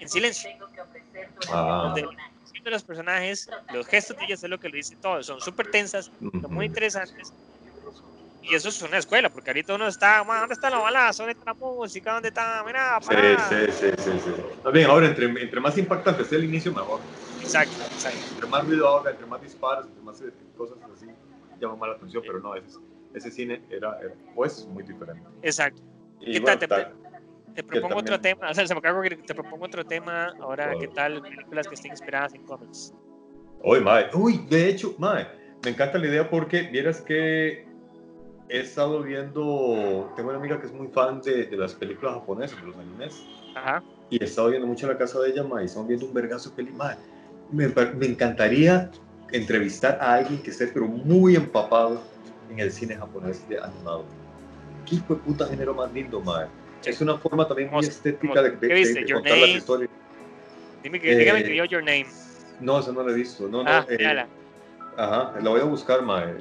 en 0.00 0.08
silencio, 0.08 0.50
Ah, 1.50 1.80
donde 1.84 2.06
de 2.68 2.76
los 2.76 2.84
personajes, 2.84 3.48
los 3.72 3.86
gestos 3.86 4.16
de 4.16 4.24
ellos 4.24 4.42
es 4.42 4.50
lo 4.50 4.58
que 4.58 4.68
lo 4.68 4.76
dice 4.76 4.96
todo, 4.96 5.22
son 5.22 5.40
súper 5.40 5.66
tensas, 5.68 6.10
son 6.20 6.52
muy 6.52 6.66
interesantes. 6.66 7.34
Y 8.40 8.54
eso 8.54 8.68
es 8.68 8.80
una 8.82 8.98
escuela, 8.98 9.30
porque 9.30 9.50
ahorita 9.50 9.74
uno 9.74 9.88
está, 9.88 10.22
"Ma, 10.24 10.40
¿dónde 10.40 10.54
está 10.54 10.70
la 10.70 10.78
balazo? 10.78 11.22
¿Dónde 11.22 11.32
está 11.32 11.50
la 11.50 11.56
música? 11.58 12.12
¿Dónde 12.14 12.28
está? 12.28 12.62
Mira, 12.64 12.98
Sí, 13.02 13.08
pará". 13.08 13.48
sí, 13.48 13.72
sí, 13.72 13.90
sí, 13.98 14.20
sí. 14.20 14.30
Más 14.64 14.72
bien, 14.72 14.88
ahora, 14.88 15.06
entre, 15.08 15.26
entre 15.26 15.60
más 15.60 15.76
impactante 15.76 16.24
sea 16.24 16.38
el 16.38 16.44
inicio, 16.44 16.72
mejor. 16.72 17.02
Exacto, 17.40 17.82
exacto. 17.82 18.18
Entre 18.30 18.46
más 18.46 18.64
ruido 18.64 18.88
haga, 18.88 19.10
entre 19.10 19.26
más 19.26 19.40
disparos, 19.42 19.86
entre 19.86 20.02
más 20.02 20.20
eh, 20.22 20.32
cosas 20.56 20.78
así, 20.94 21.06
llama 21.60 21.76
más 21.76 21.88
la 21.90 21.94
atención, 21.96 22.22
pero 22.26 22.38
no, 22.40 22.54
ese, 22.54 22.78
ese 23.14 23.30
cine 23.30 23.62
era, 23.70 23.98
era, 24.00 24.14
pues, 24.34 24.66
muy 24.66 24.82
diferente. 24.82 25.22
exacto. 25.42 25.82
¿Qué 26.20 26.40
tal? 26.40 26.58
Te, 27.58 27.64
propongo 27.64 27.96
otro 27.96 28.20
tema, 28.20 28.50
o 28.50 28.54
sea, 28.54 28.64
se 28.68 28.72
me 28.72 28.78
acaba 28.78 29.02
que 29.02 29.16
te 29.16 29.34
propongo 29.34 29.64
otro 29.64 29.84
tema 29.84 30.32
ahora. 30.40 30.74
¿qué 30.78 30.86
tal 30.86 31.20
películas 31.20 31.66
que 31.66 31.74
estén 31.74 31.90
inspiradas 31.90 32.32
en 32.34 32.44
cómics? 32.44 32.94
Uy, 33.64 33.80
mae. 33.80 34.06
Uy, 34.14 34.46
de 34.48 34.68
hecho, 34.68 34.94
mae, 34.96 35.26
me 35.64 35.70
encanta 35.70 35.98
la 35.98 36.06
idea 36.06 36.30
porque 36.30 36.62
vieras 36.62 37.00
que 37.00 37.66
he 38.48 38.60
estado 38.60 39.02
viendo, 39.02 40.12
tengo 40.14 40.28
una 40.28 40.38
amiga 40.38 40.60
que 40.60 40.68
es 40.68 40.72
muy 40.72 40.86
fan 40.86 41.20
de, 41.20 41.46
de 41.46 41.56
las 41.56 41.74
películas 41.74 42.14
japonesas, 42.14 42.60
de 42.60 42.66
los 42.68 42.76
animes, 42.76 43.26
Ajá. 43.56 43.82
y 44.08 44.22
he 44.22 44.24
estado 44.24 44.50
viendo 44.50 44.68
mucho 44.68 44.86
la 44.86 44.96
casa 44.96 45.18
de 45.18 45.30
ella, 45.30 45.42
mae, 45.42 45.64
y 45.64 45.66
estamos 45.66 45.88
viendo 45.88 46.06
un 46.06 46.14
vergazo 46.14 46.50
de 46.50 46.62
mae. 46.62 46.96
Me, 47.50 47.66
me 47.66 48.06
encantaría 48.06 48.88
entrevistar 49.32 49.98
a 50.00 50.14
alguien 50.14 50.40
que 50.40 50.50
esté 50.50 50.68
pero 50.68 50.86
muy 50.86 51.34
empapado 51.34 52.00
en 52.50 52.60
el 52.60 52.70
cine 52.70 52.94
japonés 52.94 53.48
de 53.48 53.58
animado. 53.58 54.04
¿Qué 54.86 54.94
hijo 54.94 55.16
de 55.16 55.20
puta 55.22 55.48
género 55.48 55.74
más 55.74 55.92
lindo, 55.92 56.20
mae? 56.20 56.46
Es 56.84 57.00
una 57.00 57.18
forma 57.18 57.46
también 57.46 57.70
muy 57.70 57.84
estética 57.84 58.40
de, 58.42 58.50
de- 58.52 58.68
¿qué 58.68 58.74
de- 58.74 58.94
de 59.04 59.12
contar 59.12 59.32
Name. 59.32 59.46
las 59.46 59.56
historias. 59.56 59.90
Dime 60.82 61.00
que, 61.00 61.12
Eh, 61.12 61.16
dígame 61.16 61.42
que 61.44 61.50
vio 61.50 61.64
Your 61.64 61.82
Name. 61.82 62.06
No, 62.60 62.78
eso 62.78 62.92
no 62.92 63.02
lo 63.02 63.10
he 63.10 63.14
visto. 63.14 63.48
No, 63.48 63.62
no, 63.62 63.70
ah, 63.70 63.84
eh, 63.88 63.96
mírala. 63.98 64.26
Ajá, 64.96 65.34
la 65.40 65.50
voy 65.50 65.60
a 65.60 65.64
buscar, 65.64 66.02
mae. 66.02 66.34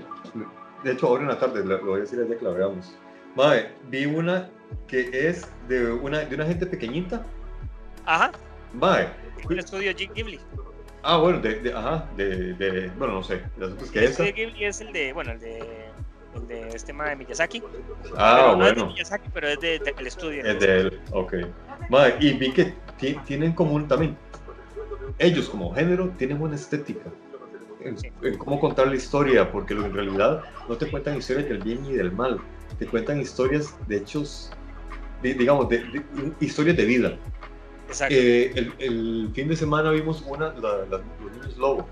De 0.84 0.92
hecho, 0.92 1.08
ahora 1.08 1.24
en 1.24 1.30
la 1.30 1.40
tarde 1.40 1.66
le 1.66 1.76
voy 1.78 2.00
a 2.00 2.02
decir 2.04 2.20
a 2.20 2.24
ella 2.24 2.38
que 2.38 2.46
la 2.46 2.52
veamos. 2.52 2.96
Mae, 3.36 3.72
vi 3.90 4.06
una 4.06 4.50
que 4.88 5.10
es 5.14 5.48
de 5.68 5.92
una, 5.92 6.20
de 6.20 6.36
una 6.36 6.46
gente 6.46 6.66
pequeñita. 6.66 7.26
Ajá. 8.06 8.32
Mae. 8.74 9.10
El 9.50 9.60
estudio 9.60 9.92
G- 9.92 10.12
Ghibli. 10.14 10.40
Ah, 11.04 11.18
bueno, 11.18 11.40
de, 11.40 11.72
ajá, 11.74 12.10
de, 12.18 12.54
de, 12.54 12.90
bueno, 12.98 13.14
no 13.16 13.24
sé, 13.24 13.42
otras 13.62 13.90
que 13.92 14.00
El 14.00 14.06
esa. 14.06 14.24
estudio 14.26 14.34
Ghibli 14.50 14.66
es 14.66 14.82
el 14.82 14.92
de, 14.92 15.14
bueno, 15.14 15.32
el 15.34 15.40
de, 15.40 15.60
el 15.60 15.87
de 16.46 16.70
este 16.70 16.94
ma 16.94 17.10
de 17.10 17.16
Miyazaki. 17.16 17.64
Ah, 18.16 18.36
pero 18.38 18.56
no 18.58 18.68
es 18.68 18.76
de 18.76 18.82
bueno, 18.82 18.94
Miyazaki, 18.94 19.30
pero 19.34 19.48
es 19.48 19.60
de- 19.60 19.80
del 19.80 20.08
estudio. 20.08 20.44
es 20.46 20.60
de 20.60 20.80
él, 20.80 21.02
ok. 21.12 21.34
Mae, 21.90 22.16
y 22.20 22.34
vi 22.34 22.52
que 22.52 22.74
ti- 22.98 23.18
tienen 23.26 23.54
como 23.54 23.74
un, 23.74 23.88
también, 23.88 24.18
ellos 25.18 25.50
como 25.50 25.74
género 25.74 26.10
tienen 26.18 26.42
una 26.42 26.56
estética. 26.56 27.10
En, 27.80 27.98
Sí. 27.98 28.10
en 28.24 28.38
cómo 28.38 28.60
contar 28.60 28.88
la 28.88 28.96
historia, 28.96 29.50
porque 29.52 29.74
en 29.74 29.94
realidad 29.94 30.44
no 30.68 30.76
te 30.78 30.90
cuentan 30.90 31.18
historias 31.18 31.48
del 31.48 31.60
bien 31.60 31.86
y 31.86 31.94
del 31.94 32.12
mal, 32.12 32.40
te 32.78 32.86
cuentan 32.88 33.22
historias 33.22 33.76
de 33.88 33.98
hechos, 33.98 34.52
de- 35.22 35.34
digamos, 35.36 35.70
de, 35.70 35.78
de- 35.80 36.34
historias 36.40 36.76
de 36.76 36.86
vida. 36.86 37.18
Exacto. 37.88 38.14
Eh, 38.18 38.52
el, 38.56 38.74
el 38.80 39.32
fin 39.34 39.48
de 39.48 39.56
semana 39.56 39.92
vimos 39.92 40.22
una, 40.28 40.50
la, 40.56 40.80
la- 40.90 41.02
los 41.22 41.32
niños 41.32 41.56
lobo. 41.58 41.88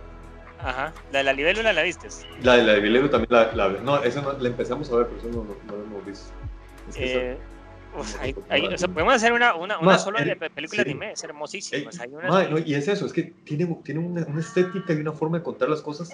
Ajá. 0.60 0.93
La 1.12 1.20
de 1.20 1.24
la 1.26 1.34
libélula 1.34 1.74
la 1.74 1.84
viste. 1.84 2.08
La 2.41 2.53
de 2.58 2.64
la 2.64 2.74
de 2.74 2.80
Vilero 2.82 3.10
también 3.10 3.28
la, 3.32 3.51
la 3.53 3.70
No, 3.82 4.01
esa 4.03 4.22
no, 4.22 4.34
la 4.34 4.47
empezamos 4.47 4.89
a 4.91 4.95
ver, 4.97 5.08
pero 5.08 5.20
eso 5.20 5.28
no, 5.30 5.43
no, 5.43 5.56
no 5.66 5.78
la 5.78 5.84
hemos 5.84 6.06
visto. 6.06 6.28
Es 6.89 6.95
que 6.95 7.06
esa- 7.06 7.20
Eh, 7.20 7.38
uf, 7.97 8.22
hay- 8.22 8.36
hay- 8.49 8.68
o 8.68 8.78
sea, 8.78 8.88
podemos 8.88 9.14
hacer 9.16 9.34
una, 9.34 9.56
una, 9.56 9.78
una 9.78 9.86
Ma, 9.91 9.97
solo 9.97 10.18
el- 10.20 10.26
de 10.26 10.36
pe- 10.36 10.49
película 10.49 10.84
sí. 10.84 10.89
anime, 10.89 11.12
es 11.12 11.24
hermosísima. 11.24 11.91
hay 11.99 12.10
unas- 12.10 12.30
ma, 12.30 12.43
no, 12.45 12.58
y 12.60 12.74
es 12.74 12.88
eso, 12.88 13.06
es 13.06 13.14
que 13.14 13.24
tiene, 13.43 13.66
tiene 13.84 13.99
una, 13.99 14.26
una 14.26 14.39
estética 14.39 14.93
y 14.93 14.97
una 14.97 15.12
forma 15.12 15.38
de 15.39 15.43
contar 15.43 15.70
las 15.70 15.82
cosas 15.82 16.10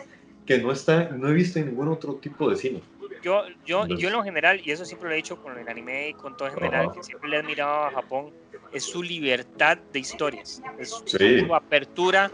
que 0.46 0.58
no, 0.58 0.72
está, 0.72 1.10
no 1.10 1.28
he 1.30 1.34
visto 1.34 1.60
en 1.60 1.68
ningún 1.68 1.88
otro 1.88 2.16
tipo 2.16 2.50
de 2.50 2.56
cine. 2.56 2.82
yo, 3.24 3.44
yo, 3.68 3.84
Entonces- 3.84 4.00
yo 4.00 4.08
en 4.08 4.14
lo 4.16 4.24
general, 4.24 4.60
y 4.66 4.72
eso 4.72 4.84
siempre 4.84 5.08
lo 5.08 5.14
he 5.14 5.18
dicho 5.18 5.40
con 5.44 5.56
el 5.56 5.70
anime 5.70 6.10
y 6.10 6.14
con 6.16 6.36
todo 6.36 6.48
en 6.48 6.56
general, 6.56 6.86
Ajá. 6.88 6.94
que 6.96 7.04
siempre 7.04 7.30
le 7.30 7.36
he 7.36 7.40
admirado 7.40 7.84
a 7.86 7.92
Japón, 7.92 8.32
es 8.74 8.84
su 8.84 9.04
libertad 9.04 9.78
de 9.94 10.00
historias, 10.00 10.60
es 10.80 11.04
Sí. 11.06 11.42
su 11.42 11.54
apertura 11.54 12.32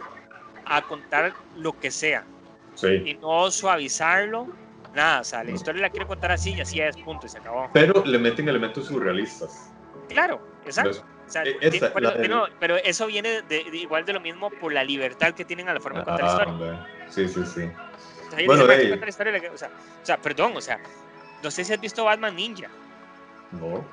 a 0.70 0.82
contar 0.84 1.34
lo 1.56 1.74
que 1.80 1.92
sea 1.92 2.26
Sí. 2.76 2.88
y 3.06 3.14
no 3.16 3.50
suavizarlo, 3.52 4.48
nada, 4.94 5.22
o 5.22 5.24
sea, 5.24 5.44
la 5.44 5.52
historia 5.52 5.82
la 5.82 5.90
quiere 5.90 6.06
contar 6.06 6.32
así 6.32 6.54
y 6.54 6.62
así 6.62 6.80
es, 6.80 6.96
punto, 6.98 7.26
y 7.26 7.30
se 7.30 7.40
acabó. 7.40 7.70
Pero 7.74 8.04
le 8.06 8.18
meten 8.20 8.48
elementos 8.50 8.86
surrealistas. 8.88 9.72
Claro, 10.10 10.40
exacto. 10.66 11.04
O 11.28 11.30
sea, 11.30 11.44
tiene- 11.44 11.58
esa, 11.62 11.92
pero, 11.94 12.12
la 12.16 12.28
no, 12.28 12.46
pero 12.60 12.78
eso 12.78 13.06
viene 13.08 13.42
de, 13.42 13.64
de 13.66 13.78
igual 13.78 14.06
de 14.06 14.14
lo 14.14 14.22
mismo 14.22 14.50
por 14.50 14.72
la 14.72 14.84
libertad 14.84 15.34
que 15.34 15.44
tienen 15.44 15.68
a 15.68 15.74
la 15.74 15.80
forma 15.82 16.00
de 16.00 16.06
contar 16.06 16.24
la 16.24 16.30
Ah, 16.30 16.34
historia. 16.34 16.54
hombre. 16.54 16.80
Sí, 17.10 17.28
sí, 17.28 17.46
sí. 17.46 17.62
O 17.64 18.30
sea, 18.30 18.40
ellos 18.40 18.46
Bueno, 18.48 18.64
dicen, 18.64 18.68
"Ma, 18.68 18.74
hay 18.74 18.78
que 18.80 18.84
de- 18.84 18.90
contar 18.92 19.06
la 19.06 19.10
historia", 19.10 19.32
la 19.34 19.52
o 19.54 19.58
sea, 19.58 19.68
o 20.02 20.06
sea, 20.06 20.18
perdón, 20.22 20.54
o 20.56 20.62
sea, 20.62 20.80
no 21.44 21.52
sé 21.52 21.64
si 21.66 21.74
has 21.74 21.82
visto 21.82 22.06
Batman 22.06 22.36
Ninja. 22.36 22.70
No. 23.52 23.84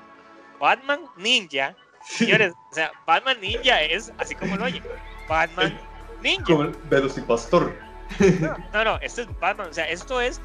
Batman 0.61 1.01
Ninja, 1.17 1.75
señores, 2.03 2.55
o 2.71 2.75
sea, 2.75 2.93
Batman 3.07 3.41
Ninja 3.41 3.83
es 3.83 4.13
así 4.19 4.35
como 4.35 4.57
lo 4.57 4.65
oye. 4.65 4.83
Batman 5.29 5.79
Ninja. 6.25 6.45
Como 6.45 6.63
el 6.63 6.71
Velocipastor. 6.85 7.77
No, 8.41 8.57
no, 8.73 8.85
no, 8.85 8.99
esto 9.01 9.23
es 9.23 9.39
Batman, 9.39 9.69
o 9.71 9.73
sea, 9.73 9.85
esto 9.85 10.21
es. 10.21 10.41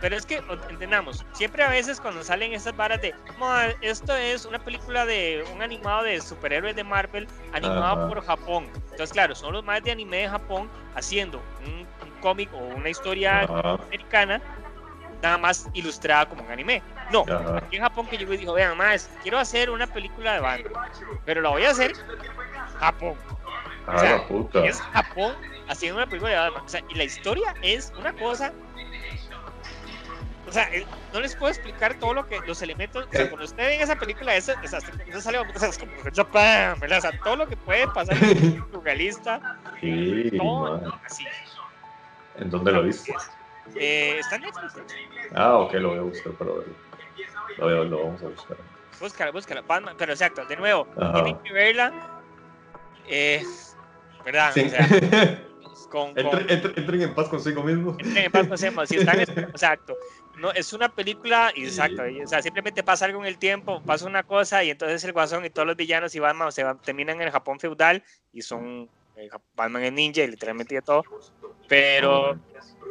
Pero 0.00 0.14
es 0.14 0.26
que 0.26 0.42
entendamos, 0.68 1.24
siempre 1.32 1.64
a 1.64 1.70
veces 1.70 2.00
cuando 2.00 2.22
salen 2.22 2.52
estas 2.52 2.76
varas 2.76 3.00
de, 3.00 3.14
"Ma, 3.38 3.68
esto 3.80 4.14
es 4.14 4.44
una 4.44 4.58
película 4.58 5.06
de 5.06 5.42
un 5.54 5.62
animado 5.62 6.02
de 6.02 6.20
superhéroes 6.20 6.76
de 6.76 6.84
Marvel 6.84 7.26
animado 7.52 7.82
Ajá. 8.02 8.08
por 8.08 8.22
Japón. 8.22 8.68
Entonces, 8.74 9.10
claro, 9.12 9.34
son 9.34 9.54
los 9.54 9.64
más 9.64 9.82
de 9.82 9.92
anime 9.92 10.18
de 10.18 10.28
Japón 10.28 10.70
haciendo 10.94 11.42
un, 11.64 11.86
un 12.06 12.10
cómic 12.20 12.50
o 12.52 12.58
una 12.58 12.90
historia 12.90 13.44
Ajá. 13.44 13.74
americana 13.84 14.40
nada 15.22 15.38
más 15.38 15.66
ilustrada 15.72 16.26
como 16.28 16.42
un 16.44 16.50
anime. 16.50 16.82
No, 17.10 17.22
Ajá. 17.22 17.56
aquí 17.56 17.76
en 17.76 17.82
Japón 17.82 18.06
que 18.06 18.18
llegó 18.18 18.34
y 18.34 18.36
dijo, 18.36 18.52
vean, 18.52 18.76
más, 18.76 19.08
quiero 19.22 19.38
hacer 19.38 19.70
una 19.70 19.86
película 19.86 20.34
de 20.34 20.40
Batman, 20.40 20.72
pero 21.24 21.40
la 21.40 21.48
voy 21.48 21.64
a 21.64 21.70
hacer 21.70 21.92
Japón. 22.78 23.14
Ah, 23.86 23.94
O 23.94 23.98
sea, 23.98 24.10
la 24.18 24.26
puta. 24.26 24.64
Es 24.66 24.80
Japón 24.80 25.34
haciendo 25.68 25.96
una 25.98 26.06
película 26.06 26.30
de 26.32 26.36
Batman. 26.38 26.62
O 26.64 26.68
sea, 26.68 26.82
y 26.88 26.94
la 26.94 27.04
historia 27.04 27.54
es 27.62 27.92
una 27.98 28.12
cosa. 28.14 28.52
O 30.48 30.52
sea, 30.52 30.72
eh, 30.72 30.86
no 31.12 31.20
les 31.20 31.34
puedo 31.34 31.50
explicar 31.52 31.94
todo 31.94 32.14
lo 32.14 32.26
que 32.26 32.38
los 32.46 32.62
elementos. 32.62 33.06
O 33.06 33.10
sea, 33.10 33.22
Eh. 33.22 33.28
cuando 33.28 33.44
ustedes 33.44 33.68
ven 33.70 33.80
esa 33.80 33.96
película, 33.96 34.34
esa, 34.36 34.52
esa, 34.62 34.78
esa 34.78 35.20
sale 35.20 35.38
o 35.38 35.58
sea, 35.58 35.68
es 35.68 35.78
como 35.78 35.90
¿verdad? 36.04 36.98
O 36.98 37.00
sea, 37.00 37.20
todo 37.20 37.36
lo 37.36 37.48
que 37.48 37.56
puede 37.56 37.88
pasar 37.88 38.16
en 38.22 38.62
un 38.62 38.70
surrealista, 38.72 39.58
Sí, 39.80 40.30
todo 40.36 40.78
man. 40.80 40.92
así. 41.04 41.26
¿En 42.38 42.50
dónde 42.50 42.70
lo 42.70 42.82
viste? 42.84 43.14
Eh, 43.74 44.18
está 44.20 44.36
en 44.36 44.42
Netflix. 44.42 44.74
Ah, 45.34 45.54
ok, 45.58 45.72
lo 45.74 45.88
voy 45.90 45.98
a 45.98 46.02
buscar 46.02 46.32
para 46.34 46.50
verlo. 46.52 46.74
Lo, 47.58 47.84
lo 47.84 48.04
vamos 48.04 48.22
a 48.22 48.26
buscar. 48.26 48.56
Búscala, 49.00 49.30
búscala. 49.32 49.62
Batman, 49.62 49.94
pero 49.98 50.12
exacto, 50.12 50.44
de 50.46 50.56
nuevo, 50.56 50.86
tienen 51.14 51.38
que 51.38 51.52
verla. 51.52 51.92
Eh, 53.08 53.44
¿Verdad? 54.26 54.50
Sí. 54.52 54.60
O 54.66 54.68
sea, 54.68 54.86
con, 55.88 56.12
con, 56.14 56.18
Entren, 56.18 56.46
entren- 56.48 56.72
entren 56.78 57.02
en 57.02 57.14
paz 57.14 57.28
consigo 57.28 57.62
mismo. 57.62 57.92
entren 57.98 58.24
en 58.26 58.32
paz, 58.32 58.46
pasemos. 58.46 58.88
Si 58.88 58.96
están, 58.96 59.20
exacto. 59.20 59.96
No, 60.38 60.50
es 60.52 60.70
una 60.74 60.90
película, 60.94 61.50
exacto. 61.54 62.02
o 62.22 62.26
sea, 62.26 62.42
simplemente 62.42 62.82
pasa 62.82 63.06
algo 63.06 63.20
en 63.20 63.26
el 63.26 63.38
tiempo, 63.38 63.82
pasa 63.82 64.04
una 64.06 64.22
cosa, 64.22 64.62
y 64.62 64.68
entonces 64.70 65.02
el 65.04 65.12
Guasón 65.14 65.46
y 65.46 65.50
todos 65.50 65.66
los 65.66 65.76
villanos 65.76 66.14
y 66.14 66.18
Batman 66.18 66.52
se 66.52 66.62
van- 66.62 66.78
terminan 66.82 67.16
en 67.16 67.22
el 67.28 67.30
Japón 67.32 67.58
feudal 67.58 68.02
y 68.34 68.42
son. 68.42 68.90
eh, 69.16 69.30
Batman 69.54 69.84
es 69.84 69.92
ninja 69.94 70.20
y 70.22 70.26
literalmente 70.26 70.74
de 70.74 70.82
todo. 70.82 71.04
Pero 71.68 72.38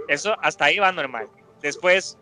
eso 0.07 0.36
hasta 0.41 0.66
ahí 0.66 0.80
va 0.80 0.91
normal. 0.91 1.28
Después, 1.62 2.18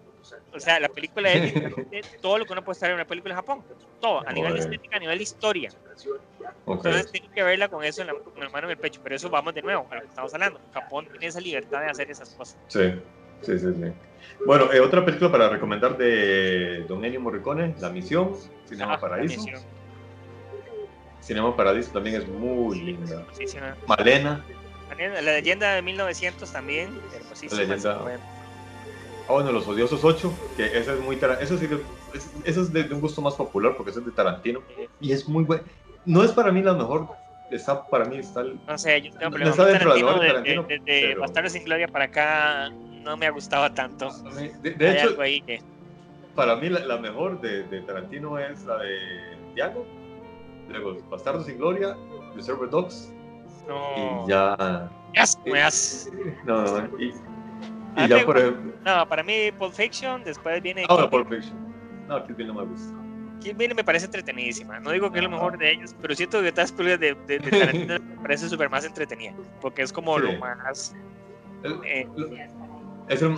o 0.53 0.59
sea, 0.59 0.79
la 0.79 0.89
película 0.89 1.31
es 1.31 1.53
todo 2.21 2.37
lo 2.37 2.45
que 2.45 2.53
uno 2.53 2.63
puede 2.63 2.73
estar 2.73 2.89
en 2.89 2.95
una 2.95 3.05
película 3.05 3.33
en 3.33 3.37
Japón. 3.37 3.63
Todo, 3.99 4.27
a 4.27 4.31
nivel 4.31 4.53
de 4.53 4.59
estética, 4.59 4.97
a 4.97 4.99
nivel 4.99 5.17
de 5.17 5.23
historia. 5.23 5.69
Entonces 6.67 7.11
tienen 7.11 7.31
que 7.31 7.43
verla 7.43 7.67
con 7.67 7.83
eso 7.83 8.01
en 8.01 8.07
la, 8.07 8.13
con 8.13 8.39
la 8.39 8.49
mano 8.49 8.67
en 8.67 8.71
el 8.71 8.77
pecho. 8.77 9.01
Pero 9.03 9.15
eso 9.15 9.29
vamos 9.29 9.53
de 9.53 9.61
nuevo 9.61 9.87
a 9.89 9.95
lo 9.95 10.01
que 10.01 10.07
estamos 10.07 10.33
hablando. 10.33 10.59
Japón 10.73 11.07
tiene 11.09 11.27
esa 11.27 11.39
libertad 11.39 11.81
de 11.81 11.87
hacer 11.87 12.11
esas 12.11 12.29
cosas. 12.31 12.57
Sí. 12.67 12.93
Sí, 13.41 13.59
sí, 13.59 13.67
sí. 13.73 13.91
Bueno, 14.45 14.71
eh, 14.71 14.79
otra 14.79 15.03
película 15.03 15.31
para 15.31 15.49
recomendar 15.49 15.97
de 15.97 16.85
Don 16.87 17.03
Ennio 17.03 17.19
Morricone, 17.19 17.75
La 17.79 17.89
Misión, 17.89 18.35
Cinema 18.67 18.93
Ah, 19.01 19.07
buenísimo. 19.07 19.59
Cinema 21.21 21.55
Paradiso 21.55 21.91
también 21.91 22.21
es 22.21 22.27
muy 22.27 22.79
linda. 22.81 23.21
Hermosísima. 23.21 23.77
Malena, 23.87 24.45
La 24.97 25.21
leyenda 25.21 25.73
de 25.73 25.81
1900 25.81 26.51
también, 26.51 26.99
hermosísima. 27.13 27.61
La 27.61 27.67
leyenda. 27.67 28.19
Ah, 29.27 29.33
bueno, 29.33 29.51
Los 29.51 29.67
Odiosos 29.67 30.03
8, 30.03 30.33
que 30.55 30.65
esa 30.77 30.93
es 30.93 30.99
muy 30.99 31.19
eso 31.39 31.57
sí, 31.57 31.67
es, 32.13 32.31
eso 32.43 32.61
es 32.61 32.73
de, 32.73 32.83
de 32.83 32.93
un 32.93 33.01
gusto 33.01 33.21
más 33.21 33.35
popular 33.35 33.73
porque 33.75 33.91
ese 33.91 33.99
es 33.99 34.05
de 34.05 34.11
Tarantino 34.11 34.61
y 34.99 35.11
es 35.11 35.27
muy 35.27 35.43
bueno. 35.43 35.63
No 36.05 36.23
es 36.23 36.31
para 36.31 36.51
mí 36.51 36.61
la 36.61 36.73
mejor, 36.73 37.09
está 37.49 37.85
para 37.87 38.05
mí 38.05 38.17
está 38.17 38.41
el- 38.41 38.59
No 38.67 38.77
sé, 38.77 39.01
yo 39.01 39.11
tengo 39.11 39.25
No 39.25 39.31
problemas 39.31 39.57
de 39.57 39.63
Tarantino, 39.79 40.19
de 40.19 40.27
Tarantino, 40.27 40.63
de, 40.63 40.79
de- 40.79 41.01
pero- 41.09 41.21
Bastardos 41.21 41.51
sin 41.53 41.63
Gloria 41.63 41.87
para 41.87 42.05
acá 42.05 42.69
no 42.69 43.17
me 43.17 43.25
ha 43.25 43.31
gustado 43.31 43.71
tanto. 43.73 44.09
de, 44.61 44.71
de 44.71 44.87
Hay 44.89 44.97
hecho, 44.97 45.07
algo 45.09 45.21
ahí 45.21 45.41
que... 45.41 45.61
para 46.35 46.55
mí 46.55 46.69
la, 46.69 46.79
la 46.85 46.97
mejor 46.97 47.39
de, 47.41 47.63
de 47.63 47.81
Tarantino 47.81 48.37
es 48.39 48.63
la 48.65 48.77
de 48.79 48.97
Diago, 49.55 49.85
luego 50.69 50.97
Bastardos 51.09 51.45
sin 51.45 51.57
Gloria, 51.57 51.95
Reservoir 52.35 52.69
Dogs 52.69 53.11
No, 53.67 54.25
y 54.25 54.29
ya. 54.29 54.89
Me 55.45 55.61
hace- 55.61 56.11
No, 56.45 56.63
no, 56.63 56.99
y, 56.99 57.13
y 57.95 57.99
A 58.01 58.03
mí 58.03 58.09
ya 58.09 58.25
por 58.25 58.37
ejemplo. 58.37 58.73
No, 58.85 59.07
para 59.07 59.23
mí 59.23 59.51
Pulp 59.57 59.73
Fiction, 59.73 60.23
después 60.23 60.61
viene 60.61 60.85
Ah, 60.89 61.09
Pulp 61.09 61.29
Fiction. 61.29 61.55
No, 62.07 62.23
Kill 62.25 62.35
Bill 62.35 62.47
no 62.47 62.53
me 62.55 62.63
gusta. 62.65 62.93
Kill 63.41 63.55
Bill 63.55 63.75
me 63.75 63.83
parece 63.83 64.05
entretenidísima. 64.05 64.79
No 64.79 64.91
digo 64.91 65.11
que 65.11 65.19
es 65.19 65.23
lo 65.23 65.29
mejor 65.29 65.57
de 65.57 65.71
ellos, 65.71 65.95
pero 66.01 66.15
siento 66.15 66.41
que 66.41 66.51
las 66.51 66.71
películas 66.71 66.99
de, 66.99 67.15
de, 67.27 67.39
de 67.39 67.51
Tarantino 67.51 67.99
me 68.17 68.21
parece 68.21 68.47
súper 68.49 68.69
más 68.69 68.85
entretenida. 68.85 69.33
Porque 69.61 69.81
es 69.81 69.91
como 69.93 70.17
Sí. 70.19 70.25
lo 70.25 70.39
más. 70.39 70.95
Eh, 71.85 72.07
es 73.09 73.21
el- 73.21 73.37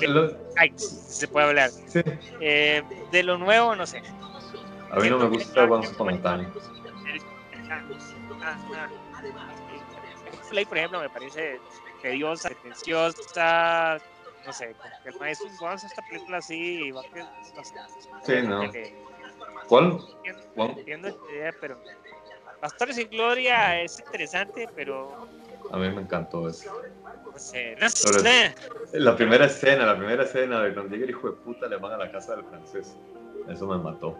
si 0.77 0.87
se 0.95 1.27
puede 1.27 1.47
hablar. 1.47 1.69
sí, 1.71 2.01
Eh, 2.39 2.81
de 3.11 3.23
lo 3.23 3.37
nuevo, 3.37 3.75
no 3.75 3.85
sé. 3.85 4.01
a 4.91 4.95
mí 4.99 5.09
no 5.09 5.17
me 5.19 5.27
gusta 5.27 5.63
Once 5.65 5.91
Upon 5.93 6.09
a 6.13 6.21
Time. 6.21 6.47
Ah, 8.43 8.57
ah. 8.75 8.87
Flay, 10.49 10.65
por 10.65 10.77
ejemplo, 10.77 10.99
me 10.99 11.09
parece 11.09 11.59
tediosa, 12.01 12.49
pretenciosa. 12.49 13.97
No 14.45 14.53
sé, 14.53 14.75
que 15.03 15.09
el 15.09 15.15
maestro 15.19 15.49
vamos 15.59 15.83
a 15.83 15.87
esta 15.87 16.01
película 16.03 16.37
así 16.37 16.83
y 16.85 16.91
va 16.91 17.01
que. 17.03 17.19
No 17.19 17.63
sé. 17.63 17.75
Sí, 18.23 18.47
no. 18.47 18.71
Que- 18.71 18.95
¿Cuál? 19.67 19.99
Entiendo, 20.23 20.79
entiendo 20.79 21.19
idea, 21.31 21.51
pero. 21.59 21.79
Bastardos 22.61 22.95
sin 22.95 23.09
Gloria 23.09 23.81
es 23.81 23.99
interesante, 23.99 24.67
pero. 24.75 25.27
A 25.71 25.77
mí 25.77 25.89
me 25.89 26.01
encantó 26.01 26.47
eso. 26.47 26.71
No 27.33 27.39
sé. 27.39 27.75
No 27.79 27.89
sé. 27.89 28.55
La 28.93 29.15
primera 29.15 29.45
escena, 29.45 29.85
la 29.85 29.97
primera 29.97 30.23
escena 30.23 30.61
de 30.61 30.73
cuando 30.73 30.93
llega 30.93 31.05
el 31.05 31.09
hijo 31.09 31.29
de 31.29 31.37
puta 31.37 31.67
le 31.67 31.77
van 31.77 31.93
a 31.93 31.97
la 31.97 32.11
casa 32.11 32.35
del 32.35 32.45
francés. 32.45 32.95
Eso 33.49 33.67
me 33.67 33.77
mató. 33.77 34.17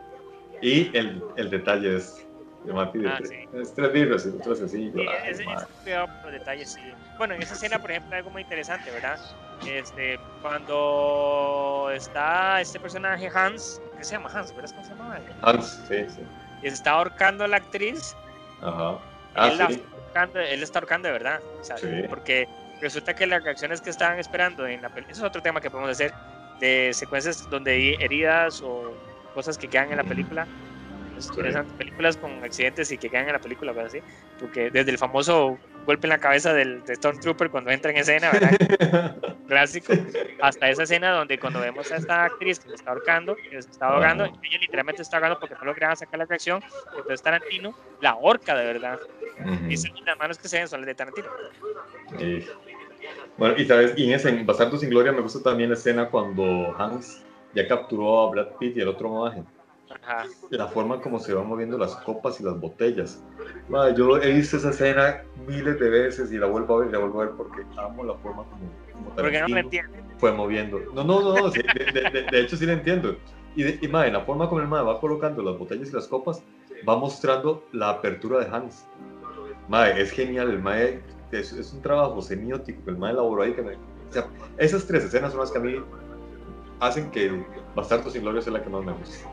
Y 0.61 0.95
el, 0.97 1.23
el 1.37 1.49
detalle 1.49 1.97
es, 1.97 2.25
de 2.63 2.73
Mati 2.73 2.99
de 2.99 3.09
Ah, 3.09 3.15
tres, 3.17 3.29
sí. 3.29 3.47
es 3.53 3.73
tres 3.73 3.93
libros 3.93 4.25
y 4.25 4.29
otros 4.29 4.61
así. 4.61 4.91
Sí, 4.91 5.05
ay, 5.07 5.31
ese 5.31 5.45
cuidado 5.83 6.07
con 6.07 6.21
los 6.23 6.31
detalles, 6.31 6.73
sí. 6.73 6.81
Bueno, 7.17 7.35
en 7.35 7.43
esa 7.43 7.53
escena, 7.53 7.79
por 7.79 7.91
ejemplo, 7.91 8.15
algo 8.15 8.29
muy 8.31 8.41
interesante, 8.41 8.89
¿verdad? 8.91 9.19
Este, 9.65 10.19
cuando 10.41 11.89
está 11.93 12.61
este 12.61 12.79
personaje 12.79 13.29
Hans, 13.33 13.81
¿qué 13.97 14.03
se 14.03 14.11
llama 14.13 14.29
Hans? 14.33 14.55
¿Verdad 14.55 14.71
cómo 14.71 14.83
se 14.83 14.89
llama? 14.91 15.19
Hans, 15.41 15.81
sí, 15.87 16.05
sí. 16.09 16.21
Está 16.61 16.91
ahorcando 16.91 17.43
a 17.43 17.47
la 17.47 17.57
actriz, 17.57 18.15
Ajá. 18.61 18.97
Ah, 19.35 19.47
él, 19.47 19.57
sí. 19.57 19.63
está 19.73 19.95
ahorcando, 19.95 20.39
él 20.39 20.63
está 20.63 20.79
ahorcando 20.79 21.07
de 21.07 21.11
verdad. 21.13 21.39
Sí. 21.61 22.03
porque 22.09 22.47
resulta 22.81 23.13
que 23.13 23.25
las 23.27 23.43
reacciones 23.43 23.81
que 23.81 23.89
estaban 23.89 24.19
esperando 24.19 24.67
en 24.67 24.81
la 24.81 24.89
película, 24.89 25.11
eso 25.11 25.23
es 25.23 25.29
otro 25.29 25.41
tema 25.41 25.61
que 25.61 25.69
podemos 25.69 25.91
hacer, 25.91 26.13
de 26.59 26.91
secuencias 26.93 27.49
donde 27.49 27.71
hay 27.71 27.93
heridas 27.99 28.61
o 28.61 28.93
cosas 29.33 29.57
que 29.57 29.67
quedan 29.67 29.91
en 29.91 29.97
la 29.97 30.03
película. 30.03 30.47
Sí. 31.17 31.29
películas 31.77 32.17
con 32.17 32.43
accidentes 32.43 32.91
y 32.91 32.97
que 32.97 33.09
quedan 33.09 33.27
en 33.27 33.33
la 33.33 33.39
película, 33.39 33.71
¿verdad? 33.71 33.89
Sí, 33.89 33.99
porque 34.39 34.69
desde 34.69 34.91
el 34.91 34.97
famoso 34.97 35.57
golpe 35.85 36.07
en 36.07 36.09
la 36.09 36.17
cabeza 36.17 36.53
del 36.53 36.83
de 36.83 36.95
Stormtrooper 36.95 37.49
cuando 37.49 37.71
entra 37.71 37.91
en 37.91 37.97
escena, 37.97 38.31
¿verdad? 38.31 38.49
Clásico, 39.47 39.93
hasta 40.41 40.69
esa 40.69 40.83
escena 40.83 41.11
donde 41.11 41.37
cuando 41.39 41.59
vemos 41.59 41.91
a 41.91 41.97
esta 41.97 42.25
actriz 42.25 42.59
que 42.59 42.69
se 42.69 42.75
está 42.75 42.91
ahorcando, 42.91 43.35
que 43.35 43.61
se 43.61 43.69
está 43.69 43.87
ahogando, 43.89 44.25
ella 44.25 44.57
literalmente 44.59 45.03
está 45.03 45.17
ahogando 45.17 45.39
porque 45.39 45.55
no 45.55 45.65
lograban 45.65 45.95
sacar 45.95 46.17
la 46.19 46.25
reacción, 46.25 46.61
entonces 46.91 47.21
Tarantino 47.21 47.73
la 48.01 48.11
ahorca 48.11 48.55
de 48.55 48.65
verdad. 48.65 48.99
Ujú. 49.39 49.69
Y 49.69 49.77
son- 49.77 49.91
las 50.05 50.17
manos 50.17 50.37
que 50.39 50.47
se 50.47 50.57
ven 50.57 50.67
son 50.67 50.81
las 50.81 50.87
de 50.87 50.95
Tarantino. 50.95 51.27
Y- 52.19 52.45
Bueno, 53.37 53.55
y 53.57 53.65
sabes, 53.65 53.93
y 53.97 54.11
en 54.11 54.45
Bastardos 54.45 54.79
sin 54.79 54.89
Gloria 54.89 55.11
me 55.11 55.21
gusta 55.21 55.43
también 55.43 55.69
la 55.69 55.75
escena 55.75 56.09
cuando 56.09 56.73
Hans 56.77 57.23
ya 57.53 57.67
capturó 57.67 58.21
a 58.21 58.29
Brad 58.31 58.47
Pitt 58.59 58.77
y 58.77 58.81
el 58.81 58.87
otro 58.87 59.09
maje. 59.09 59.43
Ajá. 59.89 60.25
la 60.49 60.67
forma 60.67 60.99
como 60.99 61.19
se 61.19 61.33
van 61.33 61.47
moviendo 61.47 61.77
las 61.77 61.95
copas 61.97 62.39
y 62.39 62.43
las 62.43 62.59
botellas. 62.59 63.23
Ma, 63.69 63.91
yo 63.93 64.17
he 64.17 64.33
visto 64.33 64.57
esa 64.57 64.69
escena 64.71 65.21
miles 65.47 65.79
de 65.79 65.89
veces 65.89 66.31
y 66.31 66.37
la 66.37 66.47
vuelvo 66.47 66.75
a 66.75 66.79
ver 66.79 66.89
y 66.89 66.91
la 66.91 66.99
vuelvo 66.99 67.21
a 67.21 67.25
ver 67.25 67.35
porque 67.35 67.61
amo 67.77 68.03
la 68.03 68.15
forma 68.15 68.43
como, 68.45 68.69
como 68.93 69.09
Porque 69.15 69.39
no 69.41 69.47
me 69.47 69.63
fue 70.17 70.31
moviendo. 70.31 70.79
No, 70.93 71.03
no, 71.03 71.21
no, 71.21 71.33
no, 71.35 71.51
sí, 71.51 71.61
de, 71.61 71.85
de- 71.91 72.09
de- 72.09 72.23
de 72.31 72.41
hecho 72.41 72.57
sí 72.57 72.65
la 72.65 72.73
entiendo. 72.73 73.15
Y, 73.55 73.63
de, 73.63 73.79
y 73.81 73.87
ma, 73.87 74.07
en 74.07 74.13
la 74.13 74.21
forma 74.21 74.49
como 74.49 74.61
el 74.61 74.67
ma 74.67 74.81
va 74.81 74.99
colocando 74.99 75.41
las 75.43 75.57
botellas 75.57 75.89
y 75.89 75.93
las 75.93 76.07
copas, 76.07 76.41
va 76.87 76.97
mostrando 76.97 77.63
la 77.71 77.89
apertura 77.89 78.39
de 78.39 78.45
Hans. 78.55 78.85
Ma, 79.67 79.89
es 79.89 80.11
genial, 80.11 80.49
el 80.49 80.59
ma 80.59 80.79
es, 80.81 81.01
es 81.31 81.73
un 81.73 81.81
trabajo 81.81 82.21
semiótico 82.21 82.83
que 82.83 82.91
el 82.91 82.97
ma 82.97 83.11
elaboró 83.11 83.43
ahí. 83.43 83.53
Que 83.53 83.61
me- 83.61 83.75
o 83.75 84.11
sea, 84.11 84.27
esas 84.57 84.85
tres 84.87 85.03
escenas 85.05 85.31
son 85.31 85.41
las 85.41 85.51
que 85.51 85.57
a 85.57 85.61
mí 85.61 85.75
hacen 86.79 87.09
que 87.11 87.45
Bastardos 87.75 88.13
sin 88.13 88.21
Gloria 88.21 88.41
sea 88.41 88.53
la 88.53 88.63
que 88.63 88.69
más 88.69 88.83
me 88.85 88.93
gusta. 88.93 89.29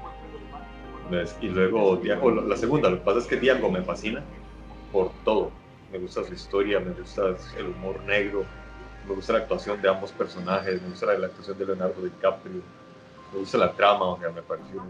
Y 1.40 1.48
luego, 1.48 1.96
Dia- 1.96 2.18
o 2.20 2.30
la 2.30 2.56
segunda, 2.56 2.88
lo 2.90 2.98
que 2.98 3.04
pasa 3.04 3.18
es 3.18 3.26
que 3.26 3.36
Diago 3.36 3.70
me 3.70 3.82
fascina 3.82 4.22
por 4.90 5.10
todo. 5.24 5.50
Me 5.90 5.98
gusta 5.98 6.24
su 6.24 6.32
historia, 6.32 6.80
me 6.80 6.92
gusta 6.92 7.36
el 7.58 7.66
humor 7.66 8.00
negro, 8.04 8.44
me 9.06 9.14
gusta 9.14 9.34
la 9.34 9.40
actuación 9.40 9.80
de 9.82 9.88
ambos 9.88 10.12
personajes, 10.12 10.80
me 10.80 10.88
gusta 10.88 11.06
la, 11.06 11.26
actuación 11.26 11.58
de 11.58 11.66
Leonardo 11.66 12.02
DiCaprio, 12.02 12.62
me 13.32 13.38
gusta 13.38 13.58
la 13.58 13.72
trama, 13.72 14.06
o 14.06 14.18
sea, 14.18 14.30
me 14.30 14.42
pareció. 14.42 14.82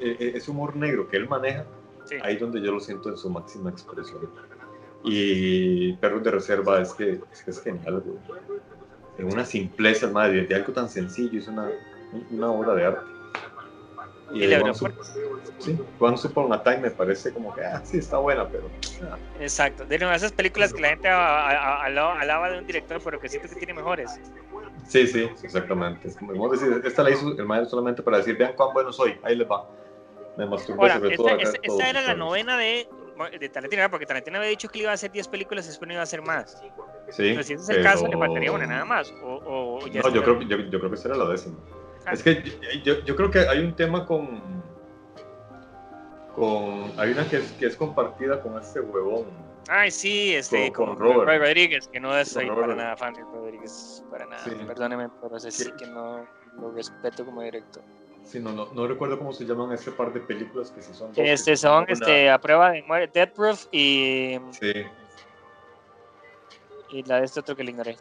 eh, 0.00 0.16
eh, 0.18 0.32
ese 0.34 0.50
humor 0.50 0.74
negro 0.74 1.08
que 1.08 1.16
él 1.16 1.28
maneja, 1.28 1.64
Sí. 2.04 2.16
ahí 2.22 2.34
es 2.34 2.40
donde 2.40 2.60
yo 2.60 2.72
lo 2.72 2.80
siento 2.80 3.08
en 3.08 3.16
su 3.16 3.30
máxima 3.30 3.70
expresión. 3.70 4.28
Y 5.04 5.92
Perros 5.94 6.24
de 6.24 6.30
Reserva 6.32 6.80
es 6.80 6.92
que 6.94 7.20
es, 7.32 7.42
que 7.42 7.50
es 7.52 7.62
genial, 7.62 8.02
güey. 8.04 8.18
En 9.18 9.26
una 9.32 9.44
simpleza, 9.44 10.08
madre, 10.08 10.46
de 10.46 10.54
algo 10.54 10.72
tan 10.72 10.88
sencillo, 10.88 11.38
es 11.38 11.46
una, 11.46 11.68
una 12.30 12.50
obra 12.50 12.74
de 12.74 12.84
arte. 12.86 13.10
Y 14.32 14.44
el 14.44 14.52
aeropuerto. 14.54 15.02
Sí, 15.58 15.78
Once 15.98 16.26
Upon 16.26 16.52
a 16.52 16.62
Time 16.62 16.78
me 16.78 16.90
parece 16.90 17.32
como 17.32 17.54
que, 17.54 17.62
ah, 17.64 17.80
sí, 17.84 17.98
está 17.98 18.18
buena, 18.18 18.48
pero... 18.48 18.70
ah, 19.02 19.16
Exacto. 19.40 19.84
De 19.84 19.96
esas 19.96 20.32
películas 20.32 20.72
que 20.72 20.80
la 20.80 20.88
gente 20.88 21.08
a- 21.08 21.50
a- 21.50 21.84
a- 21.84 22.20
alaba 22.20 22.50
de 22.50 22.58
un 22.58 22.66
director, 22.66 23.00
pero 23.04 23.20
que 23.20 23.28
siento 23.28 23.48
que 23.48 23.56
tiene 23.56 23.74
mejores. 23.74 24.18
Sí, 24.88 25.06
sí, 25.06 25.28
exactamente. 25.42 26.12
Como 26.18 26.48
decís, 26.48 26.68
esta 26.84 27.02
la 27.02 27.10
hizo 27.10 27.28
el 27.38 27.44
maestro 27.46 27.70
solamente 27.70 28.02
para 28.02 28.18
decir, 28.18 28.36
vean 28.36 28.54
cuán 28.56 28.72
bueno 28.72 28.92
soy, 28.92 29.18
ahí 29.22 29.36
les 29.36 29.48
va. 29.48 29.68
Me 30.36 30.46
masturbé 30.46 30.80
Ahora, 30.80 30.94
sobre 30.94 31.10
esta, 31.10 31.22
todo. 31.24 31.34
acá 31.34 31.42
esta- 31.42 31.58
esta 31.62 31.90
era 31.90 32.00
la 32.02 32.14
novena 32.14 32.56
de, 32.56 32.88
de 33.38 33.48
Tarantino, 33.50 33.88
porque 33.90 34.06
Tarantino 34.06 34.38
había 34.38 34.48
dicho 34.50 34.68
que 34.68 34.78
le 34.78 34.82
iba 34.84 34.90
a 34.92 34.94
hacer 34.94 35.12
10 35.12 35.28
películas 35.28 35.66
y 35.66 35.68
después 35.68 35.86
no 35.86 35.92
iba 35.92 36.00
a 36.00 36.04
hacer 36.04 36.22
más. 36.22 36.60
Sí, 37.10 37.28
Pero 37.32 37.42
si 37.42 37.52
ese 37.52 37.62
es 37.62 37.68
el 37.68 37.82
caso, 37.84 38.04
le 38.04 38.08
pero- 38.10 38.20
faltaría 38.20 38.50
una 38.50 38.66
nada 38.66 38.84
más. 38.86 39.12
O, 39.22 39.78
o 39.82 39.86
ya 39.88 40.00
No, 40.00 40.08
yo 40.08 40.22
creo, 40.24 40.40
yo, 40.40 40.56
yo 40.56 40.78
creo 40.78 40.90
que 40.90 40.96
esa 40.96 41.08
era 41.08 41.18
la 41.18 41.28
décima. 41.28 41.56
Es 42.10 42.22
que 42.22 42.42
yo, 42.42 42.52
yo, 42.94 43.04
yo 43.04 43.16
creo 43.16 43.30
que 43.30 43.40
hay 43.40 43.60
un 43.60 43.74
tema 43.74 44.04
con... 44.06 44.62
con 46.34 46.92
hay 46.98 47.12
una 47.12 47.28
que 47.28 47.36
es, 47.38 47.52
que 47.52 47.66
es 47.66 47.76
compartida 47.76 48.40
con 48.40 48.58
este 48.60 48.80
huevón. 48.80 49.26
Ay, 49.68 49.90
sí, 49.90 50.34
este, 50.34 50.72
Con- 50.72 50.86
con, 50.86 50.96
con 50.96 51.04
Robert. 51.12 51.28
Roy 51.28 51.38
Rodríguez, 51.38 51.88
que 51.88 52.00
no 52.00 52.10
Con 52.10 52.48
para 52.60 52.74
nada 52.74 52.96
fan 52.96 53.14
de 53.14 53.20
Rodríguez, 53.22 54.02
para 54.10 54.26
nada. 54.26 54.42
Sí. 54.42 54.50
Perdóneme, 54.66 55.08
pero 55.20 55.36
ese 55.36 55.50
sí 55.52 55.70
que 55.78 55.86
no 55.86 56.26
lo 56.60 56.72
respeto 56.72 57.24
como 57.24 57.42
director. 57.42 57.82
Sí, 58.24 58.40
no, 58.40 58.52
no, 58.52 58.66
no 58.72 58.86
recuerdo 58.86 59.18
cómo 59.18 59.32
se 59.32 59.44
llaman 59.44 59.72
ese 59.72 59.90
par 59.92 60.12
de 60.12 60.20
películas 60.20 60.70
que 60.70 60.82
sí 60.82 60.92
son 60.94 61.08
dos. 61.08 61.18
Este 61.18 61.56
son 61.56 61.84
una- 61.84 61.92
este, 61.92 62.30
a 62.30 62.38
prueba 62.40 62.70
de 62.72 62.82
muerte, 62.82 63.20
Death 63.20 63.34
Proof 63.34 63.66
y, 63.72 64.38
Sí, 64.50 64.72
y 66.90 67.02
la 67.04 67.18
de 67.18 67.24
este 67.24 67.40
otro 67.40 67.54
que 67.56 67.64
le 67.64 67.70
ignoré. 67.70 67.96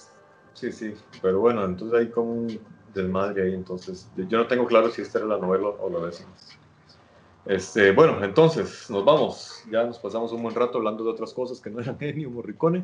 sí, 0.53 0.71
sí. 0.71 0.95
Pero 1.21 1.39
bueno, 1.39 1.63
entonces 1.65 1.99
hay 1.99 2.09
como 2.09 2.33
un 2.33 2.59
desmadre 2.93 3.43
ahí. 3.43 3.53
Entonces, 3.53 4.09
yo- 4.15 4.38
no 4.38 4.47
tengo 4.47 4.65
claro 4.65 4.89
si 4.91 5.01
esta 5.01 5.19
era 5.19 5.27
la 5.27 5.38
novela 5.38 5.68
o 5.68 5.89
la 5.89 6.05
décima. 6.05 6.30
Este, 7.45 7.91
bueno, 7.91 8.23
entonces 8.23 8.89
nos 8.89 9.03
vamos. 9.03 9.63
Ya 9.69 9.84
nos 9.84 9.97
pasamos 9.99 10.31
un 10.31 10.43
buen 10.43 10.53
rato 10.53 10.77
hablando 10.77 11.03
de 11.03 11.09
otras 11.09 11.34
cosas 11.34 11.59
que 11.59 11.69
no 11.69 11.80
eran 11.80 11.97
Genio 11.97 12.30
Morricone. 12.30 12.84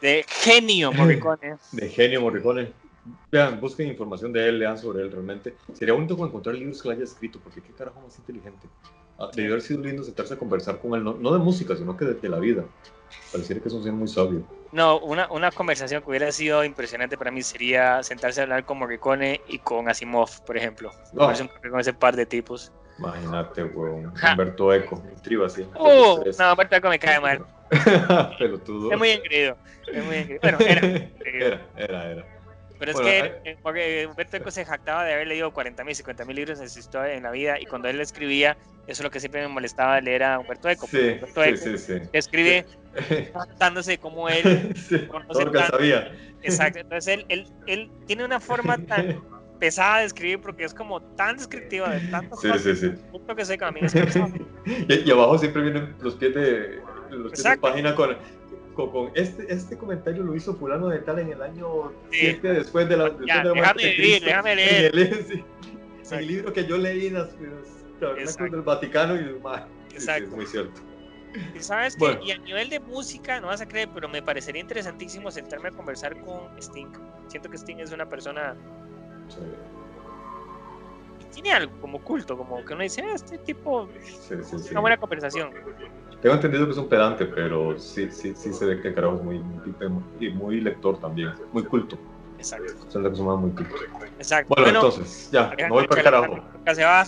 De 0.00 0.24
genio 0.28 0.92
Morricone. 0.92 1.56
De 1.72 1.88
Genio 1.88 2.20
Morricone. 2.20 2.72
Vean, 3.30 3.60
busquen 3.60 3.88
información 3.88 4.32
de 4.32 4.48
él, 4.48 4.58
lean 4.60 4.78
sobre 4.78 5.02
él 5.02 5.10
realmente. 5.10 5.56
Sería 5.74 5.92
bonito 5.92 6.14
encontrar 6.24 6.54
libros 6.54 6.80
que 6.80 6.88
él 6.88 6.94
haya 6.94 7.04
escrito, 7.04 7.38
porque 7.42 7.60
qué 7.60 7.72
carajo 7.74 8.00
más 8.00 8.18
inteligente. 8.18 8.68
ah, 9.18 9.30
debió 9.34 9.52
haber 9.52 9.62
sido 9.62 9.80
lindo 9.82 10.02
sentarse 10.02 10.34
a 10.34 10.38
conversar 10.38 10.78
con 10.80 10.94
él, 10.94 11.04
no, 11.04 11.14
no 11.14 11.32
de 11.32 11.38
música, 11.38 11.76
sino 11.76 11.96
que 11.96 12.04
de, 12.04 12.14
de 12.14 12.28
la 12.28 12.38
vida. 12.38 12.64
Pareciera 13.32 13.60
que 13.60 13.68
es 13.68 13.74
un 13.74 13.82
señor 13.82 13.96
muy 13.96 14.08
sabio. 14.08 14.46
No, 14.72 14.98
una, 14.98 15.30
una 15.30 15.50
conversación 15.50 16.02
que 16.02 16.10
hubiera 16.10 16.30
sido 16.32 16.64
impresionante 16.64 17.16
para 17.16 17.30
mí 17.30 17.42
sería 17.42 18.02
sentarse 18.02 18.40
a 18.40 18.42
hablar 18.44 18.64
con 18.64 18.78
Morricone 18.78 19.40
y 19.48 19.58
con 19.58 19.88
Asimov, 19.88 20.44
por 20.44 20.56
ejemplo. 20.56 20.90
Me 21.12 21.26
café 21.26 21.70
con 21.70 21.80
ese 21.80 21.92
par 21.94 22.16
de 22.16 22.26
tipos. 22.26 22.72
Imagínate, 22.98 23.64
weón. 23.64 24.12
Humberto 24.30 24.72
Eco, 24.72 24.96
un 24.96 25.22
triba 25.22 25.46
así. 25.46 25.62
¡Uh! 25.78 26.24
No, 26.38 26.44
aparte 26.44 26.80
me 26.80 26.98
cae 26.98 27.20
mal. 27.20 27.44
Pelotudo. 28.38 28.92
Es 28.92 28.98
muy 28.98 29.10
engreído. 29.10 29.56
Es 29.86 30.04
muy 30.04 30.16
engreído. 30.16 30.40
Bueno, 30.42 30.58
era. 30.60 31.10
Era, 31.24 31.66
era, 31.76 32.10
era. 32.10 32.33
Pero 32.78 32.90
es 32.90 32.96
Bueno, 32.96 33.08
que 33.42 34.02
eh, 34.02 34.06
Humberto 34.06 34.36
Eco 34.36 34.50
se 34.50 34.64
jactaba 34.64 35.04
de 35.04 35.14
haber 35.14 35.28
leído 35.28 35.52
40 35.52 35.84
mil, 35.84 35.94
50 35.94 36.24
mil 36.24 36.36
libros 36.36 36.60
en 36.60 36.68
su 36.68 36.80
historia 36.80 37.14
en 37.14 37.22
la 37.22 37.30
vida 37.30 37.60
y 37.60 37.66
cuando 37.66 37.88
él 37.88 38.00
escribía, 38.00 38.56
eso 38.86 39.00
es 39.00 39.02
lo 39.02 39.10
que 39.10 39.20
siempre 39.20 39.42
me 39.42 39.48
molestaba 39.48 39.96
de 39.96 40.02
leer 40.02 40.24
a 40.24 40.38
Humberto 40.38 40.68
Eco. 40.68 40.86
Sí, 40.86 40.98
Humberto 40.98 41.44
Eco 41.44 41.56
sí, 41.56 41.78
sí. 41.78 41.94
escribe 42.12 42.66
tratándose 43.32 43.92
de 43.92 43.98
cómo 43.98 44.28
él, 44.28 44.74
conoce 45.08 45.44
tanto. 45.46 45.76
sabía. 45.76 46.12
exacto, 46.42 46.80
entonces 46.80 47.14
él, 47.14 47.26
él, 47.28 47.46
él 47.66 47.90
tiene 48.06 48.24
una 48.24 48.40
forma 48.40 48.76
tan 48.86 49.22
pesada 49.60 50.00
de 50.00 50.06
escribir 50.06 50.40
porque 50.40 50.64
es 50.64 50.74
como 50.74 51.00
tan 51.14 51.36
descriptiva 51.36 51.90
de 51.90 52.00
tantas 52.08 52.40
Sí, 52.40 52.48
cosas, 52.48 52.62
sí, 52.62 52.74
sí. 52.76 52.92
que 53.36 53.44
sé 53.44 53.56
que 53.56 53.64
a 53.64 53.70
mí 53.70 53.80
es. 53.82 53.94
Y, 54.88 55.08
y 55.08 55.10
abajo 55.10 55.38
siempre 55.38 55.62
vienen 55.62 55.94
los 56.00 56.14
pies 56.16 56.34
de, 56.34 56.80
los 57.10 57.32
pies 57.32 57.44
de 57.44 57.56
página 57.58 57.94
con, 57.94 58.16
este, 59.14 59.52
este 59.52 59.76
comentario 59.76 60.22
lo 60.22 60.34
hizo 60.34 60.54
fulano 60.54 60.88
de 60.88 60.98
tal 61.00 61.18
en 61.20 61.32
el 61.32 61.42
año 61.42 61.92
Sí. 62.10 62.18
7 62.20 62.52
después 62.54 62.88
de 62.88 62.96
la, 62.96 63.10
Ya, 63.26 63.42
de 63.42 63.44
la 63.44 63.52
déjame 63.54 63.82
de 63.82 63.90
vivir, 63.92 64.22
déjame 64.24 64.56
leer. 64.56 64.94
En 64.94 65.00
el, 65.00 65.44
en 66.12 66.26
libro 66.26 66.52
que 66.52 66.66
yo 66.66 66.76
leí 66.78 67.06
en 67.06 67.14
las, 67.14 67.30
en 67.34 68.50
del 68.50 68.62
Vaticano 68.62 69.14
y 69.16 69.24
demás. 69.24 69.64
Sí, 69.96 70.10
es 70.10 70.28
muy 70.30 70.46
cierto. 70.46 70.80
Y 71.54 71.60
sabes 71.60 71.96
que, 71.96 72.18
y 72.22 72.30
a 72.30 72.38
nivel 72.38 72.68
de 72.68 72.78
música, 72.80 73.40
no 73.40 73.48
vas 73.48 73.60
a 73.60 73.66
creer, 73.66 73.88
pero 73.92 74.08
me 74.08 74.22
parecería 74.22 74.60
interesantísimo 74.60 75.30
sentarme 75.30 75.68
a 75.68 75.72
conversar 75.72 76.20
con 76.20 76.56
Sting. 76.60 76.92
Siento 77.26 77.50
que 77.50 77.56
Sting 77.56 77.78
es 77.78 77.90
una 77.92 78.08
persona 78.08 78.54
Sí, 79.28 79.38
y 81.20 81.24
tiene 81.32 81.52
algo 81.52 81.72
como 81.80 82.00
culto, 82.02 82.36
como 82.36 82.64
que 82.64 82.74
uno 82.74 82.82
dice, 82.82 83.02
"Ah, 83.02 83.14
este 83.14 83.38
tipo, 83.38 83.88
sí. 84.02 84.34
una 84.70 84.80
buena 84.80 84.96
conversación. 84.96 85.50
Tengo 86.22 86.34
entendido 86.36 86.64
que 86.66 86.72
es 86.72 86.78
un 86.78 86.88
pedante, 86.88 87.26
pero 87.26 87.78
sí, 87.78 88.08
sí, 88.10 88.34
sí 88.34 88.52
se 88.52 88.64
ve 88.66 88.80
que 88.80 88.88
el 88.88 88.94
carajo 88.94 89.16
es 89.16 89.22
muy, 89.22 90.30
muy, 90.32 90.60
lector 90.60 90.98
también, 91.00 91.32
muy 91.52 91.64
culto. 91.64 91.98
Exacto, 92.38 92.64
Es 92.88 92.94
una 92.94 93.08
persona 93.08 93.36
muy 93.36 93.50
culto. 93.52 93.74
exacto. 94.18 94.54
Bueno, 94.54 94.70
entonces, 94.70 95.30
ya, 95.30 95.42
me 95.42 95.46
Alejandro 95.48 95.74
voy 95.76 95.86
para 95.86 96.00
el 96.00 96.04
carajo. 96.04 96.24
Alejandro 96.34 96.74
se 96.74 96.84
va, 96.84 97.04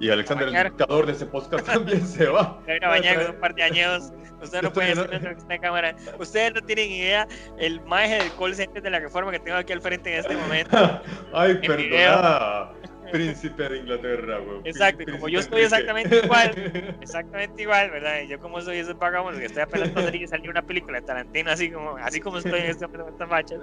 Y 0.00 0.10
Alexander, 0.10 0.48
el 0.48 0.64
dictador 0.64 1.06
de 1.06 1.12
este 1.12 1.26
podcast, 1.26 1.66
también 1.66 2.06
se 2.06 2.26
va. 2.26 2.60
se 2.66 2.70
va 2.70 2.72
a 2.72 2.76
ir 2.76 2.84
a 2.84 2.88
bañar 2.88 3.22
con 3.26 3.34
un 3.34 3.40
par 3.40 3.54
de 3.54 3.62
años. 3.62 4.12
Usted 4.42 4.62
no 4.62 4.68
Yo 4.68 4.72
puede 4.72 4.94
todavía 4.94 5.16
hacer 5.18 5.36
no- 5.36 5.54
en 5.54 5.60
cámara. 5.60 5.96
Ustedes 6.18 6.54
no 6.54 6.60
tienen 6.62 6.90
idea 6.90 7.28
el 7.58 7.80
maje 7.82 8.16
del 8.18 8.32
call 8.34 8.54
center 8.56 8.82
de 8.82 8.90
la 8.90 8.98
reforma 8.98 9.30
que 9.30 9.38
tengo 9.38 9.56
aquí 9.58 9.72
al 9.72 9.80
frente 9.80 10.12
en 10.12 10.18
este 10.20 10.36
momento. 10.36 10.76
Ay, 11.32 11.54
perdona. 11.64 12.70
Príncipe 13.12 13.68
de 13.68 13.78
Inglaterra, 13.78 14.38
güey. 14.38 14.60
Exacto, 14.64 15.04
como 15.12 15.28
yo 15.28 15.40
estoy 15.40 15.62
exactamente 15.62 16.20
igual. 16.24 16.50
Exactamente 17.00 17.62
igual, 17.62 17.90
¿verdad? 17.90 18.22
Y 18.22 18.28
yo 18.28 18.38
como 18.38 18.60
soy 18.60 18.78
ese 18.78 18.94
vagabundo 18.94 19.38
que 19.38 19.46
estoy 19.46 19.62
apenas 19.62 19.90
para 19.90 20.06
salir 20.06 20.22
y 20.22 20.26
salir 20.26 20.50
una 20.50 20.62
película 20.62 21.00
de 21.00 21.06
Tarantino 21.06 21.50
así 21.50 21.70
como, 21.70 21.96
así 21.96 22.20
como 22.20 22.38
estoy 22.38 22.60
en 22.60 22.76
momento 22.80 23.02
en 23.02 23.08
estas 23.08 23.28
fachas. 23.28 23.60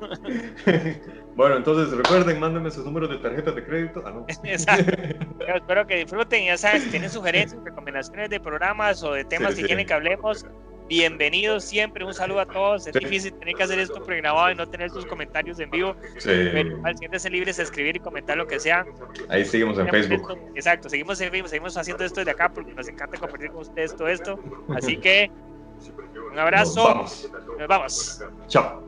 bueno, 1.36 1.56
entonces 1.56 1.96
recuerden, 1.96 2.40
mándenme 2.40 2.70
sus 2.70 2.84
números 2.84 3.10
de 3.10 3.18
tarjetas 3.18 3.54
de 3.54 3.64
crédito. 3.64 4.02
Ah, 4.04 4.10
no. 4.10 4.26
Exacto. 4.44 4.92
Yo 5.40 5.54
espero 5.54 5.86
que 5.86 5.96
disfruten, 5.96 6.44
ya 6.44 6.56
saben, 6.56 6.82
si 6.82 6.90
tienen 6.90 7.10
sugerencias, 7.10 7.62
recomendaciones 7.64 8.30
de 8.30 8.40
programas 8.40 9.02
o 9.02 9.12
de 9.12 9.24
temas 9.24 9.50
Sí, 9.50 9.56
que 9.56 9.62
sí. 9.62 9.66
quieren 9.68 9.86
que 9.86 9.94
hablemos, 9.94 10.44
bienvenidos 10.88 11.64
siempre, 11.64 12.04
un 12.04 12.14
saludo 12.14 12.40
a 12.40 12.46
todos. 12.46 12.86
Es 12.86 12.92
Sí. 12.92 12.98
difícil 13.00 13.32
tener 13.34 13.54
que 13.54 13.62
hacer 13.62 13.78
esto 13.78 14.02
pregrabado 14.02 14.50
y 14.50 14.54
no 14.54 14.68
tener 14.68 14.90
sus 14.90 15.04
comentarios 15.06 15.58
en 15.60 15.70
vivo, 15.70 15.94
Sí. 16.18 16.28
pero 16.52 16.70
igual 16.70 16.96
siéntense 16.98 17.30
libres 17.30 17.58
a 17.58 17.62
escribir 17.62 17.96
y 17.96 18.00
comentar 18.00 18.36
lo 18.36 18.46
que 18.46 18.58
sea. 18.58 18.86
Ahí 19.28 19.44
seguimos 19.44 19.78
en 19.78 19.88
Facebook. 19.88 20.20
esto- 20.30 20.38
exacto, 20.54 20.88
seguimos 20.88 21.20
en 21.20 21.30
vivo, 21.30 21.48
seguimos 21.48 21.76
haciendo 21.76 22.04
esto 22.04 22.20
desde 22.20 22.30
acá 22.32 22.48
porque 22.52 22.72
nos 22.72 22.88
encanta 22.88 23.18
compartir 23.18 23.50
con 23.50 23.60
ustedes 23.62 23.94
todo 23.94 24.08
esto. 24.08 24.38
Así 24.74 24.96
que 24.96 25.30
un 26.16 26.30
Nos 26.34 26.38
abrazo, 26.38 26.84
vamos. 26.84 27.30
nos 27.58 27.68
vamos. 27.68 28.22
Chao. 28.48 28.87